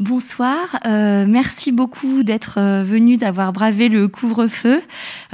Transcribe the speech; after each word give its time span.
Bonsoir, 0.00 0.80
euh, 0.86 1.26
merci 1.28 1.72
beaucoup 1.72 2.22
d'être 2.22 2.54
euh, 2.56 2.82
venu, 2.82 3.18
d'avoir 3.18 3.52
bravé 3.52 3.90
le 3.90 4.08
couvre-feu. 4.08 4.80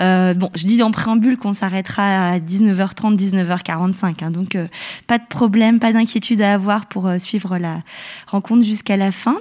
Euh, 0.01 0.35
bon, 0.35 0.51
je 0.57 0.67
dis 0.67 0.83
en 0.83 0.91
préambule 0.91 1.37
qu'on 1.37 1.55
s'arrêtera 1.55 2.33
à 2.33 2.39
19h30, 2.41 3.17
19h45, 3.17 4.25
hein, 4.25 4.33
donc 4.33 4.59
pas 5.07 5.19
de 5.19 5.27
problème, 5.29 5.79
pas 5.79 5.93
d'inquiétude 5.93 6.43
à 6.43 6.53
avoir 6.53 6.87
pour 6.87 7.09
suivre 7.21 7.59
la 7.59 7.85
rencontre 8.27 8.65
jusqu'à 8.65 8.97
la 8.97 9.13
fin. 9.13 9.37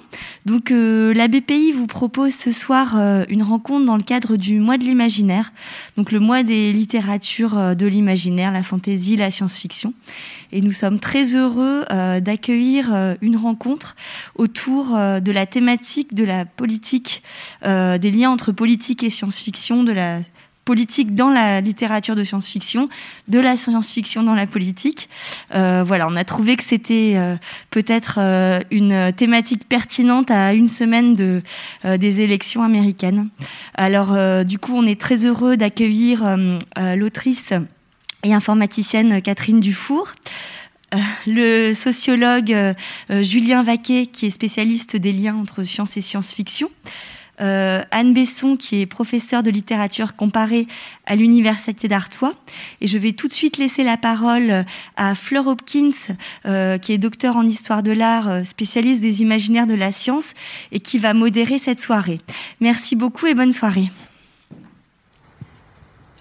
Donc 0.45 0.69
la 0.69 1.27
BPI 1.27 1.71
vous 1.71 1.87
propose 1.87 2.35
ce 2.35 2.51
soir 2.51 2.95
une 3.27 3.41
rencontre 3.41 3.87
dans 3.87 3.97
le 3.97 4.03
cadre 4.03 4.35
du 4.35 4.59
mois 4.59 4.77
de 4.77 4.83
l'imaginaire, 4.83 5.51
donc 5.97 6.11
le 6.11 6.19
mois 6.19 6.43
des 6.43 6.71
littératures 6.71 7.75
de 7.75 7.87
l'imaginaire, 7.87 8.51
la 8.51 8.61
fantaisie, 8.61 9.15
la 9.15 9.31
science-fiction. 9.31 9.93
Et 10.51 10.61
nous 10.61 10.71
sommes 10.71 10.99
très 10.99 11.35
heureux 11.35 11.85
d'accueillir 12.21 13.15
une 13.21 13.37
rencontre 13.37 13.95
autour 14.35 14.95
de 14.95 15.31
la 15.31 15.45
thématique 15.45 16.13
de 16.13 16.23
la 16.23 16.45
politique, 16.45 17.23
euh, 17.65 17.97
des 17.97 18.11
liens 18.11 18.31
entre 18.31 18.51
politique 18.51 19.03
et 19.03 19.09
science-fiction, 19.09 19.83
de 19.83 19.91
la 19.91 20.19
politique 20.63 21.13
dans 21.13 21.29
la 21.29 21.61
littérature 21.61 22.15
de 22.15 22.23
science-fiction, 22.23 22.89
de 23.27 23.39
la 23.39 23.55
science-fiction 23.55 24.23
dans 24.23 24.33
la 24.33 24.47
politique. 24.47 25.09
Euh, 25.53 25.83
voilà, 25.85 26.07
on 26.07 26.15
a 26.15 26.23
trouvé 26.23 26.55
que 26.55 26.63
c'était 26.63 27.13
euh, 27.15 27.35
peut-être 27.69 28.17
euh, 28.17 28.59
une 28.71 29.13
thématique 29.13 29.69
pertinente 29.69 30.31
à 30.31 30.53
une 30.53 30.67
semaine 30.67 31.13
de, 31.13 31.43
euh, 31.85 31.97
des 31.97 32.21
élections 32.21 32.63
américaines. 32.63 33.29
Alors, 33.75 34.13
euh, 34.13 34.43
du 34.43 34.57
coup, 34.57 34.73
on 34.75 34.87
est 34.87 34.99
très 34.99 35.27
heureux 35.27 35.55
d'accueillir 35.55 36.35
l'autrice 36.95 37.53
et 38.25 38.33
informaticienne 38.33 39.21
Catherine 39.21 39.59
Dufour. 39.59 40.13
Euh, 40.93 40.97
le 41.27 41.73
sociologue 41.73 42.51
euh, 42.51 42.73
Julien 43.21 43.63
Vaquet, 43.63 44.07
qui 44.07 44.25
est 44.25 44.31
spécialiste 44.31 44.95
des 44.95 45.11
liens 45.11 45.35
entre 45.35 45.63
science 45.63 45.95
et 45.97 46.01
science-fiction, 46.01 46.69
euh, 47.41 47.83
Anne 47.91 48.13
Besson, 48.13 48.55
qui 48.57 48.81
est 48.81 48.85
professeure 48.85 49.43
de 49.43 49.51
littérature 49.51 50.15
comparée 50.15 50.67
à 51.05 51.15
l'Université 51.15 51.87
d'Artois. 51.87 52.33
Et 52.81 52.87
je 52.87 52.97
vais 52.97 53.11
tout 53.11 53.27
de 53.27 53.33
suite 53.33 53.57
laisser 53.57 53.83
la 53.83 53.97
parole 53.97 54.65
à 54.95 55.15
Fleur 55.15 55.47
Hopkins, 55.47 55.91
euh, 56.45 56.77
qui 56.77 56.93
est 56.93 56.97
docteur 56.97 57.37
en 57.37 57.45
histoire 57.45 57.83
de 57.83 57.91
l'art, 57.91 58.45
spécialiste 58.45 59.01
des 59.01 59.21
imaginaires 59.21 59.67
de 59.67 59.73
la 59.73 59.91
science, 59.91 60.33
et 60.71 60.79
qui 60.79 60.97
va 60.97 61.13
modérer 61.13 61.59
cette 61.59 61.81
soirée. 61.81 62.21
Merci 62.59 62.95
beaucoup 62.95 63.27
et 63.27 63.35
bonne 63.35 63.53
soirée. 63.53 63.89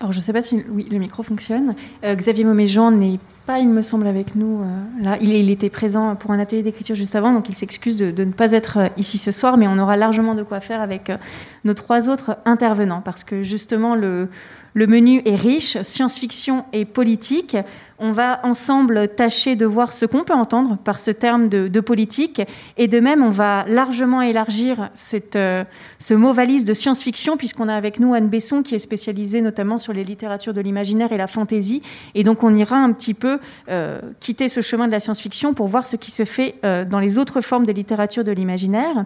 Alors, 0.01 0.13
je 0.13 0.19
ne 0.19 0.23
sais 0.23 0.33
pas 0.33 0.43
si 0.43 0.63
oui, 0.69 0.89
le 0.91 0.99
micro 0.99 1.23
fonctionne. 1.23 1.75
Euh, 2.05 2.15
Xavier 2.15 2.45
Moméjean 2.45 2.91
n'est 2.91 3.19
pas, 3.47 3.59
il 3.59 3.69
me 3.69 3.83
semble, 3.83 4.07
avec 4.07 4.35
nous. 4.35 4.63
Euh, 4.63 5.03
là, 5.03 5.19
il, 5.21 5.51
était 5.51 5.71
présent 5.71 6.17
pour 6.17 6.31
un 6.33 6.39
atelier 6.39 6.63
d'écriture 6.63 6.97
juste 6.97 7.15
avant, 7.15 7.33
donc 7.33 7.49
il 7.49 7.55
s'excuse 7.55 7.97
de, 7.97 8.11
de, 8.11 8.25
ne 8.25 8.33
pas 8.33 8.53
être 8.53 8.79
euh, 8.79 8.89
ici 8.97 9.19
ce 9.19 9.33
soir, 9.33 9.57
mais 9.57 9.69
on 9.69 9.79
aura 9.79 9.97
largement 9.97 10.35
de 10.35 10.43
quoi 10.43 10.61
faire 10.61 10.81
avec 10.81 11.11
euh, 11.11 11.17
nos 11.65 11.75
trois 11.75 12.09
autres 12.09 12.39
intervenants, 12.45 13.03
parce 13.03 13.23
que 13.23 13.43
justement, 13.43 13.95
le, 13.95 14.29
le 14.73 14.87
menu 14.87 15.23
est 15.27 15.37
riche, 15.37 15.81
science-fiction 15.83 16.65
et 16.73 16.85
politique. 16.85 17.57
On 18.01 18.11
va 18.11 18.41
ensemble 18.43 19.09
tâcher 19.09 19.55
de 19.55 19.67
voir 19.67 19.93
ce 19.93 20.05
qu'on 20.05 20.25
peut 20.25 20.35
entendre 20.35 20.77
par 20.83 20.99
ce 20.99 21.13
terme 21.13 21.49
de, 21.49 21.81
politique. 21.81 22.43
Et 22.77 22.89
de 22.89 22.99
même, 22.99 23.23
on 23.23 23.31
va 23.31 23.65
largement 23.69 24.21
élargir 24.21 24.91
cette, 24.95 25.37
euh, 25.37 25.63
ce 26.01 26.13
mot 26.15 26.33
valise 26.33 26.65
de 26.65 26.75
science-fiction, 26.75 27.37
puisqu'on 27.37 27.69
a 27.69 27.75
avec 27.75 28.01
nous 28.01 28.13
Anne 28.13 28.29
Besson, 28.29 28.63
qui 28.63 28.75
est 28.75 28.81
spécialisée 28.81 29.43
notamment 29.43 29.79
sur 29.79 29.93
les 29.93 30.03
littératures 30.03 30.55
de 30.55 30.61
l'imaginaire 30.61 31.13
et 31.13 31.17
la 31.17 31.29
fantaisie. 31.29 31.83
Et 32.17 32.25
donc, 32.25 32.43
on 32.43 32.53
ira 32.55 32.77
un 32.77 32.93
petit 32.93 33.15
peu 33.15 33.39
euh, 33.69 34.01
quitter 34.19 34.49
ce 34.49 34.61
chemin 34.61 34.87
de 34.87 34.93
la 34.93 35.01
science-fiction 35.01 35.55
pour 35.55 35.69
voir 35.69 35.87
ce 35.87 35.95
qui 35.95 36.11
se 36.11 36.25
fait 36.25 36.57
euh, 36.65 36.85
dans 36.85 36.99
les 36.99 37.19
autres 37.19 37.43
formes 37.43 37.67
de 37.67 37.73
littérature 37.73 38.25
de 38.25 38.33
l'imaginaire. 38.33 39.05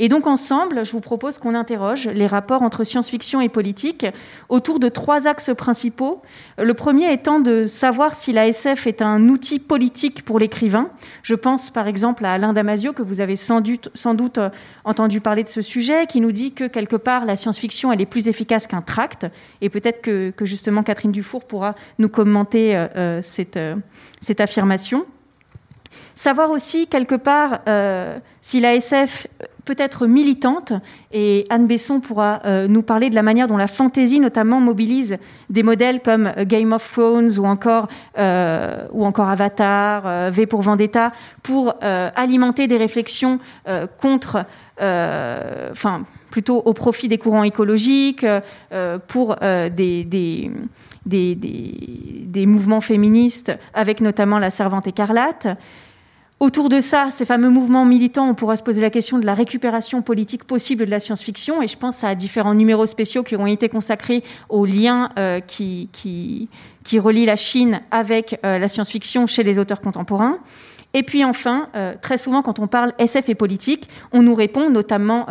Et 0.00 0.08
donc, 0.08 0.26
ensemble, 0.26 0.84
je 0.84 0.90
vous 0.90 1.00
propose 1.00 1.38
qu'on 1.38 1.54
interroge 1.54 2.08
les 2.08 2.26
rapports 2.26 2.62
entre 2.62 2.82
science-fiction 2.82 3.40
et 3.40 3.48
politique 3.48 4.06
autour 4.48 4.80
de 4.80 4.88
trois 4.88 5.28
axes 5.28 5.52
principaux. 5.56 6.20
Le 6.58 6.74
premier 6.74 7.12
étant 7.12 7.38
de 7.38 7.68
savoir 7.68 8.14
si 8.14 8.23
la 8.32 8.46
SF 8.48 8.86
est 8.86 9.02
un 9.02 9.28
outil 9.28 9.58
politique 9.58 10.24
pour 10.24 10.38
l'écrivain. 10.38 10.90
Je 11.22 11.34
pense 11.34 11.70
par 11.70 11.86
exemple 11.86 12.24
à 12.24 12.32
Alain 12.32 12.52
Damasio, 12.52 12.92
que 12.92 13.02
vous 13.02 13.20
avez 13.20 13.36
sans 13.36 13.60
doute, 13.60 13.90
doute 14.14 14.38
entendu 14.84 15.20
parler 15.20 15.42
de 15.42 15.48
ce 15.48 15.62
sujet, 15.62 16.06
qui 16.06 16.20
nous 16.20 16.32
dit 16.32 16.52
que 16.52 16.64
quelque 16.64 16.96
part 16.96 17.24
la 17.24 17.36
science-fiction 17.36 17.92
est 17.92 18.06
plus 18.06 18.28
efficace 18.28 18.66
qu'un 18.66 18.82
tract. 18.82 19.26
Et 19.60 19.68
peut-être 19.68 20.00
que, 20.02 20.32
justement 20.42 20.82
Catherine 20.82 21.12
Dufour 21.12 21.44
pourra 21.44 21.74
nous 21.98 22.08
commenter 22.08 22.76
euh, 22.76 23.22
cette, 23.22 23.56
euh, 23.56 23.76
cette 24.20 24.40
affirmation. 24.40 25.06
Savoir 26.14 26.50
aussi 26.50 26.86
quelque 26.86 27.14
part 27.14 27.60
euh, 27.66 28.18
si 28.40 28.60
la 28.60 28.74
SF 29.64 29.74
peut 29.74 29.74
être 29.78 30.06
militante, 30.06 30.72
et 31.12 31.44
Anne 31.50 31.66
Besson 31.66 32.00
pourra 32.00 32.40
euh, 32.44 32.68
nous 32.68 32.82
parler 32.82 33.10
de 33.10 33.14
la 33.14 33.22
manière 33.22 33.48
dont 33.48 33.56
la 33.56 33.66
fantaisie 33.66 34.20
notamment 34.20 34.60
mobilise 34.60 35.16
des 35.50 35.62
modèles 35.62 36.00
comme 36.00 36.32
Game 36.46 36.72
of 36.72 36.92
Thrones 36.92 37.38
ou 37.38 37.44
encore, 37.46 37.88
euh, 38.18 38.86
Avatar, 39.16 40.02
euh, 40.06 40.30
V 40.32 40.46
pour 40.46 40.62
Vendetta, 40.62 41.12
pour 41.42 41.74
euh, 41.82 42.10
alimenter 42.14 42.66
des 42.66 42.76
réflexions 42.76 43.38
euh, 43.68 43.86
contre, 44.00 44.44
enfin 44.78 46.04
plutôt 46.30 46.62
au 46.64 46.72
profit 46.72 47.06
des 47.06 47.16
courants 47.16 47.44
écologiques, 47.44 48.26
pour 49.06 49.36
des, 49.40 50.04
des, 51.06 52.46
mouvements 52.46 52.80
féministes, 52.80 53.56
avec 53.72 54.00
notamment 54.00 54.40
la 54.40 54.50
Servante 54.50 54.88
écarlate. 54.88 55.46
Autour 56.40 56.68
de 56.68 56.80
ça, 56.80 57.08
ces 57.10 57.24
fameux 57.24 57.48
mouvements 57.48 57.84
militants, 57.84 58.28
on 58.28 58.34
pourra 58.34 58.56
se 58.56 58.62
poser 58.62 58.80
la 58.80 58.90
question 58.90 59.18
de 59.18 59.24
la 59.24 59.34
récupération 59.34 60.02
politique 60.02 60.44
possible 60.44 60.84
de 60.84 60.90
la 60.90 60.98
science-fiction, 60.98 61.62
et 61.62 61.68
je 61.68 61.76
pense 61.76 62.02
à 62.02 62.14
différents 62.16 62.54
numéros 62.54 62.86
spéciaux 62.86 63.22
qui 63.22 63.36
ont 63.36 63.46
été 63.46 63.68
consacrés 63.68 64.24
aux 64.48 64.66
liens 64.66 65.10
euh, 65.18 65.40
qui, 65.40 66.48
relient 66.92 67.26
la 67.26 67.36
Chine 67.36 67.80
avec 67.92 68.40
euh, 68.44 68.58
la 68.58 68.66
science-fiction 68.66 69.26
chez 69.26 69.44
les 69.44 69.58
auteurs 69.60 69.80
contemporains. 69.80 70.38
Et 70.92 71.04
puis 71.04 71.24
enfin, 71.24 71.68
euh, 71.76 71.94
très 72.00 72.18
souvent, 72.18 72.42
quand 72.42 72.58
on 72.58 72.66
parle 72.66 72.92
SF 72.98 73.28
et 73.28 73.34
politique, 73.36 73.88
on 74.12 74.22
nous 74.22 74.34
répond, 74.34 74.70
notamment 74.70 75.26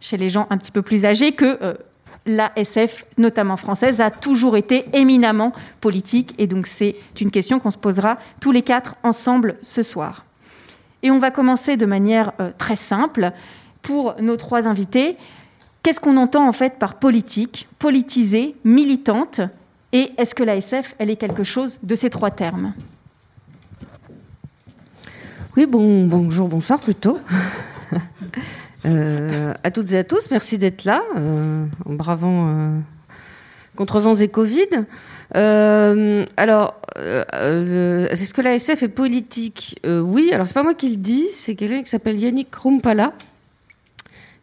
chez 0.00 0.16
les 0.16 0.30
gens 0.30 0.46
un 0.50 0.56
petit 0.56 0.72
peu 0.72 0.82
plus 0.82 1.04
âgés, 1.04 1.32
que 1.32 1.76
la 2.24 2.50
SF, 2.56 3.04
notamment 3.18 3.56
française, 3.56 4.00
a 4.00 4.10
toujours 4.10 4.56
été 4.56 4.86
éminemment 4.94 5.52
politique. 5.80 6.34
Et 6.38 6.46
donc 6.46 6.66
c'est 6.66 6.96
une 7.20 7.30
question 7.30 7.60
qu'on 7.60 7.70
se 7.70 7.78
posera 7.78 8.16
tous 8.40 8.52
les 8.52 8.62
quatre 8.62 8.96
ensemble 9.02 9.56
ce 9.62 9.82
soir. 9.82 10.25
Et 11.06 11.10
on 11.12 11.20
va 11.20 11.30
commencer 11.30 11.76
de 11.76 11.86
manière 11.86 12.32
euh, 12.40 12.50
très 12.58 12.74
simple 12.74 13.30
pour 13.80 14.16
nos 14.20 14.36
trois 14.36 14.66
invités. 14.66 15.16
Qu'est-ce 15.84 16.00
qu'on 16.00 16.16
entend 16.16 16.48
en 16.48 16.50
fait 16.50 16.80
par 16.80 16.96
politique, 16.96 17.68
politisée, 17.78 18.56
militante? 18.64 19.40
Et 19.92 20.10
est-ce 20.18 20.34
que 20.34 20.42
la 20.42 20.56
SF, 20.56 20.96
elle 20.98 21.08
est 21.08 21.14
quelque 21.14 21.44
chose 21.44 21.78
de 21.84 21.94
ces 21.94 22.10
trois 22.10 22.32
termes? 22.32 22.74
Oui, 25.56 25.66
bon, 25.66 26.06
bonjour, 26.08 26.48
bonsoir 26.48 26.80
plutôt. 26.80 27.20
euh, 28.84 29.54
à 29.62 29.70
toutes 29.70 29.92
et 29.92 29.98
à 29.98 30.02
tous, 30.02 30.28
merci 30.32 30.58
d'être 30.58 30.84
là, 30.84 31.02
euh, 31.16 31.66
en 31.88 31.92
bravant 31.92 32.48
euh, 32.48 32.80
contre 33.76 34.00
vents 34.00 34.16
et 34.16 34.26
Covid. 34.26 34.86
Euh, 35.34 36.24
alors, 36.36 36.80
euh, 36.98 38.08
est-ce 38.08 38.32
que 38.32 38.42
la 38.42 38.54
SF 38.54 38.84
est 38.84 38.88
politique 38.88 39.80
euh, 39.84 40.00
Oui, 40.00 40.30
alors 40.32 40.46
c'est 40.46 40.54
pas 40.54 40.62
moi 40.62 40.74
qui 40.74 40.90
le 40.90 40.96
dis, 40.96 41.26
c'est 41.32 41.54
quelqu'un 41.54 41.82
qui 41.82 41.90
s'appelle 41.90 42.20
Yannick 42.20 42.54
Rumpala. 42.54 43.12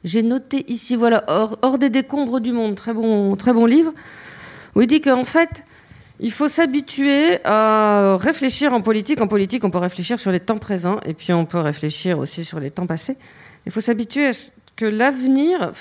J'ai 0.03 0.21
noté 0.21 0.65
ici, 0.67 0.95
voilà, 0.95 1.23
hors, 1.27 1.57
hors, 1.61 1.77
des 1.77 1.89
décombres 1.89 2.41
du 2.41 2.51
monde, 2.51 2.75
très 2.75 2.93
bon, 2.93 3.35
très 3.37 3.53
bon 3.53 3.65
livre, 3.65 3.93
où 4.75 4.81
il 4.81 4.87
dit 4.87 4.99
qu'en 4.99 5.23
fait, 5.23 5.63
il 6.19 6.31
faut 6.31 6.49
s'habituer 6.49 7.39
à 7.45 8.17
réfléchir 8.19 8.73
en 8.73 8.81
politique. 8.81 9.21
En 9.21 9.27
politique, 9.27 9.63
on 9.63 9.69
peut 9.69 9.77
réfléchir 9.77 10.19
sur 10.19 10.31
les 10.31 10.41
temps 10.41 10.57
présents, 10.57 10.99
et 11.05 11.13
puis 11.13 11.31
on 11.31 11.45
peut 11.45 11.59
réfléchir 11.59 12.19
aussi 12.19 12.43
sur 12.43 12.59
les 12.59 12.69
temps 12.69 12.85
passés. 12.85 13.15
Il 13.65 13.71
faut 13.71 13.81
s'habituer 13.81 14.27
à 14.27 14.33
ce 14.33 14.49
que 14.75 14.85
l'avenir 14.85 15.71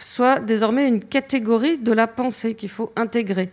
soit 0.00 0.38
désormais 0.38 0.86
une 0.86 1.02
catégorie 1.02 1.78
de 1.78 1.90
la 1.90 2.06
pensée 2.06 2.54
qu'il 2.54 2.68
faut 2.68 2.92
intégrer. 2.94 3.50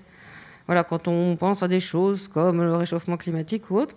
Voilà, 0.69 0.83
quand 0.83 1.07
on 1.07 1.35
pense 1.35 1.63
à 1.63 1.67
des 1.67 1.79
choses 1.79 2.27
comme 2.27 2.61
le 2.61 2.75
réchauffement 2.75 3.17
climatique 3.17 3.71
ou 3.71 3.79
autre, 3.79 3.95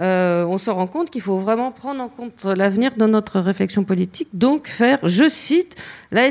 euh, 0.00 0.46
on 0.46 0.56
se 0.56 0.70
rend 0.70 0.86
compte 0.86 1.10
qu'il 1.10 1.20
faut 1.20 1.36
vraiment 1.36 1.72
prendre 1.72 2.02
en 2.02 2.08
compte 2.08 2.46
l'avenir 2.46 2.92
dans 2.96 3.06
notre 3.06 3.38
réflexion 3.38 3.84
politique, 3.84 4.30
donc 4.32 4.66
faire, 4.66 4.98
je 5.02 5.28
cite, 5.28 5.76
la 6.10 6.30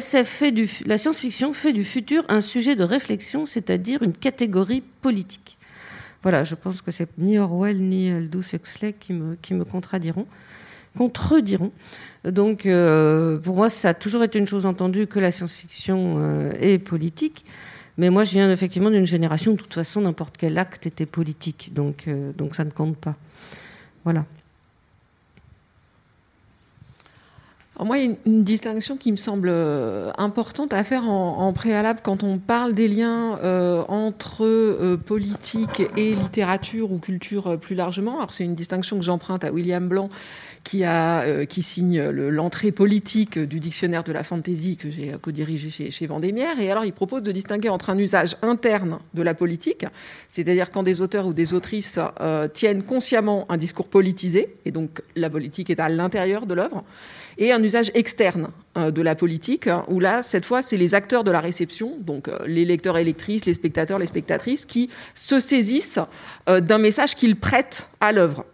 la 0.88 0.98
science-fiction 0.98 1.54
fait 1.54 1.72
du 1.72 1.84
futur 1.84 2.26
un 2.30 2.42
sujet 2.42 2.76
de 2.76 2.84
réflexion, 2.84 3.46
c'est-à-dire 3.46 4.02
une 4.02 4.14
catégorie 4.14 4.82
politique. 5.04 5.60
Voilà, 6.24 6.44
je 6.44 6.56
pense 6.56 6.82
que 6.82 6.90
c'est 6.90 7.16
ni 7.20 7.38
Orwell 7.38 7.80
ni 7.80 8.10
Aldous 8.10 8.56
Huxley 8.56 8.94
qui 8.94 9.14
me, 9.14 9.64
contrediront. 9.66 10.26
Donc, 12.26 12.66
euh, 12.66 13.38
pour 13.38 13.58
moi, 13.58 13.70
ça 13.70 13.90
a 13.90 13.94
toujours 13.94 14.24
été 14.24 14.40
une 14.40 14.48
chose 14.48 14.66
entendue 14.66 15.06
que 15.06 15.20
la 15.20 15.30
science-fiction 15.30 16.16
euh, 16.18 16.54
est 16.60 16.80
politique. 16.80 17.46
Mais 17.98 18.10
moi, 18.10 18.24
je 18.24 18.32
viens 18.32 18.52
effectivement 18.52 18.90
d'une 18.90 19.06
génération 19.06 19.52
où, 19.52 19.56
de 19.56 19.62
toute 19.62 19.74
façon, 19.74 20.02
n'importe 20.02 20.38
quel 20.38 20.58
acte 20.58 20.88
était 20.88 21.06
politique. 21.06 21.72
Donc, 21.74 22.08
euh, 22.08 22.32
donc 22.34 22.56
ça 22.56 22.66
ne 22.66 22.72
compte 22.72 22.98
pas. 22.98 23.16
Voilà. 24.04 24.26
Moi, 27.80 27.98
il 27.98 28.12
y 28.12 28.14
a 28.14 28.16
une, 28.26 28.44
distinction 28.44 28.98
qui 28.98 29.12
me 29.12 29.18
semble 29.18 29.50
euh, 29.50 30.12
importante 30.18 30.74
à 30.74 30.84
faire 30.84 31.10
en, 31.10 31.52
préalable 31.54 32.02
quand 32.04 32.24
on 32.24 32.38
parle 32.38 32.74
des 32.74 32.88
liens 32.88 33.40
euh, 33.44 33.84
entre 33.88 34.46
euh, 34.46 34.96
politique 34.98 35.82
et 35.98 36.14
littérature 36.14 36.92
ou 36.92 37.00
culture 37.00 37.58
plus 37.60 37.76
largement. 37.76 38.18
Alors, 38.18 38.32
c'est 38.32 38.44
une 38.44 38.54
distinction 38.54 39.00
que 39.00 39.04
j'emprunte 39.04 39.44
à 39.44 39.52
William 39.52 39.88
Blanc, 39.88 40.10
qui, 40.64 40.84
signe 41.62 42.02
l'entrée 42.10 42.72
politique 42.72 43.40
du 43.40 43.60
dictionnaire 43.60 44.04
de 44.04 44.12
la 44.12 44.24
fantaisie 44.24 44.78
que 44.78 44.90
j'ai 44.92 45.14
co-dirigé 45.22 45.70
chez, 45.70 45.92
chez. 45.92 46.08
Et 46.08 46.72
alors, 46.72 46.86
il 46.86 46.94
propose 46.94 47.24
de 47.24 47.32
distinguer 47.32 47.70
entre 47.70 47.90
un 47.90 47.98
usage 47.98 48.38
interne 48.42 49.00
de 49.14 49.24
la 49.24 49.34
politique, 49.34 49.86
c'est-à-dire 50.30 50.70
quand 50.70 50.84
des 50.84 51.02
auteurs 51.02 51.26
ou 51.26 51.34
des 51.34 51.54
autrices 51.54 52.00
tiennent 52.54 52.84
consciemment 52.84 53.46
un 53.50 53.58
discours 53.58 53.88
politisé, 53.88 54.56
et 54.66 54.72
donc 54.72 55.02
la 55.16 55.30
politique 55.30 55.70
est 55.70 55.80
à 55.80 55.90
l'intérieur 55.90 56.46
de 56.46 56.54
l'œuvre, 56.54 56.84
et 57.38 57.52
un 57.52 57.62
usage 57.64 57.92
externe 57.94 58.50
euh, 58.78 58.92
de 58.92 59.02
la 59.02 59.16
politique, 59.16 59.68
hein, 59.68 59.86
où 59.88 60.00
là, 60.00 60.24
cette 60.24 60.46
fois, 60.46 60.62
c'est 60.62 60.78
les 60.78 60.96
acteurs 60.96 61.24
de 61.24 61.32
la 61.32 61.40
réception, 61.40 61.98
donc 62.00 62.28
euh, 62.28 62.40
les 62.46 62.66
lecteurs 62.66 62.98
et 62.98 63.04
les 63.04 63.14
spectateurs, 63.54 64.00
les 64.00 64.08
spectatrices, 64.08 64.66
qui 64.66 64.90
se 65.14 65.40
saisissent 65.40 66.00
euh, 66.50 66.60
d'un 66.60 66.78
message 66.78 67.16
qu'ils 67.16 67.36
prêtent 67.36 67.90
à 68.00 68.12
l'œuvre. 68.12 68.46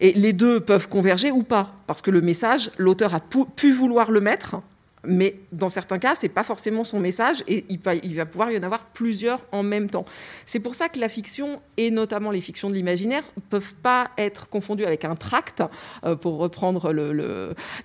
Et 0.00 0.12
les 0.12 0.32
deux 0.32 0.60
peuvent 0.60 0.88
converger 0.88 1.30
ou 1.30 1.42
pas, 1.42 1.72
parce 1.86 2.02
que 2.02 2.10
le 2.10 2.20
message, 2.20 2.70
l'auteur 2.78 3.14
a 3.14 3.20
pu 3.20 3.72
vouloir 3.72 4.10
le 4.10 4.20
mettre, 4.20 4.56
mais 5.04 5.36
dans 5.52 5.68
certains 5.68 5.98
cas, 5.98 6.14
c'est 6.14 6.28
pas 6.28 6.42
forcément 6.42 6.84
son 6.84 7.00
message 7.00 7.44
et 7.46 7.64
il 7.68 7.78
va, 8.14 8.26
pouvoir 8.26 8.50
y 8.50 8.58
en 8.58 8.62
avoir 8.62 8.86
plusieurs 8.86 9.40
en 9.52 9.62
même 9.62 9.88
temps. 9.88 10.04
C'est 10.46 10.60
pour 10.60 10.74
ça 10.74 10.88
que 10.88 10.98
la 10.98 11.08
fiction 11.08 11.60
et 11.76 11.90
notamment 11.90 12.30
les 12.30 12.40
fictions 12.40 12.68
de 12.68 12.74
l'imaginaire 12.74 13.22
peuvent 13.48 13.74
pas 13.74 14.10
être 14.18 14.48
confondues 14.48 14.84
avec 14.84 15.04
un 15.04 15.14
tract, 15.14 15.62
euh, 16.04 16.16
pour 16.16 16.38
reprendre 16.38 16.92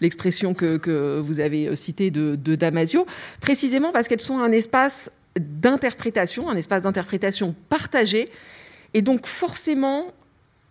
l'expression 0.01 0.53
que, 0.53 1.19
vous 1.23 1.39
avez 1.39 1.75
citée 1.75 2.11
de, 2.11 2.55
Damasio, 2.55 3.05
précisément 3.41 3.91
parce 3.91 4.07
qu'elles 4.07 4.21
sont 4.21 4.39
un 4.39 4.51
espace 4.51 5.11
d'interprétation, 5.39 6.49
un 6.49 6.55
espace 6.55 6.83
d'interprétation 6.83 7.55
partagé, 7.69 8.27
et 8.93 9.01
donc 9.01 9.25
forcément, 9.25 10.11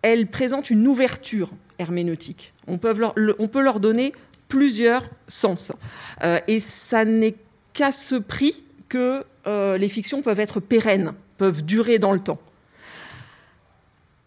elles 0.01 0.27
présentent 0.27 0.69
une 0.69 0.87
ouverture 0.87 1.51
herméneutique. 1.79 2.53
On 2.67 2.77
peut 2.77 3.61
leur 3.61 3.79
donner 3.79 4.13
plusieurs 4.53 5.09
sens. 5.27 5.71
Euh, 6.23 6.39
et 6.47 6.59
ça 6.59 7.05
n'est 7.05 7.33
qu'à 7.73 7.91
ce 7.91 8.13
prix 8.13 8.63
que 8.87 9.25
euh, 9.47 9.79
les 9.79 9.89
fictions 9.89 10.21
peuvent 10.21 10.39
être 10.39 10.59
pérennes, 10.59 11.13
peuvent 11.39 11.63
durer 11.63 11.97
dans 11.97 12.11
le 12.11 12.19
temps. 12.19 12.37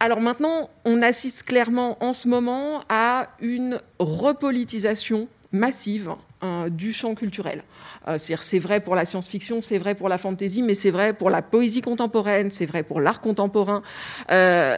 Alors 0.00 0.20
maintenant, 0.20 0.69
on 0.84 1.00
assiste 1.00 1.44
clairement 1.44 1.96
en 2.02 2.12
ce 2.12 2.26
moment 2.26 2.82
à 2.88 3.28
une 3.40 3.81
repolitisation 4.00 5.28
massive 5.56 6.11
hein, 6.43 6.67
du 6.70 6.93
champ 6.93 7.14
culturel. 7.14 7.62
Euh, 8.08 8.19
c'est 8.19 8.58
vrai 8.58 8.81
pour 8.81 8.94
la 8.94 9.05
science-fiction, 9.05 9.61
c'est 9.61 9.79
vrai 9.79 9.94
pour 9.94 10.08
la 10.08 10.19
fantasy, 10.19 10.62
mais 10.62 10.75
c'est 10.75 10.91
vrai 10.91 11.12
pour 11.12 11.31
la 11.31 11.43
poésie 11.43 11.82
contemporaine, 11.82 12.50
c'est 12.50 12.67
vrai 12.67 12.82
pour 12.82 13.00
l'art 13.00 13.20
contemporain. 13.20 13.82
Euh, 14.31 14.76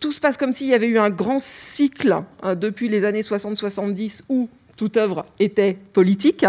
tout 0.00 0.12
se 0.12 0.20
passe 0.20 0.36
comme 0.36 0.52
s'il 0.52 0.66
y 0.66 0.74
avait 0.74 0.88
eu 0.88 0.98
un 0.98 1.10
grand 1.10 1.38
cycle 1.38 2.22
hein, 2.42 2.54
depuis 2.54 2.88
les 2.88 3.04
années 3.04 3.22
60-70 3.22 4.24
où 4.28 4.48
toute 4.76 4.96
œuvre 4.96 5.24
était 5.38 5.78
politique. 5.92 6.44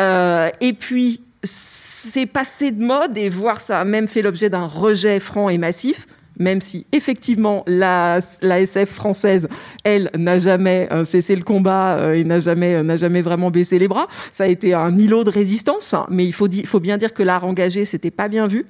Euh, 0.00 0.50
et 0.60 0.72
puis, 0.72 1.20
c'est 1.44 2.26
passé 2.26 2.72
de 2.72 2.82
mode, 2.82 3.16
et 3.16 3.28
voir 3.28 3.60
ça 3.60 3.80
a 3.80 3.84
même 3.84 4.08
fait 4.08 4.22
l'objet 4.22 4.50
d'un 4.50 4.66
rejet 4.66 5.20
franc 5.20 5.48
et 5.48 5.58
massif 5.58 6.06
même 6.38 6.60
si 6.60 6.86
effectivement 6.92 7.64
la, 7.66 8.20
SF 8.42 8.90
française, 8.90 9.48
elle, 9.84 10.10
n'a 10.16 10.38
jamais 10.38 10.88
euh, 10.92 11.04
cessé 11.04 11.36
le 11.36 11.42
combat 11.42 11.96
euh, 11.96 12.12
et 12.14 12.24
n'a 12.24 12.40
jamais, 12.40 12.74
euh, 12.74 12.82
n'a 12.82 12.96
jamais 12.96 13.22
vraiment 13.22 13.50
baissé 13.50 13.78
les 13.78 13.88
bras. 13.88 14.08
Ça 14.32 14.44
a 14.44 14.46
été 14.46 14.74
un 14.74 14.96
îlot 14.96 15.24
de 15.24 15.30
résistance, 15.30 15.94
mais 16.08 16.24
il 16.24 16.32
faut, 16.32 16.48
faut 16.66 16.80
bien 16.80 16.98
dire 16.98 17.14
que 17.14 17.22
l'art 17.22 17.44
engagé, 17.44 17.84
c'était 17.84 18.10
pas 18.10 18.28
bien 18.28 18.46
vu. 18.46 18.66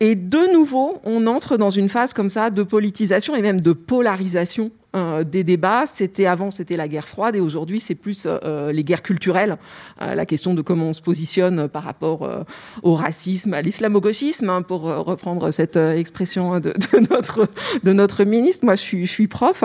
Et 0.00 0.14
de 0.14 0.52
nouveau, 0.52 0.98
on 1.04 1.26
entre 1.26 1.56
dans 1.56 1.70
une 1.70 1.88
phase 1.88 2.12
comme 2.12 2.30
ça 2.30 2.50
de 2.50 2.62
politisation 2.62 3.34
et 3.36 3.42
même 3.42 3.60
de 3.60 3.72
polarisation 3.72 4.70
euh, 4.94 5.24
des 5.24 5.42
débats. 5.42 5.86
C'était 5.86 6.26
avant, 6.26 6.50
c'était 6.50 6.76
la 6.76 6.86
guerre 6.86 7.08
froide, 7.08 7.34
et 7.34 7.40
aujourd'hui, 7.40 7.80
c'est 7.80 7.94
plus 7.94 8.26
euh, 8.26 8.72
les 8.72 8.84
guerres 8.84 9.02
culturelles. 9.02 9.56
Euh, 10.02 10.14
la 10.14 10.26
question 10.26 10.52
de 10.52 10.60
comment 10.60 10.88
on 10.88 10.92
se 10.92 11.00
positionne 11.00 11.66
par 11.66 11.82
rapport 11.82 12.28
au 12.82 12.94
racisme, 12.94 13.54
à 13.54 13.62
l'islamo-gauchisme, 13.62 14.50
hein, 14.50 14.60
pour 14.60 14.82
reprendre 14.82 15.50
cette 15.50 15.76
expression 15.76 16.60
de, 16.60 16.74
notre 17.10 17.48
de 17.82 17.92
notre 17.94 18.24
ministre. 18.24 18.66
Moi, 18.66 18.76
je 18.76 19.06
suis, 19.06 19.28
prof, 19.28 19.64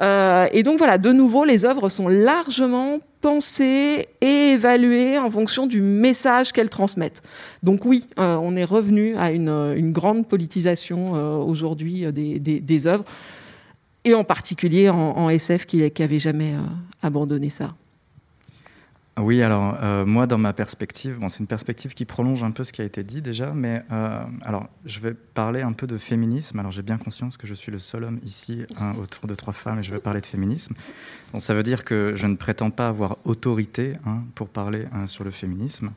et 0.00 0.62
donc 0.62 0.76
voilà, 0.76 0.98
de 0.98 1.12
nouveau, 1.12 1.44
les 1.44 1.64
œuvres 1.64 1.88
sont 1.88 2.08
largement 2.08 2.98
pensées 3.22 4.08
et 4.20 4.52
évaluées 4.52 5.18
en 5.18 5.30
fonction 5.30 5.66
du 5.66 5.80
message 5.80 6.52
qu'elles 6.52 6.70
transmettent. 6.70 7.22
Donc 7.62 7.86
oui, 7.86 8.06
on 8.18 8.54
est 8.54 8.64
revenu 8.64 9.16
à 9.16 9.30
une, 9.30 9.92
grande 9.92 10.28
politisation 10.28 11.42
aujourd'hui 11.42 12.12
des, 12.12 12.38
des 12.38 12.86
œuvres 12.86 13.04
et 14.04 14.14
en 14.14 14.24
particulier 14.24 14.88
en, 14.88 15.28
SF 15.28 15.66
qui 15.66 15.78
n'avait 15.78 16.18
jamais 16.18 16.54
euh, 16.54 16.62
abandonné 17.02 17.50
ça. 17.50 17.74
Oui, 19.20 19.42
alors 19.42 19.76
euh, 19.82 20.06
moi, 20.06 20.26
dans 20.26 20.38
ma 20.38 20.52
perspective, 20.52 21.18
bon, 21.18 21.28
c'est 21.28 21.40
une 21.40 21.48
perspective 21.48 21.94
qui 21.94 22.04
prolonge 22.04 22.44
un 22.44 22.52
peu 22.52 22.62
ce 22.62 22.72
qui 22.72 22.82
a 22.82 22.84
été 22.84 23.02
dit 23.02 23.20
déjà, 23.20 23.52
mais 23.52 23.82
euh, 23.90 24.22
alors 24.42 24.68
je 24.84 25.00
vais 25.00 25.12
parler 25.12 25.62
un 25.62 25.72
peu 25.72 25.86
de 25.86 25.96
féminisme. 25.96 26.58
Alors 26.60 26.70
j'ai 26.70 26.82
bien 26.82 26.98
conscience 26.98 27.36
que 27.36 27.46
je 27.46 27.54
suis 27.54 27.72
le 27.72 27.78
seul 27.78 28.04
homme 28.04 28.20
ici 28.24 28.64
hein, 28.76 28.94
autour 29.00 29.26
de 29.26 29.34
trois 29.34 29.52
femmes 29.52 29.80
et 29.80 29.82
je 29.82 29.92
vais 29.92 29.98
parler 29.98 30.20
de 30.20 30.26
féminisme. 30.26 30.74
Bon, 31.32 31.40
ça 31.40 31.54
veut 31.54 31.64
dire 31.64 31.84
que 31.84 32.12
je 32.14 32.26
ne 32.26 32.36
prétends 32.36 32.70
pas 32.70 32.88
avoir 32.88 33.16
autorité 33.24 33.94
hein, 34.06 34.22
pour 34.36 34.48
parler 34.48 34.86
hein, 34.92 35.08
sur 35.08 35.24
le 35.24 35.32
féminisme. 35.32 35.90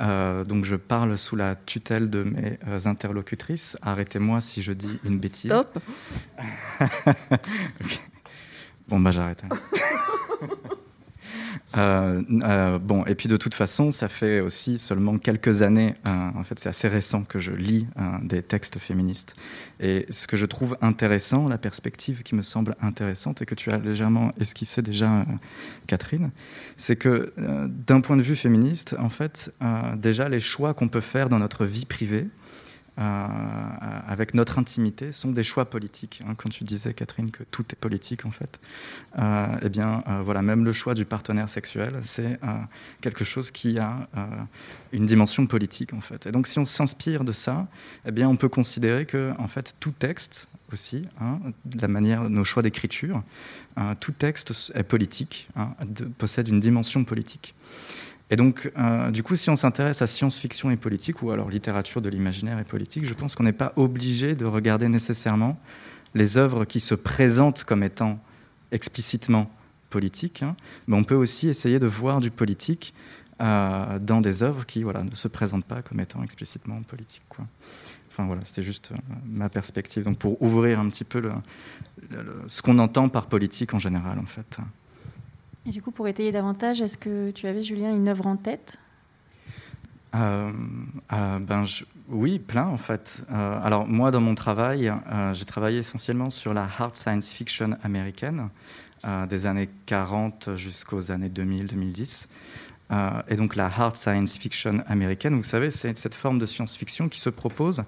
Euh, 0.00 0.44
donc 0.44 0.64
je 0.64 0.76
parle 0.76 1.16
sous 1.16 1.36
la 1.36 1.54
tutelle 1.54 2.10
de 2.10 2.22
mes 2.24 2.58
euh, 2.66 2.80
interlocutrices. 2.86 3.78
Arrêtez-moi 3.82 4.40
si 4.40 4.62
je 4.62 4.72
dis 4.72 4.98
une 5.04 5.18
bêtise. 5.18 5.52
Stop. 5.52 5.78
Bon 8.86 9.00
bah 9.00 9.10
j'arrête. 9.10 9.42
Euh, 11.76 12.22
euh, 12.44 12.78
bon, 12.78 13.04
et 13.04 13.14
puis 13.14 13.28
de 13.28 13.36
toute 13.36 13.54
façon, 13.54 13.90
ça 13.90 14.08
fait 14.08 14.40
aussi 14.40 14.78
seulement 14.78 15.18
quelques 15.18 15.62
années, 15.62 15.94
euh, 16.06 16.28
en 16.36 16.44
fait 16.44 16.58
c'est 16.58 16.68
assez 16.68 16.88
récent 16.88 17.22
que 17.22 17.38
je 17.38 17.52
lis 17.52 17.86
des 18.22 18.42
textes 18.42 18.78
féministes. 18.78 19.34
Et 19.80 20.06
ce 20.10 20.26
que 20.26 20.36
je 20.36 20.46
trouve 20.46 20.76
intéressant, 20.80 21.48
la 21.48 21.58
perspective 21.58 22.22
qui 22.22 22.34
me 22.34 22.42
semble 22.42 22.76
intéressante 22.80 23.42
et 23.42 23.46
que 23.46 23.54
tu 23.54 23.70
as 23.70 23.78
légèrement 23.78 24.32
esquissé 24.40 24.82
déjà, 24.82 25.24
Catherine, 25.86 26.30
c'est 26.76 26.96
que 26.96 27.32
d'un 27.36 28.00
point 28.00 28.16
de 28.16 28.22
vue 28.22 28.36
féministe, 28.36 28.96
en 28.98 29.08
fait, 29.08 29.52
déjà 29.96 30.28
les 30.28 30.40
choix 30.40 30.74
qu'on 30.74 30.88
peut 30.88 31.00
faire 31.00 31.28
dans 31.28 31.38
notre 31.38 31.64
vie 31.64 31.86
privée, 31.86 32.28
avec 32.96 34.34
notre 34.34 34.58
intimité 34.58 35.12
sont 35.12 35.32
des 35.32 35.42
choix 35.42 35.64
politiques. 35.64 36.22
Hein. 36.26 36.34
Quand 36.36 36.48
tu 36.48 36.64
disais, 36.64 36.94
Catherine, 36.94 37.30
que 37.30 37.42
tout 37.42 37.64
est 37.72 37.76
politique, 37.76 38.24
en 38.24 38.30
fait, 38.30 38.60
euh, 39.18 39.46
eh 39.62 39.68
bien, 39.68 40.04
euh, 40.06 40.22
voilà, 40.24 40.42
même 40.42 40.64
le 40.64 40.72
choix 40.72 40.94
du 40.94 41.04
partenaire 41.04 41.48
sexuel, 41.48 42.00
c'est 42.04 42.38
quelque 43.00 43.24
chose 43.24 43.50
qui 43.50 43.78
a 43.78 44.08
une 44.92 45.06
dimension 45.06 45.46
politique, 45.46 45.92
en 45.92 46.00
fait. 46.00 46.26
Et 46.26 46.32
donc, 46.32 46.46
si 46.46 46.58
on 46.58 46.64
s'inspire 46.64 47.24
de 47.24 47.32
ça, 47.32 47.66
eh 48.06 48.12
bien, 48.12 48.28
on 48.28 48.36
peut 48.36 48.48
considérer 48.48 49.06
que, 49.06 49.32
en 49.38 49.48
fait, 49.48 49.74
tout 49.80 49.92
texte 49.92 50.48
aussi, 50.72 51.02
hein, 51.20 51.40
la 51.80 51.88
manière, 51.88 52.28
nos 52.28 52.44
choix 52.44 52.62
d'écriture, 52.62 53.22
tout 54.00 54.12
texte 54.12 54.72
est 54.74 54.82
politique, 54.82 55.48
hein, 55.56 55.74
possède 56.18 56.48
une 56.48 56.60
dimension 56.60 57.04
politique. 57.04 57.54
Et 58.30 58.36
donc, 58.36 58.72
euh, 58.78 59.10
du 59.10 59.22
coup, 59.22 59.36
si 59.36 59.50
on 59.50 59.56
s'intéresse 59.56 60.00
à 60.02 60.06
science-fiction 60.06 60.70
et 60.70 60.76
politique, 60.76 61.22
ou 61.22 61.30
alors 61.30 61.50
littérature 61.50 62.00
de 62.00 62.08
l'imaginaire 62.08 62.58
et 62.58 62.64
politique, 62.64 63.04
je 63.04 63.14
pense 63.14 63.34
qu'on 63.34 63.42
n'est 63.42 63.52
pas 63.52 63.72
obligé 63.76 64.34
de 64.34 64.46
regarder 64.46 64.88
nécessairement 64.88 65.58
les 66.14 66.38
œuvres 66.38 66.64
qui 66.64 66.80
se 66.80 66.94
présentent 66.94 67.64
comme 67.64 67.82
étant 67.82 68.18
explicitement 68.72 69.50
politiques, 69.90 70.42
hein. 70.42 70.56
mais 70.86 70.96
on 70.96 71.04
peut 71.04 71.14
aussi 71.14 71.48
essayer 71.48 71.78
de 71.78 71.86
voir 71.86 72.20
du 72.20 72.30
politique 72.30 72.94
euh, 73.40 73.98
dans 73.98 74.20
des 74.20 74.42
œuvres 74.42 74.64
qui 74.64 74.82
voilà, 74.82 75.04
ne 75.04 75.14
se 75.14 75.28
présentent 75.28 75.66
pas 75.66 75.82
comme 75.82 76.00
étant 76.00 76.22
explicitement 76.22 76.80
politiques. 76.82 77.22
Enfin 78.10 78.26
voilà, 78.26 78.40
c'était 78.44 78.62
juste 78.62 78.90
euh, 78.92 78.96
ma 79.26 79.48
perspective. 79.48 80.04
Donc 80.04 80.18
pour 80.18 80.40
ouvrir 80.40 80.80
un 80.80 80.88
petit 80.88 81.04
peu 81.04 81.30
ce 82.46 82.62
qu'on 82.62 82.78
entend 82.78 83.08
par 83.08 83.26
politique 83.26 83.74
en 83.74 83.78
général, 83.78 84.18
en 84.18 84.26
fait. 84.26 84.58
Et 85.66 85.70
du 85.70 85.80
coup, 85.80 85.90
pour 85.90 86.08
étayer 86.08 86.30
davantage, 86.30 86.80
est-ce 86.82 86.98
que 86.98 87.30
tu 87.30 87.46
avais, 87.46 87.62
Julien, 87.62 87.94
une 87.94 88.08
œuvre 88.08 88.26
en 88.26 88.36
tête? 88.36 88.78
Euh, 90.14 90.52
euh, 91.12 91.38
ben 91.40 91.64
oui, 92.08 92.38
plein 92.38 92.66
en 92.66 92.76
fait. 92.76 93.24
Euh, 93.32 93.58
alors 93.64 93.86
moi, 93.86 94.10
dans 94.10 94.20
mon 94.20 94.34
travail, 94.34 94.92
j'ai 95.32 95.44
travaillé 95.44 95.78
essentiellement 95.78 96.30
sur 96.30 96.54
la 96.54 96.62
hard 96.78 96.94
science 96.96 97.30
fiction 97.30 97.76
américaine 97.82 98.48
des 99.28 99.44
années 99.46 99.68
40 99.84 100.56
jusqu'aux 100.56 101.10
années 101.10 101.28
2000-2010. 101.28 102.26
et 103.28 103.36
donc 103.36 103.54
la 103.54 103.66
hard 103.66 103.96
science 103.96 104.38
fiction 104.38 104.82
américaine, 104.86 105.36
vous 105.36 105.44
savez, 105.44 105.70
c'est 105.70 105.94
cette 105.94 106.14
forme 106.14 106.38
de 106.38 106.46
science-fiction 106.46 107.10
qui 107.10 107.20
se 107.20 107.28
propose 107.28 107.82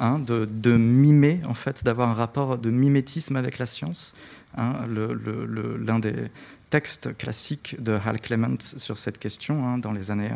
hein, 0.00 0.18
de, 0.18 0.76
mimer, 0.76 1.40
en 1.46 1.52
fait, 1.52 1.84
d'avoir 1.84 2.08
un 2.08 2.14
rapport 2.14 2.56
de 2.56 2.70
mimétisme 2.70 3.36
avec 3.36 3.58
la 3.58 3.66
science. 3.66 4.14
Hein, 4.56 4.86
l'un 4.88 5.98
des, 5.98 6.30
texte 6.70 7.16
classique 7.16 7.76
de 7.80 7.98
Hal 8.04 8.20
Clement 8.20 8.56
sur 8.76 8.98
cette 8.98 9.18
question, 9.18 9.66
hein, 9.66 9.78
dans 9.78 9.92
les 9.92 10.10
années 10.10 10.32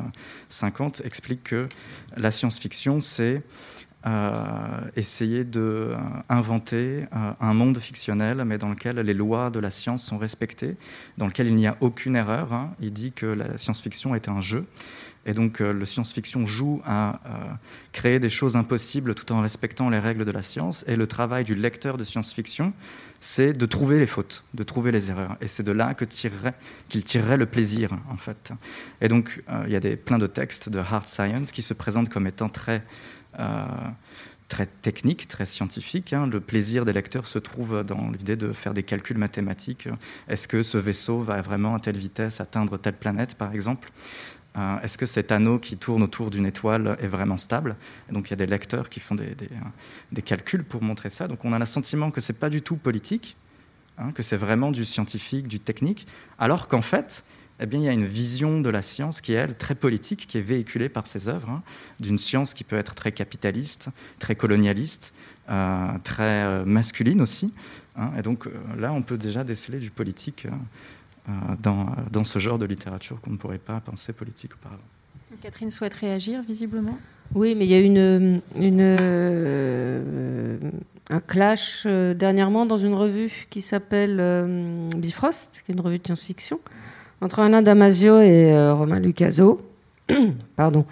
50, 0.48 1.02
explique 1.04 1.44
que 1.44 1.68
la 2.16 2.30
science-fiction, 2.30 3.00
c'est 3.00 3.42
euh, 4.06 4.80
essayer 4.96 5.44
d'inventer 5.44 7.04
euh, 7.14 7.32
un 7.38 7.52
monde 7.52 7.78
fictionnel, 7.78 8.42
mais 8.46 8.56
dans 8.56 8.70
lequel 8.70 8.96
les 8.96 9.12
lois 9.12 9.50
de 9.50 9.58
la 9.58 9.70
science 9.70 10.02
sont 10.02 10.16
respectées, 10.16 10.76
dans 11.18 11.26
lequel 11.26 11.48
il 11.48 11.54
n'y 11.54 11.66
a 11.66 11.76
aucune 11.82 12.16
erreur. 12.16 12.54
Hein. 12.54 12.72
Il 12.80 12.94
dit 12.94 13.12
que 13.12 13.26
la 13.26 13.58
science-fiction 13.58 14.14
est 14.14 14.30
un 14.30 14.40
jeu. 14.40 14.64
Et 15.26 15.34
donc, 15.34 15.60
euh, 15.60 15.74
le 15.74 15.84
science-fiction 15.84 16.46
joue 16.46 16.80
à 16.86 17.20
créer 17.92 18.18
des 18.20 18.30
choses 18.30 18.56
impossibles 18.56 19.14
tout 19.14 19.30
en 19.32 19.42
respectant 19.42 19.90
les 19.90 19.98
règles 19.98 20.24
de 20.24 20.30
la 20.30 20.40
science. 20.40 20.82
Et 20.88 20.96
le 20.96 21.06
travail 21.06 21.44
du 21.44 21.54
lecteur 21.54 21.98
de 21.98 22.04
science-fiction, 22.04 22.72
c'est 23.20 23.52
de 23.52 23.66
trouver 23.66 23.98
les 23.98 24.06
fautes, 24.06 24.44
de 24.54 24.62
trouver 24.62 24.92
les 24.92 25.10
erreurs. 25.10 25.36
Et 25.42 25.46
c'est 25.46 25.62
de 25.62 25.72
là 25.72 25.92
qu'il 25.92 26.08
tirerait, 26.08 26.54
tirerait 26.88 27.36
le 27.36 27.44
plaisir, 27.44 27.90
en 28.10 28.16
fait. 28.16 28.50
Et 29.02 29.08
donc, 29.08 29.42
il 29.66 29.72
y 29.72 29.76
a 29.76 29.80
des, 29.80 29.96
plein 29.96 30.16
de 30.16 30.26
textes 30.26 30.70
de 30.70 30.78
hard 30.78 31.06
science 31.06 31.52
qui 31.52 31.60
se 31.60 31.74
présentent 31.74 32.08
comme 32.08 32.26
étant 32.26 32.48
très 32.48 32.76
euh, 32.76 33.19
très 34.50 34.66
technique, 34.66 35.28
très 35.28 35.46
scientifique. 35.46 36.12
Hein. 36.12 36.26
Le 36.26 36.40
plaisir 36.40 36.84
des 36.84 36.92
lecteurs 36.92 37.26
se 37.26 37.38
trouve 37.38 37.84
dans 37.84 38.10
l'idée 38.10 38.36
de 38.36 38.52
faire 38.52 38.74
des 38.74 38.82
calculs 38.82 39.16
mathématiques. 39.16 39.88
Est-ce 40.28 40.48
que 40.48 40.62
ce 40.62 40.76
vaisseau 40.76 41.20
va 41.20 41.40
vraiment 41.40 41.74
à 41.76 41.80
telle 41.80 41.96
vitesse 41.96 42.40
atteindre 42.40 42.76
telle 42.76 42.96
planète, 42.96 43.36
par 43.36 43.54
exemple? 43.54 43.90
Euh, 44.56 44.80
Est-ce 44.80 44.98
que 44.98 45.06
cet 45.06 45.30
anneau 45.30 45.58
qui 45.58 45.76
tourne 45.76 46.02
autour 46.02 46.30
d'une 46.30 46.46
étoile 46.46 46.96
est 47.00 47.06
vraiment 47.06 47.38
stable? 47.38 47.76
Donc 48.10 48.28
il 48.28 48.30
y 48.30 48.34
a 48.34 48.36
des 48.36 48.46
lecteurs 48.46 48.88
qui 48.88 48.98
font 48.98 49.14
des, 49.14 49.36
des, 50.10 50.22
calculs 50.22 50.64
pour 50.64 50.82
montrer 50.82 51.10
ça. 51.10 51.28
Donc 51.28 51.44
on 51.44 51.52
a 51.52 51.58
le 51.58 51.66
sentiment 51.66 52.10
que 52.10 52.20
ce 52.20 52.32
n'est 52.32 52.38
pas 52.38 52.50
du 52.50 52.60
tout 52.60 52.76
politique, 52.76 53.36
hein, 53.98 54.10
que 54.10 54.24
c'est 54.24 54.36
vraiment 54.36 54.72
du 54.72 54.84
scientifique, 54.84 55.46
du 55.46 55.60
technique, 55.60 56.08
alors 56.38 56.66
qu'en 56.66 56.82
fait, 56.82 57.24
eh 57.60 57.66
bien, 57.66 57.78
il 57.78 57.84
y 57.84 57.88
a 57.88 57.92
une 57.92 58.06
vision 58.06 58.60
de 58.60 58.70
la 58.70 58.80
science 58.80 59.20
qui 59.20 59.34
est, 59.34 59.36
elle, 59.36 59.54
très 59.54 59.74
politique, 59.74 60.26
qui 60.26 60.38
est 60.38 60.42
véhiculée 60.42 60.88
par 60.88 61.06
ces 61.06 61.28
œuvres, 61.28 61.50
hein, 61.50 61.62
d'une 62.00 62.18
science 62.18 62.54
qui 62.54 62.64
peut 62.64 62.76
être 62.76 62.94
très 62.94 63.12
capitaliste, 63.12 63.90
très 64.18 64.34
colonialiste, 64.34 65.14
euh, 65.50 65.88
très 66.02 66.44
euh, 66.44 66.64
masculine 66.64 67.20
aussi. 67.20 67.52
Hein. 67.96 68.12
et 68.18 68.22
donc 68.22 68.46
euh, 68.46 68.50
là, 68.78 68.92
on 68.92 69.02
peut 69.02 69.18
déjà 69.18 69.44
déceler 69.44 69.78
du 69.78 69.90
politique 69.90 70.46
dans, 71.62 71.94
dans, 72.10 72.24
ce 72.24 72.38
genre 72.38 72.58
de 72.58 72.64
littérature 72.64 73.20
qu'on 73.20 73.32
ne 73.32 73.36
pourrait 73.36 73.58
pas 73.58 73.78
penser 73.80 74.12
politique 74.12 74.52
auparavant. 74.54 74.82
Catherine 75.42 75.70
souhaite 75.70 75.94
réagir, 75.94 76.42
visiblement? 76.42 76.98
Oui, 77.34 77.54
mais 77.54 77.66
il 77.66 77.70
y 77.70 77.74
a 77.74 77.80
une, 77.80 78.40
une 78.58 78.80
un 81.10 81.20
clash 81.20 81.86
dernièrement 81.86 82.66
dans 82.66 82.78
une 82.78 82.94
revue 82.94 83.46
qui 83.50 83.60
s'appelle 83.60 84.88
Bifrost, 84.96 85.62
qui 85.64 85.70
est 85.70 85.74
une 85.74 85.80
revue 85.80 85.98
de 85.98 86.06
science-fiction, 86.06 86.58
entre 87.20 87.40
Alain 87.40 87.62
Damasio 87.62 88.20
et 88.20 88.52
euh, 88.52 88.74
Romain 88.74 89.00
Lucaso. 89.00 89.60
Pardon. 90.56 90.84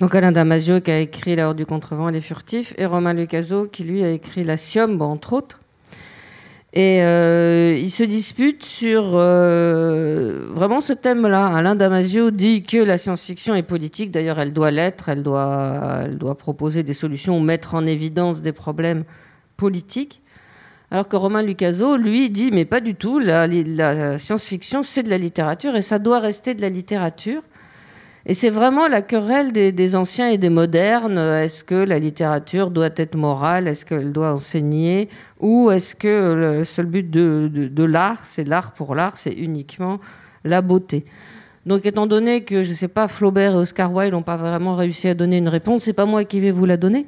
Donc 0.00 0.14
Alain 0.14 0.32
Damasio 0.32 0.80
qui 0.80 0.90
a 0.90 0.98
écrit 0.98 1.36
La 1.36 1.48
Horde 1.48 1.58
du 1.58 1.66
Contrevent 1.66 2.08
et 2.08 2.12
les 2.12 2.20
Furtifs, 2.20 2.74
et 2.78 2.86
Romain 2.86 3.12
Lucaso 3.12 3.66
qui 3.66 3.84
lui 3.84 4.02
a 4.02 4.10
écrit 4.10 4.44
La 4.44 4.56
Sium, 4.56 5.00
entre 5.02 5.34
autres. 5.34 5.60
Et 6.72 7.02
euh, 7.02 7.76
ils 7.76 7.90
se 7.90 8.04
disputent 8.04 8.64
sur 8.64 9.12
euh, 9.14 10.46
vraiment 10.50 10.80
ce 10.80 10.92
thème-là. 10.92 11.46
Alain 11.48 11.74
Damasio 11.74 12.30
dit 12.30 12.62
que 12.62 12.78
la 12.78 12.96
science-fiction 12.96 13.56
est 13.56 13.64
politique. 13.64 14.12
D'ailleurs, 14.12 14.38
elle 14.38 14.52
doit 14.52 14.70
l'être. 14.70 15.08
Elle 15.08 15.24
doit, 15.24 16.02
elle 16.04 16.16
doit 16.16 16.36
proposer 16.36 16.84
des 16.84 16.92
solutions, 16.92 17.40
mettre 17.40 17.74
en 17.74 17.86
évidence 17.86 18.40
des 18.40 18.52
problèmes 18.52 19.02
politiques. 19.56 20.22
Alors 20.92 21.06
que 21.06 21.14
Romain 21.14 21.42
Lucaso, 21.42 21.96
lui, 21.96 22.30
dit 22.30 22.50
mais 22.50 22.64
pas 22.64 22.80
du 22.80 22.96
tout, 22.96 23.20
la, 23.20 24.18
science-fiction, 24.18 24.82
c'est 24.82 25.04
de 25.04 25.10
la 25.10 25.18
littérature 25.18 25.76
et 25.76 25.82
ça 25.82 26.00
doit 26.00 26.18
rester 26.18 26.54
de 26.54 26.60
la 26.60 26.68
littérature. 26.68 27.42
Et 28.26 28.34
c'est 28.34 28.50
vraiment 28.50 28.86
la 28.88 29.00
querelle 29.00 29.52
des, 29.52 29.96
anciens 29.96 30.28
et 30.28 30.36
des 30.36 30.50
modernes. 30.50 31.16
Est-ce 31.16 31.64
que 31.64 31.76
la 31.76 31.98
littérature 31.98 32.70
doit 32.70 32.90
être 32.96 33.14
morale? 33.14 33.68
Est-ce 33.68 33.86
qu'elle 33.86 34.12
doit 34.12 34.32
enseigner? 34.32 35.08
Ou 35.38 35.70
est-ce 35.70 35.94
que 35.94 36.34
le 36.58 36.64
seul 36.64 36.86
but 36.86 37.08
de, 37.08 37.84
l'art, 37.84 38.20
c'est 38.24 38.44
l'art 38.44 38.72
pour 38.72 38.94
l'art, 38.94 39.16
c'est 39.16 39.32
uniquement 39.32 40.00
la 40.44 40.60
beauté? 40.60 41.04
Donc, 41.66 41.86
étant 41.86 42.06
donné 42.06 42.42
que, 42.42 42.62
je 42.62 42.70
ne 42.70 42.74
sais 42.74 42.88
pas, 42.88 43.06
Flaubert 43.06 43.52
et 43.52 43.56
Oscar 43.56 43.92
Wilde 43.92 44.12
n'ont 44.12 44.22
pas 44.22 44.36
vraiment 44.36 44.74
réussi 44.74 45.08
à 45.08 45.14
donner 45.14 45.38
une 45.38 45.48
réponse, 45.48 45.84
c'est 45.84 45.92
pas 45.92 46.06
moi 46.06 46.24
qui 46.24 46.40
vais 46.40 46.50
vous 46.50 46.66
la 46.66 46.76
donner. 46.76 47.06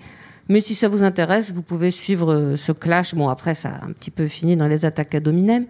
Mais 0.52 0.60
si 0.60 0.74
ça 0.74 0.86
vous 0.86 1.02
intéresse, 1.02 1.50
vous 1.50 1.62
pouvez 1.62 1.90
suivre 1.90 2.30
euh, 2.30 2.56
ce 2.56 2.72
clash. 2.72 3.14
Bon, 3.14 3.30
après, 3.30 3.54
ça 3.54 3.70
a 3.70 3.86
un 3.86 3.92
petit 3.92 4.10
peu 4.10 4.26
fini 4.26 4.54
dans 4.54 4.68
les 4.68 4.84
attaques 4.84 5.14
à 5.14 5.20
dominem. 5.20 5.64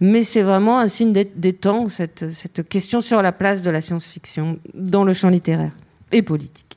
Mais 0.00 0.22
c'est 0.22 0.42
vraiment 0.42 0.78
un 0.78 0.86
signe 0.86 1.14
des 1.14 1.52
temps, 1.54 1.88
cette, 1.88 2.30
cette 2.30 2.68
question 2.68 3.00
sur 3.00 3.22
la 3.22 3.32
place 3.32 3.62
de 3.62 3.70
la 3.70 3.80
science-fiction 3.80 4.58
dans 4.74 5.02
le 5.02 5.14
champ 5.14 5.30
littéraire 5.30 5.72
et 6.12 6.20
politique. 6.20 6.76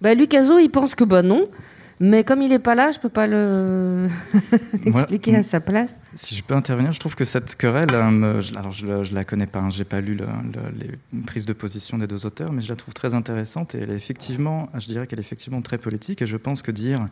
Bah, 0.00 0.14
Lucaso, 0.14 0.58
il 0.58 0.70
pense 0.70 0.94
que 0.96 1.04
bah 1.04 1.22
non, 1.22 1.44
mais 2.02 2.24
comme 2.24 2.40
il 2.40 2.48
n'est 2.48 2.58
pas 2.58 2.74
là, 2.74 2.90
je 2.92 2.96
ne 2.96 3.02
peux 3.02 3.10
pas 3.10 3.26
le 3.26 4.08
expliquer 4.86 5.36
à 5.36 5.42
sa 5.42 5.60
place. 5.60 5.98
Si 6.14 6.34
je 6.34 6.42
peux 6.42 6.54
intervenir, 6.54 6.92
je 6.92 6.98
trouve 6.98 7.14
que 7.14 7.26
cette 7.26 7.56
querelle, 7.56 7.90
euh, 7.92 8.40
alors 8.56 8.72
je 8.72 8.86
ne 8.86 9.14
la 9.14 9.24
connais 9.24 9.46
pas, 9.46 9.58
hein, 9.58 9.68
je 9.68 9.78
n'ai 9.78 9.84
pas 9.84 10.00
lu 10.00 10.16
les 10.16 11.22
prises 11.26 11.44
de 11.44 11.52
position 11.52 11.98
des 11.98 12.06
deux 12.06 12.24
auteurs, 12.24 12.52
mais 12.52 12.62
je 12.62 12.70
la 12.70 12.76
trouve 12.76 12.94
très 12.94 13.12
intéressante 13.12 13.74
et 13.74 13.80
elle 13.82 13.90
est 13.90 13.96
effectivement, 13.96 14.70
je 14.78 14.86
dirais 14.86 15.06
qu'elle 15.06 15.18
est 15.18 15.22
effectivement 15.22 15.60
très 15.60 15.76
politique. 15.76 16.22
Et 16.22 16.26
je 16.26 16.38
pense 16.38 16.62
que 16.62 16.70
dire, 16.70 17.06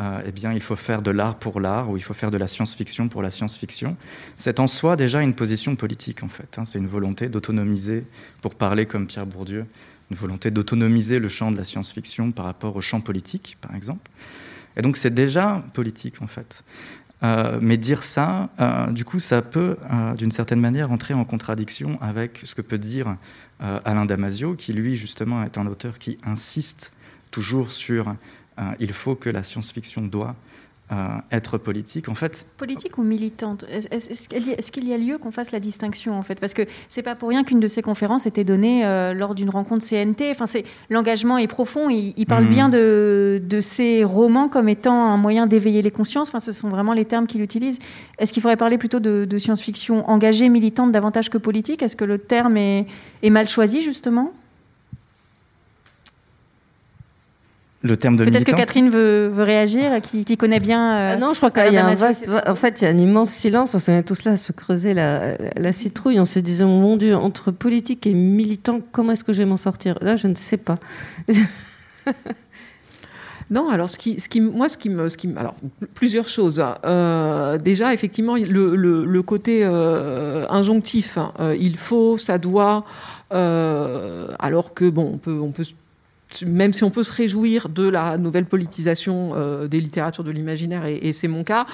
euh, 0.00 0.20
eh 0.26 0.32
bien, 0.32 0.52
il 0.52 0.60
faut 0.60 0.74
faire 0.74 1.02
de 1.02 1.12
l'art 1.12 1.36
pour 1.36 1.60
l'art 1.60 1.88
ou 1.88 1.96
il 1.96 2.02
faut 2.02 2.14
faire 2.14 2.32
de 2.32 2.38
la 2.38 2.48
science-fiction 2.48 3.08
pour 3.08 3.22
la 3.22 3.30
science-fiction, 3.30 3.96
c'est 4.36 4.58
en 4.58 4.66
soi 4.66 4.96
déjà 4.96 5.22
une 5.22 5.34
position 5.34 5.76
politique 5.76 6.24
en 6.24 6.28
fait. 6.28 6.58
Hein. 6.58 6.64
c'est 6.64 6.78
une 6.78 6.88
volonté 6.88 7.28
d'autonomiser, 7.28 8.04
pour 8.40 8.56
parler 8.56 8.86
comme 8.86 9.06
Pierre 9.06 9.26
Bourdieu, 9.26 9.66
une 10.12 10.18
volonté 10.18 10.50
d'autonomiser 10.50 11.18
le 11.18 11.28
champ 11.28 11.50
de 11.50 11.56
la 11.56 11.64
science-fiction 11.64 12.32
par 12.32 12.44
rapport 12.44 12.76
au 12.76 12.82
champ 12.82 13.00
politique, 13.00 13.56
par 13.62 13.74
exemple. 13.74 14.10
Et 14.76 14.82
donc 14.82 14.98
c'est 14.98 15.14
déjà 15.14 15.64
politique, 15.72 16.20
en 16.20 16.26
fait. 16.26 16.62
Euh, 17.22 17.58
mais 17.62 17.78
dire 17.78 18.02
ça, 18.02 18.50
euh, 18.60 18.90
du 18.90 19.04
coup, 19.04 19.20
ça 19.20 19.40
peut, 19.40 19.76
euh, 19.90 20.14
d'une 20.14 20.32
certaine 20.32 20.60
manière, 20.60 20.92
entrer 20.92 21.14
en 21.14 21.24
contradiction 21.24 21.98
avec 22.02 22.40
ce 22.44 22.54
que 22.54 22.62
peut 22.62 22.78
dire 22.78 23.16
Alain 23.84 24.06
Damasio, 24.06 24.54
qui, 24.54 24.72
lui, 24.72 24.96
justement, 24.96 25.44
est 25.44 25.56
un 25.56 25.68
auteur 25.68 26.00
qui 26.00 26.18
insiste 26.24 26.92
toujours 27.30 27.70
sur 27.70 28.16
il 28.80 28.92
faut 28.92 29.14
que 29.14 29.30
la 29.30 29.44
science-fiction 29.44 30.02
doit 30.02 30.34
être 31.30 31.58
politique, 31.58 32.08
en 32.08 32.14
fait. 32.14 32.46
Politique 32.56 32.98
ou 32.98 33.02
militante? 33.02 33.64
Est-ce 33.68 34.72
qu'il 34.72 34.88
y 34.88 34.92
a 34.92 34.98
lieu 34.98 35.18
qu'on 35.18 35.30
fasse 35.30 35.52
la 35.52 35.60
distinction, 35.60 36.18
en 36.18 36.22
fait? 36.22 36.38
Parce 36.40 36.54
que 36.54 36.62
c'est 36.90 37.02
pas 37.02 37.14
pour 37.14 37.28
rien 37.28 37.44
qu'une 37.44 37.60
de 37.60 37.68
ces 37.68 37.82
conférences 37.82 38.26
était 38.26 38.44
donnée 38.44 38.84
euh, 38.84 39.14
lors 39.14 39.34
d'une 39.34 39.50
rencontre 39.50 39.86
CNT. 39.86 40.30
Enfin, 40.30 40.46
c'est 40.46 40.64
l'engagement 40.90 41.38
est 41.38 41.46
profond. 41.46 41.88
Il, 41.88 42.14
il 42.16 42.26
parle 42.26 42.44
mmh. 42.44 42.48
bien 42.48 42.68
de, 42.68 43.42
de, 43.44 43.60
ces 43.60 44.04
romans 44.04 44.48
comme 44.48 44.68
étant 44.68 45.06
un 45.06 45.16
moyen 45.16 45.46
d'éveiller 45.46 45.82
les 45.82 45.90
consciences. 45.90 46.28
Enfin, 46.28 46.40
ce 46.40 46.52
sont 46.52 46.68
vraiment 46.68 46.92
les 46.92 47.04
termes 47.04 47.26
qu'il 47.26 47.42
utilise. 47.42 47.78
Est-ce 48.18 48.32
qu'il 48.32 48.42
faudrait 48.42 48.56
parler 48.56 48.78
plutôt 48.78 49.00
de, 49.00 49.24
de 49.24 49.38
science-fiction 49.38 50.08
engagée, 50.08 50.48
militante, 50.48 50.92
davantage 50.92 51.30
que 51.30 51.38
politique? 51.38 51.82
Est-ce 51.82 51.96
que 51.96 52.04
le 52.04 52.18
terme 52.18 52.56
est, 52.56 52.86
est 53.22 53.30
mal 53.30 53.48
choisi, 53.48 53.82
justement? 53.82 54.32
Le 57.82 57.96
terme 57.96 58.16
de 58.16 58.24
Peut-être 58.24 58.44
que 58.44 58.52
Catherine 58.52 58.90
veut, 58.90 59.28
veut 59.28 59.42
réagir, 59.42 60.00
qui, 60.00 60.24
qui, 60.24 60.36
connaît 60.36 60.60
bien. 60.60 60.80
Euh, 60.80 61.12
ah 61.14 61.16
non, 61.16 61.34
je 61.34 61.38
crois 61.38 61.50
qu'il 61.50 61.72
y 61.72 61.76
a 61.76 61.86
un 61.86 61.94
vaste. 61.94 62.30
En 62.46 62.54
fait, 62.54 62.80
il 62.80 62.84
y 62.84 62.86
a 62.86 62.90
un 62.90 62.98
immense 62.98 63.30
silence 63.30 63.70
parce 63.70 63.86
qu'on 63.86 63.98
est 63.98 64.02
tous 64.02 64.24
là 64.24 64.32
à 64.32 64.36
se 64.36 64.52
creuser 64.52 64.94
la, 64.94 65.36
la 65.56 65.72
citrouille 65.72 66.20
en 66.20 66.26
se 66.26 66.38
disant 66.38 66.68
mon 66.68 66.96
Dieu, 66.96 67.16
entre 67.16 67.50
politique 67.50 68.06
et 68.06 68.14
militant, 68.14 68.80
comment 68.92 69.12
est-ce 69.12 69.24
que 69.24 69.32
je 69.32 69.38
vais 69.38 69.46
m'en 69.46 69.56
sortir? 69.56 69.98
Là, 70.00 70.16
je 70.16 70.28
ne 70.28 70.34
sais 70.34 70.58
pas. 70.58 70.76
Non, 73.52 73.68
alors 73.68 73.90
ce 73.90 73.98
qui, 73.98 74.18
ce 74.18 74.30
qui, 74.30 74.40
moi, 74.40 74.70
ce 74.70 74.78
qui 74.78 74.88
me, 74.88 75.10
ce 75.10 75.18
qui 75.18 75.28
alors 75.36 75.54
plusieurs 75.92 76.26
choses. 76.26 76.58
Hein. 76.58 76.78
Euh, 76.86 77.58
déjà, 77.58 77.92
effectivement, 77.92 78.36
le, 78.36 78.74
le, 78.74 79.04
le 79.04 79.22
côté 79.22 79.60
euh, 79.62 80.46
injonctif, 80.48 81.18
hein. 81.18 81.34
euh, 81.38 81.54
il 81.60 81.76
faut, 81.76 82.16
ça 82.16 82.38
doit, 82.38 82.86
euh, 83.34 84.28
alors 84.38 84.72
que 84.72 84.88
bon, 84.88 85.10
on 85.14 85.18
peut, 85.18 85.38
on 85.38 85.50
peut 85.50 85.64
même 86.46 86.72
si 86.72 86.84
on 86.84 86.90
peut 86.90 87.04
se 87.04 87.12
réjouir 87.12 87.68
de 87.68 87.88
la 87.88 88.16
nouvelle 88.18 88.46
politisation 88.46 89.32
euh, 89.34 89.68
des 89.68 89.80
littératures 89.80 90.24
de 90.24 90.30
l'imaginaire, 90.30 90.86
et, 90.86 91.12
c'est 91.12 91.28
mon 91.28 91.44
cas, 91.44 91.66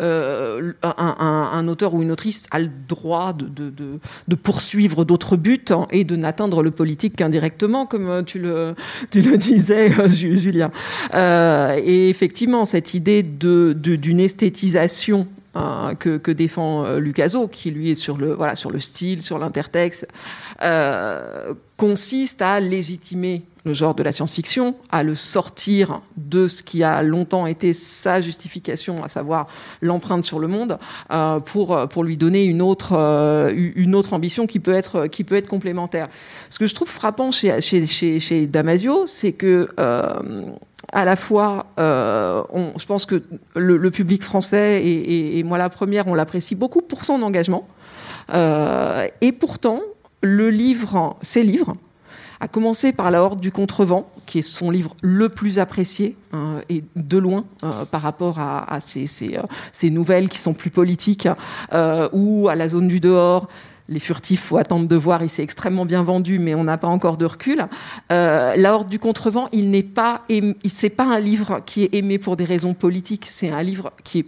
euh, 0.00 0.72
un, 0.82 1.68
auteur 1.68 1.94
ou 1.94 2.02
une 2.02 2.10
autrice 2.10 2.46
a 2.50 2.58
le 2.58 2.70
droit 2.88 3.32
de, 3.32 4.34
poursuivre 4.36 5.04
d'autres 5.04 5.36
buts 5.36 5.64
hein, 5.70 5.86
et 5.90 6.04
de 6.04 6.16
n'atteindre 6.16 6.62
le 6.62 6.70
politique 6.70 7.16
qu'indirectement, 7.16 7.86
comme 7.86 8.24
tu 8.24 8.38
le, 8.38 8.74
tu 9.10 9.22
le 9.22 9.38
disais, 9.38 9.92
euh, 9.98 10.08
Julien. 10.08 10.70
et 11.14 12.08
effectivement, 12.08 12.64
cette 12.64 12.94
idée 12.94 13.22
d'une 13.22 14.20
esthétisation 14.20 15.26
euh, 15.54 15.94
que, 15.94 16.30
défend 16.30 16.86
euh, 16.86 16.98
Lucaso, 16.98 17.46
qui 17.46 17.70
lui 17.70 17.90
est 17.90 17.94
sur 17.94 18.16
le, 18.16 18.32
voilà, 18.32 18.56
sur 18.56 18.70
le 18.70 18.80
style, 18.80 19.20
sur 19.20 19.38
l'intertexte, 19.38 20.08
euh, 20.62 21.52
consiste 21.76 22.42
à 22.42 22.60
légitimer 22.60 23.42
le 23.64 23.74
genre 23.74 23.94
de 23.94 24.02
la 24.02 24.10
science-fiction, 24.10 24.74
à 24.90 25.04
le 25.04 25.14
sortir 25.14 26.00
de 26.16 26.48
ce 26.48 26.64
qui 26.64 26.82
a 26.82 27.00
longtemps 27.02 27.46
été 27.46 27.72
sa 27.72 28.20
justification, 28.20 29.04
à 29.04 29.08
savoir 29.08 29.46
l'empreinte 29.80 30.24
sur 30.24 30.40
le 30.40 30.48
monde, 30.48 30.78
euh, 31.12 31.38
pour, 31.38 31.88
pour 31.88 32.02
lui 32.02 32.16
donner 32.16 32.44
une 32.44 32.60
autre, 32.60 32.94
euh, 32.96 33.52
une 33.54 33.94
autre 33.94 34.14
ambition 34.14 34.48
qui 34.48 34.58
peut, 34.58 34.72
être, 34.72 35.06
qui 35.06 35.22
peut 35.22 35.36
être 35.36 35.46
complémentaire. 35.46 36.08
Ce 36.50 36.58
que 36.58 36.66
je 36.66 36.74
trouve 36.74 36.88
frappant 36.88 37.30
chez, 37.30 37.60
chez, 37.60 37.86
chez, 37.86 38.46
Damasio, 38.48 39.06
c'est 39.06 39.32
que 39.32 39.68
euh, 39.78 40.52
à 40.92 41.04
la 41.04 41.16
fois, 41.16 41.66
euh, 41.78 42.42
je 42.76 42.86
pense 42.86 43.06
que 43.06 43.22
le, 43.54 43.90
public 43.90 44.22
français, 44.22 44.82
et, 44.84 45.42
moi 45.42 45.58
la 45.58 45.70
première, 45.70 46.08
on 46.08 46.14
l'apprécie 46.14 46.54
beaucoup 46.54 46.82
pour 46.82 47.04
son 47.04 47.22
engagement. 47.22 47.66
Euh, 48.34 49.08
et 49.20 49.32
pourtant, 49.32 49.80
le 50.22 50.50
livre, 50.50 51.16
ces 51.20 51.42
livres, 51.42 51.74
à 52.42 52.48
commencer 52.48 52.92
par 52.92 53.12
La 53.12 53.22
Horde 53.22 53.40
du 53.40 53.52
Contrevent, 53.52 54.10
qui 54.26 54.40
est 54.40 54.42
son 54.42 54.72
livre 54.72 54.96
le 55.00 55.28
plus 55.28 55.60
apprécié, 55.60 56.16
euh, 56.34 56.60
et 56.68 56.82
de 56.96 57.16
loin, 57.16 57.44
euh, 57.62 57.84
par 57.84 58.02
rapport 58.02 58.40
à, 58.40 58.58
à 58.64 58.78
euh, 58.78 59.42
ces, 59.72 59.90
nouvelles 59.90 60.28
qui 60.28 60.38
sont 60.38 60.52
plus 60.52 60.70
politiques, 60.70 61.28
euh, 61.72 62.08
ou 62.12 62.48
à 62.48 62.56
La 62.56 62.68
Zone 62.68 62.88
du 62.88 62.98
Dehors, 62.98 63.46
les 63.88 64.00
furtifs, 64.00 64.42
faut 64.42 64.56
attendre 64.56 64.88
de 64.88 64.96
voir. 64.96 65.22
Il 65.22 65.28
s'est 65.28 65.44
extrêmement 65.44 65.86
bien 65.86 66.02
vendu, 66.02 66.40
mais 66.40 66.56
on 66.56 66.64
n'a 66.64 66.78
pas 66.78 66.88
encore 66.88 67.16
de 67.16 67.26
recul. 67.26 67.66
La 68.08 68.74
Horde 68.74 68.88
du 68.88 68.98
Contrevent, 68.98 69.48
il 69.52 69.70
n'est 69.70 69.82
pas, 69.82 70.22
c'est 70.66 70.90
pas 70.90 71.04
un 71.04 71.18
livre 71.20 71.60
qui 71.66 71.84
est 71.84 71.94
aimé 71.94 72.18
pour 72.18 72.36
des 72.36 72.44
raisons 72.44 72.74
politiques. 72.74 73.26
C'est 73.26 73.50
un 73.50 73.62
livre 73.62 73.92
qui 74.02 74.20
est 74.20 74.26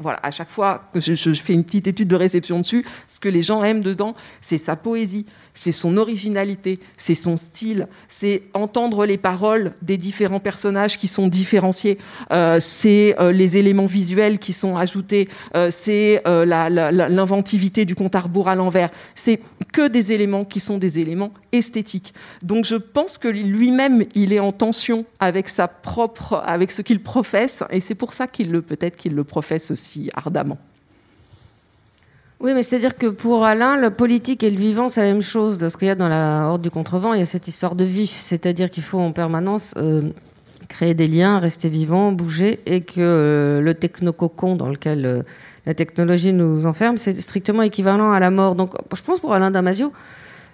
voilà, 0.00 0.18
à 0.22 0.30
chaque 0.30 0.48
fois 0.48 0.84
que 0.92 1.00
je, 1.00 1.14
je, 1.14 1.32
fais 1.34 1.52
une 1.52 1.64
petite 1.64 1.86
étude 1.86 2.08
de 2.08 2.16
réception 2.16 2.58
dessus, 2.58 2.84
ce 3.08 3.20
que 3.20 3.28
les 3.28 3.42
gens 3.42 3.62
aiment 3.62 3.82
dedans, 3.82 4.14
c'est 4.40 4.58
sa 4.58 4.76
poésie, 4.76 5.26
c'est 5.60 5.72
son 5.72 5.98
originalité, 5.98 6.78
c'est 6.96 7.14
son 7.14 7.36
style, 7.36 7.86
c'est 8.08 8.44
entendre 8.54 9.04
les 9.04 9.18
paroles 9.18 9.74
des 9.82 9.98
différents 9.98 10.40
personnages 10.40 10.96
qui 10.96 11.06
sont 11.06 11.28
différenciés, 11.28 11.98
euh, 12.32 12.56
c'est 12.62 13.14
euh, 13.20 13.30
les 13.30 13.58
éléments 13.58 13.84
visuels 13.84 14.38
qui 14.38 14.54
sont 14.54 14.78
ajoutés, 14.78 15.28
euh, 15.54 15.68
c'est 15.70 16.22
l'inventivité 16.24 17.84
du 17.84 17.94
compte 17.94 18.14
à 18.14 18.20
rebours 18.20 18.48
à 18.48 18.54
l'envers. 18.54 18.88
C'est 19.14 19.40
que 19.74 19.86
des 19.86 20.12
éléments 20.12 20.46
qui 20.46 20.60
sont 20.60 20.78
des 20.78 20.98
éléments 20.98 21.34
esthétiques. 21.52 22.14
Donc 22.42 22.64
je 22.64 22.76
pense 22.76 23.18
que 23.18 23.28
lui-même, 23.28 24.06
il 24.14 24.32
est 24.32 24.40
en 24.40 24.52
tension 24.52 25.04
avec 25.18 25.50
sa 25.50 25.68
propre, 25.68 26.42
avec 26.46 26.70
ce 26.70 26.80
qu'il 26.80 27.02
professe, 27.02 27.62
et 27.68 27.80
c'est 27.80 27.94
pour 27.94 28.14
ça 28.14 28.26
qu'il 28.26 28.50
le 28.50 28.62
peut-être 28.62 28.96
qu'il 28.96 29.14
le 29.14 29.24
professe 29.24 29.70
aussi 29.70 30.08
ardemment. 30.14 30.56
Oui, 32.40 32.54
mais 32.54 32.62
c'est-à-dire 32.62 32.96
que 32.96 33.06
pour 33.06 33.44
Alain, 33.44 33.76
le 33.76 33.90
politique 33.90 34.42
et 34.42 34.48
le 34.48 34.56
vivant, 34.56 34.88
c'est 34.88 35.02
la 35.02 35.08
même 35.08 35.20
chose. 35.20 35.58
De 35.58 35.68
ce 35.68 35.76
qu'il 35.76 35.88
y 35.88 35.90
a 35.90 35.94
dans 35.94 36.08
la 36.08 36.46
Horde 36.48 36.62
du 36.62 36.70
Contrevent, 36.70 37.12
il 37.12 37.18
y 37.18 37.22
a 37.22 37.26
cette 37.26 37.48
histoire 37.48 37.74
de 37.74 37.84
vif. 37.84 38.12
C'est-à-dire 38.12 38.70
qu'il 38.70 38.82
faut 38.82 38.98
en 38.98 39.12
permanence 39.12 39.74
euh, 39.76 40.08
créer 40.66 40.94
des 40.94 41.06
liens, 41.06 41.38
rester 41.38 41.68
vivant, 41.68 42.12
bouger, 42.12 42.60
et 42.64 42.80
que 42.80 42.94
euh, 42.98 43.60
le 43.60 43.74
technococon 43.74 44.56
dans 44.56 44.70
lequel 44.70 45.04
euh, 45.04 45.22
la 45.66 45.74
technologie 45.74 46.32
nous 46.32 46.64
enferme, 46.64 46.96
c'est 46.96 47.20
strictement 47.20 47.60
équivalent 47.60 48.10
à 48.10 48.20
la 48.20 48.30
mort. 48.30 48.54
Donc, 48.54 48.72
je 48.96 49.02
pense 49.02 49.20
pour 49.20 49.34
Alain 49.34 49.50
Damasio, 49.50 49.92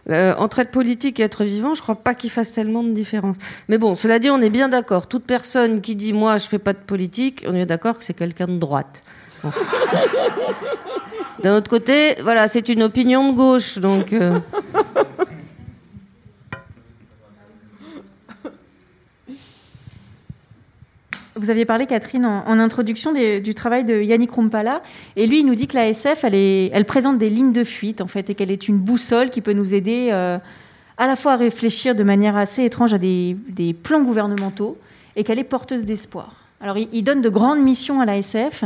entre 0.09 0.61
être 0.61 0.71
politique 0.71 1.19
et 1.19 1.25
être 1.25 1.45
vivant, 1.45 1.75
je 1.75 1.83
crois 1.83 1.97
pas 1.97 2.15
qu'il 2.15 2.31
fasse 2.31 2.53
tellement 2.53 2.83
de 2.85 2.91
différence. 2.91 3.37
Mais 3.69 3.79
bon, 3.79 3.95
cela 3.95 4.19
dit, 4.21 4.31
on 4.31 4.41
est 4.41 4.51
bien 4.51 4.69
d'accord. 4.69 5.09
Toute 5.09 5.25
personne 5.25 5.81
qui 5.81 5.97
dit 5.97 6.13
moi 6.13 6.37
je 6.37 6.47
fais 6.47 6.61
pas 6.61 6.73
de 6.73 6.79
politique, 6.79 7.45
on 7.49 7.55
est 7.57 7.67
d'accord 7.67 7.99
que 7.99 8.05
c'est 8.05 8.15
quelqu'un 8.15 8.47
de 8.47 8.57
droite. 8.57 9.03
Bon. 9.43 9.51
D'un 11.43 11.57
autre 11.57 11.69
côté, 11.69 12.15
voilà, 12.23 12.49
c'est 12.49 12.69
une 12.69 12.83
opinion 12.83 13.31
de 13.31 13.37
gauche, 13.37 13.79
donc. 13.79 14.13
Euh... 14.13 14.41
Vous 21.39 21.51
aviez 21.51 21.67
parlé, 21.67 21.85
Catherine, 21.85 22.25
en, 22.25 22.59
introduction 22.59 23.13
du 23.13 23.55
travail 23.55 23.85
de 23.85 24.01
Yannick 24.01 24.33
Rumpala, 24.33 24.83
et 25.17 25.27
lui, 25.27 25.41
il 25.41 25.47
nous 25.47 25.55
dit 25.55 25.67
que 25.67 25.77
la 25.77 25.89
SF, 25.89 26.25
elle, 26.25 26.85
présente 26.87 27.19
des 27.19 27.29
lignes 27.29 27.53
de 27.53 27.63
fuite, 27.63 28.01
en 28.01 28.07
fait, 28.07 28.31
et 28.31 28.35
qu'elle 28.35 28.51
est 28.51 28.69
une 28.69 28.79
boussole 28.79 29.29
qui 29.29 29.43
peut 29.43 29.53
nous 29.53 29.75
aider 29.75 30.09
euh, 30.13 30.39
à 30.97 31.07
la 31.07 31.15
fois 31.15 31.33
à 31.33 31.37
réfléchir 31.37 31.95
de 31.95 32.03
manière 32.03 32.39
assez 32.39 32.65
étrange 32.65 32.95
à 32.95 32.99
des, 32.99 33.37
des 33.51 33.75
plans 33.75 34.03
gouvernementaux, 34.03 34.79
et 35.15 35.25
qu'elle 35.25 35.39
est 35.39 35.45
porteuse 35.45 35.85
d'espoir. 35.85 36.37
Alors, 36.63 36.79
il, 36.79 36.89
il, 36.95 37.03
donne 37.03 37.21
de 37.21 37.29
grandes 37.29 37.61
missions 37.61 38.01
à 38.01 38.07
la 38.07 38.17
SF. 38.17 38.65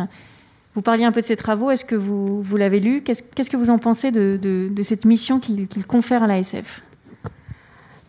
Vous 0.75 0.83
parliez 0.83 1.05
un 1.05 1.13
peu 1.13 1.21
de 1.21 1.27
ses 1.27 1.37
travaux, 1.37 1.71
est-ce 1.71 1.85
que 1.85 1.97
vous, 1.97 2.43
vous 2.43 2.57
l'avez 2.57 2.79
lu? 2.79 3.03
Qu'est-ce 3.03 3.23
qu 3.23 3.43
que 3.51 3.57
vous 3.57 3.71
en 3.71 3.79
pensez 3.79 4.13
de, 4.13 4.39
de, 4.41 4.83
cette 4.83 5.05
mission 5.05 5.41
qu'il 5.41 5.67
qu 5.67 5.83
confère 5.83 6.23
à 6.23 6.27
la 6.27 6.39
SF 6.39 6.83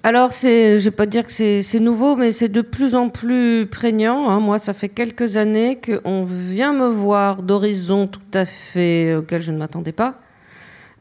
alors, 0.03 0.31
je 0.31 0.79
vais 0.79 0.89
pas 0.89 1.05
dire 1.05 1.27
que 1.27 1.31
c'est 1.61 1.79
nouveau, 1.79 2.15
mais 2.15 2.31
c'est 2.31 2.49
de 2.49 2.61
plus 2.61 2.95
en 2.95 3.09
plus 3.09 3.67
prégnant. 3.67 4.31
Hein. 4.31 4.39
Moi, 4.39 4.57
ça 4.57 4.73
fait 4.73 4.89
quelques 4.89 5.37
années 5.37 5.79
qu'on 5.79 6.23
vient 6.23 6.73
me 6.73 6.87
voir 6.87 7.43
d'horizons 7.43 8.07
tout 8.07 8.19
à 8.33 8.45
fait 8.45 9.13
auxquels 9.13 9.43
je 9.43 9.51
ne 9.51 9.59
m'attendais 9.59 9.91
pas, 9.91 10.19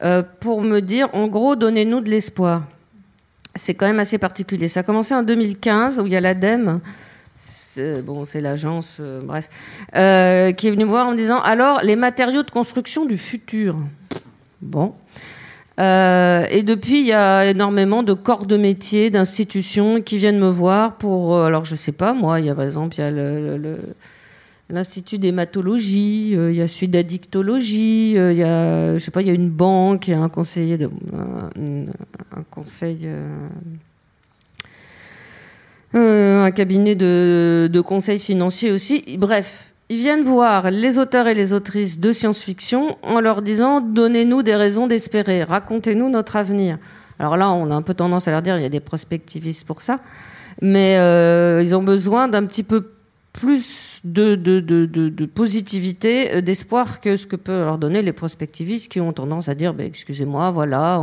euh, 0.03 0.23
pour 0.40 0.61
me 0.61 0.81
dire, 0.81 1.09
en 1.14 1.29
gros, 1.29 1.57
donnez-nous 1.57 2.03
de 2.03 2.11
l'espoir. 2.11 2.64
C'est 3.55 3.73
quand 3.73 3.87
même 3.87 4.01
assez 4.01 4.18
particulier. 4.18 4.68
Ça 4.68 4.81
a 4.81 4.83
commencé 4.83 5.14
en 5.14 5.23
2015, 5.23 5.99
où 5.99 6.07
il 6.07 6.12
y 6.12 6.16
a 6.16 6.20
l'ADEME, 6.20 6.81
bon, 8.03 8.25
c'est 8.25 8.40
l'agence, 8.40 8.99
euh, 9.01 9.21
bref, 9.23 9.49
euh, 9.97 10.53
qui 10.53 10.69
est 10.69 10.71
venue 10.71 10.85
me 10.85 10.90
voir 10.90 11.07
en 11.07 11.14
disant, 11.14 11.40
alors, 11.40 11.81
les 11.83 11.97
matériaux 11.97 12.43
de 12.43 12.51
construction 12.51 13.05
du 13.05 13.19
futur. 13.19 13.77
Bon. 14.61 14.95
Euh, 15.79 16.47
et 16.51 16.62
depuis, 16.62 17.01
il 17.01 17.07
y 17.07 17.12
a 17.12 17.47
énormément 17.47 18.03
de 18.03 18.12
corps 18.12 18.47
de 18.47 18.57
métier, 18.57 19.11
d'institutions 19.11 20.03
qui 20.03 20.19
viennent 20.19 20.38
me 20.38 20.51
voir 20.51 20.97
pour. 20.97 21.38
Alors, 21.38 21.64
je 21.64 21.77
sais 21.77 21.93
pas, 21.93 22.12
moi, 22.12 22.40
il 22.40 22.47
y 22.47 22.51
a 22.51 22.55
par 22.55 22.64
exemple, 22.64 22.97
il 22.99 23.05
y 23.05 24.73
l'Institut 24.73 25.19
d'hématologie, 25.19 26.31
il 26.33 26.55
y 26.55 26.61
a 26.61 26.69
celui 26.69 26.87
d'addictologie, 26.87 28.12
il 28.12 28.37
y 28.37 28.45
a, 28.45 28.95
je 28.95 28.99
sais 28.99 29.11
pas, 29.11 29.21
il 29.21 29.27
y 29.27 29.31
a 29.31 29.35
une 29.35 29.51
banque, 29.51 30.07
il 30.07 30.12
y 30.12 30.14
a 30.14 30.21
un 30.21 30.29
conseiller, 30.29 30.79
de, 30.79 30.88
conseil. 32.51 33.09
Un 35.98 36.50
cabinet 36.50 36.94
de, 36.94 37.81
conseil 37.85 38.18
financier 38.18 38.70
aussi. 38.70 39.05
Bref, 39.18 39.72
ils 39.88 39.98
viennent 39.98 40.22
voir 40.22 40.70
les 40.70 40.98
auteurs 40.98 41.26
et 41.26 41.35
les 41.35 41.53
autrices 41.53 41.98
de 41.98 42.12
science-fiction 42.12 42.96
en 43.03 43.20
leur 43.20 43.42
disant 43.42 43.81
donnez-nous 43.81 44.42
des 44.42 44.55
raisons 44.55 44.87
d'espérer, 44.87 45.42
racontez-nous 45.42 46.09
notre 46.09 46.37
avenir. 46.37 46.79
Alors 47.18 47.37
là, 47.37 47.50
on 47.50 47.70
a 47.70 47.74
un 47.74 47.83
peu 47.83 47.94
tendance 47.94 48.29
à 48.29 48.31
leur 48.31 48.42
dire 48.42 48.57
il 48.57 48.62
y 48.62 48.66
a 48.66 48.70
des 48.70 48.81
prospectivistes 48.81 49.66
pour 49.66 49.83
ça, 49.83 50.00
mais 50.62 50.96
euh, 50.98 51.61
ils 51.62 51.74
ont 51.74 51.83
besoin 51.83 52.29
d'un 52.29 52.46
petit 52.46 52.62
peu 52.62 52.92
plus 53.33 54.00
de, 54.05 55.26
positivité, 55.26 56.42
d'espoir 56.42 57.00
que 57.00 57.16
ce 57.16 57.26
que 57.26 57.37
peuvent 57.37 57.64
leur 57.64 57.79
donner 57.79 58.03
les 58.03 58.12
prospectivistes 58.12 58.90
qui 58.90 59.00
ont 59.00 59.12
tendance 59.12 59.48
à 59.48 59.55
dire 59.55 59.74
bah, 59.74 59.85
excusez-moi, 59.85 60.50
voilà. 60.50 61.00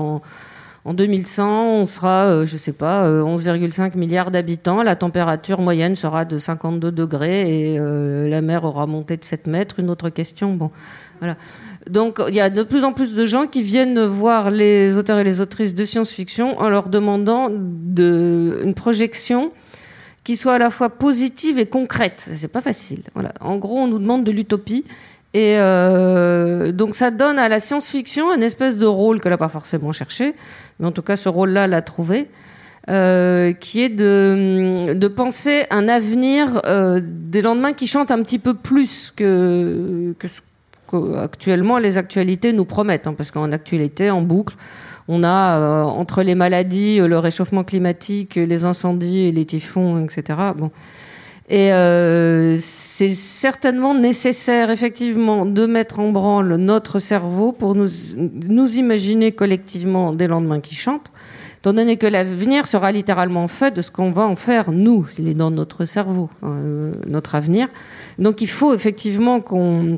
En 0.88 0.94
2100, 0.94 1.82
on 1.82 1.86
sera, 1.86 2.28
euh, 2.28 2.46
je 2.46 2.56
sais 2.56 2.72
pas, 2.72 3.04
euh, 3.04 3.22
11,5 3.22 3.98
milliards 3.98 4.32
d'habitants. 4.32 4.84
La 4.84 4.96
température 4.96 5.60
moyenne 5.60 5.98
sera 5.98 6.24
de 6.24 6.40
52 6.40 6.94
degrés 6.94 7.74
et 7.74 7.78
euh, 7.78 8.30
la 8.30 8.40
mer 8.40 8.64
aura 8.64 8.88
monté 8.88 9.18
de 9.18 9.24
7 9.26 9.48
mètres. 9.48 9.82
Une 9.82 9.90
autre 9.90 10.08
question. 10.08 10.54
Bon, 10.54 10.72
voilà. 11.20 11.36
Donc, 11.90 12.22
il 12.30 12.34
y 12.34 12.40
a 12.40 12.50
de 12.50 12.64
plus 12.64 12.86
en 12.86 12.94
plus 12.94 13.16
de 13.16 13.26
gens 13.26 13.48
qui 13.48 13.64
viennent 13.64 14.02
voir 14.06 14.50
les 14.50 14.96
auteurs 14.96 15.20
et 15.20 15.26
les 15.26 15.42
autrices 15.42 15.76
de 15.76 15.84
science-fiction 15.84 16.58
en 16.58 16.70
leur 16.70 16.88
demandant 16.88 17.50
de, 17.52 18.62
une 18.64 18.74
projection 18.74 19.52
qui 20.24 20.38
soit 20.38 20.54
à 20.54 20.58
la 20.58 20.70
fois 20.70 20.90
positive 20.90 21.60
et 21.60 21.66
concrète. 21.66 22.30
C'est 22.34 22.48
pas 22.48 22.62
facile. 22.62 23.04
En 23.42 23.58
gros, 23.58 23.78
on 23.78 23.88
nous 23.88 24.00
demande 24.00 24.24
de 24.24 24.32
l'utopie 24.32 24.86
et 25.34 25.56
euh, 25.58 26.72
donc 26.72 26.96
ça 26.96 27.12
donne 27.12 27.38
à 27.38 27.50
la 27.50 27.60
science-fiction 27.60 28.34
une 28.34 28.44
espèce 28.44 28.78
de 28.78 28.86
rôle 28.86 29.20
qu'elle 29.20 29.34
n'a 29.34 29.38
pas 29.38 29.50
forcément 29.50 29.92
cherché, 29.92 30.36
mais 30.80 30.88
en 30.88 30.92
tout 30.92 31.02
cas 31.02 31.16
ce 31.16 31.28
rôle-là 31.28 31.68
l'a 31.68 31.82
trouvé, 31.82 32.30
euh, 32.90 33.52
qui 33.52 33.84
est 33.84 33.90
de, 33.90 34.94
de 34.94 35.08
penser 35.10 35.66
un 35.70 35.90
avenir 35.90 36.62
euh, 36.66 37.02
des 37.04 37.42
lendemains 37.42 37.74
qui 37.74 37.88
chantent 37.88 38.12
un 38.12 38.22
petit 38.24 38.40
peu 38.40 38.54
plus 38.54 39.12
que, 39.16 40.16
que 40.18 40.28
ce 40.28 40.42
qu'actuellement 40.90 41.80
les 41.80 41.98
actualités 41.98 42.54
nous 42.54 42.64
promettent, 42.64 43.08
hein, 43.08 43.14
parce 43.14 43.30
qu'en 43.30 43.52
actualité, 43.52 44.10
en 44.10 44.22
boucle, 44.22 44.56
on 45.10 45.26
a 45.26 45.84
entre 45.84 46.24
les 46.24 46.34
maladies, 46.34 47.00
le 47.00 47.20
réchauffement 47.20 47.66
climatique, 47.66 48.36
les 48.36 48.64
incendies 48.64 49.34
les 49.34 49.46
typhons, 49.46 50.06
etc. 50.06 50.40
Bon. 50.56 50.72
Et 51.50 51.72
euh, 51.72 52.58
c'est 52.60 53.10
certainement 53.10 53.94
nécessaire, 53.94 54.70
effectivement, 54.70 55.46
de 55.46 55.66
mettre 55.66 56.00
en 56.00 56.12
branle 56.12 56.56
notre 56.56 57.00
cerveau 57.00 57.54
pour 57.54 57.74
nous, 57.74 57.88
nous 58.18 58.76
imaginer 58.76 59.32
collectivement 59.32 60.12
des 60.12 60.28
lendemains 60.28 60.60
qui 60.60 60.76
chantent, 60.76 61.10
étant 61.60 61.72
donné 61.72 61.96
que 61.96 62.06
l'avenir 62.06 62.68
sera 62.68 62.92
littéralement 62.92 63.48
fait 63.48 63.74
de 63.74 63.82
ce 63.82 63.92
qu'on 63.92 64.12
va 64.12 64.24
en 64.24 64.36
faire, 64.36 64.72
nous, 64.72 65.08
il 65.18 65.30
est 65.30 65.34
dans 65.34 65.52
notre 65.52 65.86
cerveau, 65.86 66.30
euh, 66.44 66.92
notre 67.08 67.36
avenir. 67.36 67.70
Donc 68.20 68.42
il 68.42 68.50
faut 68.50 68.74
effectivement 68.74 69.40
qu'on 69.40 69.98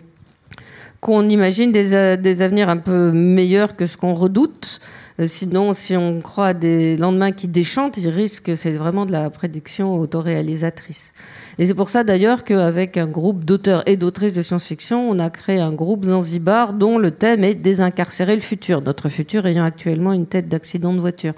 qu'on 1.01 1.29
imagine 1.29 1.71
des, 1.71 2.17
des, 2.17 2.41
avenirs 2.41 2.67
un 2.67 2.75
peu 2.75 3.13
meilleurs 3.13 3.77
que 3.77 3.85
ce 3.85 3.95
qu'on 3.95 4.13
redoute. 4.13 4.81
Sinon, 5.25 5.73
si 5.73 5.97
on 5.97 6.21
croit 6.21 6.47
à 6.47 6.53
des 6.53 6.95
lendemains 6.95 7.33
qui 7.33 7.49
déchantent, 7.49 7.97
il 7.97 8.07
risque, 8.07 8.55
c'est 8.55 8.71
vraiment 8.71 9.05
de 9.05 9.11
la 9.11 9.29
prédiction 9.29 9.99
autoréalisatrice. 9.99 11.13
Et 11.57 11.65
c'est 11.65 11.73
pour 11.73 11.89
ça 11.89 12.05
d'ailleurs 12.05 12.45
qu'avec 12.45 12.95
un 12.95 13.07
groupe 13.07 13.43
d'auteurs 13.43 13.83
et 13.85 13.97
d'autrices 13.97 14.33
de 14.33 14.41
science-fiction, 14.41 15.09
on 15.09 15.19
a 15.19 15.29
créé 15.29 15.59
un 15.59 15.73
groupe 15.73 16.05
Zanzibar 16.05 16.71
dont 16.71 16.97
le 16.97 17.11
thème 17.11 17.43
est 17.43 17.53
désincarcérer 17.53 18.33
le 18.35 18.41
futur, 18.41 18.81
notre 18.81 19.09
futur 19.09 19.45
ayant 19.45 19.65
actuellement 19.65 20.13
une 20.13 20.25
tête 20.25 20.47
d'accident 20.47 20.93
de 20.93 20.99
voiture. 20.99 21.33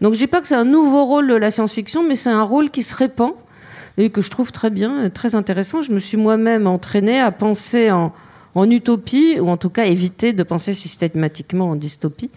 Donc 0.00 0.14
je 0.14 0.18
dis 0.18 0.28
pas 0.28 0.40
que 0.40 0.46
c'est 0.46 0.54
un 0.54 0.64
nouveau 0.64 1.04
rôle 1.04 1.26
de 1.26 1.34
la 1.34 1.50
science-fiction, 1.50 2.06
mais 2.06 2.14
c'est 2.14 2.30
un 2.30 2.44
rôle 2.44 2.70
qui 2.70 2.84
se 2.84 2.94
répand 2.94 3.32
et 3.96 4.10
que 4.10 4.22
je 4.22 4.30
trouve 4.30 4.52
très 4.52 4.70
bien, 4.70 5.10
très 5.10 5.34
intéressant. 5.34 5.82
Je 5.82 5.90
me 5.90 5.98
suis 5.98 6.16
moi-même 6.16 6.68
entraînée 6.68 7.18
à 7.18 7.32
penser 7.32 7.90
en, 7.90 8.12
en 8.54 8.70
utopie, 8.70 9.38
ou 9.40 9.48
en 9.48 9.56
tout 9.56 9.70
cas 9.70 9.86
éviter 9.86 10.32
de 10.32 10.42
penser 10.42 10.72
systématiquement 10.72 11.70
en 11.70 11.76
dystopie. 11.76 12.30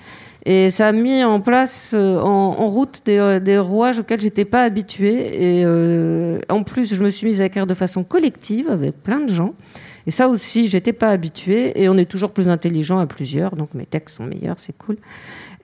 Et 0.45 0.71
ça 0.71 0.88
a 0.88 0.91
mis 0.91 1.23
en 1.23 1.39
place, 1.39 1.91
euh, 1.93 2.19
en, 2.19 2.67
route 2.67 3.01
des, 3.06 3.17
euh, 3.17 3.39
des, 3.39 3.60
rouages 3.60 3.99
auxquels 3.99 4.21
j'étais 4.21 4.45
pas 4.45 4.63
habituée. 4.63 5.60
Et 5.60 5.63
euh, 5.65 6.39
en 6.49 6.63
plus, 6.63 6.93
je 6.93 7.04
me 7.04 7.10
suis 7.10 7.27
mise 7.27 7.41
à 7.41 7.45
écrire 7.45 7.67
de 7.67 7.73
façon 7.75 8.04
collective 8.04 8.67
avec 8.69 9.01
plein 9.04 9.19
de 9.19 9.32
gens. 9.32 9.54
Et 10.08 10.12
ça 10.12 10.30
aussi, 10.30 10.65
j'étais 10.65 10.93
pas 10.93 11.10
habituée. 11.10 11.80
Et 11.80 11.89
on 11.89 11.97
est 11.97 12.10
toujours 12.10 12.32
plus 12.32 12.49
intelligent 12.49 12.97
à 12.97 13.06
plusieurs, 13.06 13.56
donc 13.56 13.75
mes 13.75 13.86
textes 13.86 14.17
sont 14.17 14.23
meilleurs, 14.23 14.60
c'est 14.60 14.75
cool. 14.75 14.97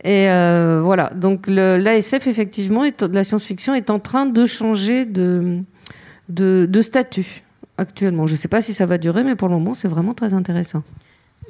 Et 0.03 0.27
voilà. 0.27 1.11
Donc 1.15 1.47
l'ASF, 1.47 2.27
effectivement, 2.27 2.83
la 3.11 3.23
science-fiction 3.23 3.73
est 3.73 3.89
en 3.89 3.97
train 3.97 4.27
de 4.27 4.45
changer 4.45 5.05
de 5.05 5.63
statut 6.81 7.41
actuellement. 7.79 8.27
Je 8.27 8.33
ne 8.33 8.37
sais 8.37 8.47
pas 8.47 8.61
si 8.61 8.75
ça 8.75 8.85
va 8.85 8.99
durer, 8.99 9.23
mais 9.23 9.35
pour 9.35 9.47
le 9.47 9.55
moment, 9.55 9.73
c'est 9.73 9.87
vraiment 9.87 10.13
très 10.13 10.35
intéressant. 10.35 10.83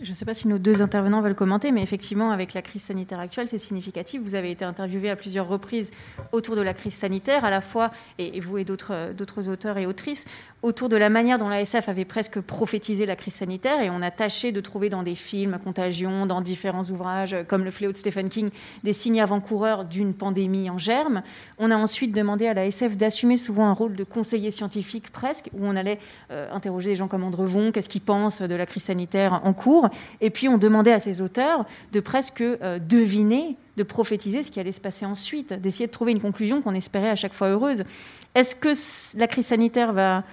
Je 0.03 0.09
ne 0.09 0.15
sais 0.15 0.25
pas 0.25 0.35
si 0.35 0.47
nos 0.47 0.59
deux 0.59 0.83
intervenants 0.83 1.21
veulent 1.21 1.33
commenter, 1.33 1.71
mais 1.71 1.81
effectivement, 1.81 2.29
avec 2.29 2.53
la 2.53 2.61
crise 2.61 2.83
sanitaire 2.83 3.19
actuelle, 3.19 3.49
c'est 3.49 3.57
significatif. 3.57 4.21
Vous 4.21 4.35
avez 4.35 4.51
été 4.51 4.63
interviewé 4.63 5.09
à 5.09 5.15
plusieurs 5.15 5.47
reprises 5.47 5.91
autour 6.31 6.55
de 6.55 6.61
la 6.61 6.75
crise 6.75 6.93
sanitaire, 6.93 7.43
à 7.45 7.49
la 7.49 7.61
fois, 7.61 7.91
et 8.19 8.39
vous 8.39 8.59
et 8.59 8.63
d'autres 8.63 9.49
auteurs 9.49 9.79
et 9.79 9.87
autrices, 9.87 10.27
autour 10.63 10.89
de 10.89 10.97
la 10.97 11.09
manière 11.09 11.37
dont 11.37 11.49
l'ASF 11.49 11.87
avait 11.87 12.05
presque 12.05 12.39
prophétisé 12.39 13.05
la 13.05 13.15
crise 13.15 13.35
sanitaire 13.35 13.79
et 13.81 13.89
on 13.89 14.01
a 14.01 14.09
tâché 14.09 14.51
de 14.51 14.59
trouver 14.59 14.89
dans 14.89 15.03
des 15.03 15.15
films, 15.15 15.59
Contagion, 15.63 16.25
dans 16.25 16.41
différents 16.41 16.83
ouvrages 16.85 17.35
comme 17.47 17.63
Le 17.63 17.71
fléau 17.71 17.91
de 17.91 17.97
Stephen 17.97 18.29
King, 18.29 18.49
des 18.83 18.93
signes 18.93 19.21
avant-coureurs 19.21 19.85
d'une 19.85 20.13
pandémie 20.13 20.69
en 20.69 20.77
germe. 20.77 21.21
On 21.59 21.69
a 21.69 21.75
ensuite 21.75 22.13
demandé 22.13 22.47
à 22.47 22.53
l'ASF 22.53 22.97
d'assumer 22.97 23.37
souvent 23.37 23.67
un 23.67 23.73
rôle 23.73 23.95
de 23.95 24.03
conseiller 24.03 24.51
scientifique 24.51 25.11
presque, 25.11 25.49
où 25.53 25.65
on 25.65 25.75
allait 25.75 25.99
euh, 26.31 26.49
interroger 26.51 26.89
des 26.89 26.95
gens 26.95 27.07
comme 27.07 27.23
Andrevon, 27.23 27.71
qu'est-ce 27.71 27.89
qu'ils 27.89 28.01
pensent 28.01 28.41
de 28.41 28.55
la 28.55 28.65
crise 28.65 28.83
sanitaire 28.83 29.41
en 29.43 29.53
cours. 29.53 29.89
Et 30.21 30.29
puis 30.29 30.47
on 30.47 30.57
demandait 30.57 30.93
à 30.93 30.99
ces 30.99 31.21
auteurs 31.21 31.65
de 31.91 31.99
presque 31.99 32.41
euh, 32.41 32.79
deviner 32.79 33.57
de 33.77 33.83
prophétiser 33.83 34.43
ce 34.43 34.51
qui 34.51 34.59
allait 34.59 34.71
se 34.71 34.81
passer 34.81 35.05
ensuite, 35.05 35.53
d'essayer 35.53 35.87
de 35.87 35.91
trouver 35.91 36.11
une 36.11 36.19
conclusion 36.19 36.61
qu'on 36.61 36.73
espérait 36.73 37.09
à 37.09 37.15
chaque 37.15 37.33
fois 37.33 37.49
heureuse. 37.49 37.83
Est-ce 38.35 38.55
que 38.55 38.73
la 39.17 39.27
crise 39.27 39.47
sanitaire 39.47 39.93
va 39.93 40.23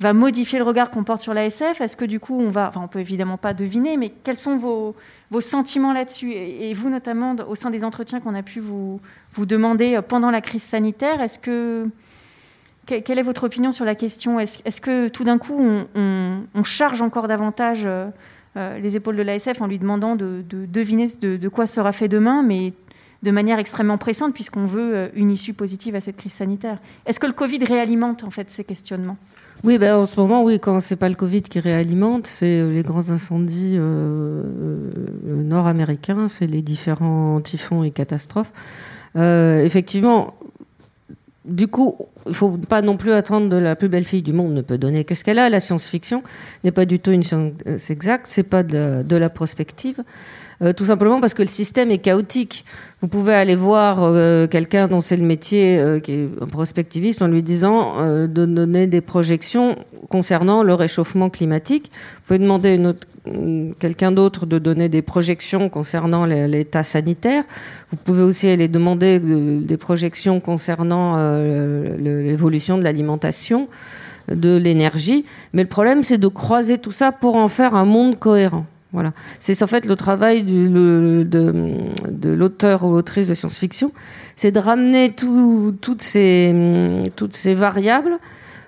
va 0.00 0.12
modifier 0.12 0.58
le 0.58 0.64
regard 0.64 0.90
qu'on 0.90 1.04
porte 1.04 1.20
sur 1.20 1.32
l'ASF? 1.32 1.80
Est-ce 1.80 1.96
que 1.96 2.04
du 2.04 2.20
coup, 2.20 2.38
on 2.38 2.50
va, 2.50 2.68
enfin, 2.68 2.80
on 2.82 2.88
peut 2.88 2.98
évidemment 2.98 3.36
pas 3.36 3.54
deviner, 3.54 3.96
mais 3.96 4.10
quels 4.10 4.36
sont 4.36 4.56
vos, 4.56 4.94
vos 5.30 5.40
sentiments 5.40 5.92
là-dessus? 5.92 6.32
Et, 6.32 6.74
vous, 6.74 6.90
notamment, 6.90 7.36
au 7.48 7.54
sein 7.54 7.70
des 7.70 7.84
entretiens 7.84 8.20
qu'on 8.20 8.34
a 8.34 8.42
pu 8.42 8.58
vous, 8.58 9.00
vous 9.32 9.46
demander 9.46 10.00
pendant 10.06 10.30
la 10.30 10.40
crise 10.40 10.64
sanitaire, 10.64 11.20
est-ce 11.20 11.38
que 11.38 11.88
quelle 12.86 13.18
est 13.18 13.22
votre 13.22 13.44
opinion 13.44 13.70
sur 13.70 13.84
la 13.84 13.94
question? 13.94 14.40
Est-ce 14.40 14.80
que 14.80 15.08
tout 15.08 15.24
d'un 15.24 15.38
coup, 15.38 15.56
on, 15.94 16.64
charge 16.64 17.00
encore 17.00 17.28
davantage 17.28 17.82
euh, 17.84 18.08
les 18.56 18.96
épaules 18.96 19.16
de 19.16 19.22
l'ASF 19.22 19.60
en 19.60 19.66
lui 19.66 19.78
demandant 19.78 20.14
de, 20.14 20.44
deviner 20.48 21.06
de, 21.20 21.36
de, 21.36 21.48
quoi 21.48 21.66
sera 21.66 21.92
fait 21.92 22.08
demain, 22.08 22.42
mais 22.42 22.74
de 23.22 23.30
manière 23.30 23.58
extrêmement 23.58 23.98
pressante, 23.98 24.34
puisqu'on 24.34 24.66
veut 24.66 25.10
une 25.14 25.30
issue 25.30 25.54
positive 25.54 25.94
à 25.94 26.00
cette 26.00 26.16
crise 26.16 26.32
sanitaire 26.32 26.78
Est-ce 27.06 27.18
que 27.18 27.26
le 27.26 27.32
Covid 27.32 27.64
réalimente 27.64 28.24
en 28.24 28.30
fait 28.30 28.50
ces 28.50 28.64
questionnements? 28.64 29.16
Oui, 29.64 29.78
ben, 29.78 29.94
en 29.94 30.06
ce 30.06 30.18
moment, 30.18 30.42
oui, 30.42 30.58
quand 30.58 30.80
c'est 30.80 30.96
pas 30.96 31.08
le 31.08 31.14
Covid 31.14 31.42
qui 31.42 31.60
réalimente, 31.60 32.26
c'est 32.26 32.60
euh, 32.60 32.72
les 32.72 32.82
grands 32.82 33.10
incendies 33.10 33.76
euh, 33.78 34.42
euh, 34.42 35.42
nord-américains, 35.44 36.26
c'est 36.26 36.48
les 36.48 36.62
différents 36.62 37.40
typhons 37.40 37.84
et 37.84 37.92
catastrophes. 37.92 38.52
effectivement, 39.14 40.34
du 41.44 41.66
coup, 41.66 41.96
il 42.26 42.34
faut 42.34 42.50
pas 42.50 42.82
non 42.82 42.96
plus 42.96 43.12
attendre 43.12 43.48
de 43.48 43.56
la 43.56 43.74
plus 43.74 43.88
belle 43.88 44.04
fille 44.04 44.22
du 44.22 44.32
monde 44.32 44.52
ne 44.54 44.62
peut 44.62 44.78
donner 44.78 45.04
que 45.04 45.14
ce 45.14 45.24
qu'elle 45.24 45.38
a. 45.38 45.50
La 45.50 45.60
science-fiction 45.60 46.22
n'est 46.62 46.70
pas 46.70 46.84
du 46.84 47.00
tout 47.00 47.10
une 47.10 47.22
science 47.22 47.90
exacte, 47.90 48.26
c'est 48.28 48.44
pas 48.44 48.62
de 48.62 49.16
la 49.16 49.28
prospective. 49.28 50.02
Euh, 50.62 50.72
tout 50.72 50.84
simplement 50.84 51.20
parce 51.20 51.34
que 51.34 51.42
le 51.42 51.48
système 51.48 51.90
est 51.90 51.98
chaotique. 51.98 52.64
Vous 53.00 53.08
pouvez 53.08 53.34
aller 53.34 53.56
voir 53.56 53.98
euh, 54.02 54.46
quelqu'un 54.46 54.86
dont 54.86 55.00
c'est 55.00 55.16
le 55.16 55.24
métier, 55.24 55.78
euh, 55.78 55.98
qui 55.98 56.12
est 56.12 56.28
un 56.40 56.46
prospectiviste, 56.46 57.20
en 57.20 57.26
lui 57.26 57.42
disant 57.42 57.96
de 58.02 58.26
donner 58.46 58.86
des 58.86 59.00
projections 59.00 59.76
concernant 60.08 60.62
le 60.62 60.74
réchauffement 60.74 61.30
climatique. 61.30 61.90
Vous 61.92 62.26
pouvez 62.28 62.38
demander 62.38 62.78
mm, 62.78 63.72
quelqu'un 63.80 64.12
d'autre 64.12 64.46
de 64.46 64.58
donner 64.58 64.88
des 64.88 65.02
projections 65.02 65.68
concernant 65.68 66.26
l'état 66.26 66.84
sanitaire. 66.84 67.42
Vous 67.90 67.96
pouvez 67.96 68.22
aussi 68.22 68.48
aller 68.48 68.68
demander 68.68 69.18
des 69.18 69.76
projections 69.76 70.38
concernant 70.38 71.16
l'évolution 71.98 72.78
de 72.78 72.84
l'alimentation, 72.84 73.68
de 74.28 74.56
l'énergie. 74.56 75.24
Mais 75.52 75.62
le 75.62 75.68
problème, 75.68 76.04
c'est 76.04 76.18
de 76.18 76.28
croiser 76.28 76.78
tout 76.78 76.90
ça 76.90 77.10
pour 77.10 77.36
en 77.36 77.48
faire 77.48 77.74
un 77.74 77.84
monde 77.84 78.18
cohérent. 78.18 78.66
Voilà. 78.92 79.12
C'est 79.40 79.62
en 79.62 79.66
fait 79.66 79.86
le 79.86 79.96
travail 79.96 80.42
de, 80.42 81.26
l'auteur 82.24 82.84
ou 82.84 82.92
l'autrice 82.92 83.26
de 83.26 83.34
science-fiction, 83.34 83.90
c'est 84.36 84.52
de 84.52 84.58
ramener 84.58 85.14
toutes, 85.14 86.02
ces, 86.02 86.52
variables, 87.54 88.18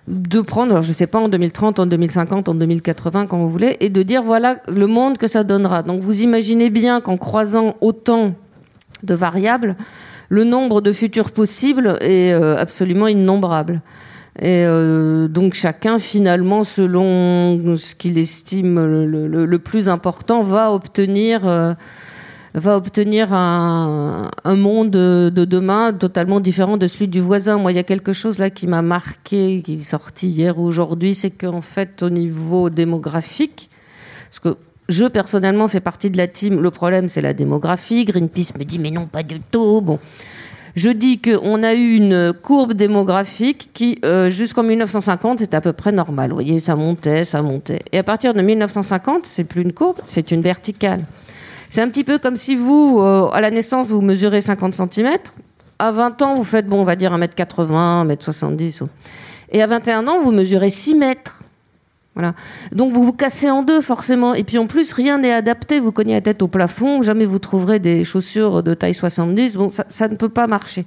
de 0.09 0.41
prendre, 0.41 0.83
je 0.83 0.89
ne 0.89 0.95
sais 0.95 1.07
pas, 1.07 1.19
en 1.19 1.29
2030, 1.29 1.79
en 1.79 1.87
2050, 1.87 2.49
en 2.49 2.55
2080, 2.55 3.27
quand 3.27 3.39
vous 3.39 3.51
voulez, 3.51 3.77
et 3.81 3.91
de 3.91 4.03
dire 4.03 4.23
voilà 4.23 4.63
le 4.69 4.87
monde 4.87 5.19
que 5.19 5.27
ça 5.27 5.45
donnera. 5.45 5.83
Donc 5.83 6.01
vous 6.01 6.23
imaginez 6.23 6.71
bien 6.71 7.03
qu'en 7.03 7.19
croisant 7.19 7.77
autant 7.83 8.35
de 9.03 9.15
variables, 9.15 9.77
le 10.31 10.45
nombre 10.45 10.81
de 10.81 10.93
futurs 10.93 11.33
possibles 11.33 11.99
est 12.01 12.33
euh, 12.33 12.57
absolument 12.57 13.09
innombrable. 13.09 13.83
Et 14.41 14.65
euh, 14.67 15.29
donc 15.29 15.55
chacun, 15.55 15.99
finalement, 15.99 16.65
selon 16.65 17.77
ce 17.77 17.95
qu'il 17.95 18.19
estime 18.19 18.85
le, 18.85 19.59
plus 19.59 19.89
important, 19.89 20.43
va 20.43 20.73
obtenir, 20.73 21.47
euh, 21.47 21.75
va 22.55 22.77
obtenir 22.77 23.33
un, 23.33 24.31
monde 24.45 24.91
de 24.91 25.45
demain 25.45 25.93
totalement 25.93 26.41
différent 26.41 26.77
de 26.77 26.89
celui 26.89 27.07
du 27.07 27.21
voisin. 27.21 27.59
Moi, 27.59 27.73
il 27.73 27.77
y 27.77 27.79
a 27.79 27.85
quelque 27.85 28.13
chose 28.13 28.39
là 28.39 28.51
qui 28.51 28.67
m'a 28.67 28.83
marqué, 28.83 29.63
qui 29.63 29.75
est 29.75 29.83
sorti 29.83 30.29
hier 30.29 30.59
ou 30.59 30.65
aujourd'hui, 30.65 31.15
c'est 31.15 31.31
qu'en 31.31 31.61
fait, 31.61 32.03
au 32.03 32.11
niveau 32.11 32.71
démographique, 32.71 33.71
parce 34.31 34.41
que 34.41 34.59
je 34.89 35.05
personnellement 35.05 35.69
fais 35.69 35.81
partie 35.81 36.11
de 36.11 36.17
la 36.17 36.27
team, 36.27 36.61
le 36.61 36.71
problème 36.71 37.09
c'est 37.09 37.23
la 37.23 37.33
démographie. 37.33 38.05
Greenpeace 38.05 38.59
me 38.59 38.65
dit 38.65 38.79
mais 38.79 38.91
non, 38.91 39.07
pas 39.07 39.23
du 39.23 39.41
tout. 39.41 39.81
Bon. 39.81 39.99
Je 40.77 40.91
dis 40.91 41.23
qu'on 41.23 41.63
a 41.63 41.75
eu 41.75 41.95
une 41.95 42.33
courbe 42.33 42.73
démographique 42.73 43.71
qui, 43.73 44.01
euh, 44.05 44.29
jusqu'en 44.29 44.65
1950, 44.65 45.39
c'était 45.39 45.57
à 45.57 45.61
peu 45.61 45.73
près 45.73 45.93
normal. 45.93 46.31
Vous 46.31 46.37
voyez, 46.37 46.59
ça 46.59 46.75
montait, 46.75 47.25
ça 47.25 47.43
montait. 47.43 47.83
Et 47.93 47.99
à 47.99 48.03
partir 48.03 48.35
de 48.35 48.43
1950, 48.43 49.25
c'est 49.25 49.45
plus 49.45 49.63
une 49.63 49.73
courbe, 49.73 49.99
c'est 50.03 50.33
une 50.33 50.43
verticale. 50.43 51.05
C'est 51.71 51.81
un 51.81 51.89
petit 51.89 52.03
peu 52.03 52.19
comme 52.19 52.35
si 52.35 52.57
vous, 52.57 52.99
euh, 53.01 53.29
à 53.33 53.41
la 53.41 53.53
naissance, 53.53 53.91
vous 53.91 54.01
mesurez 54.01 54.41
50 54.41 54.75
cm. 54.75 55.11
À 55.79 55.93
20 55.93 56.23
ans, 56.23 56.35
vous 56.35 56.45
faites, 56.45 56.67
bon, 56.67 56.81
on 56.81 56.85
va 56.85 56.97
dire 56.97 57.13
1m80, 57.13 58.07
1m70. 58.07 58.83
Et 59.53 59.63
à 59.63 59.69
21 59.69 60.09
ans, 60.09 60.19
vous 60.19 60.33
mesurez 60.33 60.71
6 60.71 60.97
mètres. 60.97 61.41
Donc 62.73 62.93
vous 62.93 63.03
vous 63.03 63.13
cassez 63.13 63.51
en 63.51 63.63
deux 63.63 63.81
forcément. 63.81 64.35
Et 64.35 64.45
puis 64.45 64.59
en 64.59 64.67
plus, 64.67 64.93
rien 64.93 65.19
n'est 65.19 65.33
adapté. 65.33 65.81
Vous 65.81 65.93
cognez 65.93 66.15
la 66.15 66.21
tête 66.21 66.43
au 66.43 66.49
plafond. 66.49 67.03
Jamais 67.03 67.25
vous 67.25 67.39
trouverez 67.39 67.81
des 67.81 68.05
chaussures 68.05 68.63
de 68.63 68.75
taille 68.75 68.95
70. 68.95 69.57
Bon, 69.57 69.69
ça, 69.69 70.09
ne 70.09 70.15
peut 70.15 70.29
pas 70.29 70.47
marcher. 70.47 70.87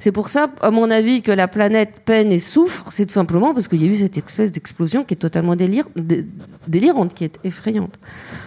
C'est 0.00 0.12
pour 0.12 0.28
ça, 0.28 0.50
à 0.60 0.70
mon 0.70 0.90
avis, 0.90 1.22
que 1.22 1.30
la 1.30 1.46
planète 1.46 2.02
peine 2.04 2.32
et 2.32 2.40
souffre. 2.40 2.88
C'est 2.90 3.06
tout 3.06 3.12
simplement 3.12 3.54
parce 3.54 3.68
qu'il 3.68 3.82
y 3.82 3.88
a 3.88 3.90
eu 3.90 3.96
cette 3.96 4.18
espèce 4.18 4.50
d'explosion 4.50 5.04
qui 5.04 5.14
est 5.14 5.18
totalement 5.18 5.54
délirante, 5.56 7.14
qui 7.14 7.24
est 7.24 7.38
effrayante. 7.44 7.94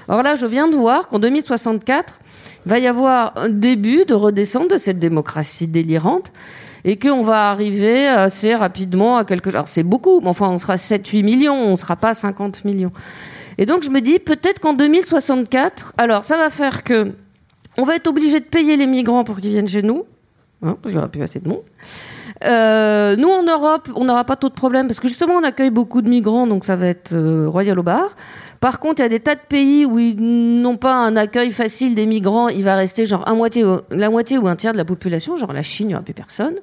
Alors 0.10 0.22
là, 0.22 0.36
je 0.36 0.46
viens 0.46 0.68
de 0.68 0.76
voir 0.76 1.08
qu'en 1.08 1.20
2064, 1.20 2.20
il 2.66 2.70
va 2.70 2.80
y 2.80 2.88
avoir 2.88 3.38
un 3.38 3.50
début 3.50 4.04
de 4.06 4.14
redescente 4.14 4.70
de 4.70 4.78
cette 4.78 5.00
démocratie 5.00 5.68
délirante 5.68 6.32
et 6.86 6.98
qu'on 6.98 7.24
va 7.24 7.50
arriver 7.50 8.08
assez 8.08 8.56
rapidement 8.56 9.18
à 9.18 9.26
quelque 9.26 9.46
chose. 9.46 9.56
Alors 9.56 9.68
c'est 9.68 9.84
beaucoup, 9.84 10.22
mais 10.22 10.30
enfin 10.30 10.50
on 10.50 10.58
sera 10.58 10.76
7-8 10.76 11.24
millions, 11.24 11.56
on 11.56 11.72
ne 11.72 11.76
sera 11.76 11.96
pas 11.96 12.14
50 12.14 12.66
millions. 12.66 12.92
Et 13.58 13.66
donc 13.66 13.84
je 13.84 13.90
me 13.90 14.02
dis 14.02 14.20
peut-être 14.20 14.60
qu'en 14.60 14.74
2064, 14.74 15.94
alors 15.98 16.24
ça 16.24 16.38
va 16.38 16.50
faire 16.50 16.84
que 16.84 17.14
on 17.78 17.84
va 17.84 17.96
être 17.96 18.08
obligé 18.08 18.40
de 18.40 18.46
payer 18.46 18.76
les 18.76 18.88
migrants 18.88 19.24
pour 19.24 19.40
qu'ils 19.40 19.52
viennent 19.52 19.68
chez 19.68 19.84
nous, 19.84 20.06
hein, 20.64 20.78
parce 20.82 20.92
qu'il 20.92 20.94
n'y 20.94 20.98
aura 20.98 21.10
plus 21.10 21.22
assez 21.22 21.40
de 21.40 21.48
monde. 21.48 21.64
Euh, 22.44 23.16
nous, 23.16 23.30
en 23.30 23.44
Europe, 23.44 23.90
on 23.96 24.06
n'aura 24.06 24.24
pas 24.24 24.36
trop 24.36 24.50
de 24.50 24.54
problèmes 24.54 24.88
parce 24.88 25.00
que 25.00 25.08
justement, 25.08 25.36
on 25.36 25.44
accueille 25.44 25.70
beaucoup 25.70 26.02
de 26.02 26.10
migrants, 26.10 26.48
donc 26.48 26.64
ça 26.64 26.76
va 26.76 26.88
être 26.88 27.14
euh, 27.14 27.48
royal 27.48 27.78
au 27.80 27.84
bar. 27.84 28.16
Par 28.60 28.80
contre, 28.80 29.02
il 29.02 29.04
y 29.04 29.06
a 29.06 29.10
des 29.10 29.20
tas 29.20 29.36
de 29.36 29.42
pays 29.48 29.86
où 29.86 30.00
ils 30.00 30.16
n'ont 30.62 30.78
pas 30.78 30.96
un 30.96 31.16
accueil 31.16 31.52
facile 31.52 31.96
des 31.96 32.06
migrants. 32.06 32.50
Il 32.50 32.64
va 32.64 32.76
rester 32.76 33.06
genre 33.06 33.28
un 33.28 33.36
moitié, 33.36 33.64
la 33.92 34.10
moitié 34.10 34.38
ou 34.38 34.48
un 34.48 34.56
tiers 34.56 34.74
de 34.74 34.78
la 34.78 34.86
population, 34.86 35.38
genre 35.38 35.54
la 35.54 35.64
Chine, 35.64 35.88
il 35.88 35.90
n'y 35.90 35.96
aura 35.96 36.04
plus 36.04 36.14
personne. 36.14 36.56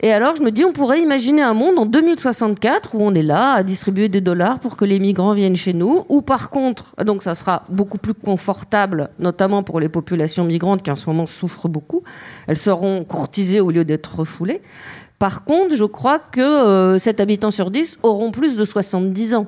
Et 0.00 0.12
alors, 0.12 0.36
je 0.36 0.42
me 0.42 0.52
dis, 0.52 0.64
on 0.64 0.72
pourrait 0.72 1.00
imaginer 1.02 1.42
un 1.42 1.54
monde 1.54 1.76
en 1.78 1.84
2064 1.84 2.94
où 2.94 3.02
on 3.02 3.14
est 3.14 3.22
là 3.22 3.52
à 3.52 3.62
distribuer 3.64 4.08
des 4.08 4.20
dollars 4.20 4.60
pour 4.60 4.76
que 4.76 4.84
les 4.84 5.00
migrants 5.00 5.32
viennent 5.32 5.56
chez 5.56 5.72
nous, 5.72 6.04
ou 6.08 6.22
par 6.22 6.50
contre, 6.50 6.94
donc 7.04 7.24
ça 7.24 7.34
sera 7.34 7.64
beaucoup 7.68 7.98
plus 7.98 8.14
confortable, 8.14 9.10
notamment 9.18 9.64
pour 9.64 9.80
les 9.80 9.88
populations 9.88 10.44
migrantes 10.44 10.82
qui 10.82 10.92
en 10.92 10.96
ce 10.96 11.06
moment 11.06 11.26
souffrent 11.26 11.68
beaucoup. 11.68 12.04
Elles 12.46 12.56
seront 12.56 13.02
courtisées 13.02 13.60
au 13.60 13.72
lieu 13.72 13.84
d'être 13.84 14.20
refoulées. 14.20 14.62
Par 15.18 15.44
contre, 15.44 15.74
je 15.74 15.84
crois 15.84 16.20
que 16.20 16.40
euh, 16.40 16.98
7 16.98 17.18
habitants 17.20 17.50
sur 17.50 17.72
10 17.72 17.98
auront 18.04 18.30
plus 18.30 18.56
de 18.56 18.64
70 18.64 19.34
ans. 19.34 19.46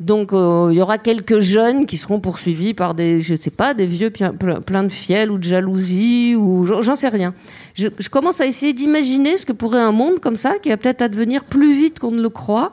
Donc 0.00 0.32
euh, 0.32 0.68
il 0.70 0.76
y 0.76 0.80
aura 0.80 0.98
quelques 0.98 1.40
jeunes 1.40 1.86
qui 1.86 1.96
seront 1.96 2.20
poursuivis 2.20 2.74
par 2.74 2.94
des, 2.94 3.22
je 3.22 3.34
sais 3.34 3.50
pas, 3.50 3.74
des 3.74 3.86
vieux 3.86 4.10
pleins 4.10 4.82
de 4.82 4.88
fiel 4.88 5.30
ou 5.30 5.38
de 5.38 5.44
jalousie 5.44 6.34
ou 6.36 6.66
j'en 6.66 6.94
sais 6.94 7.08
rien. 7.08 7.34
Je, 7.74 7.88
commence 8.08 8.40
à 8.40 8.46
essayer 8.46 8.72
d'imaginer 8.72 9.36
ce 9.36 9.46
que 9.46 9.52
pourrait 9.52 9.80
un 9.80 9.92
monde 9.92 10.20
comme 10.20 10.36
ça 10.36 10.58
qui 10.58 10.68
va 10.68 10.76
peut-être 10.76 11.02
advenir 11.02 11.44
plus 11.44 11.74
vite 11.74 11.98
qu'on 11.98 12.10
ne 12.10 12.22
le 12.22 12.28
croit. 12.28 12.72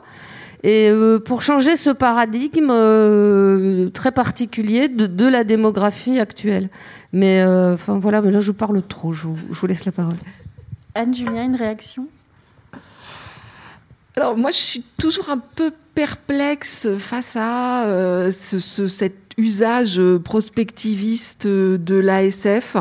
Et 0.64 0.88
euh, 0.88 1.18
pour 1.18 1.42
changer 1.42 1.74
ce 1.74 1.90
paradigme 1.90 2.70
euh, 2.70 3.90
très 3.90 4.12
particulier 4.12 4.88
de, 4.88 5.26
la 5.26 5.42
démographie 5.44 6.20
actuelle. 6.20 6.70
Mais 7.12 7.44
enfin 7.44 7.98
voilà, 7.98 8.22
mais 8.22 8.30
là 8.30 8.40
je 8.40 8.52
parle 8.52 8.82
trop. 8.82 9.12
Je, 9.12 9.28
je 9.50 9.60
vous 9.60 9.66
laisse 9.66 9.84
la 9.84 9.92
parole. 9.92 10.16
Anne 10.94 11.14
Julien, 11.14 11.44
une 11.44 11.56
réaction? 11.56 12.06
Alors 14.16 14.36
moi, 14.36 14.50
je 14.50 14.56
suis 14.56 14.84
toujours 14.98 15.30
un 15.30 15.38
peu 15.38 15.72
perplexe 15.94 16.88
face 16.98 17.36
à 17.36 17.84
euh, 17.84 18.30
ce, 18.30 18.88
cet 18.88 19.14
usage 19.38 20.00
prospectiviste 20.24 21.46
de 21.46 21.94
l'ASF 21.94 22.76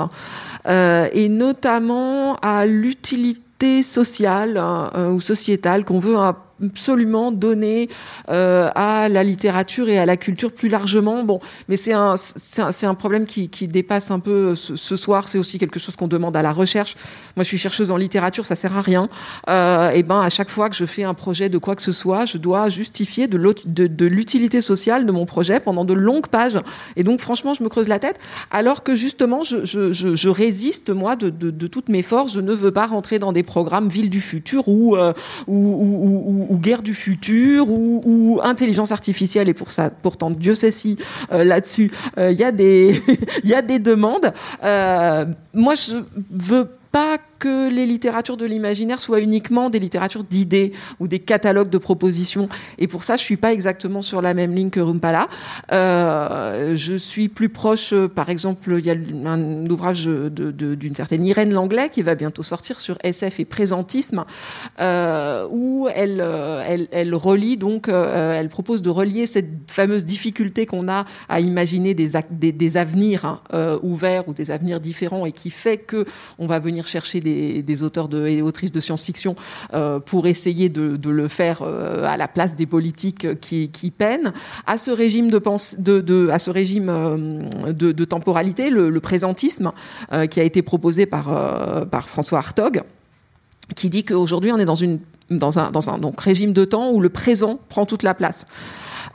euh, 0.68 1.10
et 1.14 1.30
notamment 1.30 2.36
à 2.38 2.66
l'utilité 2.66 3.84
sociale 3.84 4.58
euh, 4.58 5.12
ou 5.12 5.22
sociétale 5.22 5.86
qu'on 5.86 6.00
veut 6.00 6.18
absolument 6.64 7.32
donner 7.32 7.90
euh, 8.30 8.70
à 8.76 9.10
la 9.10 9.24
littérature 9.24 9.90
et 9.90 9.98
à 9.98 10.06
la 10.06 10.18
culture 10.18 10.52
plus 10.52 10.70
largement. 10.70 11.24
Bon, 11.24 11.40
mais 11.68 11.78
c'est 11.78 11.94
un, 11.94 12.16
c'est 12.18 12.62
un, 12.62 12.90
un, 12.90 12.96
problème 12.96 13.26
qui, 13.26 13.50
qui, 13.50 13.68
dépasse 13.68 14.12
un 14.12 14.20
peu 14.20 14.56
ce, 14.56 14.76
ce 14.76 14.96
soir. 14.96 15.28
C'est 15.28 15.38
aussi 15.38 15.58
quelque 15.58 15.80
chose 15.80 15.96
qu'on 15.96 16.08
demande 16.08 16.36
à 16.36 16.42
la 16.42 16.52
recherche. 16.52 16.96
Moi, 17.36 17.44
je 17.44 17.48
suis 17.48 17.58
chercheuse 17.58 17.92
en 17.92 17.98
littérature, 17.98 18.46
ça 18.46 18.56
sert 18.56 18.78
à 18.78 18.82
rien. 18.82 19.10
Euh, 19.50 19.92
et 19.92 20.04
ben, 20.04 20.22
à 20.22 20.30
chaque 20.30 20.50
fois 20.50 20.70
que 20.70 20.76
je 20.76 20.86
fais 20.86 21.04
un 21.04 21.14
projet 21.14 21.50
de 21.50 21.58
quoi 21.58 21.76
que 21.76 21.82
ce 21.82 21.92
soit, 21.92 22.26
je 22.26 22.38
dois 22.38 22.70
justifier 22.70 23.28
de, 23.28 23.38
de, 23.66 23.88
de 23.88 24.06
l'utilité 24.06 24.62
sociale 24.62 25.06
de 25.06 25.12
mon 25.12 25.26
projet 25.26 25.60
pendant 25.60 25.86
de 25.86 25.94
longues 25.94 26.28
pages. 26.28 26.60
Et 26.96 27.04
donc, 27.04 27.22
franchement, 27.22 27.54
je 27.54 27.64
me 27.64 27.70
creuse 27.70 27.88
la 27.88 28.00
tête. 28.00 28.20
Alors 28.52 28.84
que 28.84 28.96
justement, 28.96 29.44
je, 29.44 29.66
je, 29.66 29.94
je, 29.94 30.30
résiste 30.30 30.90
moi 30.90 31.16
de, 31.16 31.30
de, 31.30 31.68
toutes 31.68 31.90
mes 31.90 32.02
forces. 32.02 32.34
Je 32.34 32.40
ne 32.40 32.54
veux 32.54 32.72
pas 32.72 32.88
rentrer 32.88 33.20
dans 33.20 33.32
des 33.32 33.44
programmes 33.44 33.90
ville 33.90 34.10
du 34.10 34.22
futur 34.22 34.68
ou, 34.68 34.96
euh, 34.96 35.14
ou 35.48 36.51
ou 36.52 36.58
guerre 36.58 36.82
du 36.82 36.94
futur 36.94 37.70
ou, 37.70 38.40
intelligence 38.44 38.92
artificielle 38.92 39.50
et 39.50 39.54
pour 39.54 39.72
ça 39.72 39.90
pourtant 39.90 40.30
Dieu 40.30 40.56
sait 40.56 40.72
si 40.72 40.98
euh, 41.32 41.44
là-dessus 41.44 41.90
il 42.18 42.24
euh, 42.24 42.32
y 42.32 42.44
a 42.44 42.52
des 42.52 43.02
il 43.44 43.50
y 43.50 43.54
a 43.54 43.62
des 43.62 43.80
demandes. 43.80 44.34
Euh, 44.64 45.26
moi 45.54 45.76
je 45.76 46.04
veux 46.30 46.70
pas 46.92 47.18
que 47.42 47.72
les 47.72 47.88
littératures 47.88 48.38
de 48.38 48.46
l'imaginaire 48.46 49.02
soient 49.02 49.20
uniquement 49.20 49.72
des 49.72 49.80
littératures 49.80 50.24
d'idées 50.24 50.74
ou 51.00 51.08
des 51.08 51.18
catalogues 51.18 51.72
de 51.72 51.80
propositions. 51.80 52.48
Et 52.78 52.88
pour 52.88 53.04
ça, 53.04 53.18
je 53.18 53.24
suis 53.24 53.36
pas 53.36 53.52
exactement 53.52 54.04
sur 54.04 54.22
la 54.22 54.36
même 54.36 54.54
ligne 54.54 54.70
que 54.70 54.80
Rumpala. 54.80 55.28
Euh, 55.72 56.76
je 56.78 56.94
suis 56.94 57.30
plus 57.30 57.50
proche, 57.50 57.94
euh, 57.94 58.08
par 58.08 58.30
exemple, 58.30 58.76
il 58.78 58.86
y 58.86 58.92
a 58.92 58.96
un 59.26 59.66
ouvrage 59.66 60.06
d'une 60.06 60.94
certaine 60.94 61.26
Irène 61.26 61.52
Langlais 61.52 61.90
qui 61.90 62.04
va 62.04 62.14
bientôt 62.14 62.44
sortir 62.44 62.80
sur 62.80 63.00
SF 63.04 63.40
et 63.40 63.46
présentisme, 63.46 64.24
euh, 64.80 65.48
où 65.50 65.90
elle, 65.94 66.24
elle, 66.92 67.16
relie 67.16 67.58
donc, 67.58 67.88
elle 67.90 68.50
propose 68.50 68.84
de 68.84 68.92
relier 68.92 69.26
cette 69.26 69.50
fameuse 69.68 70.06
difficulté 70.06 70.68
qu'on 70.68 70.88
a 70.88 71.06
à 71.28 71.40
imaginer 71.40 71.96
des, 71.96 72.12
des, 72.30 72.52
des 72.52 72.78
avenirs 72.78 73.26
hein, 73.26 73.80
ouverts 73.82 74.28
ou 74.28 74.34
des 74.34 74.52
avenirs 74.52 74.80
différents 74.80 75.26
et 75.26 75.32
qui 75.32 75.50
fait 75.50 75.80
que 75.80 76.06
on 76.38 76.46
va 76.46 76.60
venir 76.60 76.88
chercher 76.88 77.20
des 77.20 77.31
des, 77.62 77.84
auteurs 77.84 78.14
et 78.16 78.42
autrices 78.42 78.72
de 78.72 78.80
science-fiction 78.80 79.36
euh, 79.74 80.00
pour 80.00 80.28
essayer 80.28 80.70
de, 80.70 81.10
le 81.10 81.28
faire 81.28 81.62
euh, 81.62 82.06
à 82.06 82.18
la 82.18 82.28
place 82.28 82.56
des 82.56 82.66
politiques 82.66 83.40
qui, 83.40 83.94
peinent, 83.96 84.34
à 84.66 84.78
ce 84.78 84.92
régime 84.92 85.30
de, 85.30 85.38
pense, 85.38 85.80
de, 85.80 86.30
à 86.30 86.40
ce 86.40 86.50
régime 86.50 86.90
euh, 86.90 87.74
de, 87.74 88.06
temporalité, 88.06 88.70
le, 88.70 89.00
présentisme, 89.00 89.72
qui 90.30 90.40
a 90.40 90.44
été 90.44 90.62
proposé 90.62 91.06
par, 91.06 91.88
par 91.90 92.08
François 92.08 92.40
Hartog, 92.40 92.84
qui 93.76 93.90
dit 93.90 94.04
qu'aujourd'hui 94.04 94.52
on 94.52 94.58
est 94.58 94.66
dans, 94.66 94.76
une, 94.76 95.00
dans, 95.30 95.58
un, 95.58 95.72
dans 95.72 95.90
un 95.90 95.98
donc, 95.98 96.22
régime 96.22 96.54
de 96.54 96.66
temps 96.66 96.92
où 96.92 97.02
le 97.02 97.10
présent 97.10 97.60
prend 97.70 97.86
toute 97.86 98.04
la 98.04 98.14
place, 98.14 98.46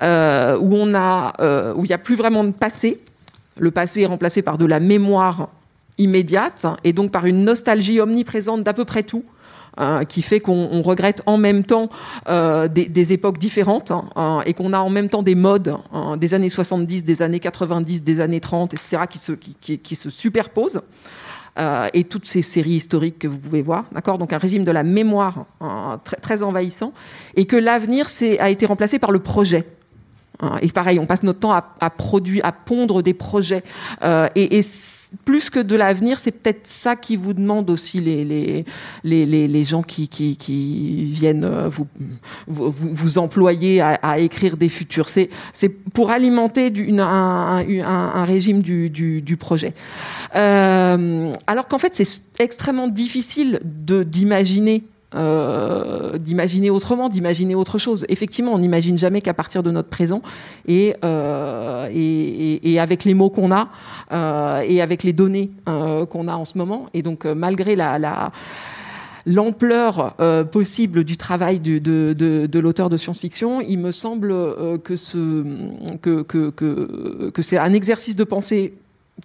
où 0.01 0.05
on 0.05 0.95
a, 0.95 1.75
où 1.75 1.85
il 1.85 1.89
n'y 1.89 1.95
a 1.95 1.99
plus 1.99 2.17
vraiment 2.17 2.43
de 2.43 2.53
passé. 2.53 3.01
Le 3.59 3.71
passé 3.71 4.03
est 4.03 4.07
remplacé 4.07 4.43
par 4.43 4.59
de 4.59 4.67
la 4.67 4.81
mémoire 4.81 5.49
immédiate 5.99 6.67
et 6.85 6.93
donc 6.93 7.11
par 7.11 7.27
une 7.27 7.45
nostalgie 7.45 8.01
omniprésente 8.01 8.63
d'à 8.63 8.75
peu 8.75 8.85
près 8.85 9.03
tout. 9.03 9.25
Hein, 9.79 10.07
qui 10.07 10.23
fait 10.23 10.41
qu'on 10.41 10.81
regrette 10.81 11.23
en 11.27 11.37
même 11.37 11.63
temps 11.63 11.91
euh, 12.29 12.67
des, 12.67 13.13
époques 13.13 13.37
différentes 13.37 13.91
hein, 13.91 14.41
et 14.47 14.55
qu'on 14.55 14.73
a 14.73 14.79
en 14.79 14.89
même 14.89 15.11
temps 15.11 15.23
des 15.23 15.35
modes 15.35 15.77
hein, 15.93 16.17
des 16.17 16.33
années 16.33 16.49
70, 16.49 17.05
des 17.05 17.21
années 17.21 17.41
90, 17.41 18.03
des 18.03 18.21
années 18.21 18.41
30, 18.41 18.73
etc., 18.73 19.03
qui 19.11 19.19
se, 19.19 19.33
qui, 19.33 19.79
qui, 19.79 19.95
se 19.95 20.09
superposent. 20.09 20.81
Euh, 21.59 21.89
et 21.93 22.05
toutes 22.05 22.25
ces 22.25 22.41
séries 22.41 22.77
historiques 22.77 23.19
que 23.19 23.29
vous 23.29 23.37
pouvez 23.37 23.61
voir, 23.61 23.85
d'accord 23.93 24.17
Donc 24.17 24.33
un 24.33 24.39
régime 24.39 24.65
de 24.65 24.73
la 24.73 24.83
mémoire 24.83 25.45
très, 26.05 26.17
très 26.17 26.43
envahissant, 26.43 26.95
et 27.35 27.45
que 27.45 27.57
l'avenir 27.57 28.07
a 28.39 28.49
été 28.49 28.65
remplacé 28.65 28.99
par 28.99 29.11
le 29.11 29.19
projet. 29.19 29.67
Hein, 30.41 30.59
et 30.61 30.69
pareil, 30.69 30.99
on 30.99 31.07
passe 31.07 31.23
notre 31.23 31.41
temps 31.41 31.53
à, 31.53 31.91
produire, 31.91 32.45
à 32.45 32.53
pondre 32.53 33.03
des 33.03 33.15
projets. 33.15 33.63
Euh, 34.03 34.29
et, 34.35 34.61
plus 35.25 35.51
que 35.51 35.61
de 35.61 35.77
l'avenir, 35.77 36.19
c'est 36.19 36.33
peut-être 36.33 36.67
ça 36.67 36.97
qui 36.97 37.17
vous 37.17 37.33
demande 37.33 37.71
aussi 37.71 38.01
les 38.01 38.25
les 38.25 38.65
les, 39.05 39.49
les, 39.49 39.65
gens 39.65 39.83
qui, 39.83 40.09
qui, 40.09 40.37
qui 40.37 41.07
viennent 41.07 41.45
euh, 41.45 41.69
vous, 41.69 41.87
vous, 42.47 42.73
vous 42.73 43.19
employer 43.19 43.81
à, 43.81 44.19
écrire 44.19 44.57
des 44.57 44.69
futurs. 44.69 45.09
C'est 45.09 45.31
c'est 45.53 45.69
pour 45.69 46.11
alimenter 46.11 46.73
un, 46.91 46.99
un, 46.99 47.83
un, 47.83 48.25
régime 48.25 48.63
du, 48.63 48.91
du, 48.91 49.23
du 49.23 49.37
projet. 49.37 49.75
Euh, 50.35 51.33
alors 51.47 51.69
qu'en 51.69 51.79
fait, 51.79 51.95
c'est 51.95 52.23
extrêmement 52.39 52.89
difficile 52.89 53.61
de 53.65 54.03
d'imaginer 54.03 54.85
euh, 55.17 56.19
d'imaginer 56.19 56.71
autrement, 56.71 57.09
d'imaginer 57.09 57.55
autre 57.55 57.79
chose. 57.79 58.05
Effectivement, 58.09 58.53
on 58.53 58.59
n'imagine 58.59 58.99
jamais 58.99 59.21
qu'à 59.21 59.35
partir 59.35 59.63
de 59.63 59.71
notre 59.71 59.89
présent 59.89 60.23
et, 60.67 60.95
euh, 61.05 61.89
et, 61.93 62.79
avec 62.79 63.05
les 63.05 63.15
mots 63.15 63.31
qu'on 63.31 63.51
a 63.51 63.69
euh, 64.13 64.61
et 64.67 64.83
avec 64.83 65.03
les 65.03 65.13
données 65.13 65.51
qu'on 65.65 66.29
a 66.29 66.35
en 66.35 66.45
ce 66.45 66.59
moment. 66.59 66.89
Et 66.95 67.03
donc, 67.03 67.25
malgré 67.25 67.77
la, 67.77 67.99
la 67.99 68.31
l'ampleur 69.29 70.15
possible 70.53 71.03
du 71.03 71.17
travail 71.17 71.59
de, 71.59 71.79
de, 71.79 72.47
de, 72.47 72.59
l'auteur 72.61 72.89
de 72.89 72.97
science-fiction, 72.97 73.61
il 73.61 73.79
me 73.79 73.91
semble 73.91 74.33
que, 74.85 74.95
ce, 74.95 75.43
que, 76.01 76.23
que, 76.23 76.51
que 77.31 77.43
c'est 77.43 77.59
un 77.59 77.73
exercice 77.73 78.15
de 78.15 78.23
pensée 78.23 78.75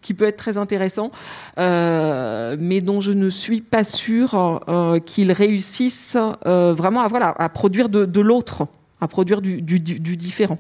qui 0.01 0.13
peut 0.13 0.25
être 0.25 0.37
très 0.37 0.57
intéressant, 0.57 1.11
euh, 1.57 2.55
mais 2.59 2.81
dont 2.81 3.01
je 3.01 3.11
ne 3.11 3.29
suis 3.29 3.61
pas 3.61 3.83
sûre 3.83 4.61
euh, 4.67 4.99
qu'il 4.99 5.31
réussisse 5.31 6.17
euh, 6.45 6.73
vraiment 6.73 7.01
à, 7.01 7.49
produire 7.49 7.89
de, 7.89 8.21
l'autre, 8.21 8.67
à 9.01 9.07
produire 9.07 9.41
du, 9.41 9.61
du, 9.61 9.79
du, 9.79 10.17
différent. 10.17 10.57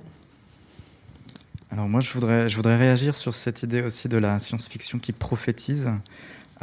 Alors 1.71 1.87
moi, 1.87 2.01
je 2.01 2.11
voudrais, 2.11 2.49
je 2.49 2.55
voudrais 2.57 2.75
réagir 2.75 3.15
sur 3.15 3.33
cette 3.33 3.63
idée 3.63 3.81
aussi 3.81 4.09
de 4.09 4.17
la 4.17 4.39
science-fiction 4.39 4.99
qui 4.99 5.13
prophétise. 5.13 5.89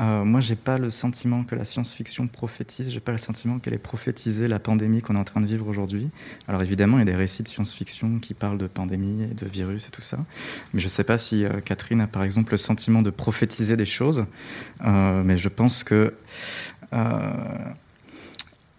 Euh, 0.00 0.24
moi, 0.24 0.40
j'ai 0.40 0.54
pas 0.54 0.78
le 0.78 0.90
sentiment 0.90 1.42
que 1.44 1.54
la 1.54 1.64
science-fiction 1.64 2.28
prophétise. 2.28 2.90
J'ai 2.90 3.00
pas 3.00 3.12
le 3.12 3.18
sentiment 3.18 3.58
qu'elle 3.58 3.74
ait 3.74 3.78
prophétisé 3.78 4.46
la 4.46 4.58
pandémie 4.58 5.02
qu'on 5.02 5.16
est 5.16 5.18
en 5.18 5.24
train 5.24 5.40
de 5.40 5.46
vivre 5.46 5.66
aujourd'hui. 5.66 6.10
Alors 6.46 6.62
évidemment, 6.62 6.98
il 6.98 7.00
y 7.00 7.02
a 7.02 7.06
des 7.06 7.16
récits 7.16 7.42
de 7.42 7.48
science-fiction 7.48 8.20
qui 8.20 8.34
parlent 8.34 8.58
de 8.58 8.68
pandémie 8.68 9.24
et 9.24 9.34
de 9.34 9.46
virus 9.46 9.88
et 9.88 9.90
tout 9.90 10.02
ça. 10.02 10.18
Mais 10.72 10.80
je 10.80 10.88
sais 10.88 11.04
pas 11.04 11.18
si 11.18 11.44
euh, 11.44 11.60
Catherine 11.60 12.00
a 12.00 12.06
par 12.06 12.22
exemple 12.22 12.52
le 12.52 12.58
sentiment 12.58 13.02
de 13.02 13.10
prophétiser 13.10 13.76
des 13.76 13.86
choses. 13.86 14.24
Euh, 14.84 15.22
mais 15.24 15.36
je 15.36 15.48
pense 15.48 15.82
que 15.84 16.14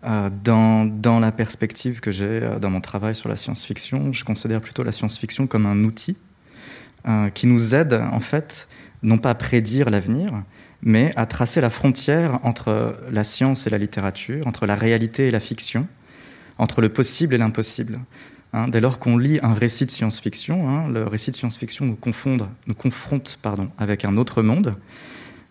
dans, 0.01 0.86
dans, 0.86 1.19
la 1.19 1.32
perspective 1.32 1.99
que 1.99 2.12
j'ai 2.12 2.49
dans 2.62 2.69
mon 2.69 2.79
travail 2.82 3.13
sur 3.13 3.27
la 3.27 3.36
science-fiction, 3.36 4.13
je 4.13 4.23
considère 4.23 4.62
plutôt 4.62 4.84
la 4.84 4.93
science-fiction 4.93 5.45
comme 5.45 5.65
un 5.65 5.84
outil 5.84 6.15
qui 7.34 7.47
nous 7.47 7.75
aide 7.75 7.93
en 7.93 8.19
fait 8.19 8.67
non 9.04 9.18
pas 9.18 9.32
à 9.32 9.36
prédire 9.36 9.90
l'avenir, 9.90 10.44
mais 10.82 11.12
à 11.16 11.26
tracer 11.26 11.62
la 11.62 11.70
frontière 11.70 12.40
entre 12.44 12.98
la 13.12 13.24
science 13.24 13.68
et 13.68 13.70
la 13.70 13.78
littérature, 13.78 14.48
entre 14.48 14.66
la 14.66 14.76
réalité 14.76 15.28
et 15.28 15.32
la 15.32 15.40
fiction, 15.40 15.88
entre 16.58 16.82
le 16.82 16.90
possible 16.90 17.34
et 17.34 17.38
l'impossible. 17.38 18.00
Hein, 18.52 18.68
dès 18.68 18.80
lors 18.80 18.98
qu'on 18.98 19.18
lit 19.18 19.40
un 19.44 19.54
récit 19.54 19.86
de 19.86 19.92
science-fiction, 19.92 20.68
hein, 20.70 20.90
le 20.90 21.04
récit 21.04 21.32
de 21.32 21.36
science-fiction 21.36 21.86
nous, 21.86 21.98
nous 22.68 22.76
confronte 22.76 23.40
avec 23.78 24.06
un 24.06 24.18
autre 24.18 24.42
monde. 24.42 24.76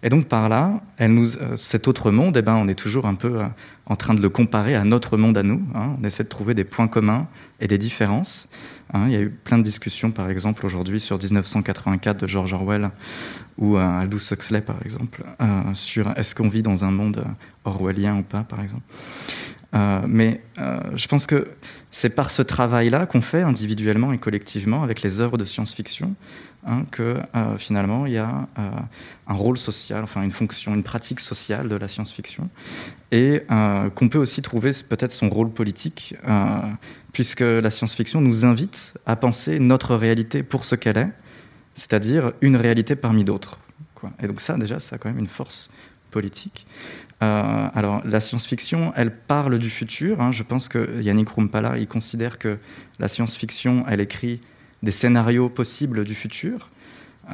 Et 0.02 0.10
donc 0.10 0.26
par 0.26 0.48
là, 0.48 0.80
euh, 1.00 1.56
cet 1.56 1.88
autre 1.88 2.10
monde, 2.10 2.36
eh 2.36 2.42
ben, 2.42 2.54
on 2.54 2.68
est 2.68 2.78
toujours 2.78 3.06
un 3.06 3.16
peu 3.16 3.40
euh, 3.40 3.46
en 3.86 3.96
train 3.96 4.14
de 4.14 4.20
le 4.20 4.28
comparer 4.28 4.76
à 4.76 4.84
notre 4.84 5.16
monde 5.16 5.36
à 5.36 5.42
nous. 5.42 5.62
Hein. 5.74 5.96
On 6.00 6.04
essaie 6.04 6.22
de 6.22 6.28
trouver 6.28 6.54
des 6.54 6.64
points 6.64 6.86
communs 6.86 7.26
et 7.60 7.66
des 7.66 7.78
différences. 7.78 8.48
il 8.94 9.10
y 9.10 9.16
a 9.16 9.20
eu 9.20 9.30
plein 9.30 9.58
de 9.58 9.64
discussions, 9.64 10.12
par 10.12 10.30
exemple, 10.30 10.64
aujourd'hui 10.64 11.00
sur 11.00 11.18
1984 11.18 12.20
de 12.20 12.26
George 12.28 12.52
Orwell 12.52 12.90
ou 13.56 13.76
euh, 13.76 14.00
Aldous 14.00 14.32
Huxley, 14.32 14.60
par 14.60 14.76
exemple, 14.84 15.24
sur 15.74 16.16
est-ce 16.16 16.34
qu'on 16.34 16.48
vit 16.48 16.62
dans 16.62 16.84
un 16.84 16.92
monde 16.92 17.24
orwellien 17.64 18.18
ou 18.18 18.22
pas, 18.22 18.44
par 18.44 18.60
exemple. 18.60 18.82
mais 20.06 20.40
je 20.94 21.08
pense 21.08 21.26
que 21.26 21.48
c'est 21.90 22.10
par 22.10 22.30
ce 22.30 22.42
travail-là 22.42 23.06
qu'on 23.06 23.20
fait 23.20 23.42
individuellement 23.42 24.12
et 24.12 24.18
collectivement 24.18 24.84
avec 24.84 25.02
les 25.02 25.20
œuvres 25.20 25.38
de 25.38 25.44
science-fiction 25.44 26.14
Hein, 26.66 26.86
que 26.90 27.18
euh, 27.36 27.56
finalement 27.56 28.04
il 28.04 28.14
y 28.14 28.18
a 28.18 28.48
euh, 28.58 28.70
un 29.28 29.34
rôle 29.34 29.56
social, 29.56 30.02
enfin 30.02 30.22
une 30.22 30.32
fonction, 30.32 30.74
une 30.74 30.82
pratique 30.82 31.20
sociale 31.20 31.68
de 31.68 31.76
la 31.76 31.86
science-fiction, 31.86 32.50
et 33.12 33.42
euh, 33.48 33.90
qu'on 33.90 34.08
peut 34.08 34.18
aussi 34.18 34.42
trouver 34.42 34.72
peut-être 34.88 35.12
son 35.12 35.30
rôle 35.30 35.50
politique, 35.50 36.16
puisque 37.12 37.40
la 37.40 37.70
science-fiction 37.70 38.20
nous 38.20 38.44
invite 38.44 38.94
à 39.06 39.14
penser 39.14 39.60
notre 39.60 39.94
réalité 39.94 40.42
pour 40.42 40.64
ce 40.64 40.74
qu'elle 40.74 40.98
est, 40.98 41.10
c'est-à-dire 41.74 42.32
une 42.40 42.56
réalité 42.56 42.96
parmi 42.96 43.22
d'autres. 43.22 43.58
Et 44.20 44.26
donc 44.26 44.40
ça, 44.40 44.56
déjà, 44.56 44.80
ça 44.80 44.96
a 44.96 44.98
quand 44.98 45.08
même 45.08 45.18
une 45.20 45.28
force 45.28 45.70
politique. 46.10 46.66
alors, 47.20 48.02
la 48.04 48.20
science-fiction, 48.20 48.92
elle 48.96 49.14
parle 49.14 49.58
du 49.58 49.70
futur. 49.70 50.20
Hein. 50.20 50.32
Je 50.32 50.42
pense 50.42 50.68
que 50.68 51.00
Yannick 51.00 51.28
Rumpala, 51.30 51.78
il 51.78 51.86
considère 51.86 52.38
que 52.38 52.58
la 52.98 53.08
science-fiction, 53.08 53.84
elle 53.88 54.00
écrit 54.00 54.40
des 54.82 54.90
scénarios 54.92 55.48
possibles 55.48 56.04
du 56.04 56.14
futur 56.14 56.70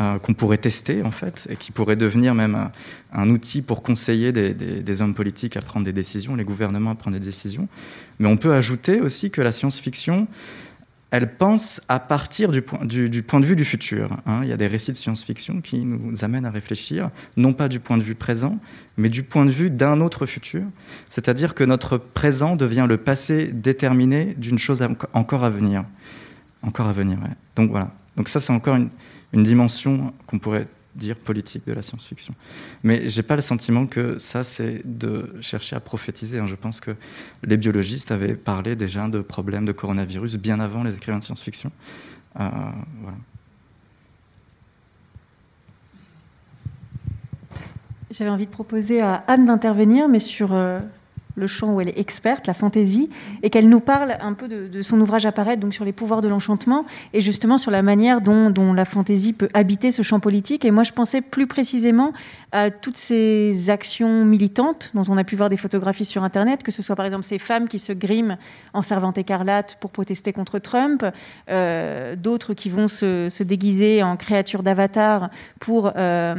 euh, 0.01 0.19
qu'on 0.19 0.35
pourrait 0.35 0.59
tester 0.59 1.05
en 1.05 1.13
fait 1.13 1.47
et 1.49 1.55
qui 1.55 1.71
pourraient 1.71 1.95
devenir 1.95 2.35
même 2.35 2.71
un, 3.13 3.31
outil 3.31 3.63
pour 3.63 3.85
conseiller 3.85 4.33
des, 4.33 5.03
hommes 5.03 5.15
politiques 5.15 5.57
à 5.57 5.61
prendre 5.61 5.85
des 5.85 5.93
décisions, 5.93 6.35
les 6.35 6.43
gouvernements 6.43 6.91
à 6.91 6.95
prendre 6.97 7.17
des 7.17 7.25
décisions. 7.25 7.69
Mais 8.19 8.27
on 8.27 8.37
peut 8.37 8.55
ajouter 8.55 9.01
aussi 9.01 9.31
que 9.31 9.41
la 9.41 9.53
science-fiction, 9.53 10.27
elle 11.13 11.37
pense 11.37 11.81
à 11.89 12.01
partir 12.01 12.51
du 12.51 12.61
point, 12.61 12.85
du, 12.85 13.23
point 13.23 13.39
de 13.39 13.47
vue 13.47 13.55
du 13.55 13.65
futur. 13.65 14.17
Hein. 14.27 14.41
Il 14.43 14.49
y 14.49 14.53
a 14.53 14.57
des 14.57 14.67
récits 14.67 14.91
de 14.91 14.97
science-fiction 14.97 15.61
qui 15.61 15.85
nous 15.85 16.25
amènent 16.25 16.47
à 16.47 16.51
réfléchir, 16.51 17.11
non 17.37 17.53
pas 17.53 17.69
du 17.69 17.79
point 17.79 17.97
de 17.97 18.03
vue 18.03 18.17
présent, 18.17 18.59
mais 18.97 19.09
du 19.09 19.23
point 19.23 19.45
de 19.45 19.53
vue 19.53 19.71
d'un 19.71 20.01
autre 20.01 20.27
futur. 20.27 20.63
C'est-à-dire 21.09 21.55
que 21.55 21.63
notre 21.63 21.99
présent 21.99 22.57
devient 22.57 22.87
le 22.89 22.97
passé 22.97 23.53
déterminé 23.53 24.35
d'une 24.39 24.59
chose 24.59 24.85
encore 25.13 25.45
à 25.45 25.51
venir. 25.51 25.85
Encore 26.67 26.87
à 26.87 26.93
venir, 26.93 27.19
Donc 27.57 27.71
voilà. 27.71 27.91
Donc 28.17 28.29
ça, 28.29 28.41
c'est 28.41 28.53
encore 28.53 28.77
une, 28.77 28.91
dimension 29.33 30.13
qu'on 30.27 30.39
pourrait 30.39 30.69
dire 30.95 31.17
politique 31.17 31.67
de 31.67 31.73
la 31.73 31.83
science-fiction. 31.83 32.35
Mais 32.85 33.09
j'ai 33.09 33.25
pas 33.25 33.35
le 33.35 33.43
sentiment 33.43 33.87
que 33.87 34.17
ça, 34.19 34.45
c'est 34.45 34.81
de 34.85 35.35
chercher 35.41 35.75
à 35.75 35.81
prophétiser. 35.81 36.39
Hein. 36.39 36.47
Je 36.47 36.55
pense 36.55 36.81
que 36.81 36.93
les 37.43 37.57
biologistes 37.57 38.13
avaient 38.13 38.37
parlé 38.37 38.77
déjà 38.77 39.09
de 39.09 39.21
problèmes 39.21 39.65
de 39.65 39.73
coronavirus 39.73 40.37
bien 40.37 40.61
avant 40.61 40.85
les 40.85 40.95
écrivains 40.95 41.19
de 41.19 41.25
science-fiction. 41.25 41.73
Euh, 42.39 42.49
voilà. 43.01 43.19
J'avais 48.13 48.31
envie 48.31 48.47
de 48.47 48.53
proposer 48.53 49.01
à 49.01 49.25
Anne 49.27 49.47
d'intervenir, 49.47 50.07
mais 50.09 50.21
sur 50.21 50.53
euh, 50.53 50.79
le 51.37 51.47
champ 51.47 51.73
où 51.73 51.81
elle 51.81 51.89
est 51.89 51.99
experte, 51.99 52.47
la 52.47 52.55
fantaisie, 52.55 53.11
et 53.43 53.51
qu'elle 53.51 53.69
nous 53.69 53.81
parle 53.81 54.17
un 54.21 54.33
peu 54.35 54.49
de, 54.49 54.83
son 54.83 55.01
ouvrage 55.01 55.27
apparaître, 55.27 55.61
donc 55.61 55.75
sur 55.75 55.85
les 55.85 55.93
pouvoirs 55.93 56.21
de 56.21 56.29
l'enchantement, 56.29 56.85
et 57.13 57.21
justement 57.21 57.59
sur 57.59 57.71
la 57.71 57.83
manière 57.83 58.21
dont, 58.21 58.53
la 58.73 58.85
fantaisie 58.85 59.33
peut 59.33 59.49
habiter 59.55 59.93
ce 59.93 60.03
champ 60.03 60.21
politique. 60.21 60.65
Et 60.65 60.71
moi, 60.71 60.85
je 60.85 60.93
pensais 60.93 61.21
plus 61.21 61.47
précisément 61.47 62.13
à 62.53 62.71
toutes 62.71 62.97
ces 62.97 63.71
actions 63.71 64.25
militantes 64.25 64.91
dont 64.95 65.05
on 65.09 65.17
a 65.17 65.25
pu 65.25 65.37
voir 65.37 65.49
des 65.49 65.57
photographies 65.57 66.05
sur 66.05 66.25
Internet, 66.25 66.63
que 66.63 66.73
ce 66.73 66.83
soit 66.83 66.97
par 66.97 67.07
exemple 67.07 67.25
ces 67.25 67.39
femmes 67.39 67.69
qui 67.69 67.79
se 67.79 67.93
griment 67.93 68.37
en 68.73 68.83
servante 68.83 69.19
écarlate 69.19 69.77
pour 69.81 69.91
protester 69.91 70.33
contre 70.33 70.59
Trump, 70.59 71.05
euh, 71.51 72.17
d'autres 72.17 72.55
qui 72.55 72.69
vont 72.69 72.89
se, 72.89 73.43
déguiser 73.43 74.03
en 74.03 74.17
créatures 74.17 74.63
d'avatar 74.63 75.31
pour, 75.61 75.93
euh, 75.97 76.35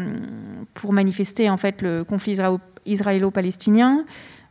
pour 0.74 0.94
manifester 0.94 1.50
en 1.50 1.58
fait 1.58 1.82
le 1.82 2.04
conflit 2.04 2.38
israélo-palestinien. 2.86 4.06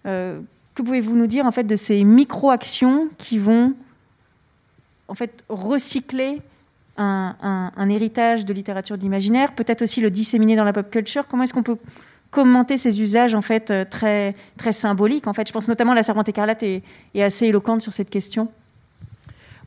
Euh, 0.06 0.40
que 0.74 0.82
pouvez-vous 0.82 1.14
nous 1.14 1.26
dire 1.26 1.46
en 1.46 1.50
fait 1.50 1.64
de 1.64 1.76
ces 1.76 2.02
micro-actions 2.04 3.08
qui 3.18 3.38
vont 3.38 3.74
en 5.08 5.14
fait 5.14 5.44
recycler 5.48 6.42
un, 6.96 7.88
héritage 7.90 8.44
de 8.44 8.52
littérature 8.52 8.98
d'imaginaire, 8.98 9.54
peut-être 9.54 9.82
aussi 9.82 10.00
le 10.00 10.10
disséminer 10.10 10.56
dans 10.56 10.64
la 10.64 10.72
pop 10.72 10.90
culture? 10.90 11.26
Comment 11.28 11.44
est-ce 11.44 11.52
qu'on 11.52 11.62
peut 11.62 11.78
commenter 12.30 12.78
ces 12.78 13.00
usages 13.00 13.34
en 13.34 13.42
fait 13.42 13.70
euh, 13.70 13.84
très 13.88 14.34
très 14.56 14.72
symboliques 14.72 15.26
En 15.26 15.34
fait, 15.34 15.46
je 15.46 15.52
pense 15.52 15.68
notamment 15.68 15.92
à 15.92 15.96
la 15.96 16.02
servante 16.02 16.28
écarlate 16.28 16.62
est, 16.62 16.82
est 17.14 17.22
assez 17.22 17.46
éloquente 17.46 17.82
sur 17.82 17.92
cette 17.92 18.10
question. 18.10 18.48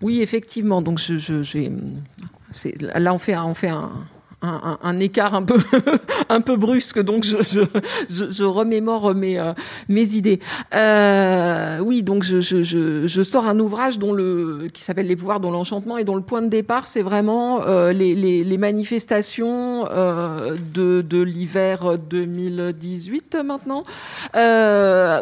Oui, 0.02 0.22
effectivement. 0.22 0.82
Donc, 0.82 1.00
là, 2.82 3.14
on 3.14 3.20
fait, 3.20 3.38
on 3.38 3.54
fait 3.54 3.70
un, 3.70 3.92
un, 4.42 5.00
écart 5.00 5.34
un 5.34 5.42
peu 5.42 5.58
un 6.30 6.42
peu 6.42 6.58
brusque 6.58 7.00
donc 7.02 7.24
je, 7.24 8.44
remémore 8.44 9.16
mes 9.16 9.40
euh, 9.40 9.54
mes 9.90 10.16
idées. 10.16 10.40
Euh, 10.76 11.80
oui 11.80 12.04
donc 12.04 12.24
je, 12.24 12.42
je, 12.42 13.24
sors 13.24 13.48
un 13.48 13.60
ouvrage 13.60 13.98
dont 13.98 14.14
le 14.14 14.70
qui 14.74 14.84
s'appelle 14.84 15.08
les 15.08 15.16
pouvoirs 15.16 15.40
dont 15.40 15.50
l'enchantement 15.50 15.98
et 15.98 16.04
dont 16.04 16.16
le 16.16 16.22
point 16.22 16.44
de 16.44 16.50
départ 16.50 16.86
c'est 16.86 17.02
vraiment 17.02 17.64
euh, 17.64 17.94
les, 17.94 18.14
les, 18.16 18.58
manifestations 18.58 19.86
de, 19.86 21.02
de 21.02 21.22
l'hiver 21.22 21.98
2018 21.98 23.38
maintenant 23.44 23.84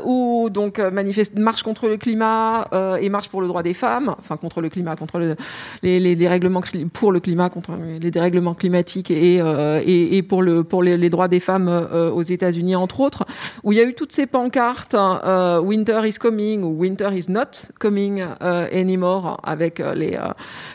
où 0.06 0.50
donc 0.50 0.80
manifeste 0.80 1.38
marche 1.38 1.64
contre 1.64 1.88
le 1.88 1.98
climat 1.98 2.68
et 3.00 3.10
marche 3.10 3.30
pour 3.30 3.42
le 3.42 3.48
droit 3.48 3.64
des 3.64 3.74
femmes 3.74 4.14
enfin 4.20 4.38
contre 4.38 4.62
le 4.62 4.70
climat 4.70 4.96
contre 4.96 5.20
le, 5.20 5.36
les, 5.84 6.00
les 6.00 6.16
dérèglements 6.16 6.62
pour 6.94 7.12
le 7.12 7.20
climat 7.20 7.50
contre 7.50 7.72
les 8.00 8.12
dérèglements 8.12 8.54
climatiques 8.54 9.05
euh, 9.12 9.82
et, 9.86 10.18
et, 10.18 10.24
pour, 10.24 10.42
le, 10.42 10.64
pour 10.64 10.84
les, 10.84 11.10
droits 11.10 11.28
des 11.28 11.40
femmes 11.40 11.70
euh, 11.70 12.10
aux 12.10 12.22
États-Unis, 12.22 12.76
entre 12.76 13.00
autres, 13.00 13.26
où 13.64 13.72
il 13.72 13.78
y 13.78 13.82
a 13.82 13.84
eu 13.84 13.94
toutes 13.94 14.12
ces 14.12 14.26
pancartes 14.26 14.96
euh, 14.96 15.60
Winter 15.60 16.02
is 16.06 16.14
coming 16.14 16.64
ou 16.64 16.80
Winter 16.80 17.10
is 17.14 17.26
not 17.30 17.68
coming 17.80 18.24
anymore 18.42 19.40
avec 19.44 19.80
les, 19.80 20.18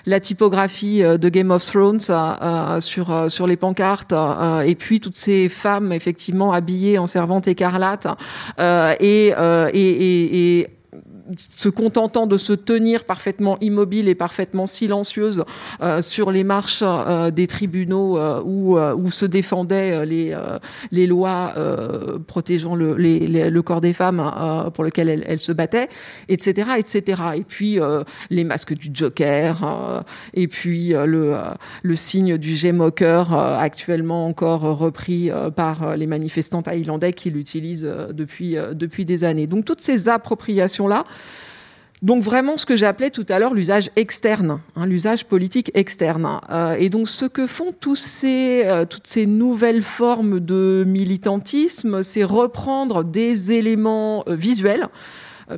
la 0.07 0.21
typographie 0.21 1.03
de 1.03 1.29
Game 1.29 1.51
of 1.51 1.65
Thrones 1.65 2.01
sur, 2.81 3.31
sur 3.31 3.47
les 3.47 3.57
pancartes 3.57 4.15
et 4.65 4.75
puis 4.75 5.01
toutes 5.01 5.17
ces 5.17 5.49
femmes 5.49 5.93
effectivement 5.93 6.53
habillées 6.53 6.99
en 6.99 7.07
servantes 7.07 7.49
écarlates 7.49 8.07
et, 8.59 9.33
et, 9.73 10.59
et 10.61 10.67
se 11.37 11.69
contentant 11.69 12.27
de 12.27 12.37
se 12.37 12.53
tenir 12.53 13.05
parfaitement 13.05 13.59
immobile 13.61 14.09
et 14.09 14.15
parfaitement 14.15 14.67
silencieuse 14.67 15.45
euh, 15.81 16.03
sur 16.03 16.31
les 16.31 16.45
marches 16.45 16.83
euh, 16.83 17.31
des 17.31 17.47
tribunaux 17.47 18.19
euh, 18.19 18.41
où, 18.45 18.79
où 18.79 19.11
se 19.11 19.27
défendaient 19.27 20.05
les, 20.07 20.37
les 20.91 21.07
lois 21.07 21.55
protégeant 22.27 22.75
le, 22.75 22.97
les, 22.97 23.51
le 23.51 23.63
corps 23.63 23.81
des 23.81 23.93
femmes 23.93 24.71
pour 24.75 24.85
lequel 24.85 25.09
elles, 25.09 25.25
elles, 25.27 25.39
se 25.39 25.53
battaient, 25.53 25.89
etc., 26.29 26.73
etc. 26.79 27.23
Et 27.37 27.43
puis 27.43 27.79
les 28.31 28.45
masques 28.45 28.75
du 28.75 28.91
Joker, 28.93 30.05
et 30.35 30.49
puis 30.49 30.89
le, 30.91 31.37
le 31.83 31.95
signe 31.95 32.39
du 32.39 32.57
G-Mocker, 32.57 33.33
actuellement 33.33 34.27
encore 34.27 34.63
repris 34.63 35.31
par 35.57 35.97
les 35.97 36.07
manifestants 36.07 36.63
thaïlandais 36.63 37.13
qui 37.13 37.31
l'utilisent 37.31 37.91
depuis, 38.13 38.57
depuis 38.73 39.05
des 39.05 39.25
années. 39.25 39.47
Donc 39.47 39.65
toutes 39.65 39.81
ces 39.81 40.09
appropriations-là, 40.09 41.05
donc 42.03 42.23
vraiment 42.23 42.57
ce 42.57 42.65
que 42.65 42.77
j'appelais 42.77 43.11
tout 43.11 43.27
à 43.29 43.39
l'heure 43.39 43.53
l'usage 43.53 43.91
externe, 43.95 44.61
hein, 44.75 44.87
l'usage 44.87 45.27
politique 45.27 45.71
externe. 45.75 46.41
Euh, 46.51 46.75
et 46.79 46.89
donc 46.89 47.09
ce 47.09 47.27
que 47.27 47.47
font 47.47 47.75
euh, 48.25 48.85
toutes 48.87 49.07
ces 49.07 49.27
nouvelles 49.27 49.83
formes 49.83 50.41
de 50.41 50.85
militantisme, 50.87 52.03
c'est 52.03 52.25
reprendre 52.25 53.05
des 53.05 53.53
éléments 53.53 54.25
euh, 54.29 54.35
visuels 54.35 54.89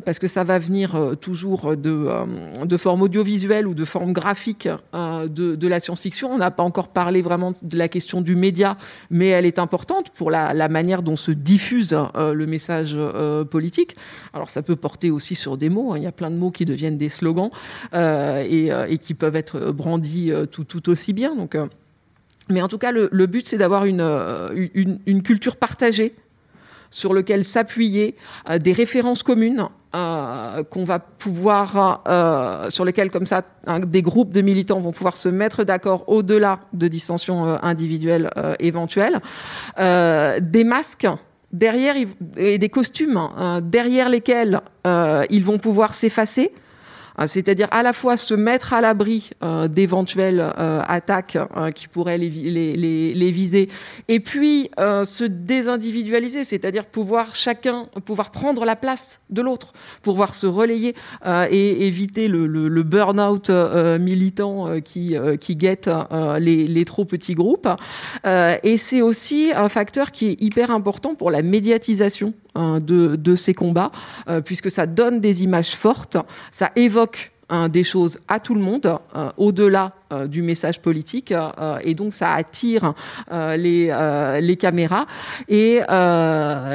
parce 0.01 0.19
que 0.19 0.27
ça 0.27 0.45
va 0.45 0.59
venir 0.59 0.95
euh, 0.95 1.15
toujours 1.15 1.77
de, 1.77 1.91
euh, 1.91 2.65
de 2.65 2.77
forme 2.77 3.03
audiovisuelle 3.03 3.67
ou 3.67 3.75
de 3.75 3.85
forme 3.85 4.13
graphique 4.13 4.69
de, 4.93 5.55
de 5.55 5.69
la 5.69 5.81
science-fiction. 5.81 6.31
On 6.31 6.39
n'a 6.39 6.51
pas 6.51 6.63
encore 6.63 6.89
parlé 6.89 7.23
vraiment 7.23 7.53
de 7.63 7.77
la 7.77 7.89
question 7.89 8.21
du 8.21 8.37
média, 8.37 8.77
mais 9.11 9.29
elle 9.29 9.47
est 9.47 9.59
importante 9.59 10.11
pour 10.11 10.31
la, 10.31 10.69
manière 10.69 11.03
dont 11.03 11.17
se 11.17 11.31
diffuse 11.31 11.97
le 12.15 12.47
message 12.47 12.97
politique. 13.51 13.95
Alors 14.33 14.51
ça 14.51 14.63
peut 14.63 14.77
porter 14.77 15.11
aussi 15.11 15.35
sur 15.35 15.57
des 15.57 15.69
mots. 15.69 15.93
Hein. 15.93 15.99
Il 15.99 16.05
y 16.05 16.07
a 16.07 16.13
plein 16.13 16.31
de 16.31 16.37
mots 16.37 16.51
qui 16.51 16.65
deviennent 16.65 16.99
des 16.99 17.09
slogans 17.09 17.51
et, 17.93 18.99
qui 19.01 19.15
peuvent 19.15 19.37
être 19.37 19.73
brandis 19.73 20.33
tout, 20.51 20.89
aussi 20.89 21.13
bien. 21.13 21.35
Donc 21.35 21.57
Mais 22.49 22.63
en 22.63 22.69
tout 22.69 22.79
cas, 22.79 22.93
le, 22.93 23.27
but, 23.27 23.47
c'est 23.47 23.59
d'avoir 23.59 23.85
une, 23.85 24.03
une, 25.07 25.23
culture 25.23 25.57
partagée 25.57 26.15
sur 26.93 27.13
lequel 27.15 27.45
s'appuyer, 27.45 28.15
des 28.61 28.73
références 28.73 29.25
communes 29.25 29.69
euh, 29.95 30.63
qu'on 30.65 30.85
va 30.85 31.01
pouvoir, 31.01 32.03
euh, 32.09 32.71
sur 32.71 32.85
lesquels 32.85 33.11
comme 33.11 33.27
ça, 33.27 33.43
des 33.85 34.01
groupes 34.01 34.33
de 34.33 34.41
militants 34.41 34.81
vont 34.81 34.93
pouvoir 34.93 35.17
se 35.17 35.29
mettre 35.29 35.65
d'accord 35.65 36.05
au-delà 36.07 36.61
de 36.73 36.89
dissensions 36.89 37.47
euh, 37.47 37.57
individuelles 37.63 38.31
euh, 38.39 38.55
éventuelles, 38.59 39.21
des 39.77 40.65
masques 40.65 41.09
derrière 41.53 41.97
et 42.37 42.59
des 42.59 42.69
costumes 42.71 43.19
hein, 43.19 43.61
derrière 43.61 44.09
lesquels 44.09 44.63
ils 44.85 45.45
vont 45.45 45.59
pouvoir 45.59 45.93
s'effacer. 45.93 46.53
euh, 46.53 46.62
c'est-à-dire 47.27 47.69
à 47.71 47.83
la 47.83 47.93
fois 47.93 48.17
se 48.17 48.35
mettre 48.35 48.73
à 48.73 48.81
l'abri 48.81 49.31
euh, 49.43 49.69
d'éventuelles 49.69 50.41
euh, 50.41 50.83
attaques 50.87 51.39
qui 51.75 51.89
pourraient 51.89 52.19
les, 52.19 53.33
viser, 53.33 53.69
et 54.09 54.21
puis 54.21 54.71
se 54.79 55.25
désindividualiser, 55.25 56.45
c'est-à-dire 56.45 56.87
pouvoir 56.87 57.35
chacun 57.35 57.87
pouvoir 58.05 58.31
prendre 58.31 58.65
la 58.65 58.77
place 58.77 59.21
de 59.31 59.43
l'autre, 59.43 59.73
pouvoir 60.03 60.35
se 60.35 60.47
relayer 60.47 60.95
et 61.25 61.87
éviter 61.87 62.29
le, 62.29 62.83
burn-out 62.83 63.51
militant 64.01 64.81
qui, 64.81 65.17
guette 65.57 65.91
les, 66.39 66.85
trop 66.85 67.05
petits 67.05 67.35
groupes. 67.35 67.69
et 68.25 68.77
c'est 68.77 69.03
aussi 69.03 69.53
un 69.55 69.69
facteur 69.69 70.11
qui 70.11 70.31
est 70.31 70.43
hyper 70.43 70.71
important 70.71 71.15
pour 71.15 71.31
la 71.31 71.43
médiatisation 71.43 72.35
de, 72.55 73.17
de, 73.17 73.37
ces 73.37 73.55
combats, 73.55 73.91
euh, 74.29 74.41
puisque 74.41 74.71
ça 74.71 74.87
donne 74.87 75.21
des 75.21 75.43
images 75.43 75.75
fortes, 75.75 76.19
ça 76.51 76.71
évoque 76.77 77.02
hein, 77.49 77.69
des 77.69 77.85
choses 77.85 78.19
à 78.29 78.41
tout 78.41 78.55
le 78.55 78.61
monde, 78.61 78.99
euh, 79.15 79.31
au-delà 79.37 79.93
euh, 80.13 80.27
du 80.27 80.43
message 80.43 80.81
politique 80.81 81.33
euh, 81.33 81.79
et 81.83 81.95
donc 81.95 82.15
ça 82.15 82.33
attire 82.33 82.95
les, 83.31 83.93
les 84.41 84.57
caméras. 84.57 85.07
Et, 85.49 85.81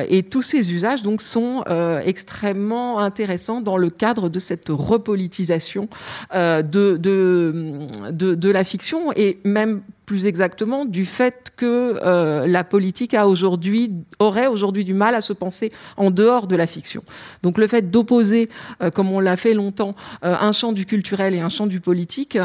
et 0.09 0.23
tous 0.23 0.41
ces 0.41 0.73
usages 0.73 1.01
donc 1.01 1.21
sont 1.21 1.63
extrêmement 2.05 2.99
intéressants 2.99 3.61
dans 3.61 3.77
le 3.77 3.89
cadre 3.89 4.29
de 4.29 4.39
cette 4.39 4.69
repolitisation 4.69 5.87
de, 6.33 6.61
de, 6.61 7.87
de, 8.11 8.35
de 8.35 8.49
la 8.49 8.63
fiction 8.63 9.11
et 9.15 9.39
même 9.43 9.81
plus 10.07 10.25
exactement 10.25 10.85
du 10.85 11.05
fait 11.05 11.51
que 11.57 11.99
euh, 12.01 12.47
la 12.47 12.63
politique 12.63 13.13
a 13.13 13.27
aujourd'hui 13.27 13.91
aurait 14.19 14.47
aujourd'hui 14.47 14.85
du 14.85 14.93
mal 14.93 15.15
à 15.15 15.21
se 15.21 15.33
penser 15.33 15.73
en 15.97 16.11
dehors 16.11 16.47
de 16.47 16.55
la 16.55 16.65
fiction. 16.65 17.03
Donc 17.43 17.57
le 17.57 17.67
fait 17.67 17.91
d'opposer, 17.91 18.47
euh, 18.81 18.89
comme 18.89 19.11
on 19.11 19.19
l'a 19.19 19.35
fait 19.35 19.53
longtemps, 19.53 19.95
euh, 20.23 20.33
un 20.39 20.53
champ 20.53 20.71
du 20.71 20.85
culturel 20.85 21.33
et 21.33 21.41
un 21.41 21.49
champ 21.49 21.67
du 21.67 21.81
politique, 21.81 22.39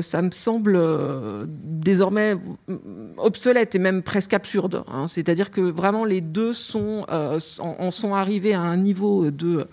ça 0.00 0.22
me 0.22 0.30
semble 0.30 0.80
désormais 1.46 2.36
obsolète 3.18 3.74
et 3.74 3.78
même 3.78 4.02
presque 4.02 4.32
absurde. 4.32 4.84
Hein. 4.88 5.06
C'est-à-dire 5.06 5.50
que 5.50 5.60
vraiment 5.60 6.06
les 6.06 6.22
deux 6.22 6.54
sont, 6.54 7.04
en, 7.10 7.90
sont 7.90 8.14
arrivés 8.14 8.54
à 8.54 8.60
un 8.60 8.78
niveau 8.78 9.30
de, 9.30 9.68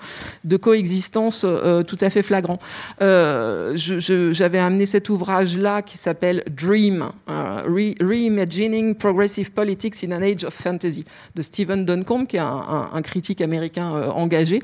coexistence 0.58 1.46
tout 1.88 1.98
à 2.02 2.10
fait 2.10 2.24
flagrant. 2.24 2.60
J'avais 3.00 4.60
amené 4.60 4.86
cet 4.86 5.08
ouvrage-là 5.08 5.82
qui 5.84 5.98
s'appelle 5.98 6.44
Dream, 6.50 6.97
Reimagining 7.28 8.96
Progressive 8.96 9.52
Politics 9.52 10.04
in 10.04 10.12
an 10.12 10.22
Age 10.22 10.44
of 10.44 10.54
Fantasy 10.54 11.06
de 11.36 11.42
Stephen 11.42 11.86
Duncombe, 11.86 12.28
qui 12.28 12.38
est 12.38 12.42
un, 12.42 13.02
critique 13.04 13.42
américain 13.42 13.90
engagé. 14.12 14.62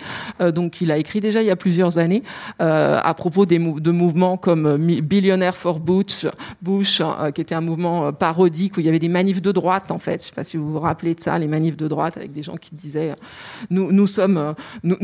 donc 0.53 0.81
il 0.81 0.91
a 0.91 0.97
écrit 0.97 1.21
déjà 1.21 1.41
il 1.41 1.47
y 1.47 1.51
a 1.51 1.55
plusieurs 1.55 1.97
années 1.97 2.23
à 2.59 3.13
propos 3.15 3.45
de 3.45 3.91
mouvements 3.91 4.37
comme 4.37 4.77
Billionaire 4.77 5.55
for 5.55 5.79
Bush, 5.79 6.25
euh, 7.01 7.31
qui 7.31 7.41
était 7.41 7.55
un 7.55 7.61
mouvement 7.61 8.07
euh, 8.07 8.11
parodique 8.11 8.77
où 8.77 8.79
il 8.79 8.85
y 8.85 8.89
avait 8.89 8.99
des 8.99 9.09
manifs 9.09 9.41
de 9.41 9.51
droite 9.51 9.91
en 9.91 9.99
fait. 9.99 10.13
Je 10.13 10.17
ne 10.17 10.29
sais 10.29 10.35
pas 10.35 10.43
si 10.43 10.57
vous 10.57 10.71
vous 10.71 10.79
rappelez 10.79 11.15
de 11.15 11.19
ça, 11.19 11.37
les 11.37 11.47
manifs 11.47 11.77
de 11.77 11.87
droite 11.87 12.17
avec 12.17 12.31
des 12.31 12.43
gens 12.43 12.57
qui 12.57 12.75
disaient 12.75 13.11
euh, 13.11 13.15
nous, 13.69 13.91
nous 13.91 14.07
sommes, 14.07 14.55
nous, 14.83 14.97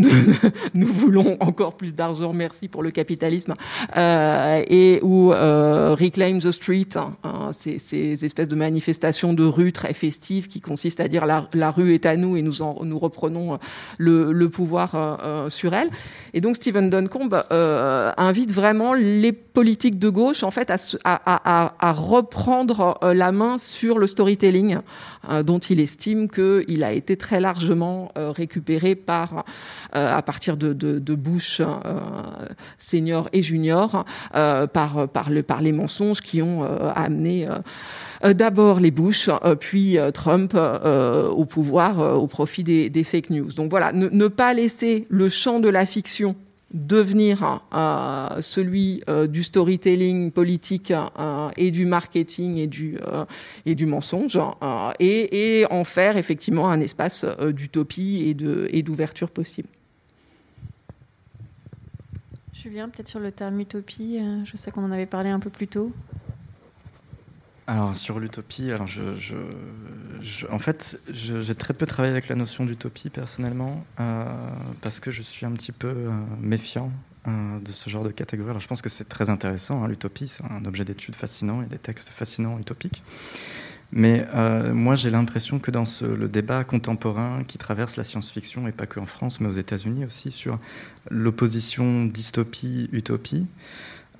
voulons 0.88 1.38
encore 1.39 1.75
plus 1.75 1.93
d'argent, 1.93 2.34
merci 2.34 2.67
pour 2.67 2.84
le 2.84 2.91
capitalisme, 2.91 3.53
et 3.95 4.99
où 5.01 5.30
Reclaim 5.30 6.39
the 6.39 6.51
Street, 6.51 6.88
hein, 7.24 7.51
ces, 7.51 7.78
ces, 7.78 8.26
espèces 8.26 8.47
de 8.47 8.55
manifestations 8.55 9.34
de 9.34 9.43
rue 9.43 9.72
très 9.72 9.93
festives 9.93 10.47
qui 10.47 10.61
consistent 10.61 11.01
à 11.01 11.07
dire 11.07 11.26
la, 11.26 11.72
rue 11.72 11.93
est 11.93 12.05
à 12.05 12.15
nous 12.15 12.38
et 12.38 12.41
nous, 12.41 12.61
en, 12.61 12.84
nous 12.84 12.99
reprenons 12.99 13.59
le, 13.97 14.32
le 14.32 14.49
pouvoir 14.49 15.49
sur 15.49 15.74
elle. 15.74 15.89
Et 16.34 16.41
donc 16.41 16.55
Stephen 16.55 16.89
Duncombe 16.89 17.43
invite 17.49 18.51
vraiment 18.51 18.93
les 18.93 19.32
politiques 19.59 19.99
de 19.99 20.09
gauche 20.09 20.43
en 20.43 20.51
fait 20.51 20.72
à, 21.03 21.91
reprendre 21.91 22.97
euh, 23.03 23.13
la 23.13 23.32
main 23.32 23.57
sur 23.57 23.99
le 23.99 24.07
storytelling 24.07 24.78
euh, 25.30 25.43
dont 25.43 25.59
il 25.59 25.80
estime 25.80 26.30
qu'il 26.30 26.84
a 26.84 26.93
été 26.93 27.17
très 27.17 27.41
largement 27.41 28.11
euh, 28.17 28.32
récupéré 28.32 28.95
par 28.95 29.43
à 29.91 30.22
partir 30.22 30.55
de, 30.55 30.72
de, 30.74 31.15
Bush 31.15 31.61
senior 32.78 33.28
et 33.34 33.41
junior 33.41 34.05
par 34.32 35.59
les 35.61 35.72
mensonges 35.72 36.22
qui 36.22 36.41
ont 36.41 36.63
amené 37.10 37.47
d'abord 38.24 38.80
les 38.80 38.91
Bush, 38.91 39.30
puis 39.60 39.97
Trump 40.14 40.53
au 40.55 41.45
pouvoir 41.45 42.22
au 42.22 42.28
profit 42.28 42.64
des, 42.64 43.03
fake 43.03 43.30
news. 43.30 43.51
Donc 43.53 43.70
voilà, 43.70 43.91
ne, 43.91 44.28
pas 44.28 44.53
laisser 44.53 45.05
le 45.10 45.30
champ 45.30 45.60
de 45.60 45.70
la 45.70 45.86
fiction 45.86 46.36
devenir 46.74 47.62
euh, 47.74 48.41
celui 48.41 49.03
euh, 49.10 49.28
du 49.28 49.43
storytelling 49.43 50.32
politique 50.32 50.91
euh, 50.91 51.49
et 51.57 51.72
du 51.72 51.86
marketing 51.86 52.57
et 52.57 52.68
du 52.68 52.97
et 53.66 53.76
du 53.76 53.86
mensonge 53.86 54.39
et, 54.99 55.62
et, 55.62 55.66
en 55.72 55.84
faire 55.84 56.18
effectivement 56.18 56.70
un 56.70 56.80
espace 56.80 57.26
d'utopie 57.26 58.24
et 58.28 58.78
et 58.78 58.84
d'ouverture 58.84 59.30
possible. 59.30 59.70
Julien, 62.53 62.89
peut-être 62.89 63.07
sur 63.07 63.20
le 63.20 63.32
terme 63.32 63.60
utopie, 63.60 64.20
je 64.43 64.57
sais 64.57 64.70
qu'on 64.72 64.84
en 64.84 64.91
avait 64.91 65.05
parlé 65.05 65.30
un 65.30 65.39
peu 65.39 65.49
plus 65.49 65.68
tôt. 65.68 65.91
Alors 67.70 67.95
sur 67.95 68.20
l'utopie, 68.20 68.72
je, 68.88 69.13
je, 70.22 70.47
en 70.47 70.57
fait, 70.57 70.99
j'ai 71.11 71.53
très 71.53 71.76
peu 71.76 71.86
travaillé 71.86 72.11
avec 72.11 72.28
la 72.28 72.34
notion 72.34 72.65
d'utopie 72.65 73.11
personnellement 73.11 73.86
euh, 73.99 74.26
parce 74.82 74.99
que 74.99 75.11
je 75.11 75.22
suis 75.22 75.45
un 75.45 75.51
petit 75.51 75.72
peu 75.72 75.88
euh, 75.88 76.09
méfiant 76.41 76.91
euh, 77.28 77.59
de 77.59 77.72
ce 77.72 77.91
genre 77.91 78.03
de 78.03 78.09
catégorie. 78.09 78.49
Alors 78.49 78.59
je 78.59 78.67
pense 78.67 78.82
que 78.82 78.89
c'est 78.89 79.07
très 79.07 79.30
intéressant, 79.30 79.84
hein, 79.84 79.88
l'utopie, 79.88 80.28
c'est 80.28 80.43
un 80.45 80.65
objet 80.65 80.84
d'étude 80.84 81.15
fascinant, 81.15 81.59
a 81.59 81.65
des 81.65 81.78
textes 81.78 82.09
fascinants 82.09 82.57
utopiques. 82.57 83.03
Mais 83.91 84.28
moi, 84.72 84.93
j'ai 84.93 85.09
l'impression 85.09 85.57
que 85.57 85.72
dans 85.72 85.84
le 86.01 86.28
débat 86.28 86.63
contemporain 86.63 87.43
qui 87.43 87.57
traverse 87.57 87.97
la 87.97 88.03
science-fiction, 88.03 88.67
et 88.67 88.72
pas 88.72 88.86
que 88.86 88.99
en 88.99 89.07
France, 89.07 89.39
mais 89.39 89.47
aux 89.47 89.53
États-Unis 89.53 90.05
aussi, 90.05 90.30
sur 90.30 90.59
l'opposition 91.09 92.05
dystopie-utopie, 92.05 93.47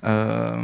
euh, 0.04 0.56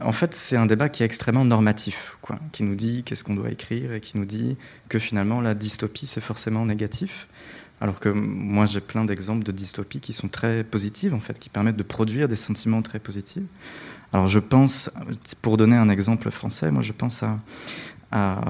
en 0.00 0.12
fait, 0.12 0.34
c'est 0.34 0.56
un 0.56 0.66
débat 0.66 0.88
qui 0.88 1.02
est 1.02 1.06
extrêmement 1.06 1.44
normatif, 1.44 2.16
quoi, 2.22 2.38
qui 2.52 2.62
nous 2.62 2.76
dit 2.76 3.02
qu'est-ce 3.04 3.24
qu'on 3.24 3.34
doit 3.34 3.50
écrire 3.50 3.92
et 3.92 4.00
qui 4.00 4.16
nous 4.16 4.24
dit 4.24 4.56
que 4.88 4.98
finalement 4.98 5.40
la 5.40 5.54
dystopie 5.54 6.06
c'est 6.06 6.20
forcément 6.20 6.64
négatif. 6.66 7.28
Alors 7.80 7.98
que 7.98 8.10
moi 8.10 8.66
j'ai 8.66 8.80
plein 8.80 9.04
d'exemples 9.04 9.42
de 9.42 9.52
dystopies 9.52 10.00
qui 10.00 10.12
sont 10.12 10.28
très 10.28 10.64
positives 10.64 11.14
en 11.14 11.20
fait, 11.20 11.38
qui 11.38 11.48
permettent 11.48 11.78
de 11.78 11.82
produire 11.82 12.28
des 12.28 12.36
sentiments 12.36 12.82
très 12.82 12.98
positifs. 12.98 13.42
Alors 14.12 14.28
je 14.28 14.38
pense, 14.38 14.90
pour 15.40 15.56
donner 15.56 15.76
un 15.76 15.88
exemple 15.88 16.30
français, 16.30 16.70
moi 16.70 16.82
je 16.82 16.92
pense 16.92 17.22
à, 17.22 17.38
à 18.12 18.40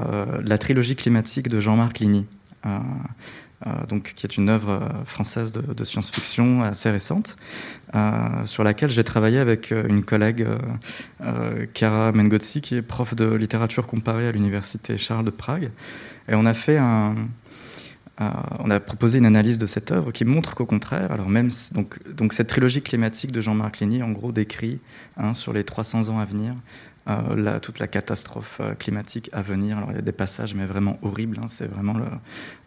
la 0.43 0.59
trilogie 0.59 0.97
climatique 0.97 1.49
de 1.49 1.61
Jean-Marc 1.61 2.01
Ligny. 2.01 2.27
Euh, 2.67 2.69
euh, 2.69 2.81
donc, 3.89 4.15
qui 4.15 4.27
est 4.27 4.37
une 4.37 4.49
œuvre 4.49 4.71
euh, 4.71 5.05
française 5.05 5.53
de, 5.53 5.85
science-fiction 5.85 6.63
assez 6.63 6.91
récente, 6.91 7.37
euh, 7.95 8.47
sur 8.47 8.65
laquelle 8.65 8.91
j'ai 8.91 9.05
travaillé 9.05 9.39
avec 9.39 9.71
une 9.71 10.03
collègue, 10.03 10.47
Kara 11.75 12.13
Mengotsi, 12.13 12.61
qui 12.61 12.77
est 12.77 12.83
prof 12.83 13.15
de 13.15 13.35
littérature 13.35 13.87
comparée 13.87 14.29
à 14.29 14.33
l'université 14.33 14.97
Charles 14.97 15.25
de 15.25 15.31
Prague. 15.31 15.71
Et 16.29 16.35
on 16.35 16.47
a 16.47 16.55
fait 16.55 16.79
on 18.59 18.71
a 18.71 18.81
proposé 18.81 19.19
une 19.19 19.25
analyse 19.25 19.59
de 19.59 19.67
cette 19.67 19.93
œuvre 19.93 20.13
qui 20.13 20.27
montre 20.27 20.55
qu'au 20.55 20.67
contraire, 20.67 21.11
alors 21.11 21.31
même 21.31 21.49
donc, 21.73 22.33
cette 22.35 22.49
trilogie 22.49 22.83
climatique 22.83 23.33
de 23.33 23.41
Jean-Marc 23.41 23.81
Ligny, 23.81 24.03
en 24.03 24.11
gros, 24.11 24.31
décrit 24.31 24.79
hein, 25.17 25.33
sur 25.33 25.55
les 25.55 25.65
300 25.65 26.11
ans 26.11 26.19
à 26.19 26.27
venir 26.27 26.55
toute 27.63 27.79
la 27.79 27.87
catastrophe 27.87 28.61
climatique 28.79 29.31
à 29.33 29.43
venir. 29.43 29.79
Alors 29.79 29.91
il 29.91 29.97
y 29.97 29.99
a 29.99 30.03
des 30.03 30.13
passages 30.13 30.55
mais 30.55 30.67
vraiment 30.67 30.99
horribles. 31.03 31.39
Hein, 31.43 31.49
c'est 31.49 31.67
vraiment 31.67 31.97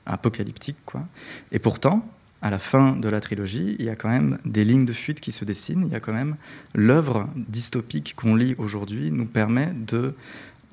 apocalyptique. 0.06 0.78
Quoi. 0.86 1.04
Et 1.52 1.60
pourtant, 1.60 2.06
à 2.42 2.50
la 2.50 2.60
fin 2.60 2.92
de 2.94 3.08
la 3.08 3.22
trilogie, 3.22 3.78
il 3.80 3.86
y 3.86 3.90
a 3.90 3.96
quand 3.96 4.10
même 4.10 4.38
des 4.44 4.66
lignes 4.66 4.86
de 4.86 4.92
fuite 4.92 5.22
qui 5.22 5.32
se 5.32 5.46
dessinent. 5.46 5.86
Il 5.88 5.94
y 5.94 5.96
a 5.96 6.02
quand 6.02 6.14
même 6.14 6.36
l'œuvre 6.76 7.30
dystopique 7.36 8.16
qu'on 8.16 8.36
lit 8.36 8.56
aujourd'hui 8.58 9.12
nous 9.12 9.26
permet 9.26 9.72
de 9.74 10.14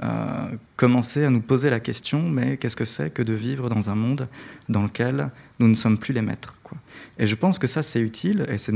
euh, 0.03 0.49
commencer 0.77 1.25
à 1.25 1.31
nous 1.31 1.43
poser 1.43 1.71
la 1.71 1.79
question 1.79 2.23
mais 2.23 2.57
qu'est-ce 2.57 2.75
que 2.75 2.87
c'est 2.87 3.11
que 3.11 3.23
de 3.23 3.35
vivre 3.35 3.69
dans 3.69 3.91
un 3.91 3.95
monde 3.95 4.29
dans 4.69 4.83
lequel 4.83 5.31
nous 5.59 5.69
ne 5.69 5.75
sommes 5.75 5.99
plus 5.99 6.15
les 6.15 6.23
maîtres 6.23 6.55
quoi? 6.63 6.79
Et 7.19 7.27
je 7.27 7.35
pense 7.37 7.59
que 7.59 7.67
ça 7.67 7.83
c'est 7.83 8.01
utile 8.01 8.47
et 8.49 8.57
c'est 8.57 8.73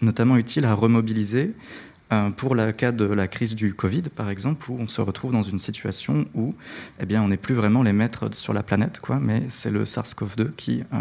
notamment 0.00 0.36
utile 0.36 0.64
à 0.64 0.74
remobiliser 0.74 1.54
Euh, 1.54 1.89
pour 2.36 2.54
le 2.54 2.72
cas 2.72 2.92
de 2.92 3.04
la 3.04 3.28
crise 3.28 3.54
du 3.54 3.74
Covid, 3.74 4.02
par 4.02 4.30
exemple, 4.30 4.70
où 4.70 4.76
on 4.80 4.88
se 4.88 5.00
retrouve 5.00 5.32
dans 5.32 5.42
une 5.42 5.58
situation 5.58 6.26
où 6.34 6.54
eh 6.98 7.06
bien, 7.06 7.22
on 7.22 7.28
n'est 7.28 7.36
plus 7.36 7.54
vraiment 7.54 7.82
les 7.82 7.92
maîtres 7.92 8.28
sur 8.34 8.52
la 8.52 8.62
planète, 8.62 9.00
quoi, 9.00 9.18
mais 9.20 9.44
c'est 9.48 9.70
le 9.70 9.84
SARS-CoV-2 9.84 10.52
qui 10.56 10.82
euh, 10.92 10.98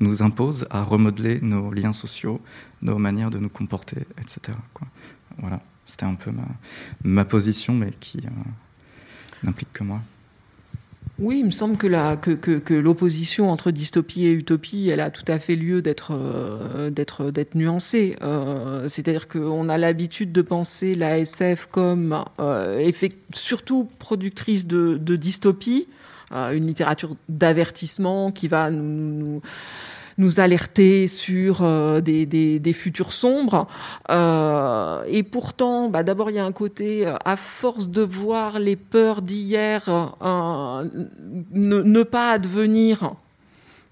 nous 0.00 0.22
impose 0.22 0.66
à 0.70 0.82
remodeler 0.82 1.40
nos 1.40 1.72
liens 1.72 1.92
sociaux, 1.92 2.40
nos 2.80 2.98
manières 2.98 3.30
de 3.30 3.38
nous 3.38 3.50
comporter, 3.50 4.06
etc. 4.18 4.56
Voilà, 5.38 5.60
c'était 5.84 6.06
un 6.06 6.14
peu 6.14 6.30
ma, 6.30 6.46
ma 7.04 7.24
position, 7.24 7.74
mais 7.74 7.92
qui 8.00 8.18
euh, 8.18 8.30
n'implique 9.42 9.72
que 9.72 9.84
moi. 9.84 10.00
Oui, 11.18 11.38
il 11.38 11.46
me 11.46 11.50
semble 11.50 11.78
que, 11.78 11.86
la, 11.86 12.16
que, 12.18 12.32
que, 12.32 12.58
que 12.58 12.74
l'opposition 12.74 13.50
entre 13.50 13.70
dystopie 13.70 14.26
et 14.26 14.32
utopie, 14.32 14.90
elle 14.92 15.00
a 15.00 15.10
tout 15.10 15.24
à 15.28 15.38
fait 15.38 15.56
lieu 15.56 15.80
d'être, 15.80 16.12
euh, 16.12 16.90
d'être, 16.90 17.30
d'être 17.30 17.54
nuancée. 17.54 18.16
Euh, 18.20 18.86
c'est-à-dire 18.90 19.26
qu'on 19.26 19.70
a 19.70 19.78
l'habitude 19.78 20.30
de 20.30 20.42
penser 20.42 20.94
la 20.94 21.18
SF 21.18 21.68
comme 21.72 22.22
euh, 22.38 22.92
surtout 23.32 23.88
productrice 23.98 24.66
de, 24.66 24.98
de 25.00 25.16
dystopie, 25.16 25.88
euh, 26.32 26.52
une 26.52 26.66
littérature 26.66 27.16
d'avertissement 27.30 28.30
qui 28.30 28.46
va 28.46 28.70
nous, 28.70 28.82
nous 28.82 29.42
nous 30.18 30.40
alerter 30.40 31.08
sur 31.08 31.62
euh, 31.62 32.00
des, 32.00 32.26
des, 32.26 32.72
futurs 32.72 33.12
sombres. 33.12 33.66
Euh, 34.10 35.04
et 35.08 35.22
pourtant, 35.22 35.88
bah, 35.88 36.02
d'abord, 36.02 36.30
il 36.30 36.36
y 36.36 36.38
a 36.38 36.44
un 36.44 36.52
côté, 36.52 37.06
euh, 37.06 37.14
à 37.24 37.36
force 37.36 37.88
de 37.88 38.02
voir 38.02 38.58
les 38.58 38.76
peurs 38.76 39.22
d'hier 39.22 39.82
ne, 41.52 42.02
pas 42.02 42.30
advenir, 42.30 43.14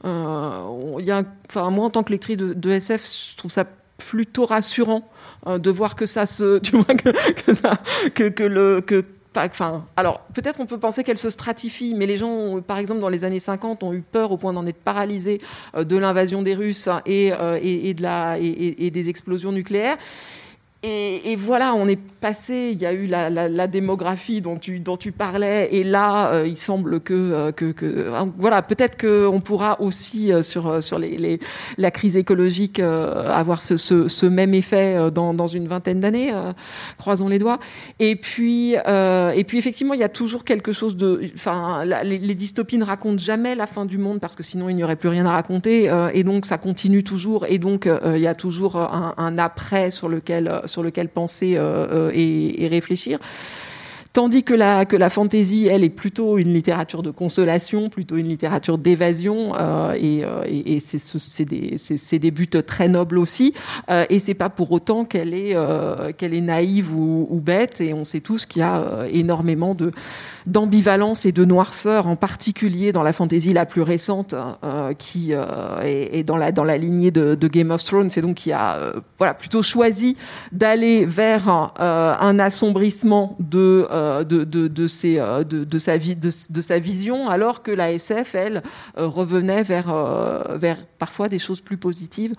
euh, 0.04 1.00
y 1.00 1.10
a, 1.10 1.22
enfin, 1.48 1.70
moi, 1.70 1.86
en 1.86 1.90
tant 1.90 2.02
que 2.02 2.12
lectrice 2.12 2.36
de, 2.36 2.54
de, 2.54 2.70
SF, 2.70 3.06
je 3.32 3.36
trouve 3.36 3.50
ça 3.50 3.64
plutôt 3.98 4.44
rassurant 4.44 5.08
de 5.46 5.70
voir 5.70 5.94
que 5.94 6.06
ça 6.06 6.26
se, 6.26 6.58
tu 6.60 6.76
vois, 6.76 6.94
que, 6.94 7.32
que, 7.32 7.54
ça, 7.54 7.80
que, 8.14 8.42
le, 8.42 8.80
Alors 9.96 10.20
peut-être 10.32 10.60
on 10.60 10.66
peut 10.66 10.78
penser 10.78 11.04
qu'elle 11.04 11.18
se 11.18 11.30
stratifie, 11.30 11.94
mais 11.94 12.06
les 12.06 12.16
gens, 12.16 12.60
par 12.60 12.78
exemple, 12.78 13.00
dans 13.00 13.08
les 13.08 13.24
années 13.24 13.40
50, 13.40 13.82
ont 13.82 13.92
eu 13.92 14.00
peur 14.00 14.32
au 14.32 14.36
point 14.36 14.52
d'en 14.52 14.66
être 14.66 14.82
paralysés 14.82 15.40
euh, 15.74 15.84
de 15.84 15.96
l'invasion 15.96 16.42
des 16.42 16.54
Russes 16.54 16.88
et, 17.06 17.32
euh, 17.32 17.58
des 17.60 19.08
explosions 19.08 19.52
nucléaires. 19.52 19.98
Et, 20.86 21.36
voilà, 21.36 21.74
on 21.74 21.88
est 21.88 21.98
passé, 21.98 22.70
il 22.72 22.80
y 22.80 22.84
a 22.84 22.92
eu 22.92 23.06
la, 23.06 23.66
démographie 23.66 24.42
dont 24.42 24.58
tu, 24.58 25.12
parlais, 25.12 25.68
et 25.72 25.82
là, 25.82 26.32
euh, 26.32 26.46
il 26.46 26.58
semble 26.58 27.00
que, 27.00 27.14
euh, 27.14 27.52
que 27.52 28.10
voilà, 28.36 28.60
peut-être 28.60 28.98
qu'on 29.00 29.40
pourra 29.40 29.80
aussi 29.80 30.30
euh, 30.30 30.42
sur, 30.42 30.82
sur 30.82 30.98
les, 30.98 31.40
la 31.78 31.90
crise 31.90 32.16
écologique 32.16 32.80
euh, 32.80 33.30
avoir 33.30 33.62
ce, 33.62 34.26
même 34.26 34.52
effet 34.52 35.10
dans, 35.10 35.32
dans 35.32 35.46
une 35.46 35.68
vingtaine 35.68 36.00
d'années, 36.00 36.32
croisons 36.98 37.28
les 37.28 37.38
doigts. 37.38 37.58
Et 37.98 38.16
puis, 38.16 38.74
et 38.74 39.44
puis 39.46 39.58
effectivement, 39.58 39.94
il 39.94 40.00
y 40.00 40.04
a 40.04 40.10
toujours 40.10 40.44
quelque 40.44 40.72
chose 40.72 40.96
de, 40.96 41.30
enfin, 41.34 41.84
les, 41.84 42.34
dystopies 42.34 42.76
ne 42.76 42.84
racontent 42.84 43.18
jamais 43.18 43.54
la 43.54 43.66
fin 43.66 43.86
du 43.86 43.96
monde 43.96 44.20
parce 44.20 44.36
que 44.36 44.42
sinon 44.42 44.68
il 44.68 44.76
n'y 44.76 44.84
aurait 44.84 44.96
plus 44.96 45.08
rien 45.08 45.24
à 45.24 45.32
raconter, 45.32 45.90
et 46.12 46.24
donc 46.24 46.44
ça 46.44 46.58
continue 46.58 47.04
toujours, 47.04 47.46
et 47.46 47.58
donc 47.58 47.88
il 48.04 48.20
y 48.20 48.26
a 48.26 48.34
toujours 48.34 48.76
un, 48.76 49.38
après 49.38 49.90
sur 49.90 50.08
lequel 50.08 50.62
lequel 50.82 51.08
penser 51.08 51.54
euh, 51.56 52.10
et, 52.12 52.64
et 52.64 52.68
réfléchir. 52.68 53.18
Tandis 54.14 54.44
que 54.44 54.54
la, 54.54 54.84
que 54.84 54.94
la 54.94 55.10
fantaisie, 55.10 55.66
elle, 55.66 55.82
est 55.82 55.88
plutôt 55.88 56.38
une 56.38 56.54
littérature 56.54 57.02
de 57.02 57.10
consolation, 57.10 57.88
plutôt 57.88 58.14
une 58.16 58.28
littérature 58.28 58.78
d'évasion, 58.78 59.54
euh, 59.56 59.92
et, 59.94 60.22
et, 60.46 60.76
et 60.76 60.80
c'est 60.80 61.44
des, 61.44 62.18
des 62.20 62.30
buts 62.30 62.46
très 62.64 62.86
nobles 62.86 63.18
aussi. 63.18 63.54
Euh, 63.90 64.06
et 64.10 64.20
c'est 64.20 64.34
pas 64.34 64.50
pour 64.50 64.70
autant 64.70 65.04
qu'elle 65.04 65.34
est, 65.34 65.56
euh, 65.56 66.12
qu'elle 66.12 66.32
est 66.32 66.40
naïve 66.40 66.94
ou, 66.94 67.26
ou, 67.28 67.40
bête. 67.40 67.80
Et 67.80 67.92
on 67.92 68.04
sait 68.04 68.20
tous 68.20 68.46
qu'il 68.46 68.60
y 68.60 68.62
a 68.62 68.76
euh, 68.76 69.08
énormément 69.10 69.74
de 69.74 69.90
d'ambivalence 70.46 71.24
et 71.24 71.32
de 71.32 71.42
noirceur, 71.44 72.06
en 72.06 72.16
particulier 72.16 72.92
dans 72.92 73.02
la 73.02 73.14
fantaisie 73.14 73.54
la 73.54 73.64
plus 73.64 73.80
récente, 73.80 74.34
euh, 74.62 74.92
qui 74.92 75.30
euh, 75.32 75.80
est, 75.82 76.18
est, 76.18 76.22
dans 76.22 76.36
la 76.36 76.52
dans 76.52 76.64
la 76.64 76.76
lignée 76.76 77.10
de, 77.10 77.34
de 77.34 77.48
Game 77.48 77.70
of 77.70 77.82
Thrones. 77.82 78.10
C'est 78.10 78.20
donc 78.20 78.36
qui 78.36 78.52
a 78.52 78.92
voilà 79.18 79.34
plutôt 79.34 79.62
choisi 79.62 80.16
d'aller 80.52 81.04
vers 81.06 81.48
un 81.78 82.38
assombrissement 82.38 83.36
de 83.40 83.88
de, 84.24 84.44
de, 84.44 84.68
de, 84.68 84.86
ses, 84.88 85.16
de, 85.16 85.64
de, 85.64 85.78
sa 85.78 85.96
vie, 85.96 86.16
de, 86.16 86.30
de, 86.50 86.62
sa 86.62 86.78
vision, 86.78 87.28
alors 87.28 87.62
que 87.62 87.70
la 87.70 87.92
SF, 87.92 88.34
elle, 88.34 88.62
revenait 88.96 89.62
vers, 89.62 89.92
vers 90.56 90.78
parfois 90.98 91.28
des 91.28 91.38
choses 91.38 91.60
plus 91.60 91.76
positives 91.76 92.34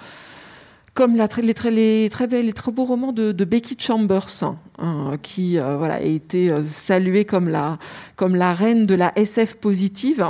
comme 0.95 1.17
la, 1.17 1.27
les, 1.41 1.53
très, 1.53 1.71
les, 1.71 2.09
très, 2.09 2.25
les 2.25 2.53
très 2.53 2.71
beaux 2.71 2.85
romans 2.85 3.11
de, 3.11 3.33
de 3.33 3.45
Becky 3.45 3.75
Chambers, 3.77 4.43
hein, 4.79 5.17
qui 5.21 5.59
euh, 5.59 5.75
voilà, 5.77 5.95
a 5.95 6.01
été 6.01 6.49
euh, 6.49 6.63
saluée 6.63 7.25
comme 7.25 7.49
la, 7.49 7.77
comme 8.15 8.35
la 8.35 8.53
reine 8.53 8.85
de 8.85 8.95
la 8.95 9.11
SF 9.17 9.55
positive. 9.55 10.25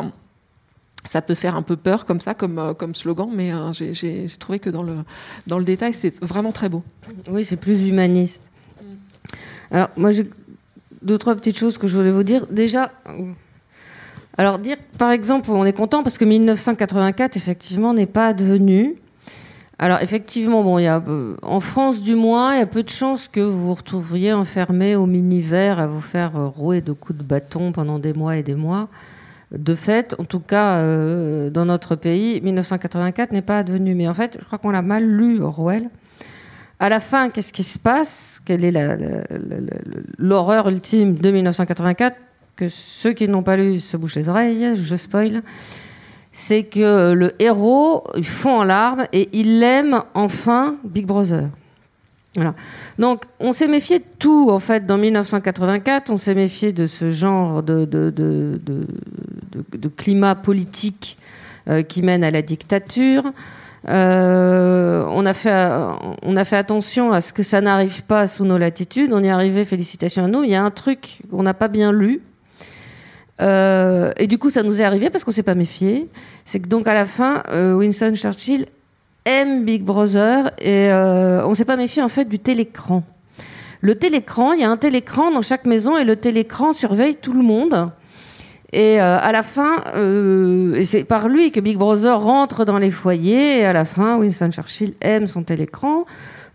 Ça 1.05 1.21
peut 1.21 1.35
faire 1.35 1.55
un 1.55 1.61
peu 1.61 1.75
peur 1.75 2.05
comme 2.05 2.19
ça, 2.19 2.33
comme, 2.33 2.57
euh, 2.57 2.73
comme 2.73 2.95
slogan, 2.95 3.29
mais 3.31 3.53
euh, 3.53 3.73
j'ai 3.73 4.25
trouvé 4.39 4.57
que 4.57 4.71
dans 4.71 4.81
le, 4.81 4.97
dans 5.45 5.59
le 5.59 5.65
détail, 5.65 5.93
c'est 5.93 6.19
vraiment 6.23 6.51
très 6.51 6.67
beau. 6.67 6.83
Oui, 7.29 7.45
c'est 7.45 7.57
plus 7.57 7.87
humaniste. 7.87 8.43
Mm. 8.81 8.85
Alors, 9.69 9.89
moi, 9.97 10.11
j'ai 10.11 10.27
deux, 11.05 11.17
trois 11.17 11.35
petites 11.35 11.57
choses 11.57 11.77
que 11.77 11.87
je 11.87 11.95
voulais 11.95 12.11
vous 12.11 12.23
dire. 12.23 12.45
Déjà, 12.47 12.91
alors 14.37 14.59
dire, 14.59 14.77
par 14.97 15.11
exemple, 15.11 15.49
on 15.51 15.65
est 15.65 15.73
content 15.73 16.03
parce 16.03 16.17
que 16.17 16.25
1984, 16.25 17.37
effectivement, 17.37 17.93
n'est 17.93 18.05
pas 18.05 18.27
advenu. 18.27 18.95
Alors 19.77 19.99
effectivement, 20.01 20.63
bon, 20.63 20.79
euh, 20.79 21.35
en 21.41 21.59
France 21.59 22.01
du 22.01 22.15
moins, 22.15 22.53
il 22.55 22.59
y 22.59 22.61
a 22.61 22.65
peu 22.65 22.83
de 22.83 22.89
chances 22.89 23.27
que 23.27 23.41
vous 23.41 23.67
vous 23.67 23.73
retrouviez 23.73 24.31
enfermé 24.31 24.95
au 24.95 25.05
mini-verre 25.05 25.79
à 25.79 25.87
vous 25.87 25.99
faire 25.99 26.37
euh, 26.37 26.47
rouer 26.47 26.79
de 26.79 26.93
coups 26.93 27.19
de 27.19 27.23
bâton 27.23 27.73
pendant 27.73 27.99
des 27.99 28.13
mois 28.13 28.37
et 28.37 28.43
des 28.43 28.55
mois. 28.55 28.87
De 29.51 29.75
fait, 29.75 30.15
en 30.17 30.23
tout 30.23 30.39
cas, 30.39 30.77
euh, 30.77 31.49
dans 31.49 31.65
notre 31.65 31.95
pays, 31.95 32.39
1984 32.41 33.31
n'est 33.31 33.41
pas 33.41 33.59
advenu. 33.59 33.95
Mais 33.95 34.07
en 34.07 34.13
fait, 34.13 34.37
je 34.39 34.45
crois 34.45 34.57
qu'on 34.57 34.69
l'a 34.71 34.81
mal 34.81 35.05
lu, 35.05 35.41
Orwell. 35.41 35.89
À 36.79 36.89
la 36.89 36.99
fin, 36.99 37.29
qu'est-ce 37.29 37.53
qui 37.53 37.63
se 37.63 37.79
passe? 37.79 38.41
Quelle 38.45 38.65
est 38.65 38.73
l'horreur 40.17 40.67
ultime 40.69 41.15
de 41.15 41.31
1984 41.31 42.17
Que 42.55 42.67
ceux 42.67 43.13
qui 43.13 43.27
n'ont 43.27 43.43
pas 43.43 43.55
lu 43.55 43.79
se 43.79 43.95
bouchent 43.97 44.15
les 44.15 44.29
oreilles, 44.29 44.75
je 44.75 44.95
spoil 44.95 45.41
c'est 46.37 46.63
que 46.63 47.13
le 47.13 47.31
héros 47.39 48.03
fond 48.21 48.59
en 48.59 48.63
larmes 48.65 49.07
et 49.13 49.29
il 49.31 49.63
aime 49.63 50.03
enfin 50.13 50.75
Big 50.83 51.05
Brother. 51.05 51.47
Voilà. 52.35 52.53
Donc, 52.99 53.23
on 53.39 53.53
s'est 53.53 53.69
méfié 53.69 53.99
de 53.99 54.05
tout, 54.19 54.49
en 54.51 54.59
fait, 54.59 54.85
dans 54.85 54.97
1984. 54.97 56.11
On 56.11 56.17
s'est 56.17 56.35
méfié 56.35 56.73
de 56.73 56.87
ce 56.87 57.09
genre 57.09 57.63
de, 57.63 57.85
de, 57.85 58.09
de, 58.09 58.59
de 59.71 59.87
climat 59.87 60.35
politique 60.35 61.17
euh, 61.69 61.83
qui 61.83 62.01
mène 62.01 62.25
à 62.25 62.31
la 62.31 62.41
dictature. 62.41 63.23
Euh, 63.87 65.05
on, 65.09 65.25
a 65.25 65.33
fait, 65.33 65.69
on 66.23 66.35
a 66.37 66.43
fait 66.43 66.57
attention 66.57 67.11
à 67.11 67.21
ce 67.21 67.33
que 67.33 67.43
ça 67.43 67.61
n'arrive 67.61 68.03
pas 68.03 68.27
sous 68.27 68.45
nos 68.45 68.57
latitudes. 68.57 69.11
On 69.13 69.23
y 69.23 69.27
est 69.27 69.31
arrivé, 69.31 69.65
félicitations 69.65 70.25
à 70.25 70.27
nous. 70.27 70.43
Il 70.43 70.49
y 70.49 70.55
a 70.55 70.63
un 70.63 70.71
truc 70.71 71.19
qu'on 71.29 71.43
n'a 71.43 71.53
pas 71.53 71.67
bien 71.67 71.91
lu, 71.91 72.21
euh, 73.41 74.11
et 74.17 74.27
du 74.27 74.37
coup, 74.37 74.49
ça 74.49 74.63
nous 74.63 74.81
est 74.81 74.83
arrivé 74.83 75.09
parce 75.09 75.23
qu'on 75.23 75.31
s'est 75.31 75.43
pas 75.43 75.55
méfié. 75.55 76.09
C'est 76.45 76.59
que 76.59 76.67
donc 76.67 76.87
à 76.87 76.93
la 76.93 77.05
fin, 77.05 77.43
euh, 77.49 77.75
Winston 77.75 78.13
Churchill 78.15 78.65
aime 79.25 79.65
Big 79.65 79.83
Brother 79.83 80.51
et 80.59 80.89
euh, 80.89 81.45
on 81.45 81.55
s'est 81.55 81.65
pas 81.65 81.77
méfié 81.77 82.01
en 82.01 82.09
fait 82.09 82.25
du 82.25 82.39
télécran. 82.39 83.03
Le 83.81 83.95
télécran, 83.95 84.53
il 84.53 84.61
y 84.61 84.63
a 84.63 84.69
un 84.69 84.77
télécran 84.77 85.31
dans 85.31 85.41
chaque 85.41 85.65
maison 85.65 85.97
et 85.97 86.03
le 86.03 86.15
télécran 86.15 86.73
surveille 86.73 87.15
tout 87.15 87.33
le 87.33 87.43
monde. 87.43 87.91
Et 88.73 88.99
euh, 88.99 89.17
à 89.19 89.31
la 89.31 89.43
fin, 89.43 89.83
euh, 89.95 90.83
c'est 90.83 91.03
par 91.03 91.29
lui 91.29 91.51
que 91.51 91.59
Big 91.59 91.77
Brother 91.77 92.19
rentre 92.19 92.65
dans 92.65 92.77
les 92.77 92.91
foyers. 92.91 93.59
Et 93.59 93.65
à 93.65 93.73
la 93.73 93.85
fin, 93.85 94.17
Winston 94.17 94.51
Churchill 94.51 94.93
aime 95.01 95.27
son 95.27 95.43
télécran. 95.43 96.05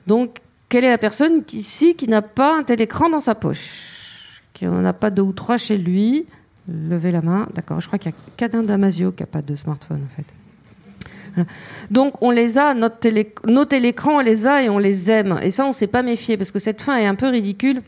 Donc, 0.07 0.39
quelle 0.69 0.85
est 0.85 0.91
la 0.91 0.99
personne 0.99 1.43
ici 1.53 1.95
qui 1.95 2.09
n'a 2.09 2.23
pas 2.23 2.59
un 2.59 2.63
télécran 2.63 3.11
dans 3.11 3.21
sa 3.21 3.35
poche? 3.35 4.43
Qui 4.55 4.67
n'en 4.67 4.85
a 4.85 4.93
pas 4.93 5.11
deux 5.11 5.23
ou 5.23 5.33
trois 5.33 5.57
chez 5.57 5.79
lui? 5.79 6.27
Levez 6.69 7.13
la 7.13 7.23
main. 7.23 7.49
D'accord. 7.55 7.81
Je 7.81 7.87
crois 7.87 7.99
qu'il 7.99 8.11
y 8.11 8.15
a 8.15 8.19
qu'Adin 8.37 8.63
Damasio 8.63 9.13
qui 9.13 9.23
n'a 9.23 9.27
pas 9.27 9.43
de 9.43 9.55
smartphone, 9.55 10.01
en 10.05 10.17
fait. 10.17 11.45
Donc, 11.91 12.21
on 12.21 12.33
les 12.33 12.59
a, 12.59 12.75
notre 12.75 12.99
télé, 12.99 13.33
nos 13.47 13.65
télécrans, 13.65 14.17
on 14.17 14.21
les 14.21 14.47
a 14.49 14.65
et 14.65 14.69
on 14.69 14.79
les 14.79 15.11
aime. 15.11 15.39
Et 15.43 15.51
ça, 15.51 15.65
on 15.65 15.69
ne 15.69 15.73
s'est 15.73 15.87
pas 15.87 16.03
méfié 16.03 16.37
parce 16.37 16.51
que 16.51 16.59
cette 16.59 16.83
fin 16.83 16.97
est 16.99 17.07
un 17.07 17.15
peu 17.15 17.29
ridicule. 17.29 17.83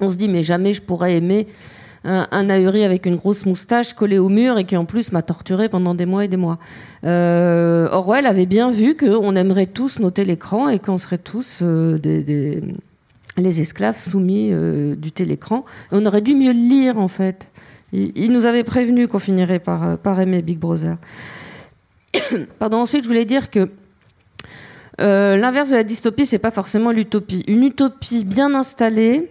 On 0.00 0.08
se 0.08 0.16
dit, 0.16 0.28
mais 0.28 0.42
jamais 0.42 0.72
je 0.72 0.80
pourrais 0.80 1.16
aimer 1.16 1.46
un, 2.04 2.50
ahuri 2.50 2.84
avec 2.84 3.06
une 3.06 3.16
grosse 3.16 3.44
moustache 3.44 3.92
collée 3.92 4.18
au 4.18 4.28
mur 4.28 4.58
et 4.58 4.64
qui 4.64 4.76
en 4.76 4.84
plus 4.84 5.12
m'a 5.12 5.22
torturé 5.22 5.68
pendant 5.68 5.94
des 5.94 6.06
mois 6.06 6.24
et 6.24 6.28
des 6.28 6.36
mois. 6.36 6.58
Euh, 7.04 7.88
Orwell 7.90 8.26
avait 8.26 8.46
bien 8.46 8.70
vu 8.70 8.96
qu'on 8.96 9.34
aimerait 9.36 9.66
tous 9.66 9.98
nos 9.98 10.10
télécrans 10.10 10.68
et 10.68 10.78
qu'on 10.78 10.98
serait 10.98 11.18
tous 11.18 11.60
euh, 11.62 11.98
les 13.36 13.60
esclaves 13.60 13.98
soumis 13.98 14.50
euh, 14.52 14.94
du 14.94 15.12
télécran. 15.12 15.64
On 15.90 16.06
aurait 16.06 16.20
dû 16.20 16.34
mieux 16.34 16.52
le 16.52 16.68
lire 16.68 16.98
en 16.98 17.08
fait. 17.08 17.48
Il, 17.92 18.32
nous 18.32 18.44
avait 18.44 18.64
prévenu 18.64 19.08
qu'on 19.08 19.18
finirait 19.18 19.60
par, 19.60 19.96
par 19.96 20.20
aimer 20.20 20.42
Big 20.42 20.58
Brother. 20.58 20.98
Pardon, 22.58 22.78
ensuite, 22.80 23.02
je 23.02 23.08
voulais 23.08 23.24
dire 23.24 23.50
que 23.50 23.70
l'inverse 24.98 25.70
de 25.70 25.74
la 25.74 25.84
dystopie, 25.84 26.26
c'est 26.26 26.38
pas 26.38 26.50
forcément 26.50 26.90
l'utopie. 26.92 27.44
Une 27.48 27.64
utopie 27.64 28.24
bien 28.24 28.54
installée, 28.54 29.30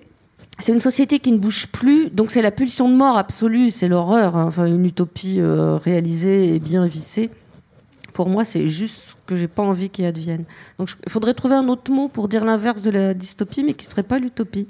c'est 0.60 0.74
une 0.74 0.80
société 0.80 1.20
qui 1.20 1.32
ne 1.32 1.38
bouge 1.38 1.68
plus, 1.68 2.10
donc 2.10 2.32
c'est 2.32 2.42
la 2.42 2.52
pulsion 2.52 2.90
de 2.90 2.96
mort 2.96 3.18
absolue, 3.18 3.70
c'est 3.70 3.88
l'horreur. 3.88 4.36
Hein. 4.36 4.46
Enfin, 4.48 4.66
une 4.66 4.86
utopie 4.86 5.40
euh, 5.40 5.78
réalisée 5.78 6.56
et 6.56 6.60
bien 6.60 6.88
vissée. 6.88 7.30
Pour 8.14 8.28
moi, 8.28 8.44
c'est 8.44 8.66
juste 8.66 8.96
ce 8.96 9.16
que 9.28 9.36
j'ai 9.36 9.48
pas 9.48 9.62
envie 9.62 9.92
qu'il 9.92 10.06
advienne. 10.06 10.46
Donc, 10.80 10.90
il 11.06 11.12
faudrait 11.12 11.36
trouver 11.36 11.54
un 11.54 11.68
autre 11.68 11.92
mot 11.92 12.08
pour 12.08 12.28
dire 12.28 12.44
l'inverse 12.44 12.82
de 12.82 12.90
la 12.90 13.14
dystopie, 13.14 13.64
mais 13.64 13.76
qui 13.76 13.86
serait 13.86 14.02
pas 14.02 14.18
l'utopie. 14.18 14.68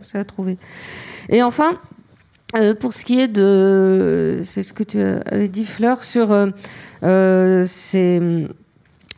C'est 0.00 0.18
à 0.18 0.24
trouver. 0.24 0.56
Et 1.28 1.42
enfin, 1.42 1.78
euh, 2.56 2.74
pour 2.74 2.94
ce 2.94 3.04
qui 3.04 3.20
est 3.20 3.28
de, 3.28 4.40
c'est 4.42 4.62
ce 4.62 4.72
que 4.72 4.84
tu 4.84 4.98
avais 4.98 5.48
dit, 5.48 5.66
Fleur, 5.66 6.02
sur 6.02 6.30
euh, 7.02 7.64
ces 7.66 8.48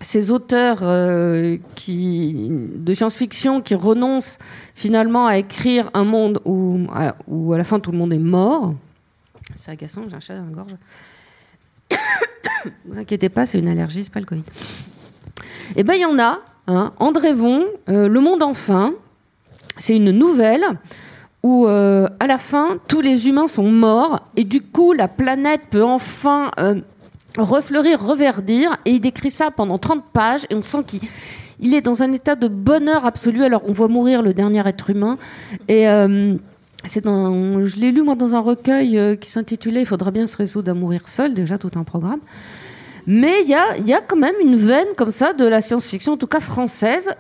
ces 0.03 0.31
auteurs 0.31 0.81
euh, 0.83 1.59
de 1.89 2.95
science-fiction 2.95 3.61
qui 3.61 3.75
renoncent 3.75 4.39
finalement 4.75 5.27
à 5.27 5.39
écrire 5.39 5.91
un 5.95 6.05
monde 6.05 6.41
où 6.45 6.87
à 6.93 7.59
la 7.59 7.65
fin 7.65 7.81
tout 7.81 7.93
le 7.93 7.99
monde 7.99 8.13
est 8.13 8.19
mort. 8.19 8.75
C'est 9.55 9.71
agaçant, 9.71 10.03
j'ai 10.09 10.17
un 10.17 10.21
chat 10.21 10.37
dans 10.37 10.45
la 10.45 10.51
gorge. 10.51 10.77
Ne 11.91 11.97
vous 12.93 12.99
inquiétez 12.99 13.29
pas, 13.29 13.47
c'est 13.47 13.59
une 13.59 13.69
allergie, 13.69 14.05
c'est 14.05 14.13
pas 14.13 14.21
le 14.21 14.27
Covid. 14.27 14.45
Eh 15.77 15.83
bien, 15.83 15.95
il 15.95 16.01
y 16.01 16.07
en 16.07 16.19
a. 16.19 16.41
Hein, 16.69 16.93
André 16.99 17.33
Von, 17.33 17.65
euh, 17.89 18.09
Le 18.09 18.21
Monde 18.21 18.43
enfin, 18.43 18.95
c'est 19.79 19.97
une 19.97 20.13
nouvelle 20.13 20.65
où 21.43 21.67
euh, 21.67 22.09
à 22.21 22.29
la 22.29 22.39
fin 22.39 22.79
tous 22.87 23.01
les 23.01 23.27
humains 23.29 23.49
sont 23.49 23.69
morts 23.69 24.21
et 24.37 24.45
du 24.45 24.61
coup 24.61 24.93
la 24.93 25.09
planète 25.09 25.63
peut 25.71 25.83
enfin 25.83 26.53
refleurir, 27.39 28.05
reverdir, 28.05 28.77
et 28.85 28.93
il 28.93 29.01
décrit 29.01 29.31
ça 29.31 29.51
pendant 29.51 29.79
30 29.79 30.05
pages, 30.13 30.47
et 30.51 30.55
on 30.55 30.63
sent 30.63 30.85
qu'il 30.87 31.75
est 31.75 31.81
dans 31.81 32.03
un 32.03 32.13
état 32.13 32.37
de 32.37 32.49
bonheur 32.49 33.07
absolu. 33.07 33.43
Alors, 33.45 33.63
on 33.67 33.73
voit 33.73 33.89
mourir 33.89 34.23
le 34.23 34.35
dernier 34.35 34.67
être 34.67 34.91
humain, 34.91 35.19
et 35.69 35.89
euh, 35.89 36.35
c'est 36.85 37.05
dans, 37.05 37.65
je 37.65 37.77
l'ai 37.77 37.93
lu 37.93 38.03
moi 38.03 38.15
dans 38.15 38.35
un 38.35 38.41
recueil 38.41 38.99
euh, 38.99 39.17
qui 39.17 39.31
s'intitulait 39.31 39.83
Il 39.83 39.87
faudra 39.87 40.11
bien 40.11 40.27
se 40.27 40.37
résoudre 40.37 40.71
à 40.71 40.75
mourir 40.75 41.09
seul, 41.09 41.35
déjà 41.35 41.59
tout 41.59 41.71
un 41.77 41.85
programme. 41.85 42.21
Mais 43.07 43.43
il 43.43 43.49
y 43.49 43.55
a, 43.55 43.79
y 43.79 43.95
a 43.95 44.01
quand 44.01 44.17
même 44.17 44.35
une 44.41 44.57
veine 44.57 44.87
comme 44.97 45.11
ça 45.11 45.33
de 45.33 45.45
la 45.45 45.61
science-fiction, 45.61 46.13
en 46.13 46.17
tout 46.17 46.27
cas 46.27 46.41
française, 46.41 47.11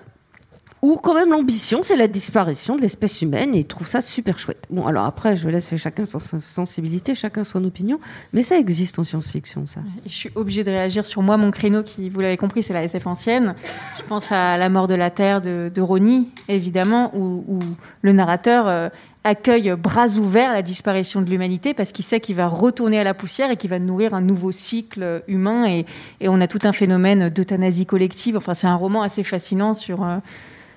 où 0.82 0.96
quand 0.96 1.14
même 1.14 1.30
l'ambition, 1.30 1.80
c'est 1.84 1.96
la 1.96 2.08
disparition 2.08 2.74
de 2.74 2.80
l'espèce 2.80 3.22
humaine, 3.22 3.54
et 3.54 3.60
il 3.60 3.66
trouve 3.66 3.86
ça 3.86 4.00
super 4.00 4.40
chouette. 4.40 4.64
Bon, 4.68 4.84
alors 4.84 5.04
après, 5.04 5.36
je 5.36 5.48
laisse 5.48 5.76
chacun 5.76 6.04
sa 6.04 6.18
sensibilité, 6.18 7.14
chacun 7.14 7.44
son 7.44 7.64
opinion, 7.64 8.00
mais 8.32 8.42
ça 8.42 8.58
existe 8.58 8.98
en 8.98 9.04
science-fiction, 9.04 9.64
ça. 9.66 9.80
Je 10.04 10.12
suis 10.12 10.30
obligée 10.34 10.64
de 10.64 10.70
réagir 10.70 11.06
sur 11.06 11.22
moi, 11.22 11.36
mon 11.36 11.52
créneau, 11.52 11.84
qui, 11.84 12.10
vous 12.10 12.20
l'avez 12.20 12.36
compris, 12.36 12.64
c'est 12.64 12.72
la 12.72 12.82
SF 12.82 13.06
ancienne. 13.06 13.54
Je 13.96 14.02
pense 14.02 14.32
à 14.32 14.56
La 14.56 14.68
mort 14.68 14.88
de 14.88 14.94
la 14.94 15.10
Terre 15.10 15.40
de, 15.40 15.70
de 15.72 15.80
Rony, 15.80 16.28
évidemment, 16.48 17.16
où, 17.16 17.44
où 17.46 17.60
le 18.02 18.12
narrateur... 18.12 18.66
Euh, 18.66 18.88
accueille 19.24 19.72
bras 19.78 20.08
ouverts 20.16 20.50
la 20.52 20.62
disparition 20.62 21.22
de 21.22 21.30
l'humanité 21.30 21.74
parce 21.74 21.92
qu'il 21.92 22.04
sait 22.04 22.18
qu'il 22.18 22.34
va 22.34 22.48
retourner 22.48 22.98
à 22.98 23.04
la 23.04 23.14
poussière 23.14 23.52
et 23.52 23.56
qu'il 23.56 23.70
va 23.70 23.78
nourrir 23.78 24.14
un 24.14 24.20
nouveau 24.20 24.50
cycle 24.50 25.22
humain 25.28 25.64
et, 25.64 25.86
et 26.20 26.28
on 26.28 26.40
a 26.40 26.48
tout 26.48 26.58
un 26.64 26.72
phénomène 26.72 27.28
d'euthanasie 27.28 27.86
collective. 27.86 28.36
Enfin, 28.36 28.54
c'est 28.54 28.66
un 28.66 28.74
roman 28.74 29.00
assez 29.02 29.22
fascinant 29.22 29.74
sur, 29.74 30.02
euh, 30.02 30.16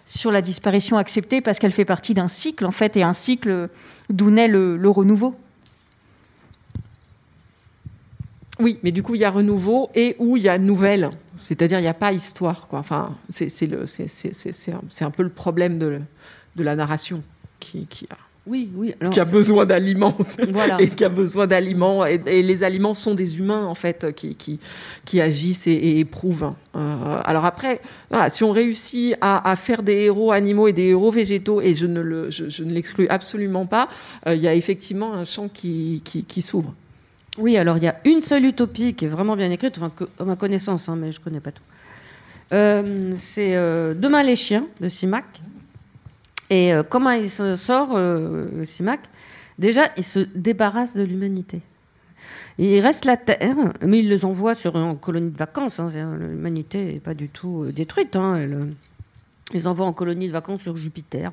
sur 0.07 0.31
la 0.31 0.41
disparition 0.41 0.97
acceptée 0.97 1.41
parce 1.41 1.59
qu'elle 1.59 1.71
fait 1.71 1.85
partie 1.85 2.13
d'un 2.13 2.27
cycle, 2.27 2.65
en 2.65 2.71
fait, 2.71 2.95
et 2.97 3.03
un 3.03 3.13
cycle 3.13 3.69
d'où 4.09 4.29
naît 4.29 4.47
le, 4.47 4.89
renouveau. 4.89 5.35
Oui, 8.59 8.79
mais 8.83 8.91
du 8.91 9.03
coup, 9.03 9.15
il 9.15 9.21
y 9.21 9.25
a 9.25 9.31
renouveau 9.31 9.89
et 9.95 10.15
où 10.19 10.37
il 10.37 10.43
y 10.43 10.49
a 10.49 10.57
nouvelle. 10.57 11.11
C'est-à-dire, 11.35 11.79
il 11.79 11.83
n'y 11.83 11.87
a 11.87 11.93
pas 11.93 12.13
histoire. 12.13 12.67
Enfin, 12.71 13.15
c'est 13.29 13.51
un, 15.01 15.11
peu 15.11 15.23
le 15.23 15.29
problème 15.29 15.77
de, 15.77 15.99
de 16.55 16.63
la 16.63 16.75
narration 16.75 17.21
qui, 17.59 17.85
qui 17.87 18.07
a 18.09 18.24
oui, 18.47 18.69
oui. 18.75 18.93
qui 19.11 19.19
a 19.19 19.25
besoin 19.25 19.65
d'aliments. 19.65 20.15
Voilà. 20.51 20.79
et 20.79 20.89
qui 20.89 21.03
a 21.03 21.09
besoin 21.09 21.47
d'aliments. 21.47 22.05
Et, 22.05 22.17
les 22.17 22.63
aliments 22.63 22.93
sont 22.93 23.15
des 23.15 23.39
humains, 23.39 23.65
en 23.65 23.73
fait, 23.73 24.13
qui, 24.15 24.35
qui, 24.35 24.59
qui 25.03 25.19
agissent 25.19 25.67
et, 25.67 25.99
éprouvent. 25.99 26.53
Euh, 26.75 27.17
alors 27.23 27.45
après, 27.45 27.81
voilà, 28.09 28.29
si 28.29 28.43
on 28.43 28.51
réussit 28.51 29.15
à, 29.19 29.49
à, 29.49 29.55
faire 29.55 29.81
des 29.81 30.03
héros 30.03 30.31
animaux 30.31 30.67
et 30.67 30.73
des 30.73 30.89
héros 30.89 31.11
végétaux, 31.11 31.61
et 31.61 31.73
je 31.73 31.87
ne, 31.87 32.01
le, 32.01 32.29
je, 32.29 32.63
ne 32.63 32.71
l'exclus 32.71 33.07
absolument 33.07 33.65
pas, 33.65 33.89
euh, 34.27 34.35
il 34.35 34.41
y 34.41 34.47
a 34.47 34.53
effectivement 34.53 35.13
un 35.13 35.25
champ 35.25 35.47
qui, 35.47 36.01
qui, 36.05 36.23
qui 36.23 36.41
s'ouvre. 36.41 36.73
Oui, 37.37 37.57
alors 37.57 37.77
il 37.77 37.83
y 37.83 37.87
a 37.87 37.97
une 38.05 38.21
seule 38.21 38.45
utopie 38.45 38.93
qui 38.93 39.05
est 39.05 39.09
vraiment 39.09 39.35
bien 39.35 39.49
écrite, 39.49 39.77
enfin, 39.77 39.91
que, 39.93 40.05
à 40.19 40.23
ma 40.23 40.35
connaissance, 40.35 40.87
hein, 40.87 40.95
mais 40.95 41.11
je 41.11 41.19
ne 41.19 41.23
connais 41.23 41.39
pas 41.39 41.51
tout. 41.51 41.63
Euh, 42.53 43.11
c'est 43.17 43.55
Demain 43.55 44.21
les 44.21 44.35
chiens 44.35 44.67
de 44.79 44.87
Simac. 44.87 45.25
Et 46.49 46.73
euh, 46.73 46.83
comment 46.83 47.11
il 47.11 47.29
se 47.29 47.55
sort, 47.55 47.89
euh, 47.93 48.47
le 48.55 48.97
Déjà, 49.57 49.89
il 49.97 50.03
se 50.03 50.19
débarrasse 50.35 50.95
de 50.95 51.03
l'humanité. 51.03 51.61
Il 52.57 52.79
reste 52.79 53.05
la 53.05 53.17
Terre, 53.17 53.55
mais 53.81 53.99
il 53.99 54.09
les 54.09 54.25
envoie 54.25 54.53
sur 54.53 54.77
une 54.77 54.97
colonie 54.97 55.31
de 55.31 55.37
vacances. 55.37 55.79
Hein. 55.79 55.89
L'humanité 56.19 56.85
n'est 56.85 56.99
pas 56.99 57.13
du 57.13 57.29
tout 57.29 57.63
euh, 57.63 57.71
détruite. 57.71 58.15
Hein. 58.15 58.39
ils 59.51 59.55
les 59.55 59.67
envoie 59.67 59.85
en 59.85 59.93
colonie 59.93 60.27
de 60.27 60.33
vacances 60.33 60.61
sur 60.61 60.77
Jupiter. 60.77 61.31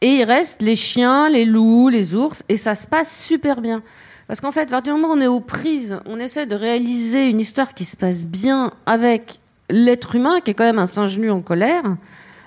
Et 0.00 0.16
il 0.16 0.24
reste 0.24 0.62
les 0.62 0.76
chiens, 0.76 1.28
les 1.28 1.44
loups, 1.44 1.88
les 1.88 2.14
ours, 2.14 2.44
et 2.48 2.56
ça 2.56 2.74
se 2.74 2.86
passe 2.86 3.24
super 3.24 3.60
bien. 3.60 3.82
Parce 4.26 4.40
qu'en 4.40 4.52
fait, 4.52 4.62
à 4.62 4.66
partir 4.66 4.94
du 4.94 5.00
moment 5.00 5.14
où 5.14 5.16
on 5.16 5.20
est 5.20 5.26
aux 5.26 5.40
prises, 5.40 6.00
on 6.06 6.18
essaie 6.18 6.46
de 6.46 6.56
réaliser 6.56 7.28
une 7.28 7.40
histoire 7.40 7.74
qui 7.74 7.84
se 7.84 7.96
passe 7.96 8.26
bien 8.26 8.72
avec 8.84 9.40
l'être 9.70 10.14
humain, 10.16 10.40
qui 10.40 10.50
est 10.50 10.54
quand 10.54 10.64
même 10.64 10.78
un 10.78 10.86
singe 10.86 11.18
nu 11.18 11.30
en 11.30 11.40
colère. 11.40 11.84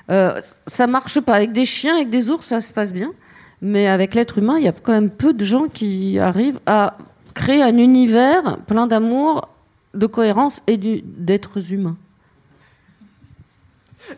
Euh, 0.10 0.40
ça 0.66 0.88
marche 0.88 1.20
pas. 1.22 1.34
Avec 1.34 1.52
des 1.52 1.66
chiens, 1.66 1.96
avec 1.96 2.10
des 2.10 2.30
ours, 2.30 2.46
ça 2.46 2.60
se 2.60 2.74
passe 2.74 2.94
bien. 2.94 3.12
Mais 3.62 3.88
avec 3.88 4.16
l'être 4.16 4.38
humain, 4.38 4.58
il 4.58 4.64
y 4.64 4.68
a 4.68 4.72
quand 4.72 4.94
même 4.94 5.10
peu 5.10 5.34
de 5.34 5.44
gens 5.44 5.68
qui 5.68 6.18
arrivent 6.18 6.60
à 6.66 6.98
créer 7.34 7.62
un 7.62 7.78
univers 7.78 8.58
plein 8.68 8.88
d'amour, 8.88 9.50
de 9.94 10.06
cohérence 10.06 10.62
et 10.68 10.78
d'êtres 10.78 11.74
humains. 11.74 11.98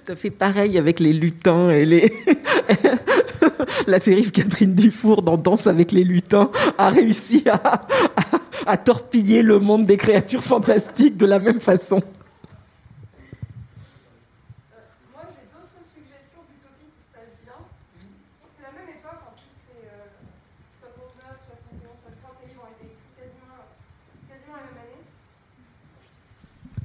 Tu 0.05 0.11
as 0.11 0.15
fait 0.15 0.29
pareil 0.29 0.77
avec 0.77 0.99
les 0.99 1.11
lutins 1.11 1.69
et 1.71 1.85
les. 1.85 2.13
La 3.87 3.99
série 3.99 4.29
Catherine 4.31 4.75
Dufour 4.75 5.21
dans 5.21 5.37
Danse 5.37 5.67
avec 5.67 5.91
les 5.91 6.03
lutins 6.03 6.51
a 6.77 6.89
réussi 6.89 7.43
à 8.65 8.77
torpiller 8.77 9.41
le 9.41 9.59
monde 9.59 9.85
des 9.85 9.97
créatures 9.97 10.43
fantastiques 10.43 11.17
de 11.17 11.25
la 11.25 11.39
même 11.39 11.59
façon. 11.59 12.01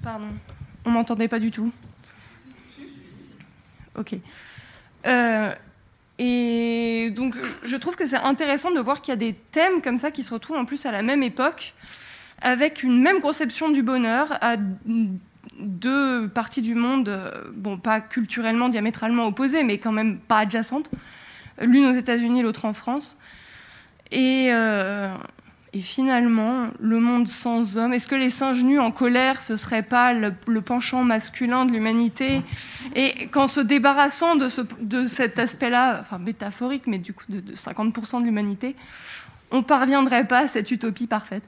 Pardon, 0.06 0.28
on 0.84 0.90
m'entendait 0.90 1.26
pas 1.26 1.40
du 1.40 1.50
tout. 1.50 1.72
Ok. 3.98 4.14
Euh, 5.04 5.52
et 6.20 7.10
donc, 7.10 7.34
je 7.64 7.76
trouve 7.76 7.96
que 7.96 8.06
c'est 8.06 8.14
intéressant 8.14 8.70
de 8.70 8.78
voir 8.78 9.00
qu'il 9.00 9.10
y 9.10 9.14
a 9.14 9.16
des 9.16 9.32
thèmes 9.32 9.82
comme 9.82 9.98
ça 9.98 10.12
qui 10.12 10.22
se 10.22 10.32
retrouvent 10.32 10.58
en 10.58 10.64
plus 10.64 10.86
à 10.86 10.92
la 10.92 11.02
même 11.02 11.24
époque, 11.24 11.74
avec 12.40 12.84
une 12.84 13.02
même 13.02 13.20
conception 13.20 13.68
du 13.68 13.82
bonheur 13.82 14.38
à 14.42 14.58
deux 15.58 16.28
parties 16.28 16.62
du 16.62 16.76
monde, 16.76 17.08
euh, 17.08 17.42
bon, 17.52 17.76
pas 17.76 18.00
culturellement 18.00 18.68
diamétralement 18.68 19.26
opposées, 19.26 19.64
mais 19.64 19.78
quand 19.78 19.90
même 19.90 20.20
pas 20.20 20.38
adjacentes, 20.38 20.88
l'une 21.60 21.84
aux 21.84 21.94
États-Unis, 21.94 22.42
l'autre 22.42 22.64
en 22.64 22.74
France. 22.74 23.18
Et, 24.12 24.50
euh, 24.52 25.12
et 25.76 25.80
finalement, 25.80 26.68
le 26.80 27.00
monde 27.00 27.28
sans 27.28 27.76
hommes, 27.76 27.92
est-ce 27.92 28.08
que 28.08 28.14
les 28.14 28.30
singes 28.30 28.64
nus 28.64 28.78
en 28.78 28.90
colère, 28.90 29.42
ce 29.42 29.56
serait 29.56 29.82
pas 29.82 30.14
le, 30.14 30.32
penchant 30.62 31.04
masculin 31.04 31.66
de 31.66 31.72
l'humanité? 31.72 32.40
Et 32.94 33.26
qu'en 33.26 33.46
se 33.46 33.60
débarrassant 33.60 34.36
de, 34.36 34.48
ce, 34.48 34.62
de 34.80 35.04
cet 35.04 35.38
aspect-là, 35.38 35.98
enfin 36.00 36.16
métaphorique, 36.16 36.84
mais 36.86 36.96
du 36.96 37.12
coup 37.12 37.26
de, 37.28 37.52
50% 37.52 38.20
de 38.20 38.24
l'humanité, 38.24 38.74
on 39.50 39.62
parviendrait 39.62 40.26
pas 40.26 40.44
à 40.44 40.48
cette 40.48 40.70
utopie 40.70 41.06
parfaite? 41.06 41.42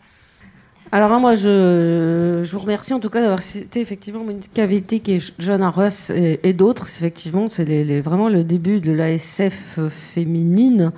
Alors 0.92 1.18
moi, 1.20 1.34
je, 1.34 2.44
vous 2.44 2.58
remercie 2.58 2.92
en 2.92 3.00
tout 3.00 3.08
cas 3.08 3.22
d'avoir 3.22 3.42
cité 3.42 3.80
effectivement 3.80 4.24
Monique 4.24 4.52
Cavité 4.52 5.00
qui 5.00 5.12
est 5.12 5.34
John 5.38 5.62
Russ 5.62 6.10
et, 6.10 6.52
d'autres. 6.52 6.86
Effectivement, 6.86 7.48
c'est 7.48 8.00
vraiment 8.02 8.28
le 8.28 8.44
début 8.44 8.80
de 8.80 8.92
l'ASF 8.92 9.78
féminine 9.88 10.92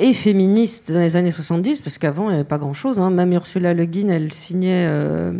et 0.00 0.12
féministe 0.12 0.90
dans 0.90 1.00
les 1.00 1.16
années 1.16 1.30
70, 1.30 1.82
parce 1.82 1.98
qu'avant, 1.98 2.24
il 2.24 2.28
n'y 2.28 2.34
avait 2.34 2.44
pas 2.44 2.58
grand-chose. 2.58 2.98
Hein. 2.98 3.10
Même 3.10 3.32
Ursula 3.32 3.74
Le 3.74 3.84
Guin, 3.84 4.08
elle 4.08 4.32
signait... 4.32 4.86
Euh, 4.88 5.32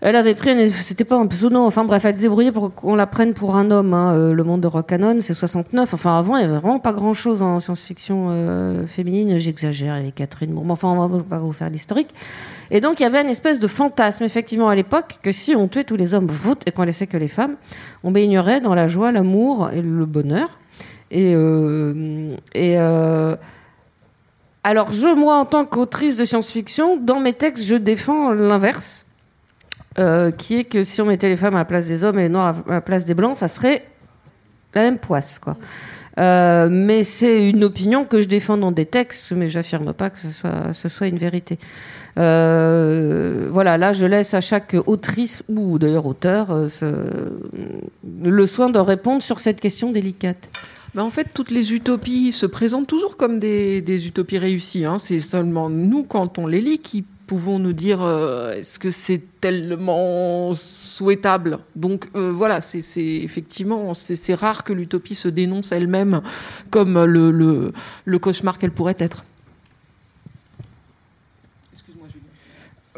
Elle 0.00 0.14
avait 0.14 0.36
pris, 0.36 0.70
c'était 0.70 1.04
pas 1.04 1.16
un 1.16 1.26
pseudo, 1.26 1.58
enfin 1.58 1.82
bref, 1.82 2.04
elle 2.04 2.14
s'est 2.14 2.22
débrouillée 2.22 2.52
pour 2.52 2.72
qu'on 2.72 2.94
la 2.94 3.08
prenne 3.08 3.34
pour 3.34 3.56
un 3.56 3.72
homme. 3.72 3.94
Hein. 3.94 4.12
Euh, 4.14 4.32
le 4.32 4.44
monde 4.44 4.60
de 4.60 4.68
Rock'n'On, 4.68 5.16
c'est 5.18 5.34
69. 5.34 5.92
Enfin, 5.92 6.16
avant, 6.16 6.36
il 6.36 6.42
y 6.42 6.44
avait 6.44 6.58
vraiment 6.58 6.78
pas 6.78 6.92
grand 6.92 7.14
chose 7.14 7.42
en 7.42 7.58
science-fiction 7.58 8.28
euh, 8.30 8.86
féminine. 8.86 9.38
J'exagère 9.38 9.94
avec 9.94 10.14
Catherine 10.14 10.52
Bon, 10.52 10.70
Enfin, 10.70 10.88
on 10.88 11.08
va 11.08 11.24
pas 11.24 11.38
vous 11.38 11.52
faire 11.52 11.68
l'historique. 11.68 12.10
Et 12.70 12.80
donc, 12.80 13.00
il 13.00 13.02
y 13.02 13.06
avait 13.06 13.22
une 13.22 13.28
espèce 13.28 13.58
de 13.58 13.66
fantasme, 13.66 14.22
effectivement, 14.22 14.68
à 14.68 14.76
l'époque, 14.76 15.18
que 15.20 15.32
si 15.32 15.56
on 15.56 15.66
tuait 15.66 15.82
tous 15.82 15.96
les 15.96 16.14
hommes, 16.14 16.28
et 16.64 16.70
qu'on 16.70 16.84
laissait 16.84 17.08
que 17.08 17.16
les 17.16 17.26
femmes, 17.26 17.56
on 18.04 18.12
baignerait 18.12 18.60
dans 18.60 18.76
la 18.76 18.86
joie, 18.86 19.10
l'amour 19.10 19.70
et 19.72 19.82
le 19.82 20.06
bonheur. 20.06 20.46
Et, 21.10 21.32
euh, 21.34 22.36
euh, 22.56 23.36
alors, 24.64 24.92
je, 24.92 25.14
moi, 25.14 25.36
en 25.36 25.44
tant 25.44 25.64
qu'autrice 25.64 26.16
de 26.16 26.24
science-fiction, 26.24 26.98
dans 26.98 27.20
mes 27.20 27.32
textes, 27.32 27.64
je 27.64 27.74
défends 27.74 28.32
l'inverse 28.32 29.06
euh, 29.98 30.30
qui 30.30 30.58
est 30.58 30.64
que 30.64 30.82
si 30.82 31.00
on 31.00 31.06
mettait 31.06 31.28
les 31.28 31.36
femmes 31.36 31.54
à 31.54 31.58
la 31.58 31.64
place 31.64 31.88
des 31.88 32.04
hommes 32.04 32.18
et 32.18 32.24
les 32.24 32.28
noirs 32.28 32.56
à 32.68 32.74
la 32.74 32.80
place 32.80 33.04
des 33.04 33.14
blancs, 33.14 33.36
ça 33.36 33.48
serait 33.48 33.84
la 34.74 34.82
même 34.82 34.98
poisse, 34.98 35.38
quoi. 35.38 35.56
Mais 36.20 37.04
c'est 37.04 37.48
une 37.48 37.62
opinion 37.62 38.04
que 38.04 38.20
je 38.20 38.26
défends 38.26 38.58
dans 38.58 38.72
des 38.72 38.86
textes, 38.86 39.30
mais 39.30 39.48
j'affirme 39.48 39.92
pas 39.92 40.10
que 40.10 40.18
ce 40.72 40.88
soit, 40.88 41.06
une 41.06 41.16
vérité. 41.16 41.60
Voilà, 42.16 43.78
là, 43.78 43.92
je 43.92 44.04
laisse 44.04 44.34
à 44.34 44.40
chaque 44.40 44.76
autrice 44.86 45.44
ou 45.48 45.78
d'ailleurs 45.78 46.06
auteur 46.06 46.48
le 48.24 48.46
soin 48.46 48.68
de 48.68 48.80
répondre 48.80 49.22
sur 49.22 49.38
cette 49.38 49.60
question 49.60 49.92
délicate. 49.92 50.48
Mais 50.94 51.02
en 51.02 51.10
fait, 51.10 51.28
toutes 51.34 51.50
les 51.50 51.72
utopies 51.72 52.32
se 52.32 52.46
présentent 52.46 52.86
toujours 52.86 53.16
comme 53.16 53.38
des, 53.38 53.80
des 53.80 54.06
utopies 54.06 54.38
réussies. 54.38 54.84
Hein. 54.84 54.98
C'est 54.98 55.20
seulement 55.20 55.68
nous, 55.68 56.04
quand 56.04 56.38
on 56.38 56.46
les 56.46 56.60
lit, 56.60 56.78
qui 56.78 57.04
pouvons 57.28 57.58
nous 57.58 57.74
dire 57.74 58.02
euh, 58.02 58.54
est-ce 58.54 58.78
que 58.78 58.90
c'est 58.90 59.20
tellement 59.40 60.52
souhaitable? 60.54 61.58
Donc 61.76 62.08
euh, 62.16 62.32
voilà, 62.32 62.60
c'est 62.60 62.80
effectivement 63.04 63.92
c'est 63.94 64.34
rare 64.34 64.64
que 64.64 64.72
l'utopie 64.72 65.14
se 65.14 65.28
dénonce 65.28 65.70
elle-même 65.70 66.22
comme 66.70 67.04
le, 67.04 67.30
le, 67.30 67.72
le 68.06 68.18
cauchemar 68.18 68.58
qu'elle 68.58 68.72
pourrait 68.72 68.96
être. 68.98 69.24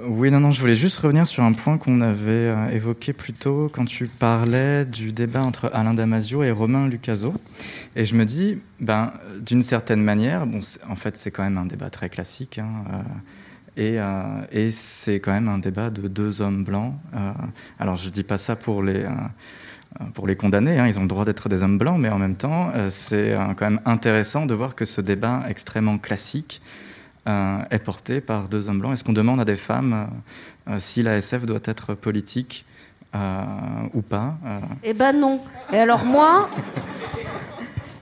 Oui, 0.07 0.31
non, 0.31 0.51
je 0.51 0.61
voulais 0.61 0.75
juste 0.75 0.99
revenir 0.99 1.27
sur 1.27 1.43
un 1.43 1.53
point 1.53 1.77
qu'on 1.77 2.01
avait 2.01 2.31
euh, 2.31 2.69
évoqué 2.71 3.13
plus 3.13 3.33
tôt 3.33 3.71
quand 3.73 3.85
tu 3.85 4.07
parlais 4.07 4.85
du 4.85 5.13
débat 5.13 5.43
entre 5.43 5.71
Alain 5.75 5.95
Damasio 5.95 6.43
et 6.43 6.51
Romain 6.51 6.89
Lucaso. 6.89 7.35
Et 7.97 8.05
je 8.05 8.15
me 8.15 8.25
dis, 8.25 8.59
ben, 8.81 9.13
d'une 9.41 9.63
certaine 9.63 10.03
manière, 10.03 10.47
bon, 10.47 10.61
en 10.89 10.97
fait, 10.97 11.17
c'est 11.17 11.31
quand 11.31 11.43
même 11.43 11.59
un 11.59 11.67
débat 11.67 11.91
très 11.91 12.09
classique. 12.09 12.59
Hein, 12.59 13.05
euh, 13.79 14.43
et, 14.53 14.71
c'est 14.71 15.21
quand 15.21 15.33
même 15.33 15.49
un 15.49 15.59
débat 15.59 15.91
de 15.91 16.09
deux 16.09 16.41
hommes 16.41 16.65
blancs. 16.65 16.95
Euh, 17.15 17.33
alors 17.79 17.97
je 17.97 18.09
ne 18.09 18.13
dis 18.13 18.23
pas 18.23 18.39
ça 18.39 18.57
pour 18.57 18.83
les, 18.83 19.05
euh, 19.05 20.05
pour 20.15 20.27
les 20.27 20.37
condamner, 20.37 20.79
hein, 20.79 20.87
ils 20.87 20.99
ont 20.99 21.03
le 21.03 21.09
droit 21.09 21.25
d'être 21.25 21.49
des 21.49 21.63
hommes 21.63 21.79
blancs, 21.79 21.99
mais 21.99 22.11
en 22.11 22.19
même 22.19 22.37
temps, 22.37 22.73
c'est 22.91 23.37
quand 23.57 23.71
même 23.71 23.81
intéressant 23.85 24.47
de 24.47 24.55
voir 24.55 24.75
que 24.75 24.85
ce 24.85 25.01
débat 25.01 25.45
extrêmement 25.49 25.99
classique 25.99 26.63
est 27.71 27.79
porté 27.79 28.21
par 28.21 28.49
deux 28.49 28.69
hommes 28.69 28.81
blancs. 28.81 28.95
Est-ce 28.95 29.05
qu'on 29.05 29.13
demande 29.13 29.41
à 29.41 29.45
des 29.45 29.57
femmes 29.57 30.09
si 30.79 31.03
la 31.03 31.17
SF 31.17 31.45
doit 31.45 31.61
être 31.65 31.95
politique 31.95 32.65
ou 33.15 34.03
pas 34.03 34.35
Eh 34.85 34.95
ben 34.95 35.13
non. 35.13 35.41
Et 35.73 35.79
alors 35.79 36.05
moi, 36.05 36.49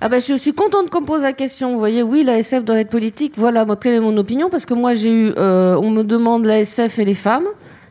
ah 0.01 0.09
ben, 0.09 0.20
je 0.20 0.35
suis 0.35 0.53
contente 0.53 0.91
qu'on 0.91 1.03
pose 1.03 1.22
la 1.22 1.33
question. 1.33 1.72
Vous 1.72 1.79
voyez, 1.79 2.05
oui, 2.05 2.22
la 2.22 2.39
SF 2.39 2.64
doit 2.64 2.79
être 2.79 2.91
politique. 2.91 3.33
Voilà, 3.37 3.66
quelle 3.81 3.95
est 3.95 4.01
mon 4.01 4.16
opinion? 4.16 4.49
Parce 4.49 4.64
que 4.64 4.74
moi, 4.74 4.95
j'ai 4.95 5.11
eu, 5.11 5.33
euh, 5.37 5.74
on 5.74 5.91
me 5.91 6.05
demande 6.05 6.45
la 6.45 6.61
SF 6.61 7.01
et 7.01 7.05
les 7.05 7.14
femmes, 7.14 7.47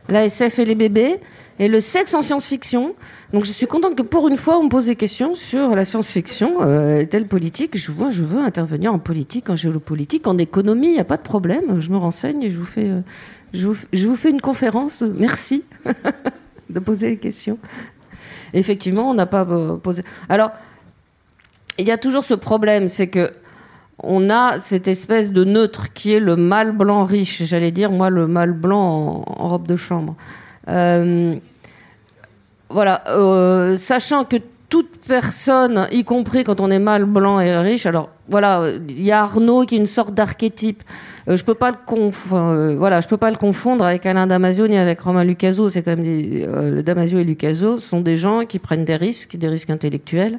la 0.08 0.24
SF 0.24 0.58
et 0.60 0.64
les 0.64 0.74
bébés, 0.74 1.20
et 1.58 1.68
le 1.68 1.80
sexe 1.80 2.14
en 2.14 2.22
science-fiction. 2.22 2.94
Donc, 3.32 3.44
je 3.44 3.52
suis 3.52 3.66
contente 3.66 3.96
que 3.96 4.02
pour 4.02 4.28
une 4.28 4.36
fois, 4.36 4.58
on 4.58 4.64
me 4.64 4.68
pose 4.68 4.86
des 4.86 4.96
questions 4.96 5.34
sur 5.34 5.74
la 5.74 5.84
science-fiction. 5.84 6.62
Euh, 6.62 7.00
est-elle 7.00 7.26
politique? 7.26 7.76
Je 7.76 7.90
vois, 7.92 8.10
je 8.10 8.22
veux 8.22 8.40
intervenir 8.40 8.92
en 8.92 8.98
politique, 8.98 9.50
en 9.50 9.56
géopolitique, 9.56 10.26
en 10.26 10.38
économie. 10.38 10.88
Il 10.88 10.94
n'y 10.94 11.00
a 11.00 11.04
pas 11.04 11.16
de 11.16 11.22
problème. 11.22 11.80
Je 11.80 11.90
me 11.90 11.96
renseigne 11.96 12.42
et 12.42 12.50
je 12.50 12.58
vous 12.58 12.66
fais, 12.66 12.88
euh, 12.88 13.00
je, 13.52 13.66
vous, 13.66 14.16
fais 14.16 14.30
une 14.30 14.40
conférence. 14.40 15.02
Merci 15.02 15.64
de 16.70 16.80
poser 16.80 17.10
les 17.10 17.18
questions. 17.18 17.58
Effectivement, 18.54 19.10
on 19.10 19.14
n'a 19.14 19.26
pas 19.26 19.46
posé. 19.82 20.02
Alors 20.28 20.52
il 21.78 21.86
y 21.86 21.90
a 21.92 21.96
toujours 21.96 22.24
ce 22.24 22.34
problème, 22.34 22.88
c'est 22.88 23.06
que 23.06 23.32
on 24.02 24.30
a 24.30 24.58
cette 24.58 24.86
espèce 24.86 25.32
de 25.32 25.44
neutre 25.44 25.92
qui 25.92 26.12
est 26.12 26.20
le 26.20 26.36
mâle 26.36 26.72
blanc 26.72 27.04
riche. 27.04 27.42
J'allais 27.44 27.72
dire, 27.72 27.90
moi, 27.90 28.10
le 28.10 28.28
mâle 28.28 28.52
blanc 28.52 29.24
en, 29.26 29.48
robe 29.48 29.66
de 29.66 29.76
chambre. 29.76 30.14
Euh, 30.68 31.36
voilà, 32.68 33.02
euh, 33.08 33.76
sachant 33.78 34.24
que 34.24 34.36
toute 34.68 34.98
personne, 35.08 35.88
y 35.90 36.04
compris 36.04 36.44
quand 36.44 36.60
on 36.60 36.70
est 36.70 36.78
mâle 36.78 37.06
blanc 37.06 37.40
et 37.40 37.56
riche, 37.56 37.86
alors 37.86 38.10
voilà, 38.28 38.70
il 38.86 39.02
y 39.02 39.10
a 39.10 39.22
Arnaud 39.22 39.64
qui 39.64 39.76
est 39.76 39.78
une 39.78 39.86
sorte 39.86 40.12
d'archétype. 40.12 40.82
Euh, 41.28 41.38
je 41.38 41.44
peux 41.44 41.54
pas 41.54 41.70
le 41.70 42.74
voilà, 42.74 43.00
je 43.00 43.08
peux 43.08 43.16
pas 43.16 43.30
le 43.30 43.38
confondre 43.38 43.86
avec 43.86 44.04
Alain 44.04 44.26
Damasio 44.26 44.68
ni 44.68 44.76
avec 44.76 45.00
Romain 45.00 45.24
Lucaso. 45.24 45.70
C'est 45.70 45.82
quand 45.82 45.96
même 45.96 46.02
des, 46.02 46.82
Damasio 46.82 47.18
et 47.18 47.24
Lucaso 47.24 47.78
sont 47.78 48.02
des 48.02 48.18
gens 48.18 48.44
qui 48.44 48.58
prennent 48.58 48.84
des 48.84 48.96
risques, 48.96 49.36
des 49.36 49.48
risques 49.48 49.70
intellectuels. 49.70 50.38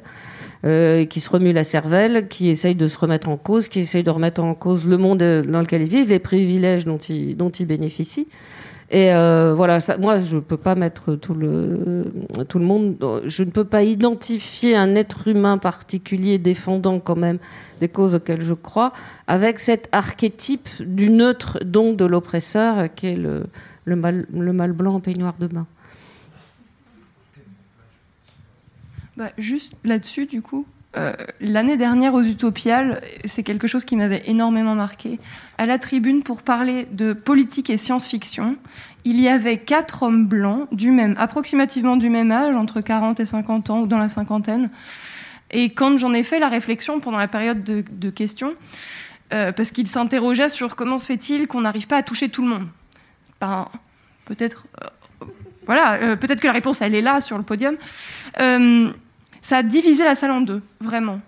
Qui 0.62 1.20
se 1.20 1.30
remue 1.30 1.54
la 1.54 1.64
cervelle, 1.64 2.28
qui 2.28 2.50
essaye 2.50 2.74
de 2.74 2.86
se 2.86 2.98
remettre 2.98 3.30
en 3.30 3.38
cause, 3.38 3.68
qui 3.68 3.78
essaye 3.78 4.02
de 4.02 4.10
remettre 4.10 4.42
en 4.42 4.52
cause 4.52 4.86
le 4.86 4.98
monde 4.98 5.16
dans 5.16 5.60
lequel 5.60 5.80
ils 5.80 5.88
vivent, 5.88 6.10
les 6.10 6.18
privilèges 6.18 6.84
dont 6.84 6.98
ils, 6.98 7.34
dont 7.34 7.48
ils 7.48 7.64
bénéficient. 7.64 8.28
Et 8.92 9.12
euh, 9.14 9.54
voilà, 9.54 9.78
moi, 10.00 10.18
je 10.18 10.36
ne 10.36 10.40
peux 10.40 10.56
pas 10.56 10.74
mettre 10.74 11.14
tout 11.14 11.34
le, 11.34 12.02
tout 12.48 12.58
le 12.58 12.64
monde. 12.64 12.96
Je 13.24 13.44
ne 13.44 13.50
peux 13.50 13.64
pas 13.64 13.84
identifier 13.84 14.74
un 14.74 14.96
être 14.96 15.28
humain 15.28 15.58
particulier 15.58 16.38
défendant 16.38 16.98
quand 16.98 17.16
même 17.16 17.38
des 17.78 17.88
causes 17.88 18.16
auxquelles 18.16 18.42
je 18.42 18.54
crois, 18.54 18.92
avec 19.28 19.60
cet 19.60 19.88
archétype 19.92 20.68
du 20.80 21.08
neutre, 21.08 21.60
donc 21.64 21.96
de 21.96 22.04
l'oppresseur, 22.04 22.92
qui 22.92 23.06
est 23.06 23.16
le, 23.16 23.44
le, 23.84 23.94
mal, 23.94 24.26
le 24.32 24.52
mal 24.52 24.72
blanc 24.72 24.96
en 24.96 25.00
peignoir 25.00 25.34
de 25.38 25.46
bain. 25.46 25.66
Bah, 29.16 29.30
juste 29.38 29.76
là-dessus, 29.84 30.26
du 30.26 30.42
coup, 30.42 30.66
euh, 30.96 31.12
l'année 31.40 31.76
dernière 31.76 32.14
aux 32.14 32.22
Utopiales, 32.22 33.00
c'est 33.24 33.44
quelque 33.44 33.68
chose 33.68 33.84
qui 33.84 33.94
m'avait 33.94 34.24
énormément 34.26 34.74
marqué. 34.74 35.20
À 35.56 35.66
la 35.66 35.78
tribune, 35.78 36.24
pour 36.24 36.42
parler 36.42 36.88
de 36.90 37.12
politique 37.12 37.70
et 37.70 37.76
science-fiction, 37.76 38.56
il 39.04 39.20
y 39.20 39.28
avait 39.28 39.58
quatre 39.58 40.02
hommes 40.02 40.26
blancs, 40.26 40.66
du 40.72 40.90
même, 40.90 41.14
approximativement 41.16 41.96
du 41.96 42.10
même 42.10 42.32
âge, 42.32 42.56
entre 42.56 42.80
40 42.80 43.20
et 43.20 43.24
50 43.24 43.70
ans, 43.70 43.80
ou 43.82 43.86
dans 43.86 43.98
la 43.98 44.08
cinquantaine. 44.08 44.68
Et 45.52 45.70
quand 45.70 45.96
j'en 45.96 46.12
ai 46.12 46.24
fait 46.24 46.40
la 46.40 46.48
réflexion 46.48 46.98
pendant 46.98 47.18
la 47.18 47.28
période 47.28 47.62
de, 47.62 48.10
questions, 48.10 48.54
euh, 49.32 49.52
parce 49.52 49.70
qu'ils 49.70 49.86
s'interrogeaient 49.86 50.48
sur 50.48 50.74
comment 50.74 50.98
se 50.98 51.06
fait-il 51.06 51.46
qu'on 51.46 51.60
n'arrive 51.60 51.86
pas 51.86 51.98
à 51.98 52.02
toucher 52.02 52.30
tout 52.30 52.42
le 52.42 52.48
monde. 52.48 52.66
Ben, 53.40 53.68
peut-être, 54.24 54.66
euh, 54.82 55.26
voilà, 55.66 56.16
peut-être 56.16 56.40
que 56.40 56.48
la 56.48 56.52
réponse 56.52 56.82
elle 56.82 56.96
est 56.96 57.00
là 57.00 57.20
sur 57.20 57.38
le 57.38 57.44
podium 57.44 57.76
ça 59.42 59.58
a 59.58 59.62
divisé 59.62 60.04
la 60.04 60.14
salle 60.14 60.30
en 60.30 60.40
deux, 60.40 60.62
vraiment. 60.80 61.20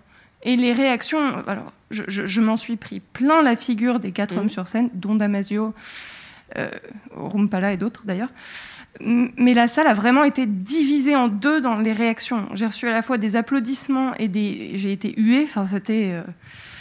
Et 0.43 0.55
les 0.55 0.73
réactions, 0.73 1.21
alors 1.47 1.71
je, 1.89 2.41
m'en 2.41 2.57
suis 2.57 2.75
pris 2.75 2.99
plein 2.99 3.41
la 3.41 3.55
figure 3.55 3.99
des 3.99 4.11
quatre 4.11 4.35
mmh. 4.35 4.39
hommes 4.39 4.49
sur 4.49 4.67
scène, 4.67 4.89
dont 4.93 5.15
Damasio, 5.15 5.73
euh, 6.57 6.69
Rumpala 7.15 7.73
et 7.73 7.77
d'autres 7.77 8.03
d'ailleurs. 8.05 8.29
Mais 8.99 9.53
la 9.53 9.67
salle 9.67 9.87
a 9.87 9.93
vraiment 9.93 10.23
été 10.23 10.45
divisée 10.45 11.15
en 11.15 11.27
deux 11.27 11.61
dans 11.61 11.77
les 11.77 11.93
réactions. 11.93 12.47
J'ai 12.53 12.67
reçu 12.67 12.87
à 12.87 12.91
la 12.91 13.01
fois 13.01 13.17
des 13.17 13.35
applaudissements 13.35 14.13
et 14.15 14.27
des, 14.27 14.71
j'ai 14.75 14.91
été 14.91 15.13
huée. 15.17 15.43
Enfin, 15.43 15.65
c'était. 15.65 16.11
Euh, 16.13 16.21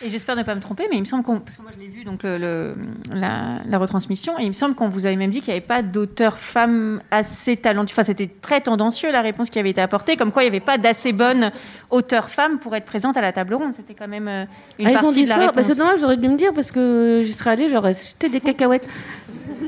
et 0.05 0.11
j'espère 0.11 0.36
ne 0.36 0.42
pas 0.42 0.55
me 0.55 0.61
tromper, 0.61 0.86
mais 0.90 0.96
il 0.96 1.00
me 1.00 1.07
semble 1.07 1.22
qu'on, 1.22 1.38
parce 1.38 1.57
que 1.57 1.62
moi 1.62 1.70
je 1.74 1.80
l'ai 1.80 1.88
vu 1.88 2.05
donc 2.05 2.22
le, 2.22 2.74
la, 3.12 3.78
retransmission, 3.78 4.38
et 4.38 4.42
il 4.42 4.48
me 4.48 4.53
semble 4.53 4.74
qu'on 4.74 4.88
vous 4.88 5.07
avait 5.07 5.16
même 5.16 5.30
dit 5.30 5.40
qu'il 5.40 5.53
n'y 5.53 5.59
avait 5.59 5.66
pas 5.66 5.82
d'auteur 5.82 6.38
femme 6.38 7.00
assez 7.11 7.57
talentueuse. 7.57 7.94
Enfin, 7.94 8.05
c'était 8.05 8.30
très 8.40 8.61
tendancieux 8.61 9.11
la 9.12 9.22
réponse 9.22 9.50
qui 9.50 9.59
avait 9.59 9.70
été 9.70 9.80
apportée, 9.80 10.16
comme 10.16 10.32
quoi 10.32 10.42
il 10.42 10.46
n'y 10.46 10.57
avait 10.57 10.64
pas 10.64 10.78
d'assez 10.78 11.12
bonne 11.12 11.53
auteur 11.90 12.28
femme 12.28 12.59
pour 12.59 12.74
être 12.74 12.84
présente 12.84 13.16
à 13.16 13.20
la 13.20 13.32
table 13.32 13.55
ronde. 13.55 13.74
C'était 13.74 13.94
quand 13.94 14.09
même 14.09 14.28
euh, 14.28 14.44
une 14.78 14.88
ah, 14.88 14.92
partie 14.92 15.07
ils 15.07 15.09
ont 15.09 15.12
dit 15.12 15.24
de 15.24 15.28
la 15.28 15.34
ça. 15.34 15.53
Bah, 15.53 15.62
c'est 15.62 15.76
dommage, 15.76 16.00
j'aurais 16.00 16.16
dû 16.16 16.28
me 16.28 16.36
dire 16.36 16.53
parce 16.53 16.70
que 16.70 17.22
j'y 17.24 17.32
serais 17.32 17.50
allée, 17.50 17.68
j'aurais 17.68 17.94
jeté 17.94 18.28
des 18.28 18.40
cacahuètes. 18.40 18.88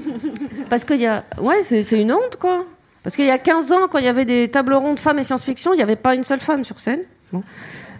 parce 0.70 0.84
qu'il 0.84 1.00
y 1.00 1.06
a, 1.06 1.24
ouais, 1.40 1.62
c'est, 1.62 2.00
une 2.00 2.12
honte 2.12 2.36
quoi. 2.38 2.64
Parce 3.02 3.16
qu'il 3.16 3.26
y 3.26 3.30
a 3.30 3.38
15 3.38 3.72
ans, 3.72 3.88
quand 3.90 3.98
il 3.98 4.06
y 4.06 4.08
avait 4.08 4.24
des 4.24 4.50
tables 4.50 4.74
rondes 4.74 4.98
femmes 4.98 5.18
et 5.18 5.24
science-fiction, 5.24 5.74
il 5.74 5.76
n'y 5.76 5.82
avait 5.82 5.96
pas 5.96 6.14
une 6.14 6.24
seule 6.24 6.40
femme 6.40 6.64
sur 6.64 6.80
scène. 6.80 7.02
Bon. 7.32 7.42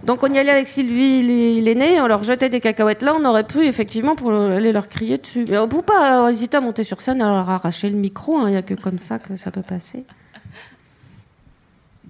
Donc 0.06 0.22
on 0.22 0.32
y 0.32 0.38
allait 0.38 0.50
avec 0.50 0.68
Sylvie 0.68 1.60
l'aîné, 1.62 2.00
on 2.00 2.06
leur 2.06 2.24
jetait 2.24 2.50
des 2.50 2.60
cacahuètes 2.60 3.02
là, 3.02 3.14
on 3.18 3.24
aurait 3.24 3.46
pu 3.46 3.64
effectivement 3.64 4.16
pour 4.16 4.32
aller 4.32 4.72
leur 4.72 4.88
crier 4.88 5.18
dessus. 5.18 5.46
Mais 5.48 5.58
on 5.58 5.66
ne 5.66 5.70
peut 5.70 5.82
pas 5.82 6.30
hésiter 6.30 6.58
à 6.58 6.60
monter 6.60 6.84
sur 6.84 7.00
scène, 7.00 7.22
à 7.22 7.26
leur 7.26 7.48
arracher 7.48 7.88
le 7.88 7.96
micro, 7.96 8.38
hein. 8.38 8.48
il 8.48 8.52
n'y 8.52 8.56
a 8.56 8.62
que 8.62 8.74
comme 8.74 8.98
ça 8.98 9.18
que 9.18 9.36
ça 9.36 9.50
peut 9.50 9.62
passer. 9.62 10.04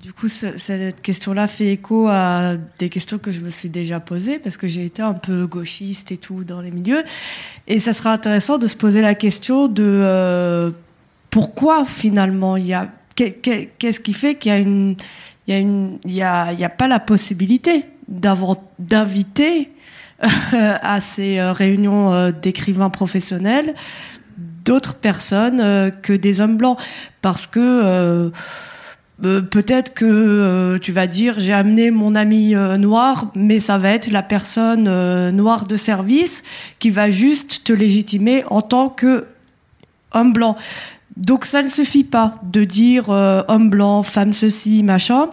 Du 0.05 0.13
coup, 0.13 0.29
cette 0.29 1.01
question-là 1.01 1.47
fait 1.47 1.73
écho 1.73 2.09
à 2.09 2.57
des 2.79 2.91
questions 2.91 3.17
que 3.17 3.31
je 3.31 3.41
me 3.41 3.49
suis 3.49 3.71
déjà 3.71 4.01
posées 4.01 4.39
parce 4.39 4.59
que 4.59 4.67
j'ai 4.67 4.85
été 4.85 5.01
un 5.01 5.15
peu 5.15 5.47
gauchiste 5.47 6.13
et 6.13 6.19
tout 6.19 6.45
dans 6.45 6.61
les 6.61 6.71
milieux. 6.71 7.05
Et 7.69 7.79
ça 7.79 7.95
sera 7.95 8.13
intéressant 8.13 8.59
de 8.59 8.67
se 8.67 8.77
poser 8.77 9.01
la 9.01 9.15
question 9.15 9.67
de 9.67 9.83
euh, 9.83 10.73
pourquoi 11.31 11.87
finalement 11.87 12.59
il 12.59 12.67
y 12.67 12.75
a 12.75 12.91
qu'est-ce 13.15 14.01
qui 14.01 14.13
fait 14.13 14.35
qu'il 14.35 14.53
y 14.53 14.55
a 14.55 14.59
une 14.59 14.97
il 15.49 15.99
y 16.07 16.23
a 16.23 16.75
pas 16.77 16.89
la 16.89 17.01
possibilité 17.01 17.87
d'inviter 18.09 19.71
à 20.21 21.01
ces 21.01 21.41
réunions 21.41 22.31
d'écrivains 22.31 22.91
professionnels 22.91 23.75
d'autres 24.65 24.95
personnes 24.95 25.93
que 26.03 26.13
des 26.13 26.41
hommes 26.41 26.57
blancs 26.57 26.79
parce 27.21 27.47
que 27.47 28.33
euh, 29.25 29.41
peut-être 29.43 29.95
que 29.95 30.05
euh, 30.05 30.79
tu 30.79 30.91
vas 30.91 31.07
dire 31.07 31.39
j'ai 31.39 31.53
amené 31.53 31.93
mon 31.93 32.17
ami 32.17 32.55
euh, 32.55 32.77
noir, 32.77 33.31
mais 33.37 33.61
ça 33.61 33.79
va 33.79 33.91
être 33.91 34.11
la 34.11 34.23
personne 34.23 35.31
noire 35.31 35.67
de 35.67 35.77
service 35.77 36.43
qui 36.79 36.91
va 36.91 37.11
juste 37.11 37.65
te 37.65 37.73
légitimer 37.73 38.45
en 38.49 38.63
tant 38.63 38.89
que 38.89 39.27
homme 40.13 40.33
blanc. 40.33 40.57
Donc 41.17 41.45
ça 41.45 41.63
ne 41.63 41.69
suffit 41.69 42.05
pas 42.05 42.39
de 42.43 42.65
dire 42.65 43.09
homme 43.09 43.71
blanc, 43.71 44.03
femme 44.03 44.33
ceci, 44.33 44.83
machin. 44.83 45.27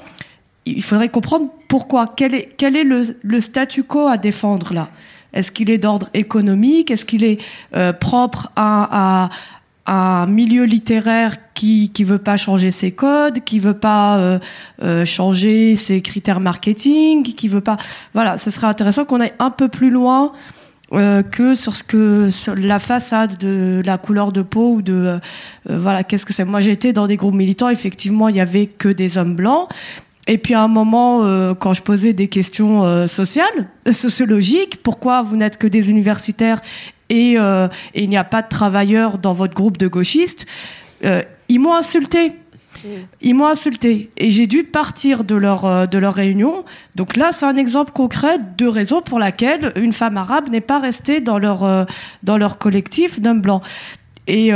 Il 0.66 0.84
faudrait 0.84 1.10
comprendre 1.10 1.50
pourquoi. 1.68 2.06
Quel 2.16 2.36
est, 2.36 2.50
quel 2.58 2.76
est 2.76 2.84
le, 2.84 3.04
le 3.24 3.42
statu 3.42 3.84
quo 3.84 4.08
à 4.08 4.18
défendre 4.18 4.74
là? 4.74 4.90
Est-ce 5.34 5.52
qu'il 5.52 5.70
est 5.70 5.78
d'ordre 5.80 6.10
économique? 6.14 6.92
Est-ce 6.92 7.06
qu'il 7.06 7.24
est, 7.24 7.40
propre 8.00 8.52
à, 8.56 9.30
à 9.86 10.22
un 10.24 10.28
milieu 10.28 10.64
littéraire 10.66 11.38
qui 11.54 11.90
qui 11.90 12.04
veut 12.04 12.20
pas 12.20 12.38
changer 12.38 12.72
ses 12.72 12.92
codes, 12.92 13.44
qui 13.44 13.60
veut 13.60 13.74
pas 13.74 14.18
euh, 14.18 14.40
euh, 14.84 15.06
changer 15.06 15.76
ses 15.76 16.02
critères 16.02 16.40
marketing, 16.40 17.24
qui 17.24 17.48
veut 17.48 17.62
pas? 17.62 17.78
Voilà, 18.14 18.38
ce 18.38 18.52
serait 18.52 18.68
intéressant 18.68 19.06
qu'on 19.06 19.20
aille 19.20 19.34
un 19.40 19.50
peu 19.50 19.68
plus 19.68 19.90
loin 19.90 20.34
euh, 20.94 21.24
que 21.24 21.56
sur 21.56 21.76
ce 21.76 21.84
que 21.84 22.30
sur 22.32 22.56
la 22.56 22.80
façade 22.80 23.38
de 23.38 23.82
la 23.86 23.98
couleur 23.98 24.32
de 24.32 24.42
peau 24.42 24.74
ou 24.76 24.82
de 24.82 24.94
euh, 24.94 25.20
voilà 25.66 26.04
qu'est-ce 26.04 26.26
que 26.26 26.34
c'est. 26.34 26.46
Moi 26.46 26.60
j'étais 26.60 26.94
dans 26.94 27.08
des 27.08 27.18
groupes 27.18 27.36
militants. 27.36 27.70
Effectivement 27.70 28.30
il 28.30 28.36
y 28.36 28.42
avait 28.42 28.68
que 28.68 28.90
des 28.90 29.18
hommes 29.18 29.36
blancs. 29.36 29.70
Et 30.28 30.38
puis 30.38 30.54
à 30.54 30.62
un 30.62 30.68
moment, 30.68 31.24
euh, 31.24 31.56
quand 31.56 31.74
je 31.74 31.82
posais 31.82 32.14
des 32.14 32.28
questions 32.28 33.08
sociales, 33.08 33.68
sociologiques, 33.92 34.84
pourquoi 34.84 35.24
vous 35.24 35.36
n'êtes 35.36 35.58
que 35.58 35.68
des 35.68 35.90
universitaires 35.90 36.62
euh, 37.12 37.68
et, 37.94 38.04
il 38.04 38.10
n'y 38.10 38.18
a 38.18 38.24
pas 38.24 38.42
de 38.42 38.48
travailleurs 38.48 39.18
dans 39.18 39.34
votre 39.34 39.54
groupe 39.54 39.78
de 39.78 39.88
gauchistes, 39.88 40.46
euh, 41.04 41.24
ils 41.50 41.60
m'ont 41.60 41.76
insulté. 41.76 42.34
Ils 43.22 43.34
m'ont 43.36 43.48
insulté 43.48 44.10
et 44.18 44.32
j'ai 44.32 44.48
dû 44.48 44.64
partir 44.64 45.24
de 45.24 45.36
leur 45.36 45.66
euh, 45.66 45.86
de 45.86 45.98
leur 45.98 46.14
réunion. 46.14 46.66
Donc 46.96 47.16
là, 47.16 47.32
c'est 47.32 47.46
un 47.46 47.58
exemple 47.58 47.92
concret 47.92 48.38
de 48.58 48.66
raison 48.66 49.02
pour 49.02 49.20
laquelle 49.20 49.72
une 49.76 49.94
femme 49.94 50.18
arabe 50.18 50.50
n'est 50.50 50.62
pas 50.62 50.80
restée 50.80 51.22
dans 51.22 51.38
leur 51.38 51.88
dans 52.24 52.38
leur 52.38 52.58
collectif 52.58 53.20
d'hommes 53.20 53.42
blancs. 53.42 53.64
Et 54.28 54.52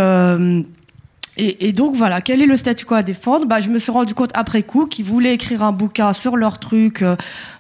et, 1.38 1.68
et, 1.68 1.72
donc 1.74 1.96
voilà, 1.96 2.22
quel 2.22 2.42
est 2.42 2.46
le 2.46 2.56
statu 2.56 2.86
quo 2.86 2.96
à 2.96 3.04
défendre? 3.04 3.46
Bah, 3.46 3.60
Je 3.60 3.70
me 3.70 3.80
suis 3.80 3.92
rendu 3.92 4.14
compte 4.14 4.32
après 4.34 4.64
coup 4.64 4.86
qu'ils 4.86 5.06
voulaient 5.06 5.34
écrire 5.34 5.64
un 5.64 5.72
bouquin 5.72 6.14
sur 6.14 6.38
leur 6.38 6.60
truc 6.60 7.02
euh, 7.02 7.16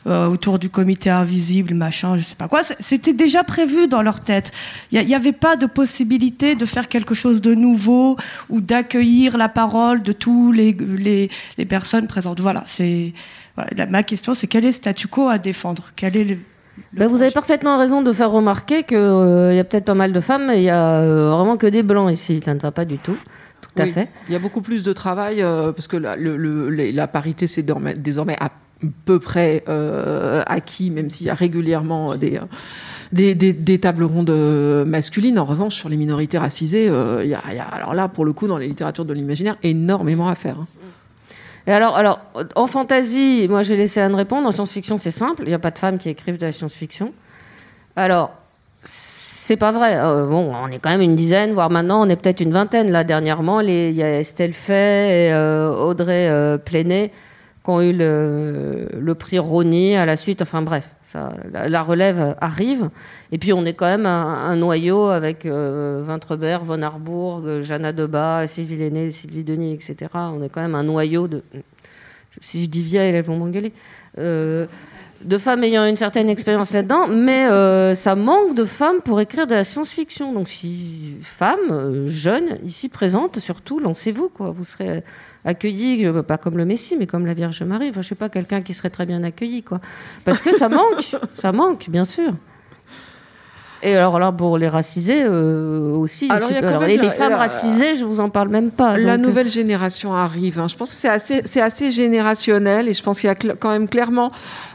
euh 0.08 0.28
autour 0.28 0.60
du 0.60 0.70
comité 0.70 1.10
invisible, 1.10 1.74
machin, 1.74 2.18
je 2.18 2.24
sais 2.24 2.36
pas 2.36 2.48
quoi. 2.48 2.62
C'était 2.64 3.14
déjà 3.14 3.44
prévu 3.44 3.88
dans 3.88 4.02
leur 4.02 4.22
tête. 4.22 4.52
Il 4.92 5.06
n'y 5.06 5.16
avait 5.16 5.32
pas 5.32 5.56
de 5.56 5.66
possibilité 5.66 6.56
de 6.56 6.66
faire 6.66 6.88
quelque 6.88 7.14
chose 7.14 7.42
de 7.42 7.54
nouveau 7.54 8.18
ou 8.50 8.62
d'accueillir 8.62 9.38
la 9.38 9.50
parole 9.50 10.04
de 10.04 10.12
tous 10.12 10.52
les, 10.52 10.72
les, 10.72 11.30
les 11.58 11.66
personnes 11.66 12.08
présentes. 12.08 12.40
Voilà, 12.40 12.64
c'est 12.68 13.14
voilà, 13.56 13.86
ma 13.88 14.04
question, 14.04 14.34
c'est 14.34 14.48
quel 14.48 14.64
est 14.66 14.70
le 14.70 14.74
statu 14.74 15.08
quo 15.08 15.28
à 15.30 15.38
défendre? 15.38 15.92
Quel 15.96 16.18
est 16.18 16.24
le, 16.24 16.38
ben 16.94 17.08
vous 17.08 17.22
avez 17.22 17.32
parfaitement 17.32 17.78
raison 17.78 18.02
de 18.02 18.12
faire 18.12 18.32
remarquer 18.32 18.84
qu'il 18.84 18.98
euh, 18.98 19.54
y 19.54 19.60
a 19.60 19.64
peut-être 19.64 19.86
pas 19.86 19.94
mal 19.94 20.12
de 20.12 20.20
femmes, 20.20 20.48
mais 20.48 20.62
il 20.62 20.64
y 20.64 20.70
a 20.70 21.00
euh, 21.00 21.30
vraiment 21.30 21.58
que 21.58 21.68
des 21.68 21.84
blancs 21.84 22.12
ici. 22.12 22.42
Ça 22.44 22.54
ne 22.54 22.60
va 22.60 22.72
pas 22.72 22.86
du 22.86 22.98
tout. 22.98 23.18
Il 23.78 24.34
y 24.34 24.36
a 24.36 24.40
beaucoup 24.40 24.62
plus 24.62 24.84
de 24.84 24.94
travail 24.94 25.42
euh, 25.42 25.72
parce 25.72 25.88
que 25.88 25.98
la, 25.98 26.16
la 26.18 27.08
parité, 27.08 27.48
c'est 27.48 27.66
désormais 27.98 28.36
à 28.40 28.52
peu 29.06 29.20
près 29.20 29.64
euh, 29.68 30.44
acquis, 30.48 30.92
même 30.92 31.10
s'il 31.10 31.28
y 31.28 31.30
a 31.30 31.34
régulièrement 31.34 32.16
des, 32.16 32.40
des, 33.12 33.34
des, 33.36 33.80
tables 33.80 34.04
rondes 34.04 34.30
euh, 34.30 34.86
masculines. 34.86 35.40
En 35.40 35.46
revanche, 35.46 35.76
sur 35.76 35.90
les 35.90 35.98
minorités 35.98 36.38
racisées, 36.38 36.86
il 36.86 37.30
y, 37.30 37.34
a, 37.34 37.40
alors 37.72 37.94
là, 37.94 38.08
pour 38.08 38.26
le 38.26 38.34
coup, 38.34 38.48
dans 38.48 38.58
les 38.58 38.68
littératures 38.68 39.06
de 39.06 39.14
l'imaginaire, 39.14 39.58
énormément 39.64 40.28
à 40.28 40.36
faire. 40.36 40.60
Hein. 40.60 40.68
Et 41.68 41.72
alors, 41.72 41.96
alors, 41.96 42.20
en 42.56 42.68
fantasy, 42.68 43.48
moi 43.50 43.64
j'ai 43.64 43.76
laissé 43.76 44.00
Anne 44.00 44.14
répondre. 44.14 44.48
En 44.48 44.52
science-fiction, 44.52 45.00
c'est 45.00 45.12
simple. 45.12 45.44
Il 45.46 45.48
n'y 45.48 45.54
a 45.56 45.60
pas 45.60 45.72
de 45.72 45.80
femmes 45.80 45.98
qui 45.98 46.10
écrivent 46.10 46.38
de 46.38 46.46
la 46.46 46.52
science-fiction. 46.52 47.12
Alors, 47.96 48.36
c'est 49.46 49.58
pas 49.58 49.72
vrai. 49.72 50.00
Euh, 50.00 50.26
bon, 50.26 50.52
on 50.56 50.70
est 50.70 50.80
quand 50.80 50.90
même 50.90 51.02
une 51.02 51.16
dizaine, 51.16 51.54
voire 51.54 51.70
maintenant 51.70 52.04
on 52.04 52.10
est 52.10 52.16
peut-être 52.16 52.42
une 52.42 52.52
vingtaine. 52.52 52.90
Là, 52.90 53.04
dernièrement, 53.04 53.60
il 53.60 53.92
y 53.92 54.02
a 54.02 54.20
Estelle 54.20 54.54
Fay 54.54 54.74
et 54.74 55.34
euh, 55.34 55.70
Audrey 55.72 56.28
euh, 56.32 56.58
qui 56.58 56.84
ont 57.68 57.80
eu 57.80 57.94
le, 57.94 59.14
prix 59.14 59.38
Rony 59.38 59.98
à 59.98 60.08
la 60.08 60.16
suite. 60.16 60.42
Enfin 60.42 60.64
bref, 60.64 60.90
la, 61.54 61.82
relève 61.84 62.36
arrive. 62.42 62.90
Et 63.32 63.38
puis 63.38 63.54
on 63.54 63.66
est 63.66 63.74
quand 63.74 63.86
même 63.86 64.08
un, 64.08 64.56
noyau 64.56 65.10
avec 65.10 65.46
euh, 65.46 66.04
Vintrebert, 66.04 66.64
Von 66.64 66.82
Arbourg, 66.82 67.62
Jeanna 67.62 67.92
Debat, 67.92 68.48
Sylvie 68.48 68.78
Lenné, 68.78 69.12
Sylvie 69.12 69.44
Denis, 69.44 69.74
etc. 69.74 69.96
On 70.16 70.42
est 70.42 70.50
quand 70.50 70.62
même 70.62 70.74
un 70.76 70.84
noyau 70.84 71.28
de. 71.28 71.44
Si 72.42 72.64
je 72.64 72.70
dis 72.70 72.82
vieille, 72.82 73.14
elles 73.14 73.24
vont 73.24 73.38
m'engueuler 73.38 73.74
de 75.26 75.38
femmes 75.38 75.64
ayant 75.64 75.86
une 75.86 75.96
certaine 75.96 76.30
expérience 76.30 76.72
là-dedans, 76.74 77.08
mais 77.08 77.46
euh, 77.48 77.96
ça 77.96 78.16
manque 78.16 78.56
de 78.56 78.64
femmes 78.64 79.02
pour 79.04 79.20
écrire 79.20 79.48
de 79.48 79.56
la 79.56 79.64
science-fiction. 79.64 80.34
Donc, 80.34 80.48
si 80.48 81.16
femmes 81.22 81.72
euh, 81.72 82.10
jeunes 82.10 82.60
ici 82.64 82.90
présentes, 82.90 83.40
surtout, 83.40 83.80
lancez-vous 83.80 84.30
quoi. 84.30 84.52
Vous 84.52 84.64
serez 84.64 85.04
accueillis 85.44 86.06
euh, 86.06 86.22
pas 86.22 86.38
comme 86.38 86.58
le 86.58 86.66
Messie, 86.66 86.96
mais 86.98 87.08
comme 87.08 87.26
la 87.26 87.34
Vierge 87.34 87.64
Marie. 87.64 87.90
Enfin, 87.90 88.02
je 88.02 88.10
sais 88.10 88.16
pas 88.16 88.30
quelqu'un 88.30 88.62
qui 88.62 88.74
serait 88.74 88.92
très 88.92 89.06
bien 89.06 89.24
accueilli 89.24 89.64
quoi. 89.64 89.82
Parce 90.24 90.42
que 90.42 90.56
ça 90.56 90.70
manque, 90.70 91.16
ça 91.34 91.52
manque, 91.52 91.90
bien 91.90 92.06
sûr. 92.06 92.34
Et 93.84 93.96
alors 93.96 94.20
là, 94.20 94.32
pour 94.32 94.58
les 94.58 94.68
racisés 94.68 95.24
euh, 95.24 95.92
aussi. 95.92 96.30
Alors, 96.30 96.50
les, 96.50 96.98
femmes 97.12 97.34
racisées, 97.34 97.96
je 97.96 98.06
vous 98.06 98.20
en 98.20 98.30
parle 98.30 98.50
même 98.50 98.72
pas. 98.72 98.98
La 98.98 99.14
euh. 99.14 99.18
nouvelle 99.18 99.52
génération 99.52 100.14
arrive. 100.14 100.60
Hein. 100.60 100.68
Je 100.68 100.76
pense 100.76 100.94
que 100.94 101.00
c'est 101.00 101.10
assez, 101.10 101.42
c'est 101.46 101.62
assez 101.62 101.92
générationnel 101.92 102.88
et 102.88 102.94
je 102.94 103.04
pense 103.04 103.20
qu'il 103.20 103.28
y 103.28 103.32
a 103.32 103.36
quand 103.36 103.70
même 103.70 103.88
clairement, 103.88 104.32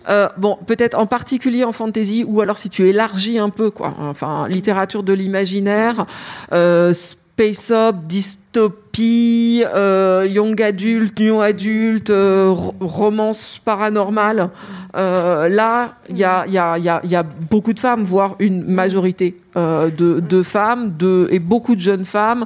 euh, 0.08 0.28
bon, 0.36 0.58
peut-être 0.66 0.98
en 0.98 1.06
particulier 1.06 1.64
en 1.64 1.72
fantasy 1.72 2.24
ou 2.26 2.40
alors 2.40 2.58
si 2.58 2.68
tu 2.68 2.88
élargis 2.88 3.38
un 3.38 3.50
peu, 3.50 3.70
quoi. 3.70 3.94
Enfin, 3.98 4.46
littérature 4.48 5.02
de 5.02 5.12
l'imaginaire, 5.12 6.06
space 7.34 7.70
up, 7.70 7.96
dystopie, 8.06 9.64
euh, 9.74 10.26
young 10.28 10.60
adulte, 10.60 11.18
new 11.18 11.40
adulte, 11.40 12.10
euh, 12.10 12.54
romance 12.80 13.60
paranormale. 13.64 14.50
Euh, 14.96 15.48
là, 15.48 15.94
il 16.08 16.18
y 16.18 16.24
a, 16.24 16.46
y, 16.46 16.58
a, 16.58 16.78
y, 16.78 16.88
a, 16.88 17.00
y 17.04 17.16
a, 17.16 17.22
beaucoup 17.22 17.72
de 17.72 17.78
femmes, 17.78 18.04
voire 18.04 18.36
une 18.40 18.64
majorité 18.64 19.36
euh, 19.56 19.88
de, 19.90 20.20
de, 20.20 20.42
femmes, 20.42 20.96
de, 20.98 21.28
et 21.30 21.38
beaucoup 21.38 21.76
de 21.76 21.80
jeunes 21.80 22.04
femmes, 22.04 22.44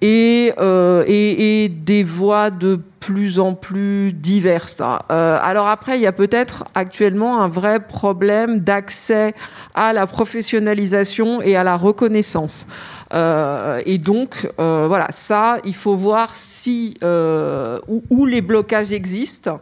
et, 0.00 0.52
euh, 0.58 1.04
et, 1.06 1.64
et, 1.64 1.68
des 1.68 2.04
voix 2.04 2.50
de 2.50 2.80
plus 3.00 3.38
en 3.38 3.54
plus 3.54 4.12
diverses. 4.12 4.80
alors 5.08 5.68
après, 5.68 5.98
il 5.98 6.02
y 6.02 6.06
a 6.06 6.12
peut-être 6.12 6.64
actuellement 6.74 7.40
un 7.40 7.48
vrai 7.48 7.80
problème 7.80 8.60
d'accès 8.60 9.34
à 9.74 9.94
la 9.94 10.06
professionnalisation 10.06 11.40
et 11.40 11.56
à 11.56 11.64
la 11.64 11.76
reconnaissance. 11.76 12.66
Euh, 13.12 13.82
et 13.86 13.98
donc, 13.98 14.48
euh, 14.58 14.86
voilà, 14.86 15.08
ça, 15.10 15.58
il 15.64 15.74
faut 15.74 15.96
voir 15.96 16.34
si 16.34 16.96
euh, 17.02 17.80
où, 17.88 18.02
où, 18.10 18.26
les 18.26 18.40
blocages 18.40 18.92
existent. 18.92 19.60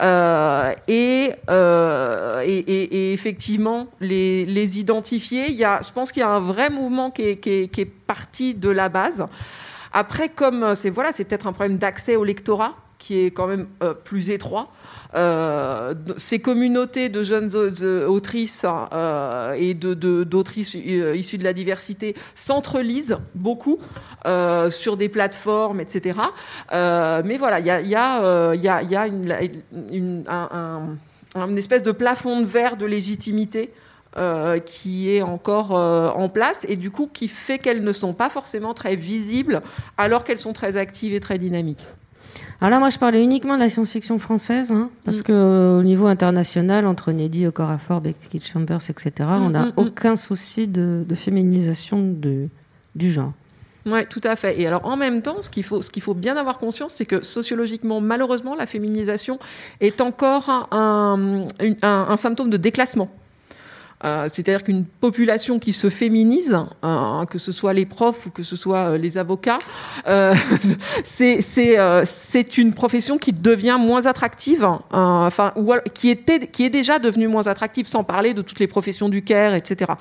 Euh, 0.00 0.72
et, 0.88 1.32
euh, 1.48 2.42
et, 2.44 2.58
et, 2.58 2.82
et, 2.82 3.12
effectivement 3.14 3.86
les, 4.00 4.44
les, 4.44 4.78
identifier. 4.78 5.48
Il 5.48 5.56
y 5.56 5.64
a, 5.64 5.80
je 5.82 5.90
pense 5.90 6.12
qu'il 6.12 6.20
y 6.20 6.24
a 6.24 6.28
un 6.28 6.40
vrai 6.40 6.68
mouvement 6.68 7.10
qui 7.10 7.22
est, 7.22 7.36
qui 7.36 7.50
est, 7.50 7.68
qui 7.68 7.80
est 7.82 7.90
parti 8.06 8.54
de 8.54 8.68
la 8.68 8.88
base. 8.90 9.24
Après, 9.98 10.28
comme 10.28 10.74
c'est 10.74 10.90
voilà, 10.90 11.10
c'est 11.10 11.24
peut-être 11.24 11.46
un 11.46 11.54
problème 11.54 11.78
d'accès 11.78 12.16
au 12.16 12.24
lectorat 12.24 12.74
qui 12.98 13.18
est 13.24 13.30
quand 13.30 13.46
même 13.46 13.66
euh, 13.82 13.94
plus 13.94 14.30
étroit. 14.30 14.68
Euh, 15.14 15.94
ces 16.18 16.38
communautés 16.38 17.08
de 17.08 17.22
jeunes 17.22 17.54
autrices 18.06 18.66
euh, 18.92 19.52
et 19.52 19.72
d'autrices 19.72 20.76
de, 20.76 21.14
issues 21.14 21.38
de 21.38 21.44
la 21.44 21.54
diversité 21.54 22.14
s'entrelisent 22.34 23.16
beaucoup 23.34 23.78
sur 24.68 24.98
des 24.98 25.08
plateformes, 25.08 25.80
etc. 25.80 26.20
mais 26.72 27.38
voilà, 27.38 27.60
il 27.60 27.66
y 27.88 27.94
a, 27.94 29.06
une, 29.06 29.34
une, 29.92 30.24
un, 30.28 30.96
un, 31.34 31.56
espèce 31.56 31.82
de 31.82 31.92
plafond 31.92 32.42
de 32.42 32.46
verre 32.46 32.76
de 32.76 32.84
légitimité 32.84 33.72
euh, 34.18 34.58
qui 34.60 35.10
est 35.14 35.20
encore 35.20 35.76
euh, 35.76 36.08
en 36.08 36.30
place 36.30 36.64
et 36.68 36.76
du 36.76 36.90
coup 36.90 37.06
qui 37.12 37.28
fait 37.28 37.58
qu'elles 37.58 37.84
ne 37.84 37.92
sont 37.92 38.14
pas 38.14 38.30
forcément 38.30 38.72
très 38.72 38.96
visibles 38.96 39.60
alors 39.98 40.24
qu'elles 40.24 40.38
sont 40.38 40.54
très 40.54 40.78
actives 40.78 41.14
et 41.14 41.20
très 41.20 41.36
dynamiques. 41.38 41.84
Alors 42.60 42.70
là, 42.70 42.78
moi, 42.78 42.88
je 42.88 42.98
parlais 42.98 43.22
uniquement 43.22 43.56
de 43.56 43.60
la 43.60 43.68
science-fiction 43.68 44.18
française, 44.18 44.72
hein, 44.72 44.88
parce 45.04 45.18
mm. 45.18 45.22
que 45.22 45.78
au 45.80 45.82
niveau 45.82 46.06
international, 46.06 46.86
entre 46.86 47.12
Neddy, 47.12 47.46
Okorafor, 47.46 48.00
Beckett 48.00 48.46
Chambers, 48.46 48.80
etc., 48.88 49.12
on 49.20 49.50
n'a 49.50 49.66
mm, 49.66 49.68
mm, 49.68 49.72
aucun 49.76 50.16
souci 50.16 50.66
de, 50.66 51.04
féminisation 51.14 52.00
de, 52.00 52.48
du 52.94 53.12
genre. 53.12 53.32
Oui, 53.84 54.06
tout 54.08 54.22
à 54.24 54.34
fait. 54.34 54.58
Et 54.60 54.66
alors, 54.66 54.86
en 54.86 54.96
même 54.96 55.20
temps, 55.22 55.42
ce 55.42 55.50
qu'il 55.50 55.62
faut, 55.62 55.82
ce 55.82 55.90
qu'il 55.90 56.02
faut 56.02 56.14
bien 56.14 56.36
avoir 56.36 56.58
conscience, 56.58 56.94
c'est 56.94 57.06
que 57.06 57.22
sociologiquement, 57.22 58.00
malheureusement, 58.00 58.56
la 58.56 58.66
féminisation 58.66 59.38
est 59.80 60.00
encore 60.00 60.68
un, 60.72 61.46
un 61.82 62.16
symptôme 62.16 62.48
de 62.48 62.56
déclassement. 62.56 63.10
Euh, 64.06 64.26
c'est-à-dire 64.28 64.62
qu'une 64.62 64.84
population 64.84 65.58
qui 65.58 65.72
se 65.72 65.90
féminise, 65.90 66.56
hein, 66.82 67.26
que 67.28 67.38
ce 67.38 67.50
soit 67.50 67.72
les 67.72 67.86
profs 67.86 68.26
ou 68.26 68.30
que 68.30 68.44
ce 68.44 68.54
soit 68.54 68.90
euh, 68.90 68.98
les 68.98 69.18
avocats, 69.18 69.58
euh, 70.06 70.32
c'est 71.04 72.58
une 72.58 72.72
profession 72.72 73.18
qui 73.18 73.32
devient 73.32 73.78
moins 73.80 74.06
attractive, 74.06 74.64
hein, 74.92 75.28
qui 75.92 76.10
est 76.10 76.70
déjà 76.70 76.98
devenue 77.00 77.26
moins 77.26 77.48
attractive, 77.48 77.88
sans 77.88 78.04
parler 78.04 78.32
de 78.32 78.42
toutes 78.42 78.60
les 78.60 78.68
professions 78.68 79.08
du 79.08 79.22
care, 79.22 79.54
etc. 79.54 79.92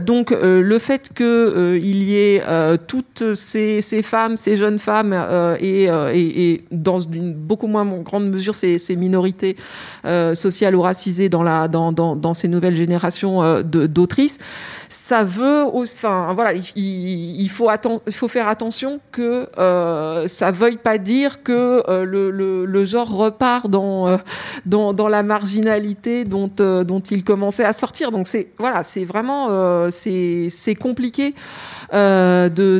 donc, 0.00 0.30
le 0.30 0.78
fait 0.78 1.10
qu'il 1.14 2.02
y 2.02 2.16
ait 2.16 2.42
toutes 2.86 3.34
ces, 3.34 3.80
femmes, 4.02 4.36
ces 4.36 4.56
jeunes 4.56 4.78
femmes, 4.78 5.12
et, 5.60 6.64
dans 6.70 7.00
une 7.00 7.34
beaucoup 7.34 7.66
moins 7.66 7.84
grande 7.84 8.28
mesure 8.30 8.54
ces, 8.54 8.96
minorités 8.96 9.56
sociales 10.34 10.76
ou 10.76 10.82
racisées 10.82 11.28
dans 11.28 12.34
ces 12.34 12.48
nouvelles 12.48 12.76
générations 12.76 13.23
euh, 13.24 13.62
d'autrices, 13.62 14.38
ça 14.94 15.24
veut, 15.24 15.64
enfin 15.64 16.32
voilà, 16.34 16.52
il, 16.76 17.50
faut 17.50 18.28
faire 18.28 18.46
attention 18.48 19.00
que 19.10 19.48
euh, 19.58 20.28
ça 20.28 20.52
veuille 20.52 20.76
pas 20.76 20.98
dire 20.98 21.42
que 21.42 21.82
euh, 21.88 22.04
le, 22.04 22.84
genre 22.84 23.10
repart 23.10 23.68
dans, 23.68 24.08
euh, 24.08 24.18
la 25.08 25.22
marginalité 25.22 26.24
dont 26.24 26.48
il 27.10 27.24
commençait 27.24 27.64
à 27.64 27.72
sortir. 27.72 28.12
Donc 28.12 28.28
c'est 28.28 28.52
voilà, 28.58 28.82
c'est 28.84 29.04
vraiment 29.04 29.48
compliqué 30.80 31.34
de, 31.92 32.78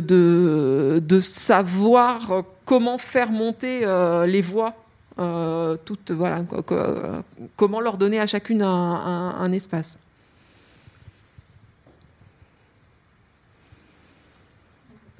savoir 1.21 2.43
comment 2.65 2.97
faire 2.97 3.29
monter 3.31 3.85
les 4.25 4.41
voix. 4.41 4.73
comment 7.57 7.79
leur 7.81 7.97
donner 7.97 8.19
à 8.19 8.25
chacune 8.25 8.61
un, 8.61 9.35
un 9.37 9.51
espace. 9.51 9.99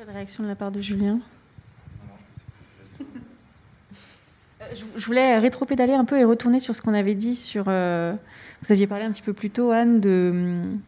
Pas 0.05 0.11
de 0.11 0.17
réaction 0.17 0.43
de 0.43 0.49
la 0.49 0.55
part 0.55 0.71
de 0.71 0.81
Julien? 0.83 1.19
Euh, 4.61 4.65
je 4.95 5.05
voulais 5.05 5.39
rétro-pédaler 5.39 5.93
un 5.93 6.05
peu 6.05 6.19
et 6.19 6.23
retourner 6.23 6.59
sur 6.59 6.75
ce 6.75 6.81
qu'on 6.81 6.93
avait 6.93 7.15
dit 7.15 7.35
sur. 7.35 7.65
Euh, 7.67 8.13
vous 8.61 8.71
aviez 8.71 8.85
parlé 8.85 9.05
un 9.05 9.11
petit 9.11 9.23
peu 9.23 9.33
plus 9.33 9.49
tôt, 9.49 9.71
Anne, 9.71 9.99
de. 9.99 10.29
Hum, 10.31 10.79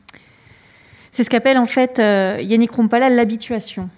c'est 1.12 1.24
ce 1.24 1.32
qu'appelle 1.32 1.58
en 1.58 1.66
fait 1.66 1.98
euh, 1.98 2.38
Yannick 2.42 2.72
Rumpala 2.72 3.10
l'habituation. 3.10 3.90